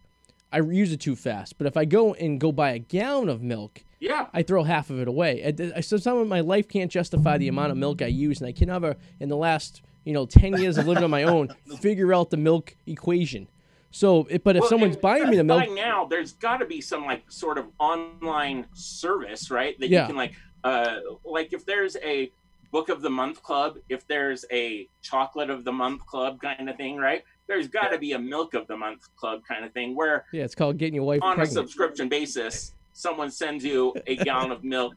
I 0.54 0.60
use 0.62 0.92
it 0.92 1.00
too 1.02 1.16
fast. 1.16 1.58
But 1.58 1.68
if 1.68 1.76
I 1.78 1.86
go 1.86 2.14
and 2.14 2.40
go 2.40 2.52
buy 2.52 2.72
a 2.72 2.80
gallon 2.80 3.28
of 3.30 3.42
milk, 3.42 3.84
Yeah. 4.00 4.28
I 4.34 4.44
throw 4.44 4.64
half 4.64 4.90
of 4.90 5.00
it 5.00 5.08
away. 5.08 5.44
I, 5.46 5.78
I, 5.78 5.82
so 5.82 5.98
some 5.98 6.18
of 6.18 6.28
my 6.28 6.42
life 6.42 6.68
can't 6.68 6.92
justify 6.92 7.38
the 7.38 7.48
amount 7.48 7.72
of 7.72 7.78
milk 7.78 8.02
I 8.02 8.08
use, 8.08 8.40
and 8.40 8.48
I 8.48 8.52
can 8.52 8.68
never, 8.68 8.96
in 9.20 9.30
the 9.30 9.38
last 9.38 9.82
you 10.06 10.14
know 10.14 10.26
ten 10.26 10.58
years 10.58 10.78
of 10.78 10.86
living 10.88 11.04
on 11.04 11.10
my 11.10 11.24
own, 11.24 11.50
figure 11.80 12.14
out 12.14 12.30
the 12.30 12.38
milk 12.38 12.76
equation. 12.86 13.48
So, 13.92 14.26
it, 14.30 14.44
but 14.44 14.56
if 14.56 14.62
Well, 14.62 14.70
someone's 14.70 14.98
buying 14.98 15.30
me 15.30 15.38
the 15.38 15.44
milk, 15.44 15.70
now, 15.76 16.06
there's 16.06 16.34
got 16.34 16.58
to 16.58 16.66
be 16.66 16.82
some 16.82 17.06
like 17.06 17.30
sort 17.32 17.58
of 17.60 17.68
online 17.80 18.66
service, 18.74 19.52
right? 19.52 19.80
That 19.80 19.90
Yeah. 19.90 20.02
you 20.02 20.08
can 20.08 20.16
like, 20.16 20.34
uh, 20.64 20.98
like 21.24 21.54
if 21.54 21.64
there's 21.66 21.96
a 21.98 22.32
book 22.72 22.90
of 22.90 23.04
the 23.04 23.10
month 23.10 23.44
club, 23.44 23.78
if 23.90 24.08
there's 24.08 24.46
a 24.52 24.90
chocolate 25.04 25.52
of 25.52 25.64
the 25.64 25.72
month 25.72 26.06
club 26.08 26.42
kind 26.42 26.68
of 26.70 26.76
thing, 26.76 26.98
right? 26.98 27.24
There's 27.48 27.68
got 27.68 27.90
to 27.90 27.98
be 27.98 28.14
a 28.14 28.20
milk 28.20 28.54
of 28.54 28.68
the 28.68 28.78
month 28.78 29.08
club 29.16 29.42
kind 29.48 29.66
of 29.66 29.74
thing 29.74 29.96
where 29.96 30.26
yeah, 30.32 30.44
it's 30.44 30.56
called 30.56 30.78
getting 30.78 30.96
your 30.96 31.04
wife 31.04 31.20
on 31.22 31.40
a 31.40 31.46
subscription 31.46 32.08
basis, 32.10 32.74
someone 32.94 33.30
sends 33.30 33.64
you 33.66 33.94
a 34.08 34.16
gallon 34.28 34.52
of 34.52 34.64
milk 34.64 34.96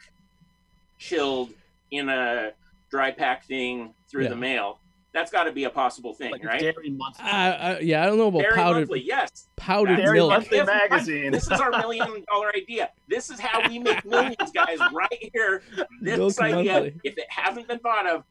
chilled 0.98 1.50
in 1.90 2.08
a 2.08 2.52
dry 2.90 3.10
pack 3.10 3.44
thing 3.44 3.94
through 4.10 4.24
Yeah. 4.24 4.30
the 4.30 4.36
mail. 4.36 4.78
That's 5.12 5.30
got 5.30 5.44
to 5.44 5.52
be 5.52 5.64
a 5.64 5.70
possible 5.70 6.12
thing, 6.12 6.30
like 6.30 6.44
right? 6.44 6.60
dairy 6.60 6.90
monthly. 6.90 7.24
I, 7.24 7.50
I, 7.52 7.78
yeah, 7.78 8.02
I 8.02 8.06
don't 8.06 8.18
know 8.18 8.26
about 8.28 8.42
Dairy 8.42 8.54
powdered 8.54 8.78
monthly, 8.80 9.00
yes. 9.02 9.48
powdered 9.56 9.96
Dairy 9.96 10.18
milk. 10.18 10.28
Monthly 10.30 10.58
If- 10.58 10.66
magazine. 10.66 11.32
This 11.32 11.44
is 11.50 11.58
our 11.58 11.70
million 11.70 12.22
dollar 12.30 12.52
idea. 12.54 12.90
This 13.08 13.30
is 13.30 13.40
how 13.40 13.66
we 13.66 13.78
make 13.78 14.04
millions, 14.04 14.50
guys, 14.54 14.78
right 14.92 15.30
here. 15.32 15.62
This 16.02 16.18
Milk 16.18 16.38
idea, 16.42 16.72
Monthly. 16.74 17.00
if 17.04 17.16
it 17.16 17.24
hasn't 17.30 17.66
been 17.66 17.78
thought 17.78 18.06
of, 18.06 18.24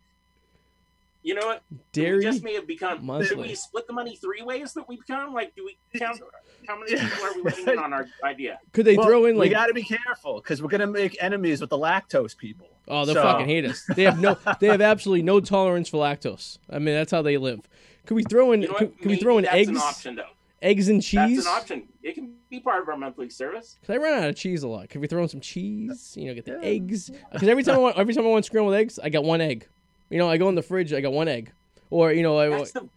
you 1.26 1.34
know 1.34 1.48
what? 1.48 1.64
Dairy 1.92 2.20
we 2.20 2.24
just 2.24 2.44
may 2.44 2.54
have 2.54 2.68
become. 2.68 2.98
Did 3.00 3.04
Monthly. 3.06 3.36
we 3.50 3.56
split 3.56 3.88
the 3.88 3.94
money 3.94 4.16
three 4.16 4.44
ways 4.44 4.74
that 4.74 4.88
we 4.88 4.98
become? 4.98 5.34
Like, 5.34 5.56
do 5.56 5.66
we 5.66 5.78
count? 6.00 6.22
How 6.68 6.78
many 6.80 6.92
people 6.96 7.26
are 7.26 7.34
we 7.34 7.42
letting 7.42 7.68
in 7.68 7.80
on 7.80 7.94
our 7.94 8.08
idea? 8.24 8.60
Could 8.74 8.86
they 8.86 8.96
Well, 8.96 9.08
throw 9.08 9.26
in 9.26 9.36
like? 9.36 9.50
we 9.50 9.54
got 9.56 9.66
to 9.68 9.74
be 9.74 9.84
careful 9.84 10.36
because 10.36 10.62
we're 10.62 10.70
gonna 10.70 10.86
make 10.88 11.18
enemies 11.22 11.62
with 11.62 11.72
the 11.72 11.78
lactose 11.78 12.38
people. 12.38 12.68
oh, 12.88 13.06
they 13.06 13.14
So- 13.14 13.24
fucking 13.24 13.48
hate 13.48 13.66
us. 13.66 13.84
They 13.96 14.04
have 14.04 14.20
no. 14.20 14.38
They 14.60 14.68
have 14.68 14.82
absolutely 14.82 15.24
no 15.24 15.40
tolerance 15.40 15.90
for 15.90 15.98
lactose. 15.98 16.60
I 16.70 16.78
mean, 16.78 16.94
that's 16.94 17.12
how 17.12 17.24
they 17.24 17.38
live. 17.38 17.62
Could 18.06 18.16
we 18.16 18.24
throw 18.24 18.52
in? 18.52 18.62
You 18.62 18.68
know 18.68 18.74
could, 18.76 18.98
could 19.00 19.08
we 19.10 19.18
throw 19.18 19.40
in 19.40 19.46
that's 19.46 19.56
eggs? 19.56 19.70
an 19.70 19.78
option, 19.78 20.16
though. 20.16 20.30
Eggs 20.62 20.88
and 20.90 21.02
cheese. 21.02 21.44
That's 21.44 21.48
an 21.48 21.80
option. 21.80 21.88
It 22.04 22.14
can 22.14 22.34
be 22.50 22.60
part 22.60 22.82
of 22.84 22.88
our 22.90 22.96
monthly 22.98 23.30
service. 23.30 23.78
Cause 23.86 23.96
I 23.96 23.98
run 23.98 24.24
out 24.24 24.30
of 24.30 24.36
cheese 24.36 24.62
a 24.64 24.68
lot. 24.68 24.90
Could 24.90 25.02
we 25.02 25.08
throw 25.08 25.22
in 25.24 25.30
some 25.30 25.42
cheese? 25.42 26.14
You 26.18 26.28
know, 26.28 26.34
get 26.36 26.46
the 26.46 26.54
Yeah. 26.54 26.60
eggs. 26.62 27.12
Because 27.32 27.48
every 27.48 27.64
time 27.64 27.76
I 27.76 27.80
want, 27.80 27.98
every 27.98 28.14
time 28.14 28.26
I 28.26 28.30
want 28.30 28.46
scrambled 28.46 28.74
eggs, 28.76 28.98
I 29.00 29.10
got 29.10 29.24
one 29.24 29.42
egg. 29.42 29.68
You 30.10 30.18
know, 30.18 30.30
I 30.30 30.38
go 30.38 30.50
in 30.50 30.56
the 30.56 30.62
fridge, 30.62 30.94
I 30.94 31.02
got 31.02 31.14
one 31.14 31.28
egg. 31.28 31.52
Or 31.90 32.12
you 32.12 32.24
know, 32.24 32.38
I, 32.38 32.50
That's 32.50 32.72
the 32.72 32.88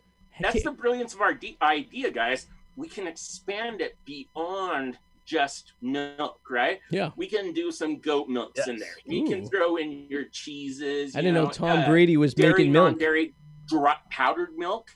That's 0.40 0.52
can't- 0.54 0.64
the 0.64 0.70
brilliance 0.72 1.14
of 1.14 1.20
our 1.20 1.34
de- 1.34 1.56
idea, 1.62 2.11
guys. 2.11 2.46
We 2.76 2.88
can 2.88 3.06
expand 3.06 3.80
it 3.80 3.96
beyond 4.04 4.98
just 5.26 5.72
milk, 5.82 6.40
right? 6.48 6.80
yeah. 6.90 7.11
We 7.16 7.26
can 7.26 7.52
do 7.52 7.70
some 7.72 7.98
goat 7.98 8.28
milks 8.28 8.66
in 8.66 8.78
there. 8.78 8.94
You 9.04 9.24
Ooh. 9.24 9.28
can 9.28 9.46
throw 9.48 9.76
in 9.76 10.06
your 10.09 10.24
cheeses. 10.24 11.14
I 11.14 11.18
you 11.18 11.22
didn't 11.24 11.34
know, 11.34 11.44
know, 11.44 11.50
Tom 11.50 11.80
uh, 11.80 11.86
Brady 11.86 12.16
was 12.16 12.32
dairy, 12.34 12.52
making 12.52 12.72
milk. 12.72 12.90
non-dairy, 12.92 13.34
dry, 13.68 13.96
powdered 14.11 14.56
milk. 14.56 14.94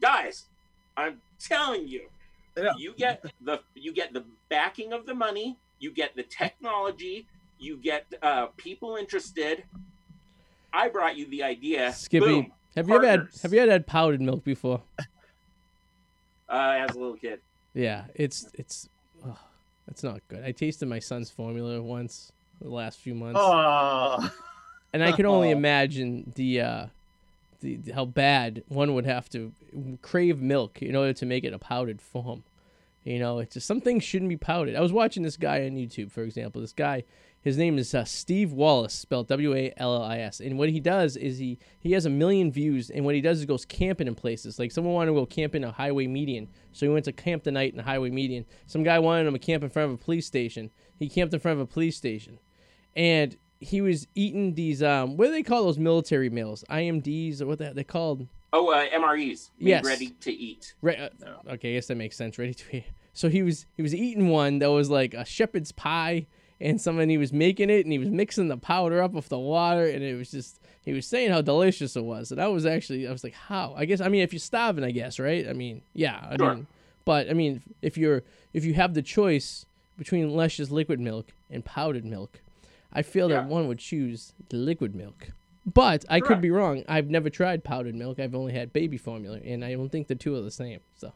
Guys, 0.00 0.46
I'm 0.96 1.20
telling 1.40 1.86
you, 1.88 2.08
Yeah. 2.56 2.72
you 2.78 2.94
get 2.96 3.22
the 3.42 3.60
you 3.74 3.92
get 3.92 4.12
the 4.12 4.24
backing 4.48 4.92
of 4.92 5.04
the 5.06 5.14
money, 5.14 5.58
you 5.80 5.90
get 5.90 6.14
the 6.16 6.22
technology, 6.22 7.26
you 7.58 7.76
get 7.76 8.06
uh, 8.22 8.46
people 8.56 8.96
interested. 8.96 9.64
I 10.72 10.88
brought 10.88 11.16
you 11.16 11.26
the 11.26 11.42
idea. 11.42 11.92
Skippy, 11.92 12.26
Boom. 12.26 12.52
have 12.76 12.88
you 12.88 12.94
ever 12.96 13.06
had 13.06 13.28
have 13.42 13.52
you 13.52 13.60
ever 13.60 13.72
had 13.72 13.86
powdered 13.86 14.20
milk 14.20 14.44
before? 14.44 14.82
Uh, 16.48 16.76
as 16.88 16.96
a 16.96 16.98
little 16.98 17.14
kid. 17.16 17.40
Yeah, 17.74 18.04
it's 18.14 18.48
it's 18.54 18.88
ugh, 19.22 19.36
that's 19.86 20.02
not 20.02 20.20
good. 20.28 20.42
I 20.44 20.52
tasted 20.52 20.86
my 20.88 20.98
son's 20.98 21.30
formula 21.30 21.82
once 21.82 22.32
the 22.60 22.70
last 22.70 22.98
few 22.98 23.14
months, 23.14 23.38
Oh, 23.42 24.30
and 24.94 25.04
I 25.04 25.12
can 25.12 25.26
only 25.26 25.48
Oh. 25.48 25.52
imagine 25.58 26.32
the 26.36 26.60
uh, 26.62 26.86
the, 27.60 27.76
the- 27.76 27.92
how 27.92 28.06
bad 28.06 28.62
one 28.68 28.94
would 28.94 29.04
have 29.04 29.28
to 29.30 29.52
crave 30.00 30.40
milk 30.40 30.80
in 30.80 30.96
order 30.96 31.12
to 31.12 31.26
make 31.26 31.44
it 31.44 31.52
a 31.52 31.58
powdered 31.58 32.00
form. 32.00 32.44
You 33.04 33.18
know, 33.18 33.40
it's 33.40 33.52
just 33.54 33.66
some 33.66 33.82
things 33.82 34.02
shouldn't 34.02 34.30
be 34.30 34.36
powdered. 34.38 34.74
I 34.74 34.80
was 34.80 34.92
watching 34.92 35.22
this 35.22 35.36
guy 35.36 35.64
on 35.66 35.72
YouTube, 35.72 36.10
for 36.10 36.22
example. 36.22 36.62
This 36.62 36.72
guy, 36.72 37.04
his 37.40 37.56
name 37.56 37.78
is 37.78 37.94
uh, 37.94 38.04
Steve 38.04 38.52
Wallis, 38.52 38.92
spelled 38.92 39.28
W 39.28 39.54
A 39.54 39.72
L 39.76 39.94
L 39.94 40.02
I 40.02 40.18
S. 40.18 40.40
And 40.40 40.58
what 40.58 40.70
he 40.70 40.80
does 40.80 41.16
is 41.16 41.38
he 41.38 41.58
he 41.78 41.92
has 41.92 42.04
a 42.04 42.10
million 42.10 42.50
views, 42.50 42.90
and 42.90 43.04
what 43.04 43.14
he 43.14 43.20
does 43.20 43.38
is 43.38 43.44
goes 43.44 43.64
camping 43.64 44.06
in 44.06 44.14
places. 44.14 44.58
Like 44.58 44.72
someone 44.72 44.94
wanted 44.94 45.12
to 45.12 45.14
go 45.14 45.26
camp 45.26 45.54
in 45.54 45.64
a 45.64 45.72
highway 45.72 46.06
median, 46.06 46.48
so 46.72 46.86
he 46.86 46.92
went 46.92 47.04
to 47.04 47.12
camp 47.12 47.44
the 47.44 47.52
night 47.52 47.72
in 47.72 47.80
a 47.80 47.84
highway 47.84 48.10
median. 48.10 48.44
Some 48.66 48.82
guy 48.82 48.98
wanted 48.98 49.26
him 49.26 49.34
to 49.34 49.38
camp 49.38 49.62
in 49.62 49.70
front 49.70 49.92
of 49.92 50.00
a 50.00 50.02
police 50.02 50.26
station. 50.26 50.70
He 50.98 51.08
camped 51.08 51.32
in 51.32 51.40
front 51.40 51.60
of 51.60 51.68
a 51.68 51.72
police 51.72 51.96
station, 51.96 52.38
and 52.96 53.36
he 53.60 53.80
was 53.80 54.06
eating 54.14 54.54
these 54.54 54.82
um 54.82 55.16
what 55.16 55.26
do 55.26 55.32
they 55.32 55.42
call 55.42 55.64
those 55.64 55.78
military 55.78 56.30
meals? 56.30 56.64
IMDs 56.70 57.40
or 57.40 57.46
what 57.46 57.58
the, 57.58 57.72
they 57.74 57.84
called? 57.84 58.26
Oh, 58.52 58.72
uh, 58.72 58.86
MREs. 58.88 59.50
Made 59.58 59.68
Yes. 59.68 59.84
Ready 59.84 60.10
to 60.20 60.32
eat. 60.32 60.74
Right. 60.80 60.98
Uh, 60.98 61.08
okay, 61.52 61.72
I 61.72 61.74
guess 61.74 61.86
that 61.88 61.96
makes 61.96 62.16
sense. 62.16 62.38
Ready 62.38 62.54
to 62.54 62.76
eat. 62.78 62.84
So 63.12 63.28
he 63.28 63.42
was 63.42 63.66
he 63.76 63.82
was 63.82 63.94
eating 63.94 64.28
one 64.28 64.58
that 64.60 64.70
was 64.70 64.90
like 64.90 65.12
a 65.14 65.24
shepherd's 65.24 65.72
pie, 65.72 66.26
and 66.60 66.80
someone 66.80 67.08
he 67.08 67.18
was 67.18 67.32
making 67.32 67.70
it, 67.70 67.84
and 67.84 67.92
he 67.92 67.98
was 67.98 68.08
mixing 68.10 68.48
the 68.48 68.56
powder 68.56 69.02
up 69.02 69.12
with 69.12 69.28
the 69.28 69.38
water, 69.38 69.86
and 69.86 70.02
it 70.02 70.16
was 70.16 70.30
just 70.30 70.60
he 70.84 70.92
was 70.92 71.06
saying 71.06 71.30
how 71.30 71.40
delicious 71.42 71.96
it 71.96 72.04
was, 72.04 72.32
and 72.32 72.40
I 72.40 72.48
was 72.48 72.64
actually 72.66 73.06
I 73.06 73.12
was 73.12 73.22
like, 73.24 73.34
how? 73.34 73.74
I 73.76 73.84
guess 73.84 74.00
I 74.00 74.08
mean 74.08 74.22
if 74.22 74.32
you're 74.32 74.40
starving, 74.40 74.84
I 74.84 74.90
guess, 74.90 75.18
right? 75.18 75.48
I 75.48 75.52
mean, 75.52 75.82
yeah, 75.94 76.26
I 76.30 76.36
Sure. 76.36 76.54
mean, 76.54 76.66
but 77.04 77.28
I 77.28 77.32
mean 77.34 77.62
if 77.82 77.96
you're 77.98 78.22
if 78.52 78.64
you 78.64 78.74
have 78.74 78.94
the 78.94 79.02
choice 79.02 79.66
between 79.96 80.30
Lesh's 80.30 80.70
liquid 80.70 81.00
milk 81.00 81.26
and 81.50 81.64
powdered 81.64 82.04
milk, 82.04 82.40
I 82.92 83.02
feel 83.02 83.28
Yeah. 83.30 83.40
that 83.40 83.48
one 83.48 83.68
would 83.68 83.78
choose 83.78 84.32
the 84.48 84.56
liquid 84.56 84.94
milk. 84.94 85.30
But 85.66 86.04
I 86.08 86.20
could 86.20 86.40
be 86.40 86.50
wrong. 86.50 86.82
I've 86.88 87.10
never 87.10 87.28
tried 87.28 87.62
powdered 87.62 87.94
milk. 87.94 88.18
I've 88.18 88.34
only 88.34 88.54
had 88.54 88.72
baby 88.72 88.96
formula, 88.96 89.38
and 89.44 89.62
I 89.62 89.74
don't 89.74 89.90
think 89.90 90.06
the 90.06 90.14
two 90.14 90.34
are 90.34 90.40
the 90.40 90.50
same. 90.50 90.80
So. 90.96 91.12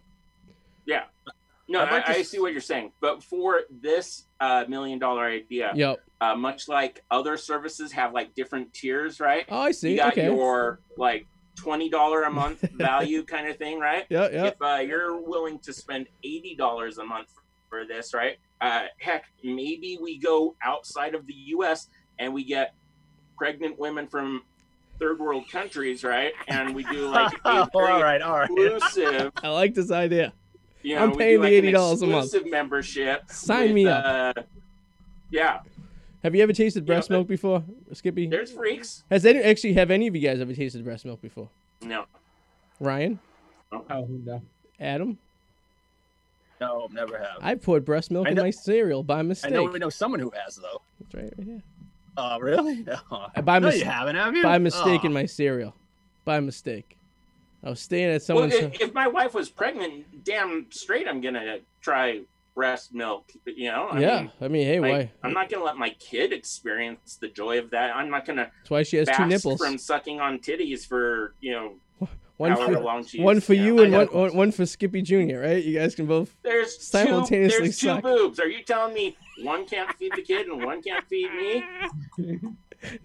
Yeah. 0.84 1.04
No, 1.72 1.80
I'd 1.84 1.90
like 1.90 2.08
I, 2.08 2.14
I 2.16 2.22
see 2.22 2.38
what 2.38 2.52
you're 2.52 2.60
saying. 2.60 2.92
But 3.00 3.22
for 3.22 3.62
this 3.70 4.26
uh, 4.40 4.64
million 4.68 4.98
dollar 4.98 5.24
idea, 5.24 5.72
Yep. 5.74 6.00
uh, 6.20 6.36
much 6.36 6.68
like 6.68 7.02
other 7.10 7.36
services 7.36 7.90
have 7.92 8.12
like 8.12 8.34
different 8.34 8.72
tiers, 8.74 9.20
right? 9.20 9.46
Oh, 9.48 9.58
I 9.58 9.72
see. 9.72 9.92
You 9.92 9.96
got 9.96 10.12
okay. 10.12 10.26
your 10.26 10.80
like 10.96 11.26
twenty 11.56 11.88
dollar 11.88 12.24
a 12.24 12.30
month 12.30 12.60
value 12.74 13.22
kind 13.24 13.48
of 13.48 13.56
thing, 13.56 13.78
right? 13.80 14.04
Yeah, 14.10 14.28
yeah. 14.30 14.44
If 14.46 14.60
uh, 14.60 14.82
you're 14.86 15.20
willing 15.20 15.58
to 15.60 15.72
spend 15.72 16.08
eighty 16.22 16.54
dollars 16.54 16.98
a 16.98 17.04
month 17.04 17.28
for 17.68 17.86
this, 17.86 18.12
right? 18.12 18.36
Uh, 18.60 18.82
heck, 18.98 19.24
maybe 19.42 19.98
we 20.00 20.18
go 20.18 20.54
outside 20.62 21.14
of 21.14 21.26
the 21.26 21.34
U.S. 21.56 21.88
and 22.18 22.32
we 22.32 22.44
get 22.44 22.74
pregnant 23.36 23.78
women 23.78 24.06
from 24.06 24.42
third 25.00 25.18
world 25.18 25.50
countries, 25.50 26.04
right? 26.04 26.32
And 26.48 26.74
we 26.74 26.84
do 26.84 27.08
like 27.08 27.32
all 27.44 27.66
right, 27.74 28.20
all 28.22 28.38
right. 28.38 28.50
exclusive 28.50 29.32
I 29.42 29.48
like 29.48 29.74
this 29.74 29.90
idea. 29.90 30.32
You 30.82 30.96
know, 30.96 31.02
I'm 31.04 31.16
paying 31.16 31.40
the 31.40 31.60
like, 31.62 31.74
$80 31.74 32.02
a 32.02 32.06
month. 32.06 32.24
exclusive 32.24 32.50
membership. 32.50 33.22
Sign 33.30 33.66
with, 33.66 33.72
me 33.74 33.86
up. 33.86 34.36
Uh, 34.36 34.42
yeah, 35.30 35.60
Have 36.24 36.34
you 36.34 36.42
ever 36.42 36.52
tasted 36.52 36.84
breast 36.86 37.08
Yeah, 37.08 37.14
but- 37.14 37.18
milk 37.20 37.28
before, 37.28 37.64
Skippy? 37.92 38.26
there's 38.26 38.50
freaks. 38.52 39.04
Has 39.10 39.24
any 39.24 39.40
actually 39.40 39.74
have 39.74 39.90
any 39.90 40.06
of 40.08 40.14
you 40.16 40.20
guys 40.22 40.40
ever 40.40 40.52
tasted 40.52 40.84
breast 40.84 41.04
milk 41.04 41.20
before? 41.22 41.48
No, 41.82 42.04
Ryan, 42.80 43.18
Oh 43.72 44.06
no. 44.08 44.42
Adam, 44.80 45.18
No, 46.60 46.88
never 46.92 47.18
have. 47.18 47.38
I 47.40 47.54
poured 47.54 47.84
breast 47.84 48.10
milk 48.10 48.26
I 48.26 48.30
in 48.30 48.36
my 48.36 48.50
cereal 48.50 49.02
by 49.02 49.22
mistake. 49.22 49.46
I 49.46 49.54
mistake. 49.54 49.66
know 49.66 49.72
we 49.72 49.78
know 49.78 49.88
someone 49.88 50.20
who 50.20 50.30
has 50.44 50.56
though. 50.56 50.80
That's 51.00 51.14
right, 51.14 51.32
right 51.38 51.46
here. 51.46 51.62
Oh, 52.16 52.38
really? 52.40 52.84
Oh. 53.10 53.26
By 53.42 53.58
no, 53.58 53.68
mis- 53.68 53.78
you 53.78 53.84
haven't, 53.86 54.16
have 54.16 54.36
you? 54.36 54.42
By 54.42 54.58
mistake 54.58 55.00
Oh. 55.02 55.06
in 55.06 55.12
my 55.12 55.26
cereal. 55.26 55.74
By 56.24 56.38
mistake. 56.40 56.96
I 57.64 57.70
was 57.70 57.80
staying 57.80 58.06
at 58.06 58.10
well, 58.12 58.20
someone's. 58.20 58.54
if, 58.54 58.80
if 58.80 58.94
my 58.94 59.06
wife 59.06 59.34
was 59.34 59.48
pregnant, 59.48 60.24
damn 60.24 60.66
straight, 60.70 61.06
I'm 61.06 61.20
gonna 61.20 61.58
try 61.80 62.20
breast 62.54 62.92
milk. 62.92 63.30
You 63.46 63.70
know, 63.70 63.88
I 63.88 64.00
yeah, 64.00 64.20
mean, 64.22 64.30
I 64.40 64.48
mean, 64.48 64.66
hey, 64.66 64.80
like, 64.80 64.92
why? 64.92 65.12
I'm 65.22 65.32
not 65.32 65.48
gonna 65.48 65.64
let 65.64 65.76
my 65.76 65.90
kid 65.90 66.32
experience 66.32 67.16
the 67.20 67.28
joy 67.28 67.58
of 67.58 67.70
that. 67.70 67.94
I'm 67.94 68.10
not 68.10 68.26
gonna 68.26 68.50
That's 68.62 68.70
why 68.70 68.82
she 68.82 68.96
has 68.96 69.08
two 69.08 69.26
nipples. 69.26 69.60
from 69.60 69.78
sucking 69.78 70.20
on 70.20 70.38
titties 70.38 70.86
for 70.86 71.34
you 71.40 71.52
know 71.52 71.74
One 72.38 72.50
however 72.52 72.74
for 72.74 72.80
long 72.80 73.04
she 73.04 73.20
one 73.22 73.40
for 73.40 73.54
know. 73.54 73.62
you 73.62 73.80
I 73.80 73.82
and 73.84 73.92
got- 73.92 74.12
one, 74.12 74.22
one 74.28 74.36
one 74.36 74.52
for 74.52 74.66
Skippy 74.66 75.02
Junior, 75.02 75.40
right? 75.40 75.62
You 75.62 75.78
guys 75.78 75.94
can 75.94 76.06
both. 76.06 76.34
There's 76.42 76.82
simultaneously 76.84 77.70
two, 77.70 77.86
there's 77.86 77.96
two 77.96 78.00
boobs. 78.00 78.40
Are 78.40 78.48
you 78.48 78.64
telling 78.64 78.92
me 78.94 79.16
one 79.42 79.66
can't 79.66 79.92
feed 79.96 80.12
the 80.16 80.22
kid 80.22 80.48
and 80.48 80.64
one 80.64 80.82
can't 80.82 81.06
feed 81.06 81.32
me? 81.32 81.64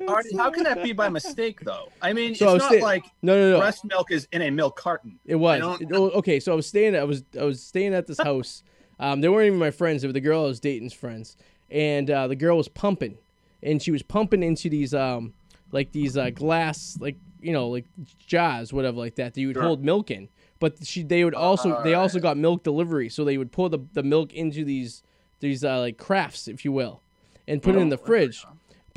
Artie, 0.07 0.35
how 0.35 0.49
can 0.49 0.63
that 0.63 0.83
be 0.83 0.91
by 0.93 1.09
mistake 1.09 1.61
though? 1.61 1.89
I 2.01 2.13
mean, 2.13 2.35
So 2.35 2.49
I 2.49 2.55
it's 2.55 2.63
not 2.63 2.71
saying- 2.71 2.83
like 2.83 3.05
No, 3.21 3.35
no, 3.39 3.51
no. 3.53 3.59
breast 3.59 3.85
milk 3.85 4.11
is 4.11 4.27
in 4.31 4.41
a 4.41 4.49
milk 4.49 4.75
carton. 4.75 5.19
It 5.25 5.35
was. 5.35 5.61
oh, 5.91 6.09
okay, 6.11 6.39
so 6.39 6.51
I 6.51 6.55
was 6.55 6.67
staying. 6.67 6.95
I 6.95 7.03
was 7.03 7.23
I 7.39 7.43
was 7.43 7.61
staying 7.61 7.93
at 7.93 8.07
this 8.07 8.19
house. 8.19 8.63
Um, 8.99 9.21
they 9.21 9.29
weren't 9.29 9.47
even 9.47 9.59
my 9.59 9.71
friends. 9.71 10.01
They 10.01 10.07
were 10.07 10.13
the 10.13 10.21
girl 10.21 10.43
I 10.45 10.47
was 10.47 10.59
dating's 10.59 10.93
friends, 10.93 11.37
and 11.69 12.09
uh, 12.09 12.27
the 12.27 12.35
girl 12.35 12.57
was 12.57 12.67
pumping, 12.67 13.17
and 13.61 13.81
she 13.81 13.91
was 13.91 14.01
pumping 14.03 14.41
into 14.43 14.69
these 14.69 14.93
um 14.93 15.33
like 15.71 15.91
these 15.91 16.17
uh, 16.17 16.29
glass 16.31 16.97
like 16.99 17.15
you 17.41 17.51
know 17.53 17.67
like 17.67 17.85
jars 18.25 18.73
whatever 18.73 18.97
like 18.97 19.15
that 19.15 19.33
that 19.35 19.41
you 19.41 19.47
would 19.47 19.55
Sure. 19.55 19.63
hold 19.63 19.83
milk 19.83 20.09
in. 20.09 20.29
But 20.59 20.83
she 20.85 21.03
they 21.03 21.23
would 21.23 21.35
also 21.35 21.83
they 21.83 21.93
also 21.93 22.19
got 22.19 22.35
milk 22.37 22.63
delivery, 22.63 23.09
so 23.09 23.23
they 23.23 23.37
would 23.37 23.51
pour 23.51 23.69
the, 23.69 23.79
the 23.93 24.01
milk 24.01 24.33
into 24.33 24.65
these 24.65 25.03
these 25.39 25.63
uh, 25.63 25.79
like 25.79 25.97
crafts, 25.99 26.47
if 26.47 26.65
you 26.65 26.71
will, 26.71 27.01
and 27.47 27.61
put 27.61 27.75
it 27.75 27.79
in 27.79 27.89
the 27.89 27.97
fridge. 27.99 28.43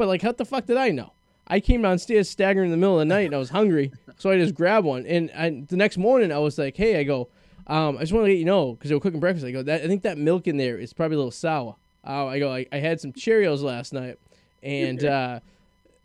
But 0.01 0.09
like, 0.09 0.23
how 0.23 0.33
the 0.33 0.47
fuck 0.47 0.65
did 0.65 0.79
I 0.79 0.93
know? 0.93 1.13
I 1.47 1.61
came 1.61 1.83
downstairs 1.83 2.31
staggering 2.31 2.69
in 2.69 2.71
the 2.71 2.79
middle 2.79 2.99
of 2.99 3.01
the 3.01 3.15
night 3.15 3.27
and 3.27 3.35
I 3.35 3.39
was 3.39 3.51
hungry, 3.51 3.93
so 4.17 4.31
I 4.31 4.39
just 4.39 4.55
grabbed 4.55 4.87
one. 4.87 5.05
And 5.05 5.31
I, 5.37 5.63
the 5.69 5.77
next 5.77 5.99
morning 5.99 6.33
I 6.33 6.39
was 6.39 6.57
like, 6.57 6.75
"Hey," 6.75 6.99
I 6.99 7.03
go, 7.03 7.29
um, 7.67 7.99
"I 7.99 8.01
just 8.01 8.15
want 8.15 8.25
to 8.25 8.31
let 8.31 8.39
you 8.39 8.47
know 8.47 8.73
because 8.73 8.89
they 8.89 8.95
were 8.95 9.01
cooking 9.03 9.21
breakfast." 9.21 9.45
I 9.45 9.51
go, 9.51 9.63
that, 9.63 9.83
"I 9.83 9.89
think 9.89 10.01
that 10.05 10.17
milk 10.17 10.47
in 10.47 10.57
there 10.57 10.79
is 10.79 10.95
probably 10.95 11.17
a 11.17 11.19
little 11.19 11.31
sour." 11.31 11.77
Uh, 12.03 12.29
I 12.29 12.39
go, 12.39 12.51
I, 12.51 12.65
"I 12.73 12.79
had 12.79 12.99
some 12.99 13.13
Cheerios 13.13 13.63
last 13.63 13.93
night, 13.93 14.19
and 14.63 15.05
uh, 15.05 15.41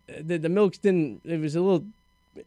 the 0.07 0.39
the 0.39 0.49
milk 0.49 0.73
didn't. 0.81 1.21
It 1.23 1.39
was 1.39 1.55
a 1.55 1.61
little. 1.61 1.85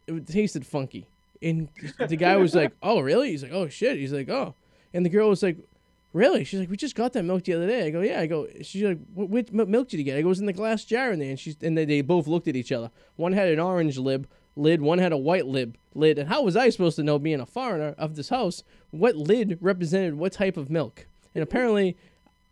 It 0.05 0.27
tasted 0.27 0.67
funky." 0.67 1.07
And 1.41 1.67
the 1.97 2.15
guy 2.15 2.37
was 2.37 2.53
like, 2.53 2.73
"Oh, 2.83 2.99
really?" 2.99 3.31
He's 3.31 3.41
like, 3.41 3.53
"Oh 3.53 3.67
shit." 3.69 3.97
He's 3.97 4.13
like, 4.13 4.29
"Oh," 4.29 4.53
and 4.93 5.03
the 5.03 5.09
girl 5.09 5.27
was 5.27 5.41
like, 5.41 5.57
Really? 6.11 6.43
She's 6.43 6.59
like, 6.59 6.69
we 6.71 6.77
just 6.77 6.95
got 6.95 7.13
that 7.13 7.23
milk 7.23 7.43
the 7.43 7.53
other 7.53 7.67
day. 7.67 7.85
I 7.85 7.89
go, 7.91 8.01
yeah. 8.01 8.19
I 8.19 8.25
go, 8.25 8.47
she's 8.63 8.81
like, 8.81 8.97
what, 9.13 9.29
which 9.29 9.51
milk 9.51 9.89
did 9.89 9.97
you 9.97 10.03
get? 10.03 10.17
I 10.17 10.21
go, 10.21 10.27
it 10.27 10.29
was 10.29 10.39
in 10.39 10.47
the 10.47 10.53
glass 10.53 10.83
jar 10.83 11.11
in 11.11 11.19
there. 11.19 11.29
And 11.29 11.39
she's, 11.39 11.55
and 11.61 11.77
they, 11.77 11.85
they 11.85 12.01
both 12.01 12.25
looked 12.27 12.47
at 12.47 12.55
each 12.55 12.71
other. 12.71 12.89
One 13.15 13.33
had 13.33 13.49
an 13.49 13.59
orange 13.59 13.97
lid, 13.99 14.27
lid. 14.55 14.81
One 14.81 14.97
had 14.97 15.11
a 15.11 15.17
white 15.17 15.45
lid, 15.45 15.77
lid. 15.93 16.17
And 16.17 16.27
how 16.27 16.41
was 16.41 16.55
I 16.55 16.69
supposed 16.69 16.95
to 16.95 17.03
know, 17.03 17.19
being 17.19 17.39
a 17.39 17.45
foreigner 17.45 17.93
of 17.99 18.15
this 18.15 18.29
house, 18.29 18.63
what 18.89 19.15
lid 19.15 19.59
represented 19.61 20.15
what 20.15 20.33
type 20.33 20.57
of 20.57 20.71
milk? 20.71 21.05
And 21.35 21.43
apparently, 21.43 21.95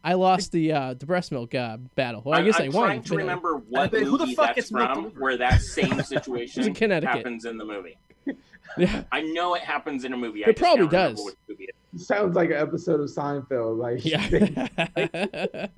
I 0.04 0.14
lost 0.14 0.52
the 0.52 0.72
uh, 0.72 0.94
the 0.94 1.08
breast 1.08 1.32
milk 1.32 1.56
uh, 1.56 1.78
battle. 1.96 2.22
Well, 2.24 2.36
I 2.36 2.38
I'm- 2.38 2.46
guess 2.46 2.60
I'm 2.60 2.66
I 2.68 2.70
won. 2.70 2.88
trying 2.88 3.02
to 3.04 3.16
remember 3.18 3.56
what 3.56 3.92
bet- 3.92 4.04
who 4.04 4.12
the 4.20 4.26
movie 4.26 4.36
fuck 4.36 4.56
that's 4.56 4.70
gets 4.70 4.70
from 4.70 5.06
where 5.18 5.36
that 5.38 5.62
same 5.62 6.00
situation 6.04 6.76
happens 6.76 7.44
in 7.46 7.58
the 7.58 7.66
movie. 7.66 7.98
Yeah. 8.78 9.06
I 9.12 9.22
know 9.22 9.56
it 9.56 9.62
happens 9.62 10.04
in 10.04 10.14
a 10.14 10.18
movie. 10.18 10.42
It 10.42 10.48
just 10.48 10.58
probably 10.60 10.88
does. 10.90 11.20
which 11.24 11.36
movie 11.50 11.64
it 11.66 11.76
is. 11.96 12.06
Sounds 12.06 12.36
like 12.36 12.50
an 12.50 12.58
episode 12.58 13.00
of 13.00 13.10
Seinfeld. 13.10 13.78
Like 13.78 14.04
Yeah. 14.06 15.68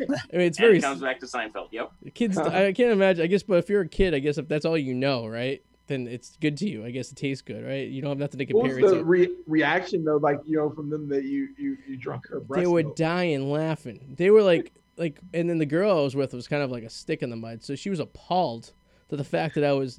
I 0.00 0.36
mean, 0.36 0.46
it's 0.46 0.58
And 0.58 0.64
very 0.66 0.78
it 0.78 0.82
comes 0.82 1.00
back 1.02 1.18
to 1.20 1.26
Seinfeld. 1.26 1.68
Yep. 1.72 1.92
kids. 2.14 2.38
I 2.38 2.72
can't 2.72 2.92
imagine. 2.92 3.24
I 3.24 3.26
guess, 3.26 3.42
but 3.42 3.58
if 3.58 3.68
you're 3.68 3.82
a 3.82 3.88
kid, 3.88 4.14
I 4.14 4.20
guess 4.20 4.38
if 4.38 4.48
that's 4.48 4.64
all 4.64 4.78
you 4.78 4.94
know, 4.94 5.26
right? 5.26 5.62
Then 5.88 6.06
it's 6.06 6.36
good 6.40 6.56
to 6.58 6.68
you. 6.68 6.84
I 6.84 6.90
guess 6.90 7.10
it 7.10 7.16
tastes 7.16 7.42
good, 7.42 7.64
right? 7.66 7.88
You 7.88 8.00
don't 8.02 8.10
have 8.10 8.18
nothing 8.18 8.38
to 8.46 8.52
what 8.54 8.64
was 8.64 8.72
compare 8.74 8.88
it 8.88 8.90
the 8.92 8.98
to. 8.98 9.04
re- 9.04 9.34
reaction 9.46 10.04
though? 10.04 10.18
Like 10.18 10.40
you 10.46 10.56
know, 10.56 10.70
from 10.70 10.88
them 10.90 11.08
that 11.08 11.24
you 11.24 11.48
you 11.58 11.76
you 11.88 11.96
drunk 11.96 12.28
her 12.28 12.40
breast 12.40 12.62
they 12.62 12.66
were 12.66 12.82
milk? 12.82 12.96
dying 12.96 13.50
laughing. 13.50 14.14
They 14.16 14.30
were 14.30 14.42
like, 14.42 14.72
like, 14.96 15.18
and 15.34 15.50
then 15.50 15.58
the 15.58 15.66
girl 15.66 15.90
I 15.98 16.02
was 16.02 16.14
with 16.16 16.32
was 16.34 16.46
kind 16.48 16.62
of 16.62 16.70
like 16.70 16.84
a 16.84 16.90
stick 16.90 17.22
in 17.22 17.30
the 17.30 17.36
mud. 17.36 17.62
So 17.62 17.74
she 17.74 17.90
was 17.90 18.00
appalled 18.00 18.72
to 19.10 19.16
the 19.16 19.24
fact 19.24 19.54
that 19.56 19.64
I 19.64 19.72
was, 19.72 19.98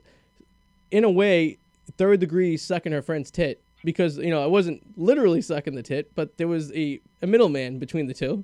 in 0.91 1.03
a 1.03 1.09
way, 1.11 1.57
third 1.91 2.19
degree 2.19 2.57
sucking 2.57 2.91
her 2.91 3.01
friend's 3.01 3.31
tit 3.31 3.61
because 3.83 4.17
you 4.17 4.29
know 4.29 4.43
I 4.43 4.47
wasn't 4.47 4.81
literally 4.97 5.41
sucking 5.41 5.75
the 5.75 5.83
tit, 5.83 6.11
but 6.15 6.37
there 6.37 6.47
was 6.47 6.71
a, 6.73 6.99
a 7.21 7.27
middleman 7.27 7.79
between 7.79 8.07
the 8.07 8.13
two, 8.13 8.43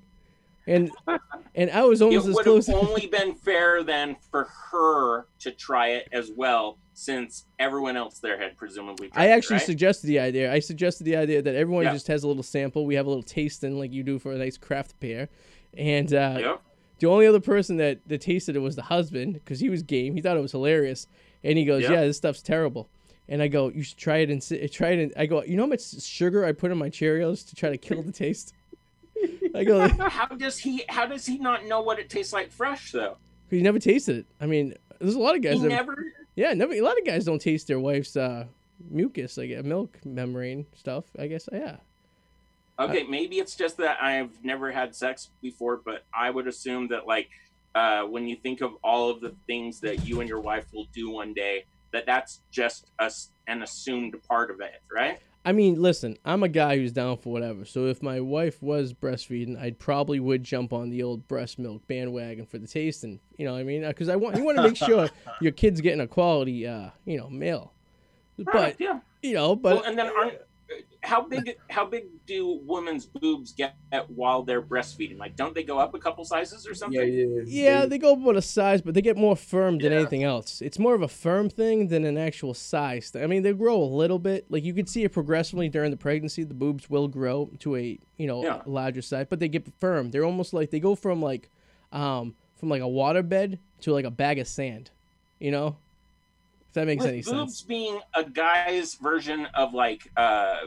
and 0.67 0.91
and 1.55 1.69
I 1.71 1.83
was 1.83 2.01
It 2.01 2.05
almost 2.05 2.27
as 2.27 2.35
would 2.35 2.43
close. 2.43 2.67
have 2.67 2.75
only 2.77 3.07
been 3.07 3.35
fair 3.35 3.83
then 3.83 4.15
for 4.31 4.47
her 4.71 5.25
to 5.39 5.51
try 5.51 5.89
it 5.89 6.07
as 6.11 6.31
well, 6.35 6.77
since 6.93 7.45
everyone 7.59 7.97
else 7.97 8.19
there 8.19 8.37
had 8.37 8.55
presumably. 8.57 9.09
I 9.13 9.29
actually 9.29 9.57
it, 9.57 9.59
right? 9.59 9.65
suggested 9.65 10.07
the 10.07 10.19
idea. 10.19 10.51
I 10.53 10.59
suggested 10.59 11.03
the 11.03 11.15
idea 11.17 11.41
that 11.41 11.55
everyone 11.55 11.83
Yeah. 11.83 11.93
just 11.93 12.07
has 12.07 12.23
a 12.23 12.27
little 12.27 12.43
sample. 12.43 12.85
We 12.85 12.95
have 12.95 13.05
a 13.05 13.09
little 13.09 13.23
tasting 13.23 13.77
like 13.77 13.91
you 13.91 14.03
do 14.03 14.19
for 14.19 14.31
a 14.31 14.37
nice 14.37 14.57
craft 14.57 14.99
beer, 14.99 15.29
and 15.77 16.13
uh, 16.13 16.37
Yep. 16.39 16.61
The 16.99 17.07
only 17.07 17.27
other 17.27 17.41
person 17.41 17.75
that, 17.77 17.99
that 18.07 18.21
tasted 18.21 18.55
it 18.55 18.59
was 18.59 18.77
the 18.77 18.83
husband 18.83 19.33
because 19.33 19.59
he 19.59 19.69
was 19.69 19.83
game. 19.83 20.15
He 20.15 20.21
thought 20.21 20.37
it 20.37 20.41
was 20.41 20.53
hilarious, 20.53 21.07
and 21.43 21.57
he 21.57 21.65
goes, 21.65 21.83
Yeah. 21.83 21.91
"Yeah, 21.91 22.01
this 22.05 22.15
stuff's 22.15 22.41
terrible." 22.41 22.87
And 23.27 23.41
I 23.41 23.47
go, 23.47 23.69
"You 23.69 23.81
should 23.83 23.97
try 23.97 24.17
it 24.17 24.29
and 24.29 24.41
si- 24.43 24.67
try 24.67 24.89
it." 24.89 24.99
And 24.99 25.13
I 25.17 25.25
go, 25.25 25.43
"You 25.43 25.55
know 25.57 25.63
how 25.63 25.67
much 25.69 26.01
sugar 26.03 26.45
I 26.45 26.51
put 26.51 26.71
in 26.71 26.77
my 26.77 26.89
Cheerios 26.89 27.47
to 27.49 27.55
try 27.55 27.69
to 27.69 27.77
kill 27.77 28.03
the 28.03 28.11
taste?" 28.11 28.53
I 29.55 29.63
go, 29.63 29.87
How 30.09 30.27
does 30.27 30.59
he? 30.59 30.83
How 30.89 31.05
does 31.05 31.25
he 31.25 31.37
not 31.39 31.65
know 31.65 31.81
what 31.81 31.97
it 31.99 32.09
tastes 32.09 32.33
like 32.33 32.51
fresh 32.51 32.91
though? 32.91 33.17
"He 33.49 33.61
never 33.61 33.79
tasted 33.79 34.17
it." 34.17 34.25
I 34.39 34.45
mean, 34.45 34.75
there's 34.99 35.15
a 35.15 35.19
lot 35.19 35.35
of 35.35 35.41
guys. 35.41 35.55
He 35.55 35.61
That, 35.61 35.69
never. 35.69 36.05
yeah, 36.35 36.53
never. 36.53 36.73
A 36.73 36.81
lot 36.81 36.97
of 36.99 37.05
guys 37.05 37.25
don't 37.25 37.39
taste 37.41 37.67
their 37.67 37.79
wife's 37.79 38.15
uh, 38.15 38.45
mucus, 38.91 39.37
like 39.37 39.51
uh, 39.57 39.63
milk 39.63 39.97
membrane 40.05 40.65
stuff. 40.75 41.05
I 41.17 41.27
guess, 41.27 41.47
yeah. 41.51 41.77
Okay, 42.77 43.03
maybe 43.03 43.37
it's 43.39 43.55
just 43.55 43.77
that 43.77 44.03
I've 44.03 44.43
never 44.43 44.69
had 44.69 44.93
sex 44.93 45.29
before, 45.41 45.77
but 45.83 46.03
I 46.13 46.29
would 46.29 46.45
assume 46.47 46.89
that 46.89 47.07
like 47.07 47.29
uh, 47.73 48.03
when 48.03 48.27
you 48.27 48.35
think 48.35 48.59
of 48.61 48.73
all 48.83 49.09
of 49.09 49.21
the 49.21 49.33
things 49.47 49.79
that 49.79 50.05
you 50.05 50.19
and 50.19 50.27
your 50.29 50.41
wife 50.41 50.65
will 50.73 50.87
do 50.93 51.09
one 51.09 51.33
day, 51.33 51.63
that 51.95 52.05
that's 52.05 52.41
just 52.51 52.91
a, 52.99 53.09
an 53.47 53.63
assumed 53.63 54.15
part 54.27 54.51
of 54.51 54.59
it, 54.59 54.81
right? 54.93 55.19
I 55.47 55.51
mean, 55.51 55.79
listen, 55.79 56.17
I'm 56.25 56.41
a 56.41 56.49
guy 56.49 56.77
who's 56.77 56.91
down 56.91 57.17
for 57.17 57.31
whatever. 57.31 57.65
So 57.65 57.85
if 57.85 58.01
my 58.01 58.19
wife 58.19 58.61
was 58.63 58.93
breastfeeding, 58.93 59.61
I 59.61 59.71
probably 59.71 60.19
would 60.19 60.43
jump 60.43 60.73
on 60.73 60.89
the 60.89 61.03
old 61.03 61.27
breast 61.27 61.59
milk 61.59 61.87
bandwagon 61.87 62.47
for 62.47 62.57
the 62.57 62.67
taste, 62.67 63.03
and 63.03 63.19
you 63.37 63.45
know, 63.45 63.53
what 63.53 63.59
I 63.59 63.63
mean, 63.63 63.87
because 63.87 64.09
I 64.09 64.15
want 64.15 64.35
you 64.37 64.43
want 64.43 64.57
to 64.57 64.63
make 64.63 64.75
sure 64.75 65.09
your 65.41 65.51
kid's 65.51 65.81
getting 65.81 66.01
a 66.01 66.07
quality, 66.07 66.67
uh, 66.67 66.89
you 67.05 67.17
know, 67.17 67.29
meal. 67.29 67.73
Right, 68.37 68.75
But 68.77 68.81
yeah. 68.81 68.99
you 69.21 69.33
know, 69.33 69.55
but 69.55 69.75
well, 69.75 69.85
and 69.85 69.97
then 69.97 70.07
aren't 70.07 70.39
how 71.03 71.21
big 71.21 71.55
how 71.69 71.85
big 71.85 72.05
do 72.25 72.59
women's 72.65 73.05
boobs 73.05 73.53
get 73.53 73.75
while 74.07 74.43
they're 74.43 74.61
breastfeeding? 74.61 75.17
Like, 75.19 75.35
don't 75.35 75.53
they 75.53 75.63
go 75.63 75.77
up 75.77 75.93
a 75.93 75.99
couple 75.99 76.25
sizes 76.25 76.67
or 76.67 76.73
something? 76.73 76.99
Yeah, 76.99 77.05
yeah. 77.05 77.41
Yeah, 77.45 77.79
yeah 77.79 77.85
they 77.85 77.97
go 77.99 78.13
up 78.13 78.19
with 78.19 78.37
a 78.37 78.41
size, 78.41 78.81
but 78.81 78.93
they 78.95 79.01
get 79.01 79.15
more 79.17 79.35
firm 79.35 79.77
than 79.77 79.91
Yeah. 79.91 79.99
anything 79.99 80.23
else. 80.23 80.61
It's 80.61 80.79
more 80.79 80.95
of 80.95 81.01
a 81.03 81.07
firm 81.07 81.49
thing 81.49 81.87
than 81.89 82.03
an 82.05 82.17
actual 82.17 82.53
size. 82.53 83.09
thing. 83.11 83.23
I 83.23 83.27
mean, 83.27 83.43
they 83.43 83.53
grow 83.53 83.81
a 83.81 83.85
little 83.85 84.17
bit. 84.19 84.45
Like 84.49 84.63
you 84.63 84.73
can 84.73 84.87
see 84.87 85.03
it 85.03 85.11
progressively 85.13 85.69
during 85.69 85.91
the 85.91 85.97
pregnancy. 85.97 86.43
The 86.43 86.53
boobs 86.55 86.89
will 86.89 87.07
grow 87.07 87.51
to 87.59 87.75
a 87.75 87.99
you 88.17 88.27
know 88.27 88.43
Yeah. 88.43 88.61
larger 88.65 89.01
size, 89.03 89.27
but 89.29 89.39
they 89.39 89.47
get 89.47 89.67
firm. 89.79 90.09
They're 90.11 90.25
almost 90.25 90.53
like 90.53 90.71
they 90.71 90.79
go 90.79 90.95
from 90.95 91.21
like 91.21 91.49
um 91.91 92.33
from 92.55 92.69
like 92.69 92.81
a 92.81 92.87
water 92.87 93.21
bed 93.21 93.59
to 93.81 93.91
like 93.91 94.05
a 94.05 94.11
bag 94.11 94.39
of 94.39 94.47
sand. 94.47 94.89
You 95.39 95.51
know, 95.51 95.67
if 95.67 95.84
that 96.75 96.85
makes 96.85 97.03
With 97.03 97.11
any 97.11 97.21
boobs 97.21 97.57
sense. 97.57 97.61
being 97.63 97.99
a 98.13 98.23
guy's 98.23 98.95
version 98.95 99.47
of 99.53 99.73
like 99.73 100.09
uh 100.15 100.57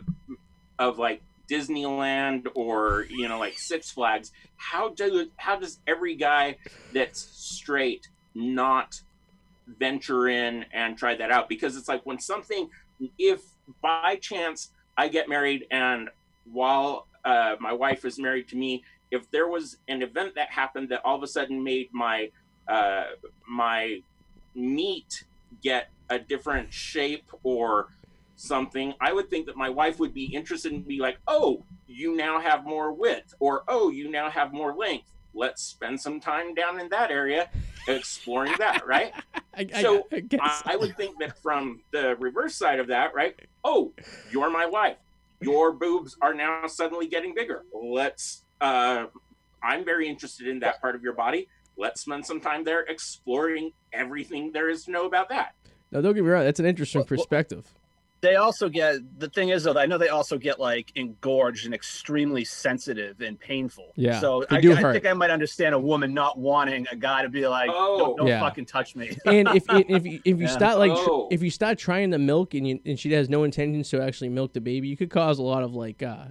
of 0.78 0.98
like 0.98 1.22
Disneyland 1.48 2.46
or 2.54 3.06
you 3.08 3.28
know 3.28 3.38
like 3.38 3.58
Six 3.58 3.90
Flags, 3.90 4.32
how 4.56 4.90
do 4.90 5.30
how 5.36 5.58
does 5.58 5.78
every 5.86 6.14
guy 6.16 6.56
that's 6.92 7.20
straight 7.20 8.08
not 8.34 9.00
venture 9.78 10.28
in 10.28 10.64
and 10.72 10.96
try 10.98 11.14
that 11.14 11.30
out? 11.30 11.48
Because 11.48 11.76
it's 11.76 11.88
like 11.88 12.04
when 12.04 12.18
something 12.18 12.68
if 13.18 13.42
by 13.82 14.16
chance 14.20 14.72
I 14.96 15.08
get 15.08 15.28
married 15.28 15.66
and 15.70 16.08
while 16.50 17.06
uh, 17.24 17.56
my 17.60 17.72
wife 17.72 18.04
is 18.04 18.18
married 18.18 18.48
to 18.48 18.56
me, 18.56 18.82
if 19.10 19.30
there 19.30 19.48
was 19.48 19.76
an 19.88 20.02
event 20.02 20.34
that 20.34 20.50
happened 20.50 20.88
that 20.90 21.02
all 21.04 21.16
of 21.16 21.22
a 21.22 21.26
sudden 21.26 21.62
made 21.62 21.88
my 21.92 22.30
uh, 22.66 23.04
my 23.48 24.00
meat 24.54 25.24
get 25.62 25.88
a 26.10 26.18
different 26.18 26.72
shape 26.72 27.30
or 27.42 27.88
something, 28.36 28.94
I 29.00 29.12
would 29.12 29.28
think 29.30 29.46
that 29.46 29.56
my 29.56 29.68
wife 29.68 29.98
would 29.98 30.14
be 30.14 30.24
interested 30.24 30.72
and 30.72 30.86
be 30.86 30.98
like, 31.00 31.18
"Oh, 31.26 31.64
you 31.86 32.16
now 32.16 32.40
have 32.40 32.64
more 32.64 32.92
width," 32.92 33.34
or 33.40 33.64
"Oh, 33.68 33.90
you 33.90 34.10
now 34.10 34.30
have 34.30 34.52
more 34.52 34.74
length. 34.74 35.08
Let's 35.34 35.62
spend 35.62 36.00
some 36.00 36.20
time 36.20 36.54
down 36.54 36.80
in 36.80 36.88
that 36.90 37.10
area 37.10 37.50
exploring 37.88 38.54
that." 38.58 38.86
Right? 38.86 39.12
I, 39.54 39.66
I- 39.74 39.82
So, 39.82 40.06
I, 40.12 40.20
guess. 40.20 40.62
I, 40.64 40.74
I 40.74 40.76
would 40.76 40.96
think 40.96 41.18
that 41.20 41.36
from 41.42 41.80
the 41.90 42.16
reverse 42.16 42.54
side 42.54 42.78
of 42.80 42.86
that, 42.88 43.14
right? 43.14 43.34
Oh, 43.64 43.92
you're 44.30 44.50
my 44.50 44.66
wife. 44.66 44.96
Your 45.40 45.72
boobs 45.72 46.16
are 46.20 46.34
now 46.34 46.66
suddenly 46.66 47.06
getting 47.08 47.34
bigger. 47.34 47.64
Let's. 47.72 48.42
Uh, 48.60 49.06
I'm 49.62 49.84
very 49.84 50.08
interested 50.08 50.46
in 50.46 50.60
that 50.60 50.80
part 50.80 50.94
of 50.94 51.02
your 51.02 51.12
body. 51.14 51.48
Let's 51.78 52.00
spend 52.02 52.26
some 52.26 52.40
time 52.40 52.64
there 52.64 52.80
exploring 52.82 53.70
everything 53.92 54.50
there 54.52 54.68
is 54.68 54.84
to 54.84 54.90
know 54.90 55.06
about 55.06 55.28
that. 55.30 55.54
no, 55.92 56.02
don't 56.02 56.14
get 56.14 56.24
me 56.24 56.28
wrong. 56.30 56.44
That's 56.44 56.60
an 56.60 56.66
interesting 56.66 56.98
Well, 57.00 57.06
well- 57.10 57.16
perspective. 57.18 57.72
They 58.20 58.34
also 58.34 58.68
get 58.68 58.96
the 59.20 59.28
thing 59.30 59.50
is 59.50 59.62
though 59.62 59.78
I 59.78 59.86
know 59.86 59.96
they 59.96 60.08
also 60.08 60.38
get 60.38 60.58
like 60.58 60.90
engorged 60.96 61.66
and 61.66 61.72
extremely 61.72 62.44
sensitive 62.44 63.20
and 63.20 63.38
painful. 63.38 63.92
Yeah, 63.94 64.18
So 64.18 64.44
they 64.50 64.56
I, 64.56 64.60
do 64.60 64.72
I 64.72 64.74
hurt. 64.74 64.92
think 64.94 65.06
I 65.06 65.12
might 65.12 65.30
understand 65.30 65.72
a 65.72 65.78
woman 65.78 66.12
not 66.14 66.36
wanting 66.36 66.84
a 66.90 66.96
guy 66.96 67.22
to 67.22 67.28
be 67.28 67.46
like, 67.46 67.70
Oh. 67.72 67.96
"Don't, 67.98 68.16
don't 68.16 68.26
Yeah. 68.26 68.40
fucking 68.40 68.66
touch 68.66 68.96
me." 68.96 69.16
and 69.24 69.46
if 69.54 69.62
if 69.68 70.04
you, 70.04 70.20
if 70.24 70.36
you 70.40 70.46
Yeah. 70.46 70.48
start 70.48 70.78
like 70.78 70.90
Oh. 70.92 71.28
if 71.30 71.44
you 71.44 71.50
start 71.50 71.78
trying 71.78 72.10
to 72.10 72.18
milk 72.18 72.54
and 72.54 72.66
you, 72.66 72.80
and 72.84 72.98
she 72.98 73.12
has 73.12 73.28
no 73.28 73.44
intentions 73.44 73.88
to 73.90 74.02
actually 74.02 74.30
milk 74.30 74.52
the 74.52 74.60
baby, 74.60 74.88
you 74.88 74.96
could 74.96 75.10
cause 75.10 75.38
a 75.38 75.44
lot 75.44 75.62
of 75.62 75.72
like 75.76 76.02
uh, 76.02 76.24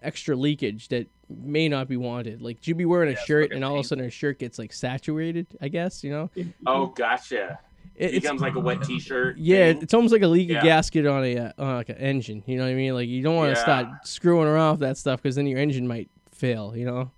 extra 0.00 0.34
leakage 0.36 0.88
that 0.88 1.08
may 1.28 1.68
not 1.68 1.88
be 1.88 1.96
wanted. 1.96 2.40
Like 2.42 2.66
you'd 2.66 2.76
be 2.76 2.84
wearing 2.84 3.08
a 3.08 3.12
Yeah, 3.12 3.18
it's 3.18 3.26
shirt 3.26 3.52
and 3.52 3.64
all 3.64 3.74
of 3.74 3.80
a 3.80 3.84
sudden 3.84 4.04
her 4.04 4.10
shirt 4.10 4.38
gets 4.38 4.58
like 4.58 4.72
saturated. 4.72 5.46
I 5.60 5.68
guess 5.68 6.02
you 6.04 6.10
know. 6.10 6.30
Oh, 6.66 6.86
gotcha. 6.86 7.58
It, 7.94 8.04
It 8.10 8.14
it's 8.16 8.22
becomes 8.22 8.42
like 8.42 8.54
a 8.56 8.60
wet 8.60 8.82
T-shirt. 8.84 9.36
yeah, 9.38 9.72
thing. 9.72 9.82
it's 9.82 9.94
almost 9.94 10.12
like 10.12 10.22
a 10.22 10.28
leaky 10.28 10.52
Yeah. 10.52 10.62
gasket 10.62 11.06
on 11.06 11.24
a 11.24 11.38
uh, 11.38 11.52
on 11.58 11.74
like 11.76 11.88
an 11.88 11.96
engine. 11.96 12.42
You 12.46 12.58
know 12.58 12.64
what 12.64 12.70
I 12.70 12.74
mean? 12.74 12.94
Like 12.94 13.08
you 13.08 13.22
don't 13.22 13.36
want 13.36 13.54
to 13.54 13.58
Yeah. 13.58 13.62
start 13.64 14.06
screwing 14.06 14.46
around 14.48 14.72
with 14.72 14.80
that 14.80 14.98
stuff 14.98 15.22
because 15.22 15.36
then 15.36 15.46
your 15.46 15.58
engine 15.58 15.88
might 15.88 16.10
fail. 16.32 16.76
You 16.76 16.84
know. 16.86 17.10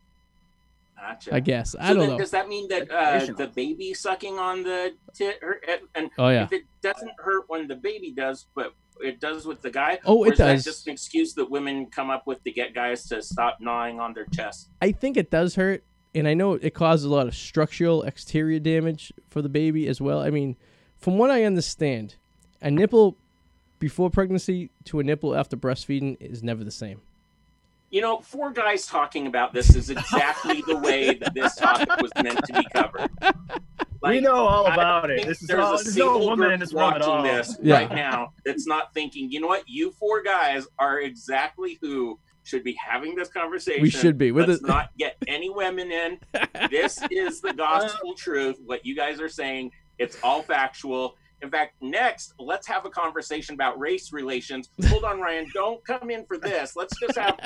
Gotcha. 0.97 1.35
I 1.35 1.41
guess 1.41 1.75
I 1.79 1.89
don't 1.89 1.99
then 2.01 2.09
know. 2.11 2.19
Does 2.19 2.33
that 2.33 2.49
mean 2.49 2.69
that 2.69 2.91
uh, 2.91 3.25
the 3.37 3.47
baby 3.47 3.95
sucking 3.95 4.39
on 4.39 4.63
the 4.63 4.95
tit 5.15 5.39
hurt? 5.43 5.65
And 5.95 6.11
Oh 6.19 6.29
yeah. 6.29 6.45
if 6.45 6.53
it 6.53 6.65
doesn't 6.83 7.13
hurt 7.19 7.45
when 7.49 7.67
the 7.67 7.77
baby 7.77 8.11
does, 8.11 8.47
but 8.55 8.75
it 9.03 9.21
does 9.21 9.47
with 9.47 9.63
the 9.63 9.71
guy, 9.71 9.99
Oh, 10.05 10.25
it 10.25 10.29
or 10.29 10.29
it 10.29 10.33
is 10.33 10.39
that 10.39 10.53
does. 10.55 10.65
just 10.65 10.87
an 10.87 10.93
excuse 10.93 11.35
that 11.35 11.51
women 11.51 11.87
come 11.87 12.11
up 12.11 12.27
with 12.27 12.43
to 12.45 12.51
get 12.51 12.75
guys 12.75 13.07
to 13.09 13.23
stop 13.23 13.59
gnawing 13.61 14.01
on 14.01 14.13
their 14.15 14.27
chest? 14.27 14.69
I 14.83 14.93
think 14.93 15.17
it 15.17 15.31
does 15.31 15.55
hurt, 15.55 15.85
and 16.15 16.27
I 16.29 16.35
know 16.35 16.55
it 16.55 16.75
causes 16.75 17.05
a 17.05 17.09
lot 17.11 17.27
of 17.27 17.35
structural 17.35 18.03
exterior 18.03 18.59
damage 18.59 19.13
for 19.31 19.43
the 19.43 19.49
baby 19.49 19.87
as 19.89 20.01
well. 20.01 20.21
I 20.21 20.31
mean, 20.31 20.57
from 20.97 21.19
what 21.19 21.31
I 21.31 21.45
understand, 21.45 22.17
a 22.61 22.71
nipple 22.71 23.17
before 23.79 24.11
pregnancy 24.11 24.71
to 24.85 24.99
a 25.01 25.05
nipple 25.05 25.37
after 25.37 25.57
breastfeeding 25.57 26.17
is 26.21 26.43
never 26.43 26.65
the 26.65 26.71
same. 26.71 27.01
You 27.91 28.03
know, 28.03 28.19
four 28.21 28.51
guys 28.51 28.87
talking 28.87 29.27
about 29.27 29.55
this 29.55 29.75
is 29.75 29.89
exactly 29.91 30.63
the 30.67 30.77
way 30.77 31.15
that 31.15 31.33
this 31.35 31.55
topic 31.57 31.89
was 32.01 32.11
meant 32.23 32.45
to 32.45 32.53
be 32.53 32.67
covered. 32.75 33.11
we 34.03 34.21
know 34.21 34.35
all 34.35 34.67
about 34.67 35.11
it. 35.11 35.17
think 35.17 35.29
This 35.29 35.43
is 35.43 35.49
there's 35.49 35.61
all, 35.65 35.75
a 35.75 35.77
there's 35.83 35.97
no 35.97 36.13
single 36.15 36.27
woman 36.29 36.53
in 36.53 36.61
this 36.61 36.73
room 36.73 36.83
at 36.83 37.01
watching 37.01 37.09
all. 37.09 37.23
this 37.23 37.57
Yeah. 37.63 37.75
right 37.79 37.91
now 37.93 38.33
that's 38.45 38.67
not 38.67 38.93
thinking, 38.95 39.31
you 39.31 39.41
know 39.41 39.47
what, 39.47 39.65
you 39.69 39.93
four 39.93 40.23
guys 40.23 40.67
are 40.79 41.01
exactly 41.01 41.79
who 41.81 42.19
should 42.45 42.65
be 42.65 42.75
having 42.75 43.15
this 43.15 43.29
conversation. 43.29 43.83
We 43.83 43.91
should 43.91 44.17
be. 44.17 44.33
With 44.33 44.49
Let's 44.49 44.63
it- 44.63 44.67
not 44.67 44.91
get 44.99 45.17
any 45.27 45.51
women 45.51 45.91
in. 45.93 46.19
This 46.71 46.99
is 47.11 47.41
the 47.41 47.53
gospel 47.53 48.15
truth. 48.15 48.57
What 48.65 48.85
you 48.87 48.95
guys 48.97 49.21
are 49.21 49.29
saying, 49.29 49.71
it's 49.99 50.17
all 50.23 50.43
factual. 50.43 51.17
In 51.41 51.51
fact, 51.51 51.75
next, 51.81 52.35
let's 52.39 52.67
have 52.67 52.85
a 52.85 52.91
conversation 52.91 53.55
about 53.55 53.79
race 53.79 54.13
relations. 54.13 54.71
Hold 54.87 55.05
on, 55.05 55.21
Ryan. 55.21 55.47
Don't 55.55 55.85
come 55.85 56.11
in 56.11 56.25
for 56.27 56.37
this. 56.37 56.75
Let's 56.75 56.99
just 56.99 57.17
have 57.17 57.39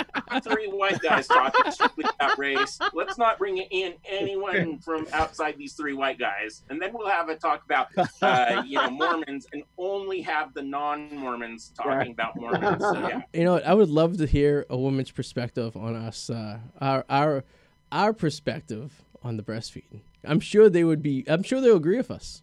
three 0.42 0.68
white 0.68 1.00
guys 1.00 1.26
talking 1.26 1.70
strictly 1.70 2.04
about 2.18 2.38
race. 2.38 2.78
Let's 2.94 3.18
not 3.18 3.38
bring 3.38 3.58
in 3.58 3.94
anyone 4.04 4.78
from 4.78 5.06
outside 5.12 5.56
these 5.58 5.74
three 5.74 5.92
white 5.92 6.18
guys. 6.18 6.62
And 6.70 6.80
then 6.80 6.92
we'll 6.94 7.08
have 7.08 7.28
a 7.28 7.36
talk 7.36 7.64
about, 7.64 7.88
uh, 8.22 8.62
you 8.66 8.78
know, 8.78 8.90
Mormons 8.90 9.46
and 9.52 9.62
only 9.76 10.22
have 10.22 10.54
the 10.54 10.62
non-Mormons 10.62 11.72
talking 11.76 12.12
about 12.12 12.36
Mormons. 12.36 12.82
So, 12.82 13.08
yeah. 13.08 13.22
You 13.34 13.44
know, 13.44 13.52
what? 13.52 13.66
I 13.66 13.74
would 13.74 13.90
love 13.90 14.16
to 14.18 14.26
hear 14.26 14.64
a 14.70 14.76
woman's 14.76 15.10
perspective 15.10 15.76
on 15.76 15.94
us, 15.94 16.30
uh, 16.30 16.58
our 16.80 17.04
our 17.10 17.44
our 17.90 18.12
perspective 18.12 19.02
on 19.22 19.36
the 19.36 19.42
breastfeeding. 19.42 20.00
I'm 20.24 20.40
sure 20.40 20.70
they 20.70 20.84
would 20.84 21.02
be. 21.02 21.24
I'm 21.28 21.42
sure 21.42 21.60
they'll 21.60 21.76
agree 21.76 21.96
with 21.96 22.10
us, 22.10 22.42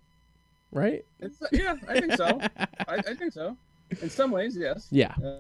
right? 0.71 1.05
It's, 1.19 1.41
yeah, 1.51 1.75
I 1.87 1.99
think 1.99 2.13
so. 2.13 2.39
I, 2.87 2.95
I 2.95 3.13
think 3.13 3.33
so. 3.33 3.57
In 4.01 4.09
some 4.09 4.31
ways, 4.31 4.55
yes. 4.55 4.87
Yeah. 4.91 5.13
Uh, 5.23 5.39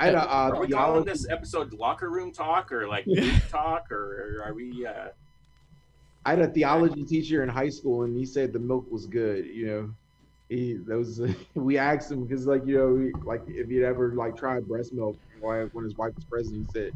I 0.00 0.06
had 0.06 0.14
a 0.14 0.26
Are 0.26 0.56
uh, 0.56 0.60
we 0.60 0.68
calling 0.68 0.68
theology. 0.68 1.10
this 1.10 1.28
episode 1.30 1.72
locker 1.72 2.10
room 2.10 2.32
talk 2.32 2.72
or 2.72 2.88
like 2.88 3.04
booth 3.04 3.48
talk 3.48 3.92
or 3.92 4.42
are 4.44 4.52
we 4.52 4.84
uh 4.84 5.08
I 6.26 6.30
had 6.30 6.40
a 6.40 6.48
theology 6.48 7.04
teacher 7.04 7.42
in 7.42 7.50
high 7.50 7.68
school, 7.68 8.04
and 8.04 8.16
he 8.16 8.24
said 8.24 8.52
the 8.52 8.58
milk 8.58 8.90
was 8.90 9.06
good. 9.06 9.44
You 9.44 9.66
know, 9.66 9.94
he 10.48 10.74
that 10.86 10.96
was 10.96 11.20
we 11.54 11.76
asked 11.78 12.10
him 12.10 12.24
because 12.24 12.46
like 12.46 12.66
you 12.66 12.78
know 12.78 12.88
we, 12.88 13.12
like 13.24 13.42
if 13.46 13.68
he'd 13.68 13.84
ever 13.84 14.14
like 14.14 14.36
tried 14.36 14.66
breast 14.66 14.92
milk 14.92 15.18
when 15.40 15.84
his 15.84 15.96
wife 15.96 16.14
was 16.14 16.24
pregnant, 16.24 16.66
he 16.66 16.72
said 16.72 16.92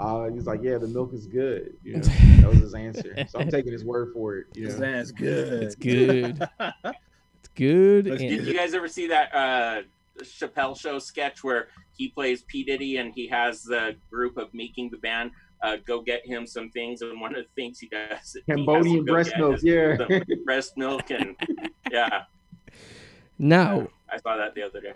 uh, 0.00 0.24
he 0.24 0.32
was 0.32 0.46
like, 0.46 0.62
yeah, 0.62 0.78
the 0.78 0.88
milk 0.88 1.12
is 1.12 1.26
good. 1.26 1.74
You 1.84 1.98
know, 1.98 2.00
that 2.40 2.48
was 2.48 2.60
his 2.60 2.74
answer. 2.74 3.14
So 3.28 3.38
I'm 3.38 3.50
taking 3.50 3.72
his 3.72 3.84
word 3.84 4.12
for 4.12 4.36
it. 4.36 4.46
You 4.54 4.68
know, 4.68 4.74
That's 4.74 5.12
good. 5.12 5.62
It's 5.62 5.74
good. 5.74 6.48
It's 7.42 7.48
good. 7.54 8.06
Let's 8.06 8.22
and- 8.22 8.30
did 8.30 8.46
you 8.46 8.54
guys 8.54 8.72
ever 8.72 8.88
see 8.88 9.08
that 9.08 9.34
uh 9.34 9.82
Chappelle 10.22 10.78
show 10.78 10.98
sketch 10.98 11.42
where 11.42 11.68
he 11.96 12.08
plays 12.08 12.42
P. 12.42 12.62
Diddy 12.62 12.98
and 12.98 13.12
he 13.12 13.26
has 13.28 13.62
the 13.62 13.96
group 14.10 14.36
of 14.36 14.52
making 14.54 14.90
the 14.90 14.98
band 14.98 15.32
uh, 15.62 15.76
go 15.86 16.00
get 16.00 16.24
him 16.26 16.46
some 16.46 16.70
things 16.70 17.02
and 17.02 17.20
one 17.20 17.34
of 17.34 17.44
the 17.44 17.48
things 17.54 17.78
he 17.78 17.88
does 17.88 18.08
he 18.10 18.14
has 18.14 18.32
to 18.32 18.42
Cambodian 18.42 19.04
go 19.04 19.12
breast 19.12 19.32
milk. 19.38 19.60
Yeah. 19.62 19.96
breast 20.44 20.76
milk 20.76 21.10
and 21.10 21.34
yeah 21.90 22.24
now 23.38 23.88
I 24.08 24.18
saw 24.18 24.36
that 24.36 24.54
the 24.54 24.62
other 24.62 24.80
day. 24.80 24.92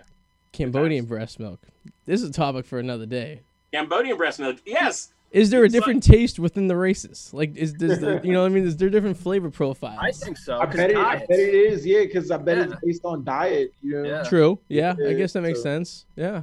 Cambodian 0.53 1.07
breast 1.07 1.41
milk. 1.41 1.61
This 2.05 2.23
is 2.23 2.31
a 2.31 2.33
topic 2.33 2.67
for 2.67 2.79
another 2.79 3.07
day. 3.07 3.41
Cambodian 3.73 4.17
breast 4.17 4.39
milk, 4.39 4.59
yes. 4.67 5.13
Is 5.37 5.51
there 5.51 5.63
a 5.63 5.67
It's 5.67 5.75
like- 5.75 5.81
different 5.83 6.03
taste 6.03 6.39
within 6.39 6.67
the 6.67 6.77
races? 6.77 7.31
Like, 7.35 7.57
is 7.57 7.75
does 7.75 7.99
the 8.01 8.21
you 8.25 8.33
know 8.33 8.41
what 8.41 8.47
I 8.51 8.55
mean? 8.55 8.65
Is 8.67 8.77
there 8.79 8.89
different 8.89 9.19
flavor 9.19 9.51
profiles? 9.51 9.99
I 10.01 10.11
think 10.11 10.39
so. 10.39 10.59
I 10.59 10.65
'cause 10.67 10.77
bet 10.77 10.91
it. 10.91 10.97
I 10.97 11.17
bet 11.19 11.39
it 11.39 11.55
is. 11.55 11.85
Yeah, 11.85 12.01
because 12.05 12.31
I 12.31 12.39
bet 12.39 12.57
it's 12.59 12.75
based 12.83 13.05
on 13.05 13.23
diet. 13.23 13.73
You 13.83 14.03
know. 14.03 14.09
Yeah. 14.09 14.23
True. 14.23 14.59
Yeah, 14.69 14.95
I 15.07 15.13
guess 15.13 15.35
that 15.35 15.43
makes 15.43 15.59
so- 15.59 15.65
sense. 15.65 16.07
Yeah. 16.17 16.43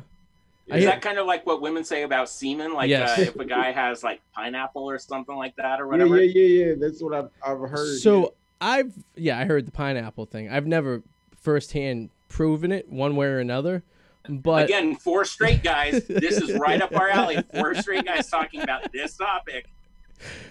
Is 0.67 0.75
hear- 0.81 0.85
that 0.91 1.01
kind 1.01 1.17
of 1.17 1.25
like 1.25 1.45
what 1.45 1.59
women 1.61 1.83
say 1.83 2.03
about 2.03 2.29
semen? 2.29 2.73
Like 2.73 2.89
Yes. 2.89 3.17
uh, 3.17 3.21
if 3.23 3.35
a 3.35 3.45
guy 3.45 3.71
has 3.71 4.03
like 4.03 4.21
pineapple 4.33 4.83
or 4.89 4.97
something 4.99 5.35
like 5.35 5.55
that 5.57 5.81
or 5.81 5.87
whatever? 5.87 6.21
yeah, 6.23 6.41
yeah, 6.41 6.65
yeah. 6.67 6.73
That's 6.77 7.01
what 7.01 7.13
I've, 7.15 7.29
I've 7.45 7.69
heard. 7.69 7.97
So 7.97 8.33
I've 8.61 8.93
yeah, 9.15 9.39
I 9.39 9.45
heard 9.45 9.65
the 9.65 9.71
pineapple 9.71 10.25
thing. 10.27 10.49
I've 10.49 10.67
never 10.67 11.01
firsthand 11.35 12.11
proven 12.29 12.71
it 12.71 12.89
one 12.91 13.15
way 13.15 13.25
or 13.27 13.39
another. 13.39 13.83
But 14.29 14.65
Again, 14.65 14.95
four 14.95 15.25
straight 15.25 15.63
guys. 15.63 16.05
This 16.05 16.37
is 16.41 16.57
right 16.57 16.81
up 16.81 16.95
our 16.95 17.09
alley. 17.09 17.43
Four 17.53 17.75
straight 17.75 18.05
guys 18.05 18.29
talking 18.29 18.61
about 18.61 18.89
this 18.93 19.17
topic. 19.17 19.67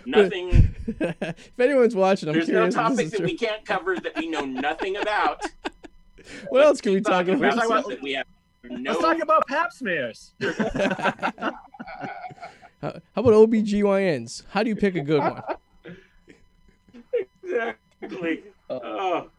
Nothing. 0.05 0.75
if 1.01 1.59
anyone's 1.59 1.97
watching, 1.97 2.29
I'm 2.29 2.35
There's 2.35 2.49
no 2.49 2.55
curious 2.69 2.75
if 2.75 2.81
topic 2.81 3.11
that 3.11 3.17
true. 3.17 3.27
we 3.27 3.37
can't 3.37 3.65
cover 3.65 3.97
that 3.97 4.15
we 4.17 4.29
know 4.29 4.45
nothing 4.45 4.97
about. 4.97 5.43
What 6.51 6.63
else 6.65 6.81
can 6.81 6.93
we 6.93 7.01
talk 7.01 7.27
about? 7.27 7.55
about 7.55 7.67
about- 7.67 7.89
that 7.89 8.01
we 8.01 8.13
have 8.13 8.27
no. 8.63 8.93
Let's 8.93 9.03
talk 9.03 9.21
about 9.21 9.45
pap 9.49 9.73
smears. 9.73 10.31
How 10.41 11.53
how 12.81 12.93
about 13.17 13.33
OBGYNs? 13.35 14.45
How 14.51 14.63
do 14.63 14.69
you 14.69 14.77
pick 14.77 14.95
a 14.95 15.01
good 15.01 15.19
one? 15.21 15.43
Exactly. 17.43 18.43
Uh, 18.71 18.79
oh, 18.85 19.31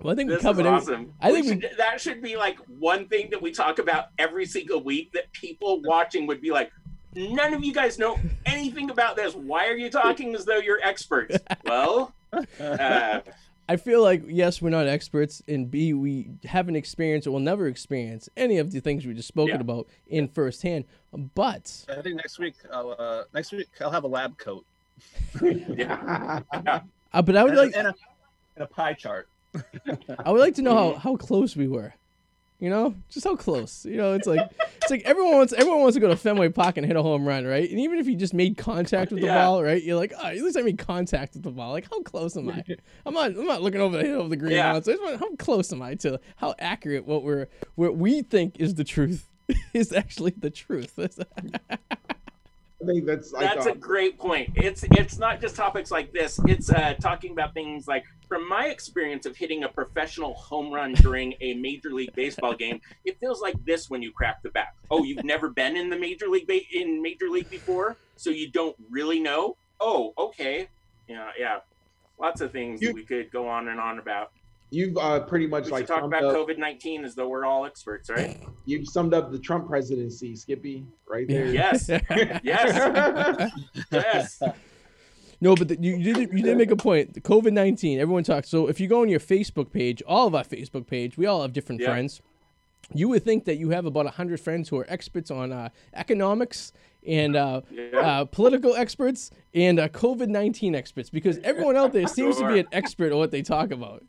Well, 0.00 0.12
I 0.12 0.16
think 0.16 0.28
we 0.28 0.34
this 0.34 0.40
is 0.40 0.44
covered 0.44 0.66
every- 0.66 0.78
awesome. 0.78 1.12
I 1.20 1.32
We 1.32 1.42
think 1.42 1.62
we- 1.62 1.68
should, 1.68 1.78
that 1.78 2.00
should 2.00 2.22
be 2.22 2.36
like 2.36 2.58
one 2.78 3.06
thing 3.08 3.30
that 3.30 3.40
we 3.40 3.50
talk 3.52 3.78
about 3.78 4.08
every 4.18 4.44
single 4.46 4.82
week 4.82 5.12
that 5.12 5.30
people 5.32 5.80
watching 5.82 6.26
would 6.26 6.40
be 6.40 6.50
like, 6.50 6.70
none 7.14 7.54
of 7.54 7.64
you 7.64 7.72
guys 7.72 7.98
know 7.98 8.18
anything 8.46 8.90
about 8.90 9.16
this. 9.16 9.34
Why 9.34 9.68
are 9.68 9.76
you 9.76 9.90
talking 9.90 10.34
as 10.34 10.44
though 10.44 10.58
you're 10.58 10.80
experts? 10.82 11.36
well, 11.64 12.12
uh, 12.60 13.20
I 13.68 13.76
feel 13.76 14.02
like 14.02 14.22
yes, 14.28 14.60
we're 14.62 14.70
not 14.70 14.86
experts, 14.86 15.42
and 15.48 15.68
B, 15.70 15.92
we 15.94 16.28
haven't 16.44 16.76
experienced 16.76 17.26
or 17.26 17.32
will 17.32 17.40
never 17.40 17.66
experience 17.66 18.28
any 18.36 18.58
of 18.58 18.70
the 18.70 18.80
things 18.80 19.04
we 19.06 19.14
just 19.14 19.26
spoken 19.28 19.54
Yeah. 19.56 19.60
about 19.60 19.88
in 20.08 20.28
firsthand. 20.28 20.84
But 21.34 21.84
I 21.88 22.02
think 22.02 22.16
next 22.16 22.38
week 22.38 22.54
I'll 22.70 22.94
uh, 22.98 23.24
next 23.34 23.50
week 23.52 23.68
I'll 23.80 23.90
have 23.90 24.04
a 24.04 24.08
lab 24.08 24.36
coat 24.38 24.64
yeah. 25.42 26.40
uh, 26.52 27.22
but 27.22 27.36
I 27.36 27.42
would 27.42 27.52
and, 27.52 27.56
like 27.58 27.74
a, 27.74 27.78
and, 27.78 27.86
a, 27.88 27.94
and 28.56 28.64
a 28.64 28.66
pie 28.66 28.92
chart. 28.92 29.26
I 30.24 30.30
would 30.30 30.40
like 30.40 30.54
to 30.56 30.62
know 30.62 30.74
how, 30.74 30.98
how 30.98 31.16
close 31.16 31.56
we 31.56 31.68
were. 31.68 31.94
You 32.58 32.70
know, 32.70 32.94
just 33.10 33.24
how 33.24 33.36
close. 33.36 33.84
You 33.84 33.98
know, 33.98 34.14
it's 34.14 34.26
like 34.26 34.40
it's 34.80 34.90
like 34.90 35.02
everyone 35.04 35.32
wants 35.36 35.52
everyone 35.52 35.80
wants 35.80 35.94
to 35.94 36.00
go 36.00 36.08
to 36.08 36.16
Fenway 36.16 36.48
Park 36.48 36.78
and 36.78 36.86
hit 36.86 36.96
a 36.96 37.02
home 37.02 37.26
run, 37.28 37.44
right? 37.44 37.68
And 37.68 37.78
even 37.80 37.98
if 37.98 38.06
you 38.06 38.16
just 38.16 38.32
made 38.32 38.56
contact 38.56 39.12
with 39.12 39.20
the 39.20 39.26
Yeah. 39.26 39.44
ball, 39.44 39.62
right? 39.62 39.82
You're 39.82 39.96
like, 39.98 40.14
oh, 40.18 40.24
at 40.26 40.36
least 40.38 40.56
I 40.56 40.62
made 40.62 40.78
contact 40.78 41.34
with 41.34 41.42
the 41.42 41.50
ball. 41.50 41.72
Like, 41.72 41.86
how 41.90 42.00
close 42.00 42.34
am 42.34 42.48
I? 42.48 42.64
I'm 43.04 43.12
not 43.12 43.26
I'm 43.32 43.44
not 43.44 43.60
looking 43.60 43.82
over 43.82 43.98
the 43.98 44.04
hill 44.04 44.22
of 44.22 44.30
the 44.30 44.36
green 44.38 44.52
Yeah. 44.52 44.72
mountains. 44.72 44.88
I 44.88 44.92
just 44.92 45.02
want- 45.04 45.20
How 45.20 45.36
close 45.36 45.70
am 45.70 45.82
I 45.82 45.96
to 45.96 46.18
how 46.36 46.54
accurate 46.58 47.04
what 47.04 47.24
we're 47.24 47.48
what 47.74 47.98
we 47.98 48.22
think 48.22 48.58
is 48.58 48.76
the 48.76 48.84
truth 48.84 49.28
is 49.74 49.92
actually 49.92 50.32
the 50.38 50.48
truth. 50.50 50.98
I 52.82 52.86
think 52.86 53.06
that's 53.06 53.32
like 53.32 53.42
That's 53.54 53.66
a 53.66 53.74
great 53.74 54.18
point. 54.18 54.50
It's 54.54 54.84
it's 54.92 55.18
not 55.18 55.40
just 55.40 55.56
topics 55.56 55.90
like 55.90 56.12
this. 56.12 56.38
It's 56.46 56.70
uh, 56.70 56.94
talking 57.00 57.32
about 57.32 57.54
things 57.54 57.88
like, 57.88 58.04
from 58.28 58.46
my 58.46 58.66
experience 58.66 59.24
of 59.24 59.34
hitting 59.34 59.64
a 59.64 59.68
professional 59.68 60.34
home 60.34 60.70
run 60.70 60.92
during 60.92 61.34
a 61.40 61.54
major 61.54 61.90
league 61.90 62.14
baseball 62.14 62.54
game, 62.54 62.80
it 63.04 63.18
feels 63.18 63.40
like 63.40 63.54
this 63.64 63.88
when 63.88 64.02
you 64.02 64.12
crack 64.12 64.42
the 64.42 64.50
bat. 64.50 64.74
Oh, 64.90 65.04
you've 65.04 65.24
never 65.24 65.48
been 65.48 65.76
in 65.76 65.88
the 65.88 65.98
major 65.98 66.28
league 66.28 66.46
ba- 66.46 66.60
in 66.72 67.00
major 67.00 67.30
league 67.30 67.48
before, 67.48 67.96
so 68.16 68.28
you 68.30 68.50
don't 68.50 68.76
really 68.90 69.20
know. 69.20 69.56
Oh, 69.80 70.12
okay, 70.18 70.68
yeah, 71.08 71.30
yeah. 71.38 71.58
Lots 72.18 72.40
of 72.42 72.52
things 72.52 72.82
You- 72.82 72.92
we 72.92 73.04
could 73.04 73.30
go 73.30 73.48
on 73.48 73.68
and 73.68 73.80
on 73.80 73.98
about. 73.98 74.32
You've 74.70 74.96
uh, 74.96 75.20
pretty 75.20 75.46
much 75.46 75.66
We 75.66 75.70
like 75.72 75.80
should 75.86 75.94
talk 75.94 76.02
about 76.04 76.22
COVID 76.22 76.58
nineteen 76.58 77.04
as 77.04 77.14
though 77.14 77.28
we're 77.28 77.44
all 77.44 77.64
experts, 77.66 78.10
right? 78.10 78.38
you've 78.64 78.88
summed 78.88 79.14
up 79.14 79.30
the 79.32 79.38
Trump 79.38 79.68
presidency, 79.68 80.34
Skippy, 80.36 80.84
right 81.08 81.26
there. 81.28 81.46
Yes, 81.46 81.88
yes, 82.42 83.50
yes. 83.92 84.42
No, 85.40 85.54
but 85.54 85.68
the, 85.68 85.76
you, 85.80 85.96
you 85.96 86.14
did 86.14 86.32
you 86.32 86.42
did 86.42 86.56
make 86.56 86.70
a 86.70 86.76
point. 86.76 87.14
The 87.14 87.20
COVID 87.20 87.52
nineteen, 87.52 88.00
everyone 88.00 88.24
talks. 88.24 88.48
So 88.48 88.68
if 88.68 88.80
you 88.80 88.88
go 88.88 89.02
on 89.02 89.08
your 89.08 89.20
Facebook 89.20 89.70
page, 89.72 90.02
all 90.06 90.26
of 90.26 90.34
our 90.34 90.44
Facebook 90.44 90.86
page, 90.86 91.16
we 91.18 91.26
all 91.26 91.42
have 91.42 91.52
different 91.52 91.80
Yeah. 91.80 91.88
friends. 91.88 92.20
You 92.94 93.08
would 93.08 93.24
think 93.24 93.44
that 93.46 93.56
you 93.56 93.70
have 93.70 93.84
about 93.84 94.06
hundred 94.06 94.40
friends 94.40 94.68
who 94.68 94.78
are 94.78 94.86
experts 94.88 95.30
on 95.30 95.52
uh, 95.52 95.70
economics 95.92 96.72
and 97.06 97.36
uh, 97.36 97.60
Yeah. 97.70 97.98
uh, 98.00 98.24
political 98.24 98.74
experts 98.76 99.30
and 99.54 99.78
uh, 99.78 99.88
COVID 99.88 100.28
nineteen 100.28 100.74
experts, 100.74 101.10
because 101.10 101.38
everyone 101.44 101.76
out 101.76 101.92
there 101.92 102.06
seems 102.06 102.38
to 102.38 102.48
be 102.48 102.58
an 102.60 102.66
expert 102.72 103.12
on 103.12 103.18
what 103.18 103.30
they 103.30 103.42
talk 103.42 103.70
about. 103.72 104.02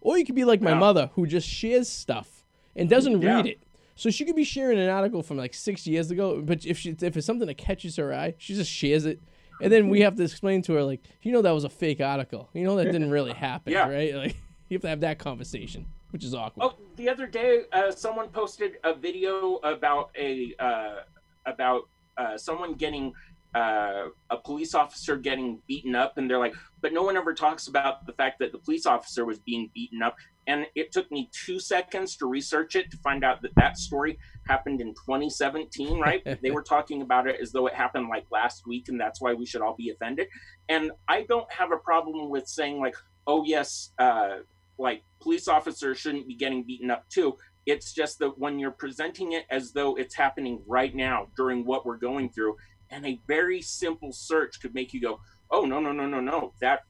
Or 0.00 0.18
you 0.18 0.24
could 0.24 0.34
be 0.34 0.44
like 0.44 0.60
my 0.60 0.70
Yeah. 0.72 0.78
mother, 0.78 1.10
who 1.14 1.26
just 1.26 1.48
shares 1.48 1.88
stuff 1.88 2.44
and 2.74 2.88
doesn't 2.88 3.20
Yeah. 3.20 3.36
read 3.36 3.46
it. 3.46 3.62
So 3.96 4.08
she 4.10 4.24
could 4.24 4.36
be 4.36 4.44
sharing 4.44 4.78
an 4.78 4.88
article 4.88 5.22
from 5.22 5.36
like 5.36 5.52
six 5.52 5.86
years 5.86 6.10
ago, 6.10 6.40
but 6.40 6.64
if 6.64 6.78
she 6.78 6.90
if 7.02 7.16
it's 7.16 7.26
something 7.26 7.46
that 7.46 7.58
catches 7.58 7.96
her 7.96 8.14
eye, 8.14 8.34
she 8.38 8.54
just 8.54 8.70
shares 8.70 9.04
it, 9.04 9.20
and 9.60 9.70
then 9.70 9.90
we 9.90 10.00
have 10.00 10.16
to 10.16 10.22
explain 10.22 10.62
to 10.62 10.72
her 10.74 10.82
like, 10.84 11.02
you 11.22 11.32
know, 11.32 11.42
that 11.42 11.50
was 11.50 11.64
a 11.64 11.68
fake 11.68 12.00
article. 12.00 12.48
You 12.54 12.64
know, 12.64 12.76
that 12.76 12.86
didn't 12.86 13.10
really 13.18 13.34
happen, 13.34 13.72
Yeah. 13.74 13.86
right? 13.88 14.14
Like 14.14 14.36
you 14.70 14.76
have 14.76 14.82
to 14.82 14.88
have 14.88 15.00
that 15.00 15.18
conversation, 15.18 15.86
which 16.12 16.24
is 16.24 16.34
awkward. 16.34 16.64
Oh, 16.64 16.74
the 16.96 17.10
other 17.10 17.26
day, 17.26 17.62
uh, 17.72 17.90
someone 17.90 18.28
posted 18.28 18.78
a 18.84 18.94
video 18.94 19.56
about 19.56 20.10
a 20.18 20.54
uh, 20.58 21.00
about 21.44 21.82
uh, 22.16 22.38
someone 22.38 22.74
getting 22.74 23.12
uh, 23.54 24.08
a 24.30 24.36
police 24.36 24.74
officer 24.74 25.16
getting 25.16 25.60
beaten 25.66 25.94
up, 25.94 26.18
and 26.18 26.30
they're 26.30 26.38
like, 26.38 26.54
but 26.80 26.92
no 26.92 27.02
one 27.02 27.16
ever 27.16 27.34
talks 27.34 27.66
about 27.66 28.06
the 28.06 28.12
fact 28.12 28.38
that 28.38 28.52
the 28.52 28.58
police 28.58 28.86
officer 28.86 29.24
was 29.24 29.38
being 29.38 29.70
beaten 29.74 30.02
up. 30.02 30.16
And 30.46 30.66
it 30.74 30.90
took 30.90 31.10
me 31.12 31.30
two 31.32 31.60
seconds 31.60 32.16
to 32.16 32.26
research 32.26 32.74
it 32.74 32.90
to 32.90 32.96
find 32.98 33.24
out 33.24 33.42
that 33.42 33.54
that 33.56 33.76
story 33.76 34.18
happened 34.48 34.80
in 34.80 34.88
2017. 34.94 35.98
Right? 35.98 36.22
they 36.42 36.50
were 36.50 36.62
talking 36.62 37.02
about 37.02 37.26
it 37.26 37.40
as 37.40 37.52
though 37.52 37.66
it 37.66 37.74
happened 37.74 38.08
like 38.08 38.26
last 38.30 38.66
week, 38.66 38.88
and 38.88 39.00
that's 39.00 39.20
why 39.20 39.34
we 39.34 39.46
should 39.46 39.62
all 39.62 39.74
be 39.76 39.90
offended. 39.90 40.28
And 40.68 40.92
I 41.08 41.22
don't 41.22 41.50
have 41.52 41.72
a 41.72 41.76
problem 41.76 42.30
with 42.30 42.46
saying 42.48 42.80
like, 42.80 42.94
oh 43.26 43.44
yes, 43.44 43.92
uh, 43.98 44.38
like 44.78 45.02
police 45.20 45.46
officers 45.46 45.98
shouldn't 45.98 46.26
be 46.26 46.34
getting 46.34 46.62
beaten 46.62 46.90
up 46.90 47.08
too. 47.08 47.36
It's 47.66 47.92
just 47.92 48.18
that 48.20 48.38
when 48.38 48.58
you're 48.58 48.70
presenting 48.70 49.32
it 49.32 49.44
as 49.50 49.72
though 49.72 49.96
it's 49.96 50.14
happening 50.14 50.62
right 50.66 50.94
now 50.94 51.28
during 51.36 51.64
what 51.64 51.84
we're 51.84 51.98
going 51.98 52.30
through, 52.30 52.56
and 52.90 53.06
a 53.06 53.18
very 53.26 53.62
simple 53.62 54.12
search 54.12 54.60
could 54.60 54.74
make 54.74 54.92
you 54.92 55.00
go, 55.00 55.20
oh, 55.50 55.64
no, 55.64 55.80
no, 55.80 55.92
no, 55.92 56.06
no, 56.06 56.20
no, 56.20 56.52
that 56.60 56.80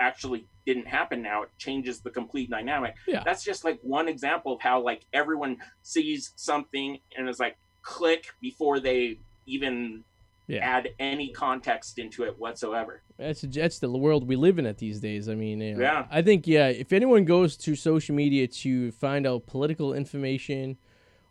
actually 0.00 0.46
didn't 0.66 0.86
happen 0.86 1.22
now. 1.22 1.42
It 1.42 1.50
changes 1.58 2.00
the 2.00 2.10
complete 2.10 2.50
dynamic. 2.50 2.94
Yeah. 3.06 3.22
That's 3.24 3.44
just 3.44 3.64
like 3.64 3.78
one 3.82 4.08
example 4.08 4.52
of 4.52 4.60
how 4.60 4.80
like 4.80 5.02
everyone 5.12 5.56
sees 5.82 6.32
something 6.36 6.98
and 7.16 7.28
is 7.28 7.40
like 7.40 7.56
click 7.82 8.26
before 8.40 8.78
they 8.80 9.18
even 9.46 10.04
Yeah. 10.46 10.60
add 10.60 10.90
any 10.98 11.30
context 11.32 11.98
into 11.98 12.22
it 12.24 12.38
whatsoever. 12.38 13.02
That's 13.18 13.40
that's 13.42 13.80
the 13.80 13.90
world 13.90 14.28
we 14.28 14.36
live 14.36 14.58
in 14.60 14.66
at 14.66 14.78
these 14.78 15.00
days. 15.00 15.28
I 15.28 15.34
mean, 15.34 15.60
you 15.60 15.74
know, 15.74 15.82
Yeah. 15.82 16.06
I 16.10 16.22
think 16.22 16.46
yeah, 16.46 16.68
if 16.68 16.92
anyone 16.92 17.24
goes 17.24 17.56
to 17.58 17.74
social 17.74 18.14
media 18.14 18.46
to 18.46 18.92
find 18.92 19.26
out 19.26 19.46
political 19.46 19.94
information 19.94 20.76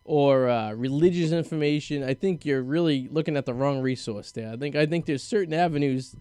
or 0.08 0.48
uh, 0.48 0.72
religious 0.72 1.32
information, 1.32 2.02
I 2.02 2.14
think 2.14 2.46
you're 2.46 2.62
really 2.62 3.08
looking 3.12 3.36
at 3.36 3.44
the 3.44 3.52
wrong 3.52 3.82
resource 3.82 4.32
there. 4.32 4.50
I 4.50 4.56
think 4.56 4.74
I 4.74 4.86
think 4.86 5.04
there's 5.04 5.22
certain 5.22 5.52
avenues 5.52 6.16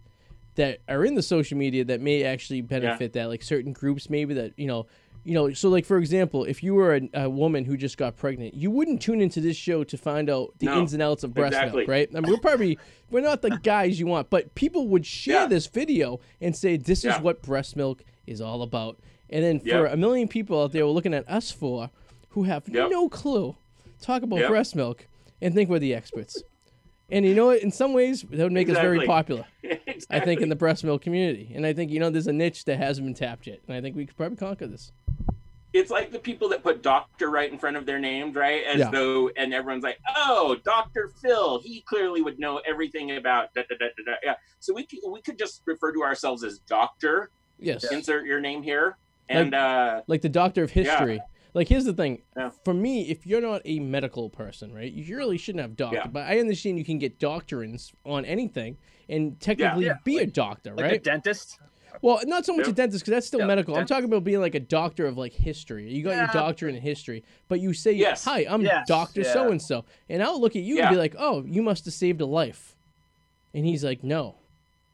that 0.55 0.79
are 0.89 1.05
in 1.05 1.15
the 1.15 1.21
social 1.21 1.57
media 1.57 1.85
that 1.85 2.01
may 2.01 2.23
actually 2.23 2.61
benefit 2.61 3.13
that, 3.13 3.29
like 3.29 3.41
certain 3.41 3.71
groups 3.71 4.09
maybe 4.09 4.33
that 4.35 4.51
you 4.57 4.67
know. 4.67 4.85
You 5.23 5.33
know, 5.33 5.51
so 5.51 5.67
like 5.67 5.83
for 5.85 5.97
example, 5.97 6.45
if 6.45 6.63
you 6.63 6.73
were 6.73 6.95
a, 6.95 7.09
a 7.25 7.29
woman 7.29 7.65
who 7.65 7.75
just 7.75 7.97
got 7.97 8.15
pregnant, 8.15 8.53
you 8.53 8.71
wouldn't 8.71 9.01
tune 9.01 9.19
into 9.19 9.41
this 9.41 9.57
show 9.57 9.83
to 9.83 9.97
find 9.97 10.29
out 10.29 10.53
the 10.59 10.67
No, 10.67 10.79
ins 10.79 10.93
and 10.93 11.01
outs 11.03 11.25
of 11.25 11.33
breast 11.33 11.51
exactly. 11.53 11.79
milk, 11.81 11.89
right? 11.89 12.09
I 12.15 12.21
mean, 12.21 12.31
we're 12.31 12.37
probably 12.39 12.79
we're 13.11 13.19
not 13.19 13.41
the 13.41 13.57
guys 13.57 13.99
you 13.99 14.07
want, 14.07 14.29
but 14.29 14.55
people 14.55 14.87
would 14.87 15.05
share 15.05 15.41
Yeah. 15.41 15.47
this 15.47 15.67
video 15.67 16.21
and 16.39 16.55
say 16.55 16.77
this 16.77 17.03
is 17.03 17.13
what 17.19 17.41
breast 17.41 17.75
milk 17.75 18.05
is 18.25 18.39
all 18.39 18.61
about. 18.61 18.99
And 19.29 19.43
then 19.43 19.59
for 19.59 19.85
a 19.87 19.97
million 19.97 20.29
people 20.29 20.61
out 20.63 20.71
there 20.71 20.85
were 20.85 20.93
looking 20.93 21.13
at 21.13 21.27
us 21.29 21.51
for 21.51 21.89
who 22.29 22.43
have 22.43 22.63
Yep. 22.69 22.89
no 22.89 23.09
clue, 23.09 23.57
talk 24.01 24.23
about 24.23 24.39
Yep. 24.39 24.49
breast 24.49 24.75
milk 24.75 25.07
and 25.41 25.53
think 25.53 25.69
we're 25.69 25.79
the 25.79 25.93
experts. 25.93 26.41
And 27.09 27.25
you 27.25 27.33
know 27.35 27.45
what? 27.47 27.61
In 27.61 27.71
some 27.71 27.93
ways, 27.93 28.23
that 28.23 28.43
would 28.43 28.51
make 28.51 28.69
us 28.69 28.75
very 28.77 28.97
Exactly. 29.01 29.07
popular. 29.07 29.45
I 30.09 30.19
think 30.19 30.41
in 30.41 30.49
the 30.49 30.55
breast 30.57 30.83
milk 30.83 31.01
community, 31.01 31.51
and 31.55 31.65
I 31.65 31.71
think 31.73 31.89
you 31.91 31.99
know 31.99 32.09
there's 32.09 32.27
a 32.27 32.33
niche 32.33 32.65
that 32.65 32.77
hasn't 32.77 33.07
been 33.07 33.13
tapped 33.13 33.47
yet, 33.47 33.59
and 33.67 33.75
I 33.75 33.81
think 33.81 33.95
we 33.95 34.05
could 34.05 34.17
probably 34.17 34.37
conquer 34.37 34.67
this. 34.67 34.91
it's 35.73 35.91
like 35.91 36.11
the 36.11 36.17
people 36.17 36.49
that 36.49 36.63
put 36.63 36.81
doctor 36.81 37.29
right 37.29 37.51
in 37.51 37.59
front 37.59 37.77
of 37.77 37.85
their 37.85 37.99
names, 37.99 38.35
right? 38.35 38.63
As 38.63 38.79
Yeah. 38.79 38.89
though, 38.89 39.29
and 39.37 39.53
everyone's 39.53 39.83
like, 39.83 39.99
oh, 40.15 40.55
Dr. 40.63 41.11
Phil, 41.21 41.59
he 41.59 41.81
clearly 41.81 42.21
would 42.21 42.39
know 42.39 42.57
everything 42.65 43.15
about 43.15 43.53
da, 43.53 43.61
da, 43.69 43.75
da, 43.77 43.85
da, 43.97 44.11
da. 44.11 44.17
Yeah. 44.23 44.35
So 44.59 44.73
we 44.73 44.85
could, 44.87 44.99
we 45.07 45.21
could 45.21 45.37
just 45.37 45.61
refer 45.65 45.91
to 45.93 46.01
ourselves 46.03 46.43
as 46.43 46.59
doctor, 46.59 47.29
Yes, 47.59 47.83
insert 47.91 48.25
your 48.25 48.39
name 48.39 48.63
here. 48.63 48.97
And, 49.29 49.53
uh, 49.53 50.01
like 50.07 50.21
the 50.21 50.29
doctor 50.29 50.63
of 50.63 50.71
history. 50.71 51.21
Like 51.57 51.69
here's 51.69 51.85
the 51.85 51.93
thing. 51.93 52.21
Yeah. 52.37 52.51
For 52.65 52.73
me, 52.75 53.09
if 53.09 53.25
you're 53.25 53.41
not 53.41 53.63
a 53.65 53.79
medical 53.79 54.29
person, 54.29 54.71
right, 54.71 54.91
you 54.93 55.17
really 55.17 55.39
shouldn't 55.39 55.63
have 55.63 55.75
doctor. 55.75 55.95
Yeah. 55.97 56.07
But 56.07 56.27
I 56.27 56.39
understand 56.39 56.77
you 56.77 56.85
can 56.85 56.99
get 56.99 57.17
doctrines 57.17 57.91
on 58.05 58.25
anything 58.25 58.77
and 59.09 59.39
technically 59.39 59.87
Yeah. 59.87 59.97
be 60.03 60.19
a 60.19 60.27
doctor, 60.27 60.75
Like 60.75 60.85
a 60.85 60.89
right? 60.89 61.03
dentist. 61.03 61.59
Well, 62.03 62.21
not 62.25 62.45
so 62.45 62.55
much 62.55 62.67
a 62.67 62.71
dentist 62.71 63.03
because 63.03 63.11
that's 63.17 63.25
still 63.25 63.39
Yep, 63.39 63.47
medical. 63.47 63.75
I'm 63.75 63.87
talking 63.87 64.05
about 64.05 64.23
being 64.23 64.39
like 64.39 64.53
a 64.53 64.59
doctor 64.59 65.07
of 65.07 65.17
like 65.17 65.33
history. 65.33 65.91
You 65.91 66.03
got 66.03 66.11
your 66.11 66.25
Yeah. 66.25 66.31
doctorate 66.31 66.75
in 66.75 66.81
history, 66.83 67.23
but 67.47 67.59
you 67.59 67.73
say, 67.73 67.91
Yes. 67.93 68.23
"Hi, 68.25 68.45
I'm 68.47 68.61
Yes, 68.61 68.87
Doctor. 68.87 69.23
So 69.23 69.49
and 69.49 69.59
So," 69.59 69.83
and 70.07 70.21
I'll 70.21 70.39
look 70.39 70.55
at 70.55 70.61
you 70.61 70.79
and 70.79 70.89
be 70.91 70.95
like, 70.95 71.15
"Oh, 71.17 71.43
you 71.43 71.63
must 71.63 71.85
have 71.85 71.93
saved 71.95 72.21
a 72.21 72.27
life," 72.27 72.75
and 73.55 73.65
he's 73.65 73.83
like, 73.83 74.03
"No, 74.03 74.35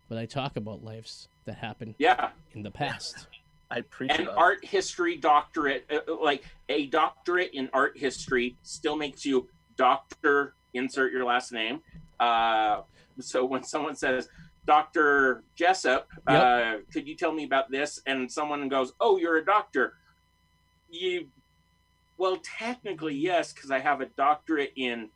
but 0.07 0.17
I 0.17 0.25
talk 0.25 0.55
about 0.55 0.81
lives 0.81 1.27
that 1.43 1.55
happened 1.57 1.95
Yeah, 1.97 2.29
in 2.53 2.63
the 2.63 2.71
past." 2.71 3.27
I 3.73 3.81
preach 3.81 4.11
an 4.11 4.21
about 4.21 4.37
art 4.37 4.65
history 4.65 5.17
doctorate, 5.17 5.85
uh, 5.91 5.99
uh, 6.07 6.23
like 6.23 6.43
a 6.69 6.85
doctorate 6.87 7.51
in 7.53 7.69
art 7.73 7.97
history, 7.97 8.55
still 8.61 8.95
makes 8.95 9.25
you 9.25 9.49
doctor. 9.75 10.53
Insert 10.75 11.11
your 11.11 11.25
last 11.25 11.51
name. 11.51 11.81
Uh, 12.19 12.81
so 13.19 13.45
when 13.45 13.63
someone 13.63 13.95
says 13.95 14.29
Doctor 14.65 15.43
Jessop, 15.55 16.05
uh, 16.27 16.77
could 16.91 17.07
you 17.07 17.15
tell 17.15 17.31
me 17.31 17.43
about 17.43 17.69
this? 17.69 18.01
And 18.05 18.31
someone 18.31 18.69
goes, 18.69 18.93
"Oh, 18.99 19.17
you're 19.17 19.37
a 19.37 19.45
doctor." 19.45 19.95
You, 20.89 21.27
well, 22.17 22.37
technically 22.37 23.15
yes, 23.15 23.53
because 23.53 23.71
I 23.71 23.79
have 23.79 24.01
a 24.01 24.05
doctorate 24.05 24.73
in 24.75 25.09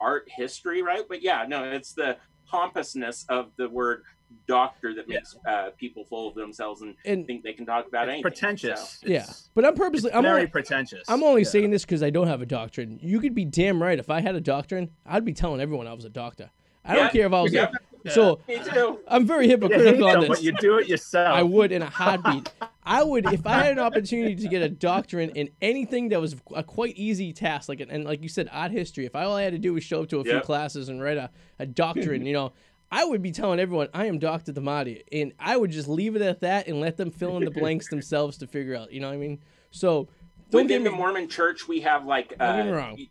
art 0.00 0.28
history, 0.30 0.82
right? 0.82 1.04
But 1.08 1.22
yeah, 1.22 1.44
no, 1.48 1.64
it's 1.64 1.92
the 1.92 2.18
pompousness 2.46 3.24
of 3.28 3.50
the 3.56 3.68
word 3.68 4.04
doctor 4.46 4.94
that 4.94 5.08
makes 5.08 5.36
uh, 5.46 5.70
people 5.78 6.04
full 6.04 6.28
of 6.28 6.34
themselves 6.34 6.82
and 6.82 6.94
And 7.04 7.26
think 7.26 7.42
they 7.42 7.52
can 7.52 7.66
talk 7.66 7.86
about 7.86 8.04
It's 8.08 8.14
anything. 8.14 8.22
pretentious. 8.22 9.00
yeah, 9.04 9.20
It's 9.24 9.50
but 9.54 9.64
I'm 9.64 9.74
purposely. 9.74 10.12
I'm 10.12 10.22
very 10.22 10.34
only, 10.40 10.46
pretentious. 10.46 11.04
I'm 11.08 11.22
only 11.22 11.42
Yeah. 11.42 11.48
saying 11.48 11.70
this 11.70 11.84
because 11.84 12.02
I 12.02 12.10
don't 12.10 12.28
have 12.28 12.42
a 12.42 12.46
doctrine. 12.46 12.98
You 13.02 13.20
could 13.20 13.34
be 13.34 13.44
damn 13.44 13.82
right. 13.82 13.98
If 13.98 14.10
I 14.10 14.20
had 14.20 14.34
a 14.34 14.40
doctrine, 14.40 14.90
I'd 15.06 15.24
be 15.24 15.32
telling 15.34 15.60
everyone 15.60 15.86
I 15.86 15.92
was 15.94 16.04
a 16.04 16.10
doctor. 16.10 16.50
I 16.84 16.94
don't 16.94 17.12
care 17.12 17.26
if 17.26 17.32
I 17.32 17.42
was. 17.42 17.52
Yeah. 17.52 17.70
So 18.10 18.40
Me 18.48 18.58
too. 18.64 19.00
I'm 19.08 19.26
very 19.26 19.44
You 19.46 19.50
hate 19.50 19.62
hypocritical 19.62 20.08
on 20.08 20.20
this. 20.20 20.28
but 20.28 20.42
you 20.42 20.52
do 20.52 20.78
it 20.78 20.88
yourself. 20.88 21.28
I 21.36 21.42
would 21.42 21.72
in 21.72 21.82
a 21.82 21.90
heartbeat. 21.90 22.50
I 22.82 23.02
would 23.02 23.30
if 23.32 23.46
I 23.46 23.54
had 23.64 23.72
an 23.72 23.80
opportunity 23.80 24.34
to 24.36 24.48
get 24.48 24.62
a 24.62 24.68
doctorate 24.70 25.36
in 25.36 25.50
anything 25.60 26.08
that 26.10 26.20
was 26.20 26.36
a 26.54 26.62
quite 26.62 26.96
easy 26.96 27.34
task, 27.34 27.68
like 27.68 27.80
and 27.80 28.04
like 28.04 28.22
you 28.22 28.28
said, 28.30 28.48
art 28.50 28.70
history. 28.70 29.04
If 29.04 29.14
I 29.14 29.24
all 29.24 29.36
I 29.36 29.42
had 29.42 29.52
to 29.52 29.58
do 29.58 29.74
was 29.74 29.84
show 29.84 30.02
up 30.02 30.08
to 30.10 30.20
a 30.20 30.24
few 30.24 30.40
classes 30.40 30.88
and 30.88 31.02
write 31.02 31.18
a, 31.18 31.28
a 31.58 31.66
doctorate, 31.66 32.22
you 32.22 32.32
know, 32.32 32.52
I 32.90 33.04
would 33.04 33.22
be 33.22 33.30
telling 33.32 33.60
everyone 33.60 33.88
I 33.92 34.06
am 34.06 34.18
Doctor 34.18 34.52
Damati, 34.52 35.02
and 35.12 35.32
I 35.38 35.56
would 35.56 35.70
just 35.70 35.88
leave 35.88 36.16
it 36.16 36.22
at 36.22 36.40
that 36.40 36.68
and 36.68 36.80
let 36.80 36.96
them 36.96 37.10
fill 37.10 37.36
in 37.36 37.44
the 37.44 37.50
blanks 37.50 37.88
themselves 37.90 38.38
to 38.38 38.46
figure 38.46 38.74
out. 38.74 38.92
You 38.92 39.00
know 39.00 39.08
what 39.08 39.14
I 39.14 39.18
mean? 39.18 39.40
So 39.70 40.08
don't 40.50 40.62
Within 40.62 40.84
get 40.84 40.90
the. 40.90 40.96
Mormon 40.96 41.28
Church, 41.28 41.68
we 41.68 41.80
have 41.80 42.06
like 42.06 42.34
uh, 42.40 42.46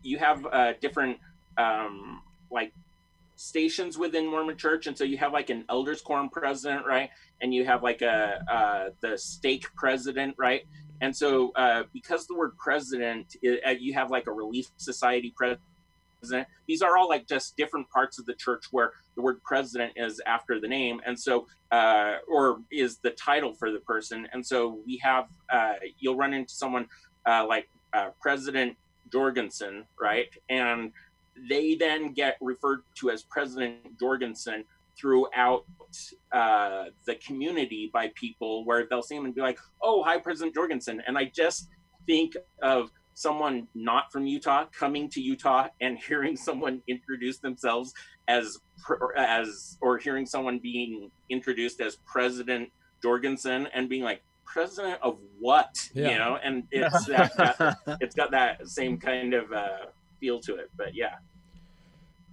you 0.01 0.17
have 0.17 0.45
uh, 0.51 0.73
different 0.81 1.19
um, 1.57 2.21
like 2.49 2.73
stations 3.35 3.97
within 3.99 4.25
Mormon 4.27 4.57
Church, 4.57 4.87
and 4.87 4.97
so 4.97 5.03
you 5.03 5.17
have 5.17 5.31
like 5.33 5.51
an 5.51 5.63
elders 5.69 6.01
quorum 6.01 6.29
president, 6.29 6.85
right? 6.87 7.09
And 7.41 7.53
you 7.53 7.65
have 7.65 7.83
like 7.83 8.01
a 8.01 8.39
uh, 8.51 8.89
the 9.01 9.17
stake 9.17 9.67
president, 9.75 10.33
right? 10.39 10.61
And 11.01 11.15
so 11.15 11.51
uh, 11.55 11.83
because 11.93 12.25
the 12.25 12.35
word 12.35 12.57
president, 12.57 13.35
i- 13.45 13.59
uh, 13.67 13.71
you 13.79 13.93
have 13.93 14.09
like 14.09 14.25
a 14.25 14.31
relief 14.31 14.71
society 14.77 15.31
president. 15.37 15.61
These 16.67 16.81
are 16.81 16.97
all 16.97 17.07
like 17.07 17.27
just 17.27 17.55
different 17.57 17.89
parts 17.89 18.19
of 18.19 18.25
the 18.25 18.33
church 18.33 18.65
where 18.71 18.91
the 19.15 19.21
word 19.21 19.41
president 19.43 19.93
is 19.95 20.21
after 20.25 20.59
the 20.59 20.67
name, 20.67 21.01
and 21.05 21.17
so 21.19 21.47
uh, 21.71 22.15
or 22.27 22.59
is 22.71 22.97
the 22.97 23.11
title 23.11 23.53
for 23.53 23.71
the 23.71 23.79
person. 23.79 24.27
And 24.33 24.45
so 24.45 24.79
we 24.85 24.97
have 24.97 25.27
uh, 25.51 25.73
you'll 25.99 26.15
run 26.15 26.33
into 26.33 26.53
someone 26.53 26.87
uh, 27.25 27.45
like 27.47 27.69
uh, 27.93 28.09
President 28.21 28.75
Jorgensen, 29.11 29.85
right? 29.99 30.27
And 30.49 30.91
they 31.49 31.75
then 31.75 32.13
get 32.13 32.37
referred 32.41 32.81
to 32.95 33.11
as 33.11 33.23
President 33.23 33.99
Jorgensen 33.99 34.63
throughout 34.99 35.65
uh, 36.31 36.85
the 37.05 37.15
community 37.15 37.89
by 37.93 38.11
people 38.15 38.65
where 38.65 38.87
they'll 38.89 39.03
see 39.03 39.15
him 39.15 39.25
and 39.25 39.35
be 39.35 39.41
like, 39.41 39.59
oh, 39.81 40.03
hi, 40.03 40.17
President 40.17 40.55
Jorgensen. 40.55 41.01
And 41.05 41.17
I 41.17 41.25
just 41.25 41.69
think 42.07 42.35
of 42.61 42.89
someone 43.27 43.67
not 43.73 44.11
from 44.11 44.27
Utah 44.27 44.65
coming 44.77 45.09
to 45.09 45.19
Utah 45.19 45.67
and 45.81 45.97
hearing 46.07 46.37
someone 46.37 46.83
introduce 46.87 47.39
themselves 47.39 47.91
as 48.27 48.59
as 49.17 49.75
or 49.81 49.97
hearing 49.97 50.27
someone 50.27 50.59
being 50.59 51.09
introduced 51.29 51.81
as 51.81 51.95
President 52.05 52.69
Jorgensen 53.01 53.67
and 53.73 53.89
being 53.89 54.03
like 54.03 54.21
president 54.45 54.99
of 55.01 55.17
what 55.39 55.75
Yeah. 55.95 56.09
you 56.11 56.17
know 56.19 56.37
and 56.43 56.63
it's 56.71 57.05
that, 57.07 57.35
that 57.37 57.77
it's 58.01 58.13
got 58.15 58.29
that 58.31 58.67
same 58.67 58.97
kind 58.99 59.33
of 59.33 59.51
uh, 59.51 59.87
feel 60.19 60.39
to 60.41 60.55
it 60.55 60.69
but 60.77 60.93
yeah 60.93 61.15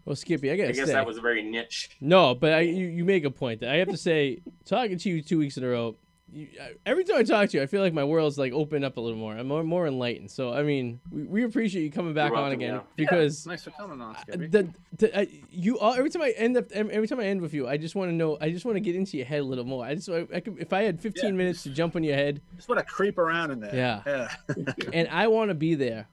Well, 0.05 0.15
Skippy, 0.17 0.51
I 0.53 0.57
gotta 0.57 0.69
I 0.69 0.73
guess 0.73 0.87
say. 0.89 0.93
that 0.93 1.07
was 1.07 1.17
a 1.17 1.23
very 1.23 1.43
niche 1.43 1.89
No, 2.01 2.35
but 2.35 2.53
I, 2.53 2.61
you, 2.61 2.87
you 2.87 3.05
make 3.07 3.25
a 3.25 3.31
point. 3.31 3.61
That 3.61 3.71
I 3.71 3.77
have 3.77 3.89
to 3.89 3.97
say, 3.97 4.43
talking 4.67 4.99
to 4.99 5.09
you 5.11 5.23
two 5.23 5.39
weeks 5.39 5.57
in 5.57 5.65
a 5.65 5.69
row, 5.69 5.97
you, 6.35 6.49
every 6.85 7.05
time 7.05 7.17
I 7.17 7.23
talk 7.23 7.49
to 7.51 7.57
you, 7.57 7.63
I 7.63 7.67
feel 7.67 7.81
like 7.81 7.93
my 7.93 8.03
world's 8.03 8.37
like 8.37 8.53
opened 8.53 8.85
up 8.85 8.97
a 8.97 9.01
little 9.01 9.19
more. 9.19 9.37
I'm 9.37 9.47
more, 9.47 9.63
more 9.63 9.87
enlightened. 9.87 10.31
So 10.31 10.53
I 10.53 10.63
mean, 10.63 11.01
we, 11.11 11.23
we 11.23 11.45
appreciate 11.45 11.83
you 11.85 11.91
coming 11.91 12.13
back 12.13 12.33
You're 12.33 12.41
on 12.41 12.53
again 12.53 12.75
yeah. 12.75 12.81
because 12.97 13.47
Nice 13.47 13.63
for 13.63 13.71
coming 13.71 14.01
on, 14.01 14.17
the, 14.27 14.69
the, 14.99 15.19
I, 15.19 15.29
you 15.51 15.79
all 15.79 15.95
every 15.95 16.11
time 16.11 16.23
I 16.23 16.31
end 16.31 16.57
up 16.57 16.73
every 16.73 17.07
time 17.07 17.21
I 17.21 17.27
end 17.27 17.41
with 17.41 17.55
you, 17.55 17.69
I 17.69 17.77
just 17.77 17.95
want 17.95 18.11
to 18.11 18.15
know. 18.15 18.37
I 18.41 18.51
just 18.51 18.65
want 18.65 18.77
to 18.77 18.81
get 18.81 18.97
into 18.97 19.17
your 19.17 19.27
head 19.27 19.41
a 19.41 19.45
little 19.45 19.65
more. 19.65 19.85
I 19.85 19.95
just 19.95 20.09
I, 20.09 20.27
I 20.35 20.41
could, 20.41 20.59
if 20.59 20.73
I 20.73 20.83
had 20.83 21.01
15 21.01 21.25
Yeah. 21.25 21.31
minutes 21.31 21.63
to 21.63 21.71
jump 21.71 21.95
on 21.95 22.03
your 22.03 22.17
head, 22.17 22.43
Just 22.57 22.69
want 22.69 22.81
to 22.81 22.85
creep 22.85 23.19
around 23.19 23.53
in 23.53 23.61
there. 23.61 23.75
Yeah. 23.75 24.03
Yeah. 24.07 24.73
and 24.93 25.09
I 25.09 25.29
want 25.29 25.51
to 25.51 25.55
be 25.55 25.77
there, 25.77 26.09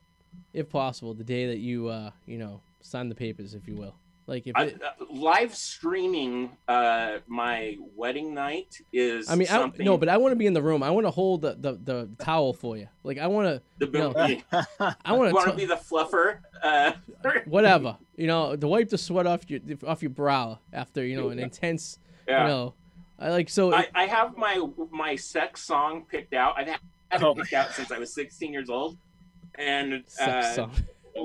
if 0.54 0.70
possible, 0.70 1.14
the 1.16 1.24
day 1.24 1.48
that 1.48 1.58
you 1.58 1.88
uh 1.88 2.12
you 2.28 2.38
know 2.38 2.62
sign 2.82 3.10
the 3.10 3.16
papers, 3.16 3.54
if 3.56 3.68
you 3.68 3.76
will. 3.76 3.96
Like 4.32 4.48
if 4.48 4.58
it, 4.58 4.82
uh, 4.82 5.06
live 5.10 5.54
streaming 5.54 6.52
uh, 6.66 7.18
my 7.28 7.76
wedding 7.98 8.34
night 8.34 8.80
is 8.94 9.30
I 9.30 9.36
mean, 9.36 9.50
I 9.50 9.56
don't, 9.56 9.64
something 9.64 9.86
no, 9.86 9.98
but 9.98 10.08
I 10.08 10.16
want 10.16 10.32
to 10.32 10.38
be 10.38 10.46
in 10.46 10.54
the 10.54 10.62
room. 10.62 10.84
I 10.84 10.90
want 10.90 11.06
to 11.06 11.12
hold 11.12 11.42
the, 11.42 11.58
the, 11.60 11.74
the 11.74 12.10
towel 12.18 12.54
for 12.54 12.78
you. 12.78 12.88
Like 13.04 13.18
I 13.18 13.28
want 13.28 13.48
to, 13.50 13.86
the 13.86 13.92
no. 13.92 14.28
you 14.28 14.42
I 15.04 15.12
want 15.12 15.34
want 15.34 15.48
to 15.48 15.52
to 15.52 15.58
be 15.58 15.66
the 15.66 15.76
fluffer 15.76 16.38
uh, 16.64 16.94
whatever 17.46 17.98
you 18.16 18.28
know 18.28 18.56
to 18.56 18.68
wipe 18.70 18.88
the 18.88 18.98
sweat 18.98 19.28
off 19.28 19.50
your 19.50 19.60
off 19.86 20.02
your 20.02 20.12
brow 20.12 20.60
after 20.72 21.06
you 21.06 21.18
know 21.20 21.28
an 21.28 21.40
intense 21.40 22.00
yeah 22.26 22.44
you 22.44 22.48
know. 22.48 22.74
I 23.20 23.32
like 23.32 23.50
so. 23.50 23.74
I, 23.74 23.90
I 23.94 24.06
have 24.06 24.38
my 24.38 24.66
my 24.92 25.18
sex 25.18 25.62
song 25.62 26.06
picked 26.10 26.34
out 26.34 26.54
i've 26.58 26.68
had 26.68 26.80
it 27.12 27.22
Oh. 27.22 27.36
picked 27.36 27.52
out 27.52 27.72
since 27.74 27.92
i 27.92 28.00
was 28.00 28.14
16 28.14 28.54
years 28.54 28.70
old 28.70 28.98
and 29.56 30.04
sex 30.08 30.46
uh, 30.48 30.54
song. 30.54 30.72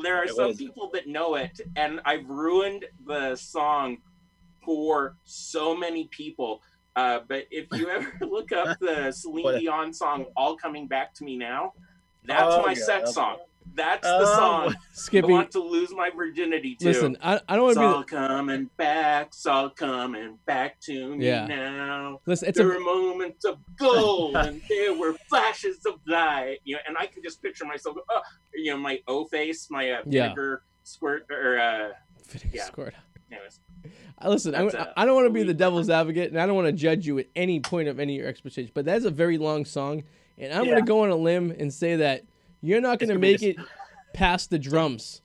There 0.02 0.16
are 0.16 0.24
It 0.24 0.30
some 0.34 0.48
was. 0.48 0.56
people 0.56 0.90
that 0.94 1.06
know 1.06 1.34
it, 1.36 1.60
and 1.76 2.00
I've 2.04 2.28
ruined 2.28 2.84
the 3.06 3.36
song 3.36 3.98
for 4.64 5.16
so 5.24 5.76
many 5.76 6.08
people. 6.08 6.62
Uh, 6.96 7.20
but 7.28 7.46
if 7.50 7.66
you 7.72 7.88
ever 7.90 8.12
look 8.22 8.52
up 8.52 8.78
the 8.80 9.12
Celine 9.12 9.60
Dion 9.60 9.92
song 9.92 10.26
"All 10.36 10.56
Coming 10.56 10.86
Back 10.88 11.14
to 11.14 11.24
Me 11.24 11.36
Now," 11.36 11.72
that's 12.24 12.54
Oh, 12.54 12.62
my 12.62 12.72
yeah, 12.72 12.84
sex 12.84 13.02
okay. 13.04 13.12
song. 13.12 13.36
That's 13.76 14.06
the 14.08 14.16
Oh, 14.20 14.36
song 14.36 14.74
I 15.12 15.20
want 15.26 15.50
to 15.52 15.60
lose 15.60 15.90
my 15.92 16.10
virginity 16.10 16.76
to. 16.76 16.86
listen, 16.86 17.16
I, 17.22 17.40
I 17.48 17.56
don't 17.56 17.64
want 17.64 17.74
to 17.74 17.80
be. 17.80 17.86
all 17.86 18.04
coming 18.04 18.70
back. 18.78 19.26
It's 19.28 19.44
all 19.46 19.70
coming 19.70 20.38
back 20.46 20.80
to 20.86 21.14
me 21.16 21.26
Yeah. 21.26 21.46
now. 21.46 22.20
Listen, 22.26 22.48
it's 22.48 22.58
there 22.58 22.70
a 22.72 22.74
were 22.74 22.80
moments 22.80 23.44
of 23.44 23.58
gold 23.78 24.36
and 24.46 24.62
there 24.68 24.94
were 24.94 25.16
flashes 25.28 25.78
of 25.86 25.94
light. 26.06 26.58
You 26.64 26.76
know, 26.76 26.80
and 26.88 26.96
I 26.98 27.06
can 27.06 27.22
just 27.22 27.42
picture 27.42 27.66
myself, 27.66 27.96
oh, 28.10 28.20
you 28.54 28.72
know, 28.72 28.78
my 28.78 28.98
O 29.08 29.26
face, 29.26 29.68
my 29.70 29.90
uh, 29.90 30.02
Yeah. 30.06 30.22
vinegar 30.28 30.62
squirt, 30.82 31.24
or 31.30 31.58
uh, 31.58 31.88
yeah. 32.52 32.64
squirt. 32.64 32.94
anyways. 33.30 33.60
Listen, 34.24 34.54
I, 34.54 34.92
I 34.96 35.04
don't 35.04 35.14
want 35.14 35.26
to 35.26 35.32
be 35.32 35.42
the 35.42 35.52
devil's 35.54 35.90
advocate, 35.90 36.30
and 36.30 36.40
I 36.40 36.46
don't 36.46 36.54
want 36.56 36.66
to 36.68 36.72
judge 36.72 37.06
you 37.06 37.18
at 37.18 37.26
any 37.36 37.60
point 37.60 37.88
of 37.88 38.00
any 38.00 38.14
of 38.16 38.20
your 38.20 38.28
expertise. 38.28 38.70
But 38.72 38.86
that's 38.86 39.04
a 39.04 39.10
very 39.10 39.36
long 39.36 39.64
song, 39.66 40.04
and 40.38 40.52
I'm 40.52 40.64
Yeah. 40.64 40.72
going 40.72 40.84
to 40.84 40.88
go 40.88 41.02
on 41.04 41.10
a 41.10 41.16
limb 41.16 41.50
and 41.50 41.72
say 41.72 41.96
that 41.96 42.22
you're 42.66 42.80
not 42.80 42.98
going 42.98 43.08
to 43.08 43.14
gonna 43.14 43.20
be 43.20 43.32
make 43.32 43.42
it 43.42 43.56
past 44.14 44.50
the 44.50 44.58
drums. 44.58 45.22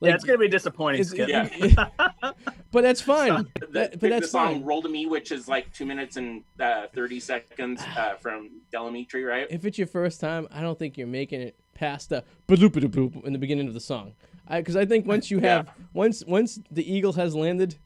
yeah, 0.00 0.14
it's 0.14 0.24
gonna 0.24 0.38
be 0.38 0.48
disappointing. 0.48 1.00
it's- 1.00 1.10
Skip. 1.12 1.28
Yeah. 1.28 1.88
but 2.72 2.82
that's 2.82 3.00
fine. 3.00 3.48
The, 3.58 3.66
That- 3.72 3.90
but 3.92 4.00
the 4.00 4.08
that's 4.10 4.30
song 4.30 4.54
fine. 4.54 4.64
"Roll 4.64 4.82
to 4.82 4.88
Me," 4.88 5.06
which 5.06 5.32
is 5.32 5.48
like 5.48 5.72
two 5.72 5.86
minutes 5.86 6.16
and 6.16 6.42
uh, 6.60 6.86
thirty 6.94 7.20
seconds 7.20 7.82
uh, 7.96 8.14
from 8.16 8.50
Del 8.70 8.90
Amitri, 8.90 9.26
right? 9.26 9.46
If 9.50 9.64
it's 9.64 9.78
your 9.78 9.86
first 9.86 10.20
time, 10.20 10.46
I 10.50 10.60
don't 10.60 10.78
think 10.78 10.96
you're 10.98 11.06
making 11.06 11.40
it 11.40 11.54
past 11.74 12.10
the 12.10 12.22
boop 12.48 13.24
in 13.24 13.32
the 13.32 13.38
beginning 13.38 13.66
of 13.68 13.74
the 13.74 13.80
song. 13.80 14.14
Because 14.50 14.76
I, 14.76 14.84
think 14.84 15.06
once 15.06 15.30
you 15.30 15.40
Yeah. 15.42 15.48
have 15.56 15.70
once 15.94 16.22
once 16.26 16.60
the 16.70 16.84
eagle 16.92 17.14
has 17.14 17.34
landed, 17.34 17.76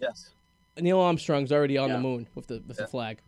Yes. 0.00 0.30
Neil 0.80 0.98
Armstrong's 0.98 1.52
already 1.52 1.76
on 1.76 1.90
the 1.90 1.98
moon 2.00 2.26
with 2.34 2.46
the 2.46 2.62
with 2.66 2.78
the 2.78 2.86
flag. 2.86 3.18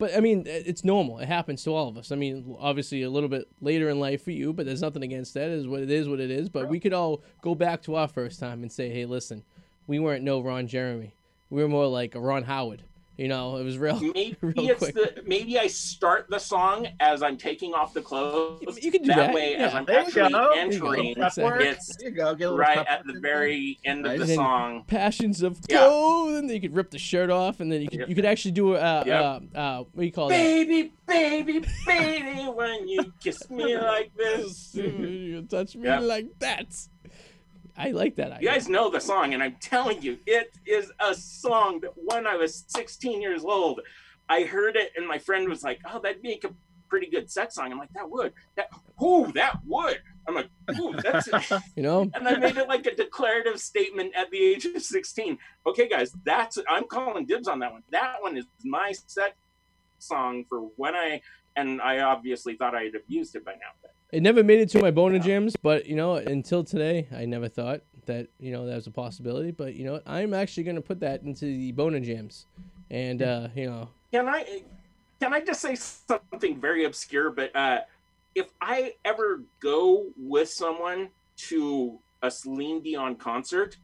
But 0.00 0.16
I 0.16 0.20
mean, 0.20 0.44
it's 0.46 0.82
normal. 0.82 1.18
It 1.18 1.28
happens 1.28 1.62
to 1.64 1.74
all 1.74 1.86
of 1.86 1.98
us. 1.98 2.10
I 2.10 2.16
mean, 2.16 2.56
obviously 2.58 3.02
a 3.02 3.10
little 3.10 3.28
bit 3.28 3.46
later 3.60 3.90
in 3.90 4.00
life 4.00 4.24
for 4.24 4.30
you, 4.30 4.54
but 4.54 4.64
there's 4.64 4.80
nothing 4.80 5.02
against 5.02 5.34
that. 5.34 5.50
It 5.50 5.58
is 5.58 5.68
what 5.68 5.80
it 5.82 5.90
is, 5.90 6.08
what 6.08 6.20
it 6.20 6.30
is. 6.30 6.48
But 6.48 6.70
we 6.70 6.80
could 6.80 6.94
all 6.94 7.20
go 7.42 7.54
back 7.54 7.82
to 7.82 7.96
our 7.96 8.08
first 8.08 8.40
time 8.40 8.62
and 8.62 8.72
say, 8.72 8.88
hey, 8.88 9.04
listen, 9.04 9.44
we 9.86 9.98
weren't 9.98 10.24
no 10.24 10.40
Ron 10.40 10.66
Jeremy. 10.66 11.12
We 11.50 11.62
were 11.62 11.68
more 11.68 11.86
like 11.86 12.14
a 12.14 12.20
Ron 12.20 12.44
Howard. 12.44 12.82
You 13.20 13.28
know, 13.28 13.56
it 13.58 13.64
was 13.64 13.76
real. 13.76 14.00
Maybe 14.00 14.34
real 14.40 14.70
it's 14.70 14.78
quick. 14.78 14.94
the 14.94 15.22
maybe 15.26 15.58
I 15.58 15.66
start 15.66 16.28
the 16.30 16.38
song 16.38 16.86
as 17.00 17.22
I'm 17.22 17.36
taking 17.36 17.74
off 17.74 17.92
the 17.92 18.00
clothes. 18.00 18.82
You 18.82 18.90
can 18.90 19.02
do 19.02 19.08
that, 19.08 19.16
that, 19.16 19.34
way, 19.34 19.56
as. 19.56 19.74
I'm 19.74 19.84
There 19.84 20.00
actually 20.00 20.22
you 20.22 20.30
go. 20.30 20.52
entering, 20.56 21.14
Prep 21.16 21.36
work. 21.36 21.60
it's 21.60 21.96
There 21.98 22.08
you 22.08 22.16
go. 22.16 22.34
Get 22.34 22.48
a 22.48 22.54
right 22.54 22.78
at 22.78 23.04
the 23.06 23.20
very 23.20 23.78
end 23.84 24.06
of 24.06 24.18
the 24.18 24.24
Then- 24.24 24.36
song. 24.36 24.84
Passions 24.86 25.42
of 25.42 25.60
Yeah. 25.68 25.80
go. 25.80 26.32
Then 26.32 26.48
you 26.48 26.62
could 26.62 26.74
rip 26.74 26.90
the 26.90 26.98
shirt 26.98 27.28
off, 27.28 27.60
and 27.60 27.70
then 27.70 27.82
you 27.82 27.88
could 27.88 28.00
Yep. 28.00 28.08
you 28.08 28.14
could 28.14 28.24
actually 28.24 28.52
do 28.52 28.74
uh, 28.76 29.02
Yep. 29.06 29.22
uh, 29.54 29.58
uh 29.58 29.78
what 29.80 29.96
do 30.00 30.06
you 30.06 30.12
call 30.12 30.28
it? 30.28 30.30
Baby, 30.30 30.92
baby, 31.06 31.62
baby, 31.86 32.40
when 32.54 32.88
you 32.88 33.12
kiss 33.22 33.50
me 33.50 33.76
like 33.78 34.16
this. 34.16 34.70
you 34.74 35.42
touch 35.42 35.76
me 35.76 35.84
Yep. 35.88 36.02
like 36.04 36.38
that. 36.38 36.74
I 37.80 37.92
like 37.92 38.14
that 38.16 38.42
You 38.42 38.48
guys 38.48 38.68
know 38.68 38.90
the 38.90 39.00
song, 39.00 39.32
and 39.32 39.42
I'm 39.42 39.56
telling 39.60 40.02
you, 40.02 40.18
it 40.26 40.52
is 40.66 40.92
a 41.00 41.14
song 41.14 41.80
that 41.80 41.92
when 41.96 42.26
I 42.26 42.36
was 42.36 42.64
16 42.68 43.22
years 43.22 43.42
old, 43.42 43.80
I 44.28 44.42
heard 44.42 44.76
it, 44.76 44.92
and 44.96 45.08
my 45.08 45.18
friend 45.18 45.48
was 45.48 45.62
like, 45.62 45.80
"Oh, 45.90 45.98
that'd 45.98 46.22
make 46.22 46.44
a 46.44 46.50
pretty 46.90 47.06
good 47.06 47.30
sex 47.30 47.54
song." 47.54 47.72
I'm 47.72 47.78
like, 47.78 47.92
"That 47.94 48.08
would, 48.10 48.34
that, 48.56 48.68
ooh, 49.02 49.32
that 49.32 49.60
would." 49.64 49.98
I'm 50.28 50.34
like, 50.34 50.50
"Ooh, 50.78 50.94
that's." 51.02 51.28
You 51.76 51.82
know, 51.82 52.10
and 52.14 52.28
I 52.28 52.36
made 52.36 52.58
it 52.58 52.68
like 52.68 52.84
a 52.86 52.94
declarative 52.94 53.58
statement 53.58 54.14
at 54.14 54.30
the 54.30 54.38
age 54.38 54.66
of 54.66 54.82
16. 54.82 55.38
Okay, 55.66 55.88
guys, 55.88 56.14
that's 56.24 56.58
I'm 56.68 56.84
calling 56.84 57.24
dibs 57.24 57.48
on 57.48 57.60
that 57.60 57.72
one. 57.72 57.82
That 57.90 58.16
one 58.20 58.36
is 58.36 58.44
my 58.62 58.92
sex 58.92 59.34
song 59.98 60.44
for 60.48 60.60
when 60.76 60.94
I 60.94 61.22
and 61.56 61.80
I 61.80 62.00
obviously 62.00 62.56
thought 62.56 62.74
I 62.74 62.84
had 62.84 62.94
abused 62.94 63.34
it 63.36 63.44
by 63.44 63.52
now. 63.52 63.72
But 63.82 63.92
it 64.12 64.22
never 64.22 64.42
made 64.42 64.60
it 64.60 64.70
to 64.70 64.80
my 64.80 64.90
Bona 64.90 65.18
jams, 65.18 65.56
but 65.56 65.86
you 65.86 65.96
know, 65.96 66.14
until 66.14 66.64
today, 66.64 67.08
I 67.14 67.24
never 67.24 67.48
thought 67.48 67.82
that 68.06 68.28
you 68.38 68.52
know 68.52 68.66
that 68.66 68.74
was 68.74 68.86
a 68.86 68.90
possibility. 68.90 69.50
But 69.50 69.74
you 69.74 69.84
know. 69.84 70.00
I'm 70.06 70.34
actually 70.34 70.64
gonna 70.64 70.80
put 70.80 71.00
that 71.00 71.22
into 71.22 71.44
the 71.44 71.72
Bona 71.72 72.00
jams, 72.00 72.46
and 72.90 73.22
uh, 73.22 73.48
you 73.54 73.66
know, 73.66 73.88
can 74.12 74.28
I 74.28 74.62
can 75.20 75.32
I 75.32 75.40
just 75.40 75.60
say 75.60 75.74
something 75.74 76.60
very 76.60 76.84
obscure? 76.84 77.30
But 77.30 77.54
uh, 77.54 77.80
if 78.34 78.48
I 78.60 78.94
ever 79.04 79.42
go 79.60 80.06
with 80.16 80.48
someone 80.48 81.08
to 81.48 81.98
a 82.22 82.30
Celine 82.30 82.80
Dion 82.82 83.16
concert, 83.16 83.76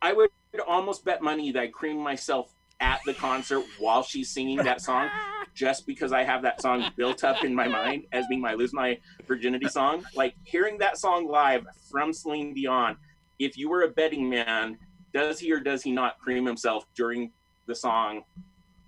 I 0.00 0.12
would 0.12 0.30
almost 0.66 1.04
bet 1.04 1.22
money 1.22 1.52
that 1.52 1.60
I 1.60 1.66
cream 1.68 1.98
myself 1.98 2.52
at 2.80 3.00
the 3.06 3.14
concert 3.14 3.64
while 3.78 4.02
she's 4.02 4.30
singing 4.30 4.58
that 4.58 4.80
song, 4.80 5.08
just 5.54 5.86
because 5.86 6.12
I 6.12 6.24
have 6.24 6.42
that 6.42 6.60
song 6.60 6.90
built 6.96 7.24
up 7.24 7.44
in 7.44 7.54
my 7.54 7.68
mind 7.68 8.04
as 8.12 8.26
being 8.28 8.40
my 8.40 8.54
lose 8.54 8.72
my 8.72 8.98
virginity 9.26 9.68
song. 9.68 10.04
Like 10.14 10.34
hearing 10.44 10.78
that 10.78 10.98
song 10.98 11.28
live 11.28 11.66
from 11.90 12.12
Celine 12.12 12.54
Dion. 12.54 12.96
If 13.38 13.56
you 13.56 13.68
were 13.68 13.82
a 13.82 13.88
betting 13.88 14.28
man, 14.28 14.76
does 15.12 15.38
he 15.38 15.52
or 15.52 15.60
does 15.60 15.82
he 15.82 15.92
not 15.92 16.18
cream 16.18 16.44
himself 16.44 16.86
during 16.94 17.30
the 17.66 17.74
song 17.74 18.22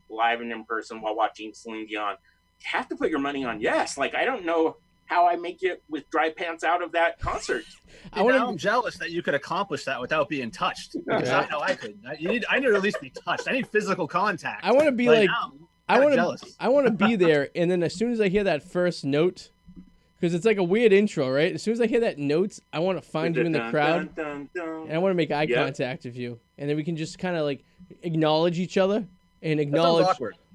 live 0.08 0.40
and 0.40 0.52
in 0.52 0.64
person 0.64 1.00
while 1.00 1.14
watching 1.16 1.52
Celine 1.54 1.86
Dion? 1.86 2.16
You 2.60 2.66
have 2.72 2.88
to 2.88 2.96
put 2.96 3.10
your 3.10 3.20
money 3.20 3.44
on 3.44 3.60
yes. 3.60 3.96
Like 3.96 4.14
I 4.14 4.24
don't 4.24 4.44
know 4.44 4.76
how 5.06 5.28
I 5.28 5.36
make 5.36 5.62
it 5.62 5.82
with 5.88 6.08
dry 6.10 6.30
pants 6.30 6.64
out 6.64 6.82
of 6.82 6.90
that 6.92 7.20
concert. 7.20 7.64
I 8.12 8.20
I 8.20 8.22
want 8.22 8.36
am 8.36 8.56
jealous 8.56 8.98
that 8.98 9.12
you 9.12 9.22
could 9.22 9.34
accomplish 9.34 9.84
that 9.84 10.00
without 10.00 10.28
being 10.28 10.50
touched. 10.50 10.96
Because 11.06 11.28
Yeah. 11.28 11.40
I 11.40 11.48
know 11.48 11.60
I 11.60 11.74
couldn't. 11.74 12.04
I, 12.04 12.14
you 12.18 12.28
need, 12.28 12.44
I 12.50 12.58
need 12.58 12.66
to 12.66 12.74
at 12.74 12.82
least 12.82 13.00
be 13.00 13.10
touched. 13.10 13.48
I 13.48 13.52
need 13.52 13.68
physical 13.68 14.08
contact. 14.08 14.64
I 14.64 14.72
want 14.72 14.86
to 14.86 14.92
be 14.92 15.08
like. 15.08 15.28
now, 15.28 15.52
I 15.88 16.00
want 16.00 16.14
to. 16.14 16.46
I 16.60 16.68
want 16.68 16.86
to 16.86 16.92
be 16.92 17.16
there, 17.16 17.48
and 17.54 17.70
then 17.70 17.82
as 17.82 17.94
soon 17.94 18.12
as 18.12 18.20
I 18.20 18.28
hear 18.28 18.44
that 18.44 18.62
first 18.62 19.04
note, 19.04 19.50
because 20.18 20.34
it's 20.34 20.44
like 20.44 20.56
a 20.56 20.64
weird 20.64 20.92
intro, 20.92 21.30
right? 21.30 21.54
As 21.54 21.62
soon 21.62 21.72
as 21.72 21.80
I 21.80 21.86
hear 21.86 22.00
that 22.00 22.18
note, 22.18 22.58
I 22.72 22.80
want 22.80 23.02
to 23.02 23.08
find 23.08 23.36
you 23.36 23.42
in 23.42 23.52
the 23.52 23.68
crowd, 23.70 24.14
dun, 24.14 24.48
dun, 24.54 24.82
and 24.86 24.92
I 24.92 24.98
want 24.98 25.10
to 25.10 25.16
make 25.16 25.30
eye 25.30 25.46
Yep. 25.48 25.56
contact 25.56 26.04
with 26.04 26.16
you, 26.16 26.38
and 26.58 26.68
then 26.68 26.76
we 26.76 26.84
can 26.84 26.96
just 26.96 27.18
kind 27.18 27.36
of 27.36 27.44
like 27.44 27.64
acknowledge 28.02 28.58
each 28.58 28.76
other 28.76 29.06
and 29.42 29.60
acknowledge. 29.60 30.06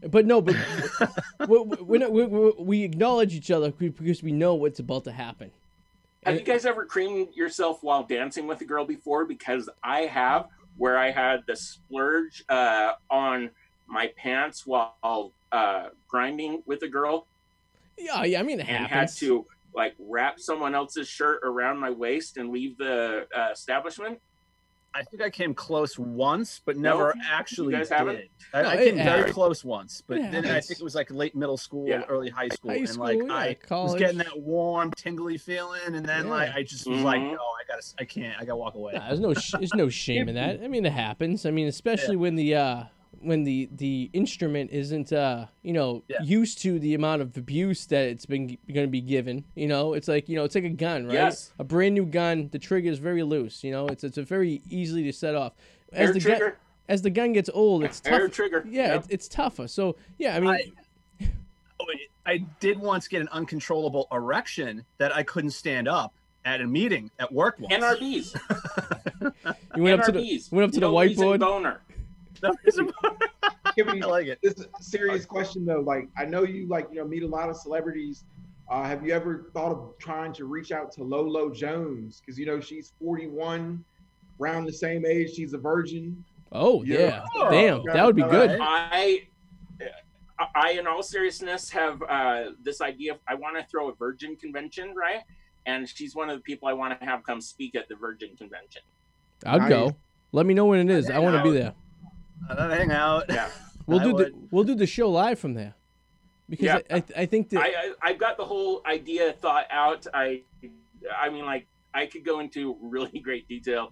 But 0.09 0.25
no, 0.25 0.41
but 0.41 0.55
we, 1.47 1.59
we, 1.59 1.97
we, 2.07 2.25
we, 2.25 2.53
we 2.57 2.83
acknowledge 2.83 3.33
each 3.33 3.51
other 3.51 3.71
because 3.71 4.23
we 4.23 4.31
know 4.31 4.55
what's 4.55 4.79
about 4.79 5.03
to 5.05 5.11
happen. 5.11 5.51
Have 6.23 6.35
you 6.35 6.41
guys 6.41 6.65
ever 6.65 6.85
creamed 6.85 7.35
yourself 7.35 7.79
while 7.81 8.03
dancing 8.03 8.47
with 8.47 8.61
a 8.61 8.65
girl 8.65 8.85
before? 8.85 9.25
Because 9.25 9.69
I 9.83 10.01
have, 10.01 10.47
where 10.77 10.97
I 10.97 11.09
had 11.11 11.41
the 11.47 11.55
splurge 11.55 12.43
uh, 12.47 12.93
on 13.09 13.49
my 13.91 14.11
pants 14.17 14.65
while 14.65 15.33
uh, 15.51 15.89
grinding 16.07 16.63
with 16.65 16.81
a 16.83 16.87
girl 16.87 17.27
Yeah, 17.97 18.23
yeah. 18.23 18.39
I 18.39 18.43
mean, 18.43 18.59
it 18.59 18.69
and 18.69 18.87
had 18.87 19.09
to 19.17 19.45
like 19.75 19.93
wrap 19.99 20.39
someone 20.39 20.73
else's 20.75 21.07
shirt 21.07 21.41
around 21.43 21.77
my 21.79 21.91
waist 21.91 22.37
and 22.37 22.49
leave 22.51 22.77
the 22.77 23.27
uh, 23.35 23.49
establishment. 23.51 24.19
I 24.93 25.03
think 25.03 25.21
I 25.21 25.29
came 25.29 25.53
close 25.53 25.97
once, 25.97 26.59
but 26.65 26.75
never 26.75 27.15
actually 27.29 27.71
guys 27.71 27.87
haven't? 27.89 28.17
did. 28.17 28.29
I, 28.53 28.61
No, 28.61 28.67
I 28.69 28.75
came 28.77 28.95
very 28.95 29.05
happens. 29.19 29.33
close 29.33 29.63
once, 29.63 30.03
but 30.05 30.17
then 30.17 30.45
I 30.45 30.59
think 30.59 30.81
it 30.81 30.83
was 30.83 30.95
like 30.95 31.09
late 31.11 31.33
middle 31.33 31.55
school, 31.55 31.87
Yeah. 31.87 32.03
early 32.09 32.29
high 32.29 32.49
school, 32.49 32.71
High 32.71 32.77
and 32.79 32.97
like 32.97 33.17
yeah, 33.25 33.77
I 33.77 33.83
was 33.83 33.95
getting 33.95 34.17
that 34.17 34.37
warm, 34.37 34.91
tingly 34.97 35.37
feeling, 35.37 35.79
and 35.95 36.05
then 36.05 36.27
like 36.27 36.53
I 36.53 36.63
just 36.63 36.85
was 36.89 37.01
like, 37.03 37.21
Mhm. 37.21 37.31
no, 37.31 37.37
I 37.37 37.63
gotta, 37.69 37.83
I 37.99 38.03
can't, 38.03 38.35
I 38.37 38.43
gotta 38.43 38.57
walk 38.57 38.75
away. 38.75 38.91
Nah, 38.93 39.07
there's 39.07 39.21
no 39.21 39.33
sh- 39.33 39.51
there's 39.53 39.73
no 39.73 39.87
shame 39.87 40.27
in 40.27 40.35
that. 40.35 40.61
I 40.61 40.67
mean, 40.67 40.85
it 40.85 40.91
happens. 40.91 41.45
I 41.45 41.51
mean, 41.51 41.67
especially 41.67 42.17
when 42.17 42.35
the 42.35 42.55
uh 42.55 42.83
when 43.19 43.43
the 43.43 43.69
the 43.75 44.09
instrument 44.13 44.71
isn't 44.71 45.11
uh 45.13 45.45
you 45.61 45.73
know 45.73 46.01
Yeah. 46.07 46.21
used 46.23 46.59
to 46.63 46.79
the 46.79 46.95
amount 46.95 47.21
of 47.21 47.35
abuse 47.37 47.85
that 47.87 48.07
it's 48.07 48.25
been 48.25 48.47
going 48.47 48.87
to 48.87 48.91
be 48.91 49.01
given. 49.01 49.43
You 49.55 49.67
know, 49.67 49.93
it's 49.93 50.07
like 50.07 50.27
you 50.29 50.35
know 50.35 50.43
it's 50.43 50.55
like 50.55 50.63
a 50.63 50.69
gun, 50.69 51.05
right? 51.05 51.13
Yes. 51.13 51.51
A 51.59 51.63
brand 51.63 51.93
new 51.95 52.05
gun. 52.05 52.49
The 52.51 52.59
trigger 52.59 52.89
is 52.89 52.99
very 52.99 53.23
loose. 53.23 53.63
You 53.63 53.71
know, 53.71 53.87
it's 53.87 54.03
it's 54.03 54.17
a 54.17 54.23
very 54.23 54.61
easily 54.69 55.03
to 55.03 55.13
set 55.13 55.35
off. 55.35 55.53
As 55.91 56.07
Air 56.09 56.13
the 56.13 56.19
gun 56.21 56.37
trigger, 56.37 56.57
as 56.89 57.01
the 57.01 57.09
gun 57.09 57.33
gets 57.33 57.49
old, 57.53 57.83
it's 57.83 58.01
air 58.05 58.27
tough. 58.27 58.31
trigger. 58.35 58.65
Yeah, 58.67 58.93
Yep. 58.93 59.03
it, 59.05 59.07
it's 59.11 59.27
tougher. 59.27 59.67
So 59.67 59.97
yeah, 60.17 60.35
I 60.35 60.39
mean, 60.39 60.49
I- 60.49 60.71
Oh, 61.79 61.85
I 62.27 62.37
did 62.59 62.77
once 62.79 63.07
get 63.07 63.21
an 63.21 63.27
uncontrollable 63.31 64.07
erection 64.11 64.85
that 64.99 65.15
I 65.15 65.23
couldn't 65.23 65.49
stand 65.51 65.87
up 65.87 66.13
at 66.45 66.61
a 66.61 66.67
meeting 66.67 67.09
at 67.19 67.31
work 67.33 67.57
once. 67.59 67.73
NRBs. 67.73 68.35
you 69.75 69.83
went 69.83 69.99
up 69.99 70.05
to 70.05 70.11
the 70.11 70.19
NRBs. 70.19 70.51
went 70.51 70.65
up 70.65 70.71
to 70.73 70.79
the 70.79 70.85
No 70.91 70.99
reason 71.01 71.25
whiteboard. 71.27 71.39
Boner. 71.39 71.81
No 72.43 72.53
reason- 72.65 72.91
Give 73.75 73.87
me 73.87 74.01
I 74.01 74.05
like 74.05 74.27
it. 74.27 74.39
this 74.43 74.53
is 74.55 74.67
a 74.79 74.83
serious 74.83 75.25
question 75.25 75.65
though. 75.65 75.79
Like 75.79 76.09
I 76.17 76.25
know 76.25 76.43
you 76.43 76.67
like 76.67 76.87
you 76.91 76.97
know 76.97 77.07
meet 77.07 77.23
a 77.23 77.27
lot 77.27 77.49
of 77.49 77.55
celebrities. 77.55 78.25
Uh, 78.69 78.83
have 78.83 79.05
you 79.05 79.13
ever 79.13 79.49
thought 79.53 79.71
of 79.71 79.93
trying 79.99 80.33
to 80.33 80.45
reach 80.45 80.71
out 80.71 80.91
to 80.93 81.03
Lolo 81.03 81.49
Jones? 81.49 82.21
Because 82.21 82.37
you 82.39 82.45
know 82.45 82.59
she's 82.59 82.93
41, 83.01 83.83
around 84.39 84.65
the 84.65 84.73
same 84.73 85.05
age. 85.05 85.31
She's 85.33 85.53
a 85.53 85.57
virgin. 85.57 86.23
Oh 86.51 86.83
Yeah. 86.83 87.23
yeah, 87.35 87.49
damn, 87.49 87.83
that 87.85 88.05
would 88.05 88.15
be 88.15 88.23
good. 88.23 88.57
I, 88.61 89.23
I, 90.55 90.71
in 90.71 90.87
all 90.87 91.03
seriousness, 91.03 91.69
have 91.69 92.01
uh, 92.09 92.51
this 92.63 92.81
idea. 92.81 93.13
Of, 93.13 93.19
I 93.27 93.35
want 93.35 93.57
to 93.57 93.65
throw 93.69 93.89
a 93.89 93.93
Virgin 93.95 94.35
convention, 94.35 94.95
right? 94.95 95.21
And 95.65 95.87
she's 95.87 96.15
one 96.15 96.29
of 96.29 96.37
the 96.37 96.41
people 96.41 96.67
I 96.67 96.73
want 96.73 96.99
to 96.99 97.05
have 97.05 97.23
come 97.23 97.41
speak 97.41 97.75
at 97.75 97.87
the 97.87 97.95
Virgin 97.95 98.35
convention. 98.35 98.81
I'd 99.45 99.69
go. 99.69 99.95
Let 100.31 100.45
me 100.45 100.53
know 100.53 100.65
when 100.65 100.89
it 100.89 100.93
is. 100.93 101.09
I 101.09 101.19
want 101.19 101.35
to 101.37 101.43
be 101.43 101.51
there. 101.51 101.73
I'd 102.49 102.71
hang 102.71 102.91
out. 102.91 103.25
Yeah, 103.29 103.49
We'll 103.85 103.99
I 103.99 104.03
do 104.03 104.13
the 104.13 104.33
we'll 104.51 104.63
do 104.63 104.75
the 104.75 104.87
show 104.87 105.09
live 105.09 105.39
from 105.39 105.53
there. 105.53 105.75
Because 106.49 106.65
Yeah. 106.65 106.79
I, 106.89 106.95
I 106.95 107.03
I 107.17 107.25
think 107.25 107.49
that 107.49 107.59
I, 107.61 107.67
I 107.67 107.93
I've 108.01 108.17
got 108.17 108.37
the 108.37 108.45
whole 108.45 108.81
idea 108.85 109.33
thought 109.33 109.65
out. 109.71 110.05
I, 110.13 110.43
I 111.17 111.29
mean, 111.29 111.45
like 111.45 111.67
I 111.93 112.05
could 112.05 112.25
go 112.25 112.39
into 112.39 112.77
really 112.81 113.19
great 113.19 113.47
detail 113.47 113.91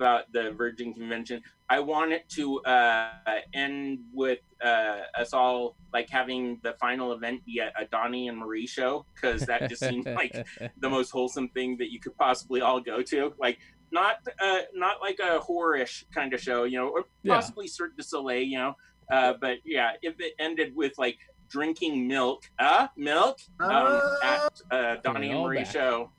about 0.00 0.32
the 0.32 0.50
Virgin 0.52 0.94
convention. 0.94 1.42
I 1.68 1.78
want 1.80 2.12
it 2.12 2.26
to 2.30 2.60
uh, 2.62 3.10
end 3.52 3.98
with 4.14 4.38
uh, 4.64 5.02
us 5.14 5.34
all 5.34 5.76
like 5.92 6.08
having 6.08 6.58
the 6.62 6.72
final 6.80 7.12
event 7.12 7.44
be 7.44 7.58
a, 7.58 7.70
a 7.78 7.84
Donnie 7.84 8.28
and 8.28 8.38
Marie 8.38 8.66
show 8.66 9.04
because 9.14 9.42
that 9.42 9.68
just 9.68 9.84
seemed 9.84 10.06
like 10.22 10.34
the 10.78 10.88
most 10.88 11.10
wholesome 11.10 11.48
thing 11.50 11.76
that 11.76 11.92
you 11.92 12.00
could 12.00 12.16
possibly 12.16 12.62
all 12.62 12.80
go 12.80 13.02
to. 13.02 13.34
Like 13.38 13.58
not 13.92 14.16
uh, 14.42 14.60
not 14.74 14.96
like 15.00 15.18
a 15.18 15.40
horror-ish 15.40 16.04
kind 16.14 16.32
of 16.34 16.40
show, 16.40 16.64
you 16.64 16.78
know, 16.78 16.88
or 16.88 17.04
Yeah. 17.22 17.34
possibly 17.34 17.66
Cirque 17.66 17.96
du 17.96 18.02
Soleil, 18.02 18.42
you 18.42 18.58
know. 18.58 18.74
Uh, 19.10 19.34
but 19.40 19.58
yeah, 19.64 19.92
if 20.02 20.14
it 20.20 20.34
ended 20.38 20.72
with 20.76 20.92
like 20.98 21.18
drinking 21.48 22.06
milk, 22.06 22.44
uh, 22.58 22.86
milk 22.96 23.38
um, 23.58 24.00
at 24.22 24.42
uh, 24.70 24.96
Donnie 25.02 25.30
and 25.30 25.42
Marie 25.42 25.58
back. 25.64 25.72
show, 25.72 26.12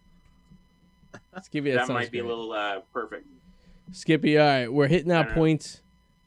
Skippy, 1.42 1.72
that, 1.72 1.88
that 1.88 1.94
might 1.94 2.12
be 2.12 2.20
a 2.20 2.26
little 2.26 2.52
uh, 2.52 2.82
perfect. 2.94 3.26
Skippy, 3.94 4.38
all 4.38 4.46
right, 4.46 4.72
we're 4.72 4.88
hitting 4.88 5.10
that 5.10 5.30
Yeah. 5.30 5.34
point. 5.34 5.82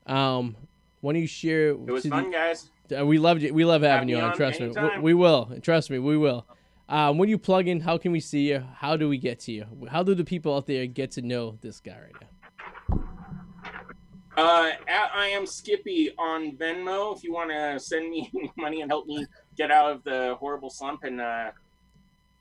Um, 0.07 0.57
why 1.01 1.13
don't 1.13 1.21
you 1.23 1.27
share? 1.29 1.71
It 1.71 1.81
was 1.91 2.07
fun, 2.07 2.31
guys. 2.31 2.71
Uh, 2.97 3.05
we 3.05 3.19
loved 3.19 3.43
you. 3.43 3.53
We 3.53 3.65
love 3.65 3.83
having 3.83 4.09
you 4.09 4.17
on. 4.19 4.35
Trust 4.37 4.61
me. 4.61 4.69
We, 4.69 4.99
we 5.01 5.15
will. 5.15 5.53
Trust 5.63 5.91
me. 5.91 5.99
We 5.99 6.17
will. 6.17 6.47
Um, 6.89 7.17
when 7.19 7.29
you 7.29 7.39
plug 7.39 7.67
in, 7.67 7.81
how 7.81 7.97
can 7.97 8.13
we 8.13 8.21
see 8.21 8.51
you? 8.51 8.63
How 8.77 8.97
do 8.97 9.09
we 9.09 9.17
get 9.17 9.41
to 9.41 9.53
you? 9.53 9.65
How 9.91 10.03
do 10.03 10.15
the 10.15 10.25
people 10.25 10.55
out 10.55 10.67
there 10.67 10.87
get 10.87 11.13
to 11.13 11.23
know 11.23 11.57
this 11.63 11.81
guy 11.81 11.97
right 11.99 12.13
now? 12.21 12.29
Uh, 14.37 14.71
at 14.89 15.11
I 15.15 15.29
am 15.29 15.47
Skippy 15.47 16.11
on 16.19 16.57
Venmo. 16.57 17.17
If 17.17 17.23
you 17.25 17.33
want 17.33 17.51
to 17.51 17.79
send 17.79 18.11
me 18.11 18.31
money 18.57 18.83
and 18.83 18.91
help 18.91 19.07
me 19.07 19.25
get 19.57 19.71
out 19.71 19.91
of 19.93 20.05
the 20.05 20.37
horrible 20.39 20.69
slump 20.71 21.05
and 21.05 21.21
uh, 21.21 21.53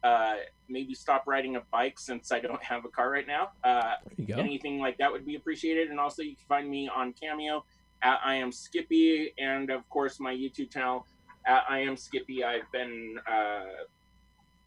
uh, 0.03 0.33
maybe 0.67 0.93
stop 0.93 1.23
riding 1.27 1.55
a 1.55 1.61
bike 1.71 1.99
since 1.99 2.31
I 2.31 2.39
don't 2.39 2.61
have 2.63 2.83
a 2.83 2.89
car 2.89 3.11
right 3.11 3.27
now. 3.27 3.51
Uh, 3.63 3.93
There 4.17 4.25
you 4.27 4.35
go. 4.35 4.41
anything 4.41 4.79
like 4.79 4.97
that 4.97 5.11
would 5.11 5.25
be 5.25 5.35
appreciated. 5.35 5.89
And 5.89 5.99
also, 5.99 6.21
you 6.23 6.35
can 6.35 6.45
find 6.49 6.69
me 6.69 6.89
on 6.93 7.13
Cameo 7.13 7.63
at 8.01 8.19
I 8.25 8.35
am 8.35 8.51
Skippy, 8.51 9.31
and 9.37 9.69
of 9.69 9.87
course 9.89 10.19
my 10.19 10.33
YouTube 10.33 10.71
channel 10.71 11.05
at 11.45 11.63
I 11.69 11.79
am 11.79 11.95
Skippy. 11.95 12.43
I've 12.43 12.69
been 12.73 13.17
uh, 13.31 13.63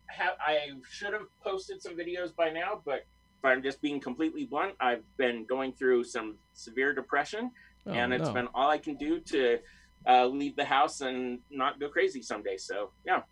have 0.08 0.34
I 0.44 0.58
should 0.90 1.12
have 1.12 1.26
posted 1.42 1.82
some 1.82 1.96
videos 1.96 2.34
by 2.34 2.50
now, 2.50 2.80
but 2.84 3.04
if 3.38 3.44
I'm 3.44 3.62
just 3.62 3.80
being 3.82 4.00
completely 4.00 4.44
blunt, 4.44 4.74
I've 4.80 5.02
been 5.16 5.44
going 5.44 5.72
through 5.72 6.04
some 6.04 6.36
severe 6.54 6.92
depression, 6.94 7.50
Oh, 7.86 7.92
and 7.92 8.12
it's 8.12 8.28
no. 8.28 8.32
been 8.34 8.48
all 8.54 8.68
I 8.70 8.78
can 8.78 8.96
do 8.96 9.20
to 9.20 9.58
uh, 10.08 10.26
leave 10.26 10.56
the 10.56 10.64
house 10.64 11.00
and 11.02 11.38
not 11.50 11.78
go 11.78 11.88
crazy 11.88 12.22
someday. 12.22 12.56
So 12.56 12.90
yeah, 13.04 13.22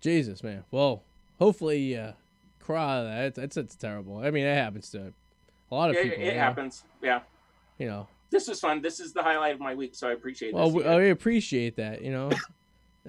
Jesus, 0.00 0.42
man. 0.42 0.64
Well, 0.70 1.02
hopefully, 1.38 1.96
uh, 1.96 2.12
cry 2.60 3.02
that. 3.02 3.34
That's 3.34 3.54
that's 3.56 3.76
terrible. 3.76 4.18
I 4.18 4.30
mean, 4.30 4.44
it 4.44 4.54
happens 4.54 4.90
to 4.90 5.12
a 5.70 5.74
lot 5.74 5.90
of 5.90 5.96
it, 5.96 6.02
people. 6.04 6.24
it 6.24 6.34
know? 6.34 6.38
happens. 6.40 6.84
Yeah, 7.02 7.20
You 7.78 7.86
know. 7.86 8.08
this 8.30 8.48
was 8.48 8.60
fun. 8.60 8.80
This 8.82 9.00
is 9.00 9.12
the 9.12 9.22
highlight 9.22 9.54
of 9.54 9.60
my 9.60 9.74
week, 9.74 9.94
so 9.94 10.08
I 10.08 10.12
appreciate 10.12 10.54
Well, 10.54 10.70
this. 10.70 10.84
we. 10.84 10.84
I 10.84 11.00
appreciate 11.04 11.76
that. 11.76 12.02
You 12.02 12.10
know. 12.12 12.30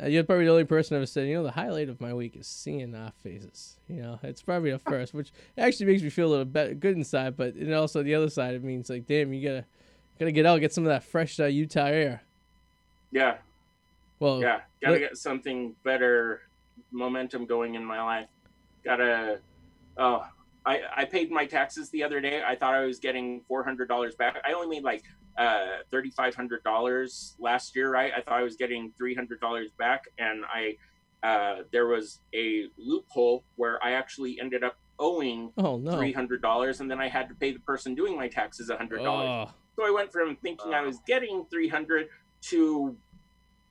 Uh, 0.01 0.07
You're 0.07 0.23
probably 0.23 0.45
the 0.45 0.51
only 0.51 0.63
person 0.63 0.99
I've 1.01 1.09
said, 1.09 1.27
you 1.27 1.33
know, 1.35 1.43
the 1.43 1.51
highlight 1.51 1.89
of 1.89 1.99
my 1.99 2.13
week 2.13 2.35
is 2.37 2.47
seeing 2.47 2.95
our 2.95 3.11
faces. 3.23 3.77
You 3.87 4.01
know, 4.01 4.19
it's 4.23 4.41
probably 4.41 4.71
the 4.71 4.79
first, 4.79 5.13
which 5.13 5.31
actually 5.57 5.87
makes 5.87 6.01
me 6.01 6.09
feel 6.09 6.27
a 6.27 6.29
little 6.29 6.45
bit 6.45 6.79
good 6.79 6.95
inside, 6.95 7.35
but 7.35 7.55
and 7.55 7.73
also 7.73 8.01
the 8.03 8.15
other 8.15 8.29
side, 8.29 8.53
it 8.55 8.63
means 8.63 8.89
like, 8.89 9.05
damn, 9.07 9.33
you 9.33 9.47
gotta 9.47 9.65
gotta 10.19 10.31
get 10.31 10.45
out, 10.45 10.59
get 10.61 10.73
some 10.73 10.85
of 10.85 10.89
that 10.89 11.03
fresh 11.03 11.39
uh, 11.39 11.45
Utah 11.45 11.85
air. 11.87 12.21
yeah, 13.11 13.37
Well, 14.19 14.41
yeah, 14.41 14.61
gotta 14.81 14.93
let- 14.93 14.99
get 14.99 15.17
something 15.17 15.75
better 15.83 16.41
momentum 16.91 17.45
going 17.45 17.75
in 17.75 17.83
my 17.83 18.01
life. 18.01 18.27
Gotta. 18.85 19.39
Oh, 19.97 20.25
I 20.69 20.81
I 21.01 21.05
paid 21.05 21.31
my 21.31 21.45
taxes 21.45 21.89
the 21.89 22.03
other 22.03 22.19
day. 22.21 22.41
I 22.47 22.55
thought 22.55 22.73
I 22.75 22.85
was 22.85 22.99
getting 22.99 23.41
four 23.47 23.63
hundred 23.63 23.87
dollars 23.87 24.15
back. 24.15 24.37
I 24.47 24.53
only 24.53 24.69
made 24.75 24.83
like 24.83 25.03
uh 25.37 25.77
thirty 25.91 26.11
five 26.11 26.35
hundred 26.35 26.63
dollars 26.63 27.35
last 27.39 27.75
year, 27.75 27.91
right? 27.91 28.11
I 28.15 28.21
thought 28.21 28.39
I 28.39 28.43
was 28.43 28.55
getting 28.55 28.91
three 28.97 29.15
hundred 29.15 29.39
dollars 29.39 29.71
back, 29.77 30.01
and 30.17 30.43
I 30.45 30.75
uh 31.23 31.63
there 31.71 31.87
was 31.87 32.19
a 32.33 32.67
loophole 32.77 33.43
where 33.55 33.83
I 33.83 33.91
actually 33.93 34.39
ended 34.39 34.63
up 34.63 34.75
owing 34.99 35.51
oh 35.57 35.77
no, 35.77 35.91
three 35.97 36.13
hundred 36.13 36.41
dollars, 36.41 36.81
and 36.81 36.91
then 36.91 36.99
I 36.99 37.07
had 37.09 37.27
to 37.29 37.35
pay 37.35 37.51
the 37.51 37.59
person 37.71 37.95
doing 37.95 38.15
my 38.15 38.27
taxes 38.27 38.69
a 38.69 38.77
hundred 38.77 39.03
dollars. 39.03 39.49
oh, 39.49 39.53
So 39.75 39.87
I 39.87 39.91
went 39.91 40.11
from 40.11 40.35
thinking 40.37 40.73
I 40.73 40.81
was 40.81 40.99
getting 41.07 41.45
300 41.49 42.09
to 42.49 42.95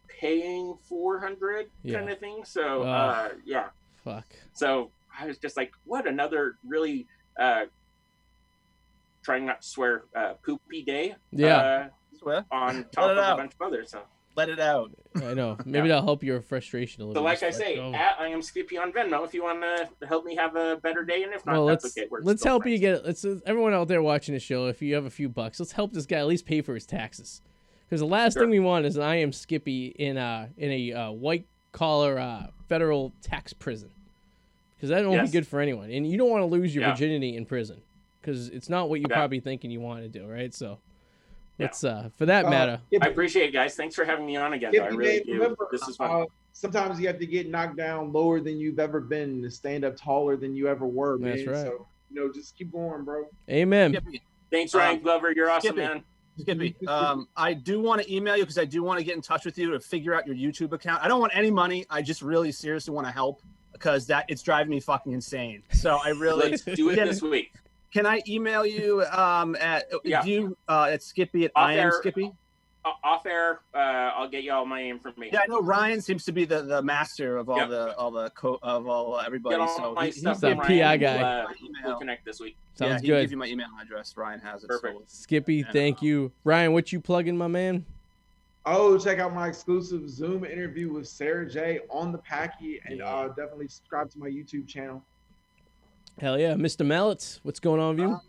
paying 0.09 0.75
400 0.89 1.67
Yeah. 1.83 1.99
kind 1.99 2.11
of 2.11 2.19
thing. 2.19 2.45
So, 2.45 2.83
Ugh. 2.83 3.31
uh, 3.33 3.35
yeah. 3.45 3.69
fuck. 4.05 4.27
So 4.55 4.91
I 5.19 5.27
was 5.27 5.39
just 5.39 5.57
like, 5.57 5.73
what 5.85 6.07
another 6.07 6.57
really, 6.67 7.07
uh, 7.39 7.65
trying 9.23 9.47
not 9.47 9.63
to 9.63 9.69
swear, 9.69 10.05
uh, 10.15 10.35
poopy 10.45 10.83
day. 10.83 11.15
Yeah. 11.33 11.89
Swear. 12.19 12.45
Uh, 12.51 12.55
on 12.55 12.87
top 12.93 13.11
it 13.11 13.19
of 13.19 13.35
a 13.35 13.37
bunch 13.37 13.53
of 13.61 13.67
others. 13.67 13.91
So, 13.91 14.01
Let 14.37 14.49
it 14.49 14.61
out. 14.61 14.91
I 15.17 15.35
know. 15.35 15.57
Maybe 15.65 15.89
that'll 15.89 16.05
help 16.05 16.23
your 16.23 16.41
frustration 16.41 17.03
a 17.03 17.07
little. 17.07 17.23
Bit. 17.25 17.39
So 17.39 17.47
like 17.47 17.55
I 17.55 17.57
say, 17.57 17.77
go. 17.77 17.93
at 17.93 18.17
I 18.21 18.29
am 18.29 18.41
Skippy 18.43 18.79
on 18.79 18.93
Venmo 18.93 19.25
if 19.25 19.35
you 19.35 19.43
want 19.43 19.63
to 19.63 20.07
help 20.07 20.25
me 20.25 20.37
have 20.37 20.55
a 20.57 20.77
better 20.77 21.05
day. 21.05 21.25
And 21.25 21.33
if 21.33 21.45
not, 21.45 21.55
well, 21.55 21.65
let's 21.65 21.85
okay. 21.85 22.07
We're 22.11 22.23
let's 22.23 22.41
still 22.43 22.53
help 22.53 22.67
you 22.67 22.79
get. 22.79 23.05
Let's 23.05 23.25
everyone 23.47 23.75
out 23.75 23.89
there 23.89 24.03
watching 24.03 24.35
the 24.35 24.41
show. 24.41 24.67
If 24.67 24.81
you 24.81 24.95
have 24.95 25.05
a 25.05 25.11
few 25.11 25.29
bucks, 25.29 25.59
let's 25.59 25.73
help 25.73 25.93
this 25.93 26.07
guy 26.07 26.19
at 26.19 26.27
least 26.27 26.47
pay 26.47 26.61
for 26.61 26.75
his 26.75 26.87
taxes. 26.87 27.43
Because 27.89 28.01
the 28.01 28.07
last 28.07 28.35
Sure. 28.35 28.43
thing 28.43 28.51
we 28.51 28.61
want 28.61 28.85
is 28.87 28.97
an 28.97 29.03
I 29.03 29.17
am 29.17 29.33
Skippy 29.33 29.87
in 29.87 30.17
a 30.17 30.51
in 30.57 30.71
a 30.71 30.93
uh, 30.93 31.11
white 31.11 31.47
collar 31.73 32.19
uh, 32.19 32.47
federal 32.69 33.13
tax 33.23 33.53
prison. 33.53 33.91
Because 34.79 34.91
that 34.91 35.05
won't 35.05 35.17
Yes. 35.17 35.31
be 35.31 35.33
good 35.33 35.47
for 35.47 35.59
anyone, 35.59 35.91
and 35.91 36.07
you 36.09 36.17
don't 36.17 36.31
want 36.31 36.43
to 36.43 36.47
lose 36.47 36.73
your 36.73 36.85
Yeah. 36.85 36.93
virginity 36.93 37.37
in 37.37 37.45
prison. 37.47 37.83
Because 38.21 38.49
it's 38.51 38.69
not 38.69 38.89
what 38.89 39.01
you're 39.01 39.11
Yeah. 39.11 39.17
probably 39.17 39.41
thinking 39.41 39.73
you 39.73 39.81
want 39.81 40.03
to 40.03 40.09
do, 40.09 40.25
right? 40.27 40.55
So, 40.55 40.79
Yeah. 41.59 41.71
uh, 41.85 42.09
for 42.11 42.27
that 42.27 42.45
Uh, 42.45 42.51
matter. 42.51 42.81
I 43.03 43.09
appreciate 43.09 43.49
it, 43.49 43.53
guys. 43.53 43.75
Thanks 43.75 43.97
for 43.97 44.05
having 44.05 44.25
me 44.25 44.37
on 44.37 44.53
again. 44.53 44.73
though. 44.73 44.85
I 44.85 44.89
really 44.89 45.25
do. 45.25 45.33
remember, 45.33 45.67
this 45.73 45.87
is 45.89 45.97
fun. 45.97 46.11
uh, 46.23 46.25
sometimes 46.53 47.01
you 47.01 47.09
have 47.09 47.19
to 47.19 47.27
get 47.27 47.49
knocked 47.49 47.77
down 47.77 48.13
lower 48.13 48.41
than 48.41 48.57
you've 48.59 48.79
ever 48.79 49.01
been 49.01 49.43
to 49.43 49.51
stand 49.51 49.85
up 49.85 49.97
taller 49.97 50.37
than 50.37 50.55
you 50.55 50.69
ever 50.69 50.87
were, 50.87 51.19
man. 51.19 51.37
That's 51.37 51.47
right. 51.49 51.57
So, 51.67 51.87
you 52.11 52.17
know, 52.21 52.33
just 52.33 52.57
keep 52.57 52.71
going, 52.71 53.05
bro. 53.05 53.29
Amen. 53.51 53.93
Skippy, 53.95 54.23
Thanks, 54.51 54.75
Ryan 54.75 54.97
um, 54.99 55.03
Glover. 55.03 55.33
You're 55.33 55.51
awesome, 55.51 55.73
Skippy. 55.75 55.81
man. 55.89 56.05
Skippy, 56.39 56.77
um, 56.87 57.27
I 57.37 57.53
do 57.53 57.81
want 57.81 58.01
to 58.03 58.15
email 58.15 58.37
you 58.37 58.45
because 58.45 58.59
I 58.59 58.65
do 58.65 58.85
want 58.85 58.99
to 59.01 59.05
get 59.05 59.17
in 59.17 59.23
touch 59.23 59.45
with 59.45 59.59
you 59.59 59.73
to 59.73 59.81
figure 59.81 60.15
out 60.15 60.25
your 60.25 60.37
YouTube 60.37 60.71
account. 60.73 61.03
I 61.03 61.09
don't 61.09 61.21
want 61.21 61.37
any 61.37 61.51
money. 61.51 61.85
I 61.91 62.01
just 62.01 62.23
really 62.23 62.53
seriously 62.53 62.95
want 62.95 63.09
to 63.09 63.13
help 63.13 63.43
because 63.73 64.07
that 64.07 64.25
it's 64.29 64.43
driving 64.43 64.71
me 64.71 64.81
fucking 64.81 65.13
insane. 65.13 65.63
So 65.73 65.99
I 66.05 66.09
really 66.19 66.51
Let's 66.51 66.65
do 66.65 66.91
it 66.91 66.99
Yeah. 66.99 67.05
this 67.05 67.23
week. 67.23 67.53
can 67.93 68.07
I 68.07 68.23
email 68.29 68.65
you 68.67 69.03
um, 69.05 69.57
at 69.61 69.85
Yeah. 70.05 70.23
do 70.23 70.31
you 70.31 70.57
uh, 70.69 70.89
at 70.91 71.03
Skippy 71.03 71.45
at 71.45 71.53
Off 71.57 71.67
I 71.69 71.73
am 71.75 71.79
air. 71.79 71.93
Skippy. 72.01 72.33
Off 73.05 73.27
air, 73.27 73.61
uh, 73.75 73.79
I'll 73.79 74.31
get 74.31 74.45
you 74.45 74.53
all 74.53 74.65
my 74.65 74.83
information. 74.83 75.35
Yeah, 75.35 75.41
I 75.45 75.47
know 75.47 75.61
Ryan 75.61 76.01
seems 76.01 76.25
to 76.25 76.33
be 76.33 76.47
the, 76.47 76.63
the 76.63 76.81
master 76.81 77.37
of 77.37 77.51
all 77.51 77.59
Yep. 77.59 77.69
the 77.69 77.97
all 77.99 78.11
the 78.11 78.31
co- 78.31 78.59
of 78.63 78.89
all 78.89 79.21
everybody. 79.21 79.57
Get 79.57 79.61
all 79.61 79.77
So 79.77 79.95
my 79.95 80.07
he, 80.07 80.13
stuff 80.13 80.37
he's 80.37 80.41
the 80.41 80.55
PI 80.57 80.81
Ryan. 80.81 81.01
guy. 81.01 81.17
We'll, 81.17 81.27
uh, 81.27 81.45
we'll 81.85 81.99
connect 81.99 82.25
this 82.25 82.41
week. 82.41 82.57
yeah, 82.81 82.89
Sounds 82.89 83.03
he 83.03 83.09
can 83.09 83.17
good. 83.17 83.21
give 83.25 83.31
you 83.33 83.37
my 83.37 83.47
email 83.47 83.67
address. 83.83 84.17
Ryan 84.17 84.41
has 84.41 84.65
it. 84.65 84.69
Perfect. 84.69 84.95
So 85.01 85.03
Skippy, 85.07 85.57
Yeah. 85.57 85.73
thank 85.73 86.01
you. 86.01 86.33
Ryan, 86.45 86.73
what 86.73 86.91
you 86.91 87.01
plugging, 87.01 87.37
my 87.37 87.49
man? 87.49 87.85
Oh, 88.71 88.99
check 88.99 89.19
out 89.19 89.33
my 89.35 89.49
exclusive 89.49 90.11
Zoom 90.11 90.45
interview 90.45 90.93
with 90.93 91.09
Sarah 91.09 91.49
J 91.49 91.81
on 91.89 92.13
the 92.13 92.19
Packy, 92.19 92.81
and 92.85 92.99
Yeah. 92.99 93.07
uh, 93.09 93.29
definitely 93.29 93.69
subscribe 93.69 94.11
to 94.11 94.19
my 94.19 94.29
YouTube 94.29 94.69
channel. 94.69 95.03
Hell 96.21 96.39
yeah, 96.39 96.53
Mr. 96.53 96.85
Mallets, 96.85 97.41
what's 97.45 97.61
going 97.61 97.81
on 97.81 97.97
with 97.97 98.01
you? 98.01 98.13
Um, 98.13 98.21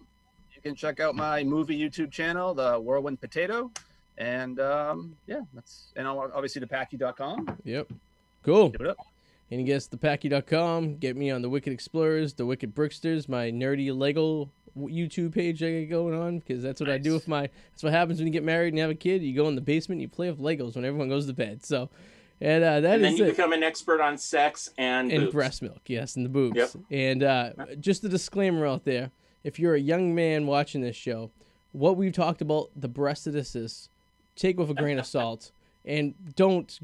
you 0.55 0.61
can 0.61 0.75
check 0.75 1.01
out 1.01 1.13
my 1.13 1.43
movie 1.43 1.77
YouTube 1.77 2.09
channel, 2.09 2.53
The 2.53 2.79
Whirlwind 2.79 3.19
Potato. 3.19 3.69
And 4.17 4.61
um, 4.61 5.17
yeah, 5.27 5.41
that's 5.53 5.91
and 5.97 6.07
I'll- 6.07 6.31
obviously 6.33 6.61
thepacky.com. 6.61 7.57
Yep. 7.65 7.91
Cool. 8.43 8.71
Give 9.49 9.59
it 9.59 9.61
up. 9.61 9.61
And 9.61 9.61
you 9.61 9.65
guess 9.65 9.87
thepacky.com. 9.87 10.95
Get 10.97 11.15
me 11.15 11.31
on 11.31 11.41
the 11.41 11.49
Wicked 11.49 11.73
Explorers, 11.73 12.33
the 12.33 12.45
Wicked 12.45 12.75
Bricksters, 12.75 13.27
my 13.27 13.51
nerdy 13.51 13.95
Lego 13.95 14.51
YouTube 14.77 15.33
page 15.33 15.61
I 15.63 15.81
got 15.81 15.89
going 15.89 16.13
on 16.13 16.39
because 16.39 16.61
that's 16.61 16.79
what 16.79 16.89
I 16.89 16.97
do 16.97 17.11
Nice. 17.11 17.19
with 17.21 17.27
my. 17.27 17.41
That's 17.71 17.83
what 17.83 17.91
happens 17.93 18.19
when 18.19 18.27
you 18.27 18.33
get 18.33 18.43
married 18.43 18.69
and 18.69 18.77
you 18.77 18.81
have 18.83 18.91
a 18.91 18.95
kid. 18.95 19.23
You 19.23 19.35
go 19.35 19.47
in 19.47 19.55
the 19.55 19.61
basement, 19.61 20.01
you 20.01 20.07
play 20.07 20.29
with 20.29 20.39
Legos 20.39 20.75
when 20.75 20.85
everyone 20.85 21.09
goes 21.09 21.25
to 21.27 21.33
bed. 21.33 21.65
So, 21.65 21.89
and 22.39 22.63
uh, 22.63 22.79
that 22.81 22.95
and 22.95 23.03
then 23.03 23.13
is 23.13 23.19
you 23.19 23.25
it. 23.25 23.31
become 23.31 23.51
an 23.51 23.63
expert 23.63 23.99
on 23.99 24.17
sex 24.17 24.69
and, 24.77 25.11
and 25.11 25.23
boobs. 25.23 25.33
breast 25.33 25.61
milk, 25.61 25.81
yes, 25.87 26.15
and 26.15 26.25
the 26.25 26.29
boobs. 26.29 26.55
Yep. 26.55 26.69
And 26.91 27.23
uh, 27.23 27.49
just 27.79 28.03
a 28.03 28.09
disclaimer 28.09 28.65
out 28.67 28.85
there: 28.85 29.11
if 29.43 29.59
you're 29.59 29.75
a 29.75 29.79
young 29.79 30.13
man 30.15 30.45
watching 30.47 30.81
this 30.81 30.95
show, 30.95 31.31
what 31.71 31.97
we've 31.97 32.13
talked 32.13 32.41
about 32.41 32.69
the 32.75 32.87
breast 32.87 33.27
of 33.27 33.33
this 33.33 33.55
is 33.55 33.89
take 34.35 34.57
with 34.57 34.69
a 34.69 34.73
grain 34.75 34.99
of 34.99 35.05
salt, 35.05 35.51
and 35.83 36.13
don't 36.35 36.79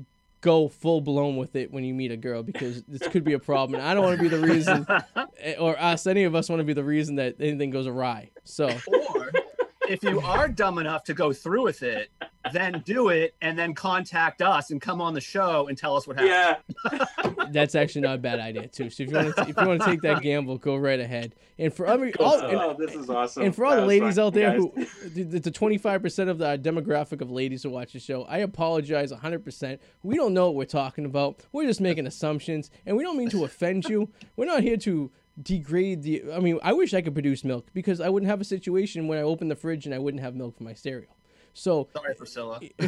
go 0.45 0.67
full 0.67 1.01
blown 1.01 1.37
with 1.37 1.55
it 1.55 1.71
when 1.71 1.83
you 1.83 1.91
meet 1.91 2.11
a 2.11 2.17
girl 2.17 2.43
because 2.43 2.83
this 2.83 3.05
could 3.07 3.23
be 3.23 3.33
a 3.33 3.39
problem. 3.39 3.79
And 3.79 3.89
I 3.89 3.95
don't 3.95 4.03
want 4.03 4.15
to 4.15 4.21
be 4.21 4.29
the 4.29 4.39
reason, 4.39 4.85
eh, 5.39 5.55
or 5.59 5.77
us, 5.81 6.05
any 6.05 6.23
of 6.23 6.35
us 6.35 6.49
want 6.49 6.59
to 6.59 6.63
be 6.63 6.73
the 6.73 6.83
reason 6.83 7.15
that 7.15 7.37
anything 7.39 7.71
goes 7.71 7.87
awry. 7.87 8.29
So 8.43 8.67
Or 9.15 9.31
if 9.89 10.03
you 10.03 10.19
are 10.21 10.47
dumb 10.47 10.77
enough 10.77 11.03
to 11.05 11.13
go 11.13 11.33
through 11.33 11.63
with 11.63 11.83
it, 11.83 12.09
then 12.53 12.81
do 12.85 13.09
it 13.09 13.33
and 13.41 13.57
then 13.57 13.73
contact 13.73 14.41
us 14.41 14.69
and 14.71 14.79
come 14.79 15.01
on 15.01 15.13
the 15.13 15.21
show 15.21 15.67
and 15.67 15.77
tell 15.77 15.95
us 15.95 16.07
what 16.07 16.19
happened. 16.19 16.63
Yeah, 16.91 17.45
that's 17.51 17.73
actually 17.75 18.01
not 18.01 18.15
a 18.15 18.19
bad 18.19 18.39
idea 18.39 18.67
too. 18.67 18.89
So 18.89 19.03
if 19.03 19.09
you 19.09 19.15
want 19.15 19.35
to, 19.35 19.41
if 19.41 19.47
you 19.57 19.67
want 19.67 19.81
to 19.81 19.85
take 19.87 20.01
that 20.01 20.21
gamble, 20.21 20.57
go 20.57 20.75
right 20.75 20.99
ahead. 20.99 21.35
And 21.57 21.73
for 21.73 21.87
every 21.87 22.13
all, 22.15 22.39
and- 22.39 22.55
oh, 22.57 22.75
this 22.77 22.93
is 22.95 23.09
awesome. 23.09 23.43
And 23.43 23.55
for 23.55 23.65
all 23.65 23.75
That 23.75 23.81
the 23.81 23.87
ladies 23.87 24.15
fun, 24.15 24.25
out 24.25 24.33
there 24.33 24.51
guys. 24.59 24.59
who, 25.03 25.09
the, 25.23 25.39
the 25.39 25.51
25% 25.51 26.29
of 26.29 26.37
the 26.37 26.57
demographic 26.57 27.21
of 27.21 27.31
ladies 27.31 27.63
who 27.63 27.69
watch 27.71 27.93
the 27.93 27.99
show, 27.99 28.23
I 28.25 28.39
apologize 28.39 29.11
100%. 29.11 29.79
We 30.03 30.15
don't 30.15 30.33
know 30.33 30.47
what 30.47 30.55
we're 30.55 30.65
talking 30.65 31.05
about. 31.05 31.41
We're 31.51 31.65
just 31.65 31.81
making 31.81 32.05
assumptions, 32.07 32.69
and 32.85 32.95
we 32.97 33.03
don't 33.03 33.17
mean 33.17 33.29
to 33.29 33.43
offend 33.45 33.85
you. 33.85 34.09
We're 34.35 34.45
not 34.45 34.61
here 34.63 34.77
to 34.77 35.11
degrade 35.41 36.03
the. 36.03 36.23
I 36.33 36.39
mean, 36.39 36.59
I 36.63 36.73
wish 36.73 36.93
I 36.93 37.01
could 37.01 37.13
produce 37.13 37.43
milk 37.43 37.67
because 37.73 38.01
I 38.01 38.09
wouldn't 38.09 38.29
have 38.29 38.41
a 38.41 38.45
situation 38.45 39.07
when 39.07 39.17
I 39.17 39.21
open 39.21 39.47
the 39.47 39.55
fridge 39.55 39.85
and 39.85 39.93
I 39.93 39.99
wouldn't 39.99 40.21
have 40.21 40.35
milk 40.35 40.57
for 40.57 40.63
my 40.63 40.73
cereal. 40.73 41.15
So, 41.57 41.87
Sorry, 41.95 42.13
Priscilla. 42.15 42.59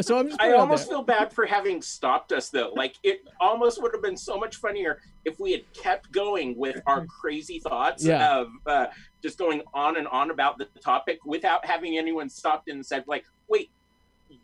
so 0.00 0.18
I'm 0.18 0.28
just. 0.28 0.40
I 0.40 0.46
putting 0.46 0.50
it 0.50 0.54
out 0.54 0.60
almost 0.60 0.88
feel 0.88 1.02
bad 1.02 1.30
for 1.30 1.44
having 1.44 1.82
stopped 1.82 2.32
us 2.32 2.48
though. 2.48 2.72
Like 2.74 2.94
it 3.02 3.20
almost 3.38 3.82
would 3.82 3.92
have 3.92 4.02
been 4.02 4.16
so 4.16 4.38
much 4.38 4.56
funnier 4.56 5.02
if 5.26 5.38
we 5.38 5.52
had 5.52 5.70
kept 5.74 6.10
going 6.10 6.56
with 6.56 6.80
our 6.86 7.04
crazy 7.04 7.58
thoughts 7.58 8.02
Yeah. 8.02 8.38
of 8.38 8.48
uh, 8.64 8.86
just 9.22 9.36
going 9.36 9.60
on 9.74 9.98
and 9.98 10.08
on 10.08 10.30
about 10.30 10.56
the 10.56 10.64
topic 10.80 11.18
without 11.26 11.66
having 11.66 11.98
anyone 11.98 12.30
stopped 12.30 12.70
and 12.70 12.84
said 12.84 13.04
like, 13.06 13.26
"Wait, 13.46 13.68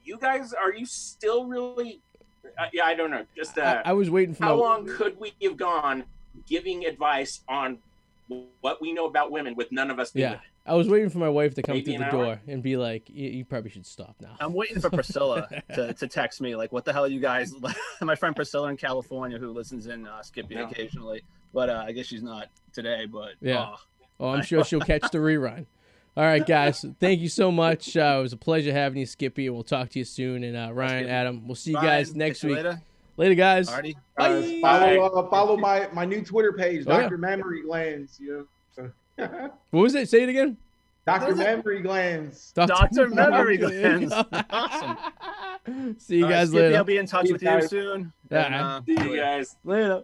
you 0.05 0.19
guys, 0.19 0.53
are 0.53 0.75
you 0.75 0.85
still 0.85 1.47
really?" 1.47 2.03
Uh, 2.45 2.67
yeah, 2.75 2.85
I 2.85 2.93
don't 2.93 3.11
know. 3.11 3.25
Just 3.35 3.57
uh, 3.57 3.81
I, 3.83 3.91
I 3.91 3.93
was 3.95 4.11
waiting 4.11 4.35
for 4.35 4.45
how 4.45 4.57
my, 4.57 4.61
long 4.61 4.87
could 4.87 5.19
we 5.19 5.33
have 5.43 5.57
gone 5.57 6.05
giving 6.49 6.85
advice 6.87 7.41
on 7.49 7.79
what 8.61 8.81
we 8.81 8.93
know 8.93 9.07
about 9.07 9.31
women 9.31 9.55
with 9.55 9.71
none 9.73 9.91
of 9.91 9.99
us 9.99 10.13
doing 10.13 10.25
Yeah, 10.33 10.39
I 10.67 10.75
was 10.75 10.89
waiting 10.89 11.11
for 11.11 11.19
my 11.19 11.29
wife 11.29 11.55
to 11.57 11.63
come 11.63 11.75
Maybe 11.77 11.93
through 11.93 11.99
the 11.99 12.05
an 12.09 12.15
hour? 12.15 12.25
door 12.25 12.41
and 12.47 12.63
be 12.63 12.77
like, 12.77 13.11
"You, 13.11 13.29
you 13.29 13.45
probably 13.45 13.71
should 13.71 13.85
stop 13.85 14.17
now." 14.21 14.37
I'm 14.41 14.55
waiting 14.55 14.81
for 14.81 14.89
Priscilla 14.91 15.49
to, 15.75 15.93
to 15.93 16.07
text 16.09 16.41
me, 16.41 16.57
like, 16.57 16.73
what 16.73 16.85
the 16.85 16.93
hell 16.93 17.05
are 17.05 17.09
you 17.09 17.21
guys? 17.21 17.53
My 18.01 18.15
friend 18.15 18.35
Priscilla 18.35 18.69
in 18.69 18.77
California, 18.77 19.39
who 19.39 19.51
listens 19.51 19.87
in 19.87 20.07
uh, 20.07 20.23
Skippy 20.23 20.55
Yeah. 20.55 20.69
occasionally, 20.71 21.23
but 21.53 21.69
uh, 21.69 21.85
I 21.87 21.93
guess 21.93 22.07
she's 22.07 22.23
not 22.23 22.47
today. 22.73 23.07
But 23.07 23.33
Yeah. 23.41 23.67
oh, 23.71 23.77
Oh, 24.21 24.29
I'm 24.29 24.43
sure 24.43 24.63
she'll 24.65 24.81
catch 24.81 25.11
the 25.11 25.19
rerun. 25.19 25.67
All 26.17 26.25
right, 26.25 26.47
guys. 26.47 26.85
Thank 27.01 27.21
you 27.21 27.29
so 27.29 27.51
much. 27.51 27.97
Uh, 27.97 28.17
it 28.19 28.23
was 28.23 28.33
a 28.33 28.37
pleasure 28.37 28.73
having 28.73 29.01
you, 29.01 29.07
Skippy. 29.07 29.51
We'll 29.51 29.65
talk 29.65 29.89
to 29.91 29.99
you 29.99 30.05
soon. 30.05 30.45
And 30.45 30.57
uh, 30.57 30.73
Ryan, 30.73 31.09
Adam, 31.09 31.47
we'll 31.49 31.57
see 31.57 31.73
you 31.73 31.77
Ryan, 31.79 31.89
guys 31.89 32.15
next 32.15 32.39
catch 32.41 32.45
you 32.45 32.49
week. 32.51 32.65
Later. 32.65 32.83
Later, 33.17 33.35
guys. 33.35 33.69
Alrighty. 33.69 33.95
Guys, 34.19 34.61
follow 34.61 35.05
uh, 35.07 35.29
follow 35.31 35.57
my 35.57 35.89
my 35.93 36.05
new 36.05 36.23
Twitter 36.23 36.53
page, 36.53 36.85
Oh, 36.87 36.93
yeah. 36.93 37.03
Dr. 37.03 37.19
Memory 37.19 37.63
Glands. 37.63 38.19
You 38.21 38.49
know. 38.79 38.91
What 39.71 39.81
was 39.83 39.95
it? 39.95 40.09
Say 40.09 40.23
it 40.23 40.29
again. 40.31 40.57
Dr. 41.07 41.35
Memory 41.35 41.81
Glands. 41.83 42.53
Dr. 42.55 43.09
Memory 43.09 43.59
Glands. 43.59 44.13
Awesome. 44.51 44.97
See 45.99 46.17
you 46.19 46.25
All 46.25 46.31
right, 46.31 46.37
guys 46.39 46.49
Skippy, 46.49 46.63
later. 46.63 46.77
I'll 46.77 46.85
be 46.85 46.97
in 46.97 47.07
touch 47.07 47.27
See 47.27 47.33
with 47.33 47.43
you 47.43 47.49
guys. 47.49 47.69
soon. 47.71 48.13
Yeah. 48.31 48.47
And, 48.47 48.55
uh, 48.55 48.81
See 48.87 49.11
you 49.11 49.17
guys. 49.17 49.57
Later. 49.65 50.03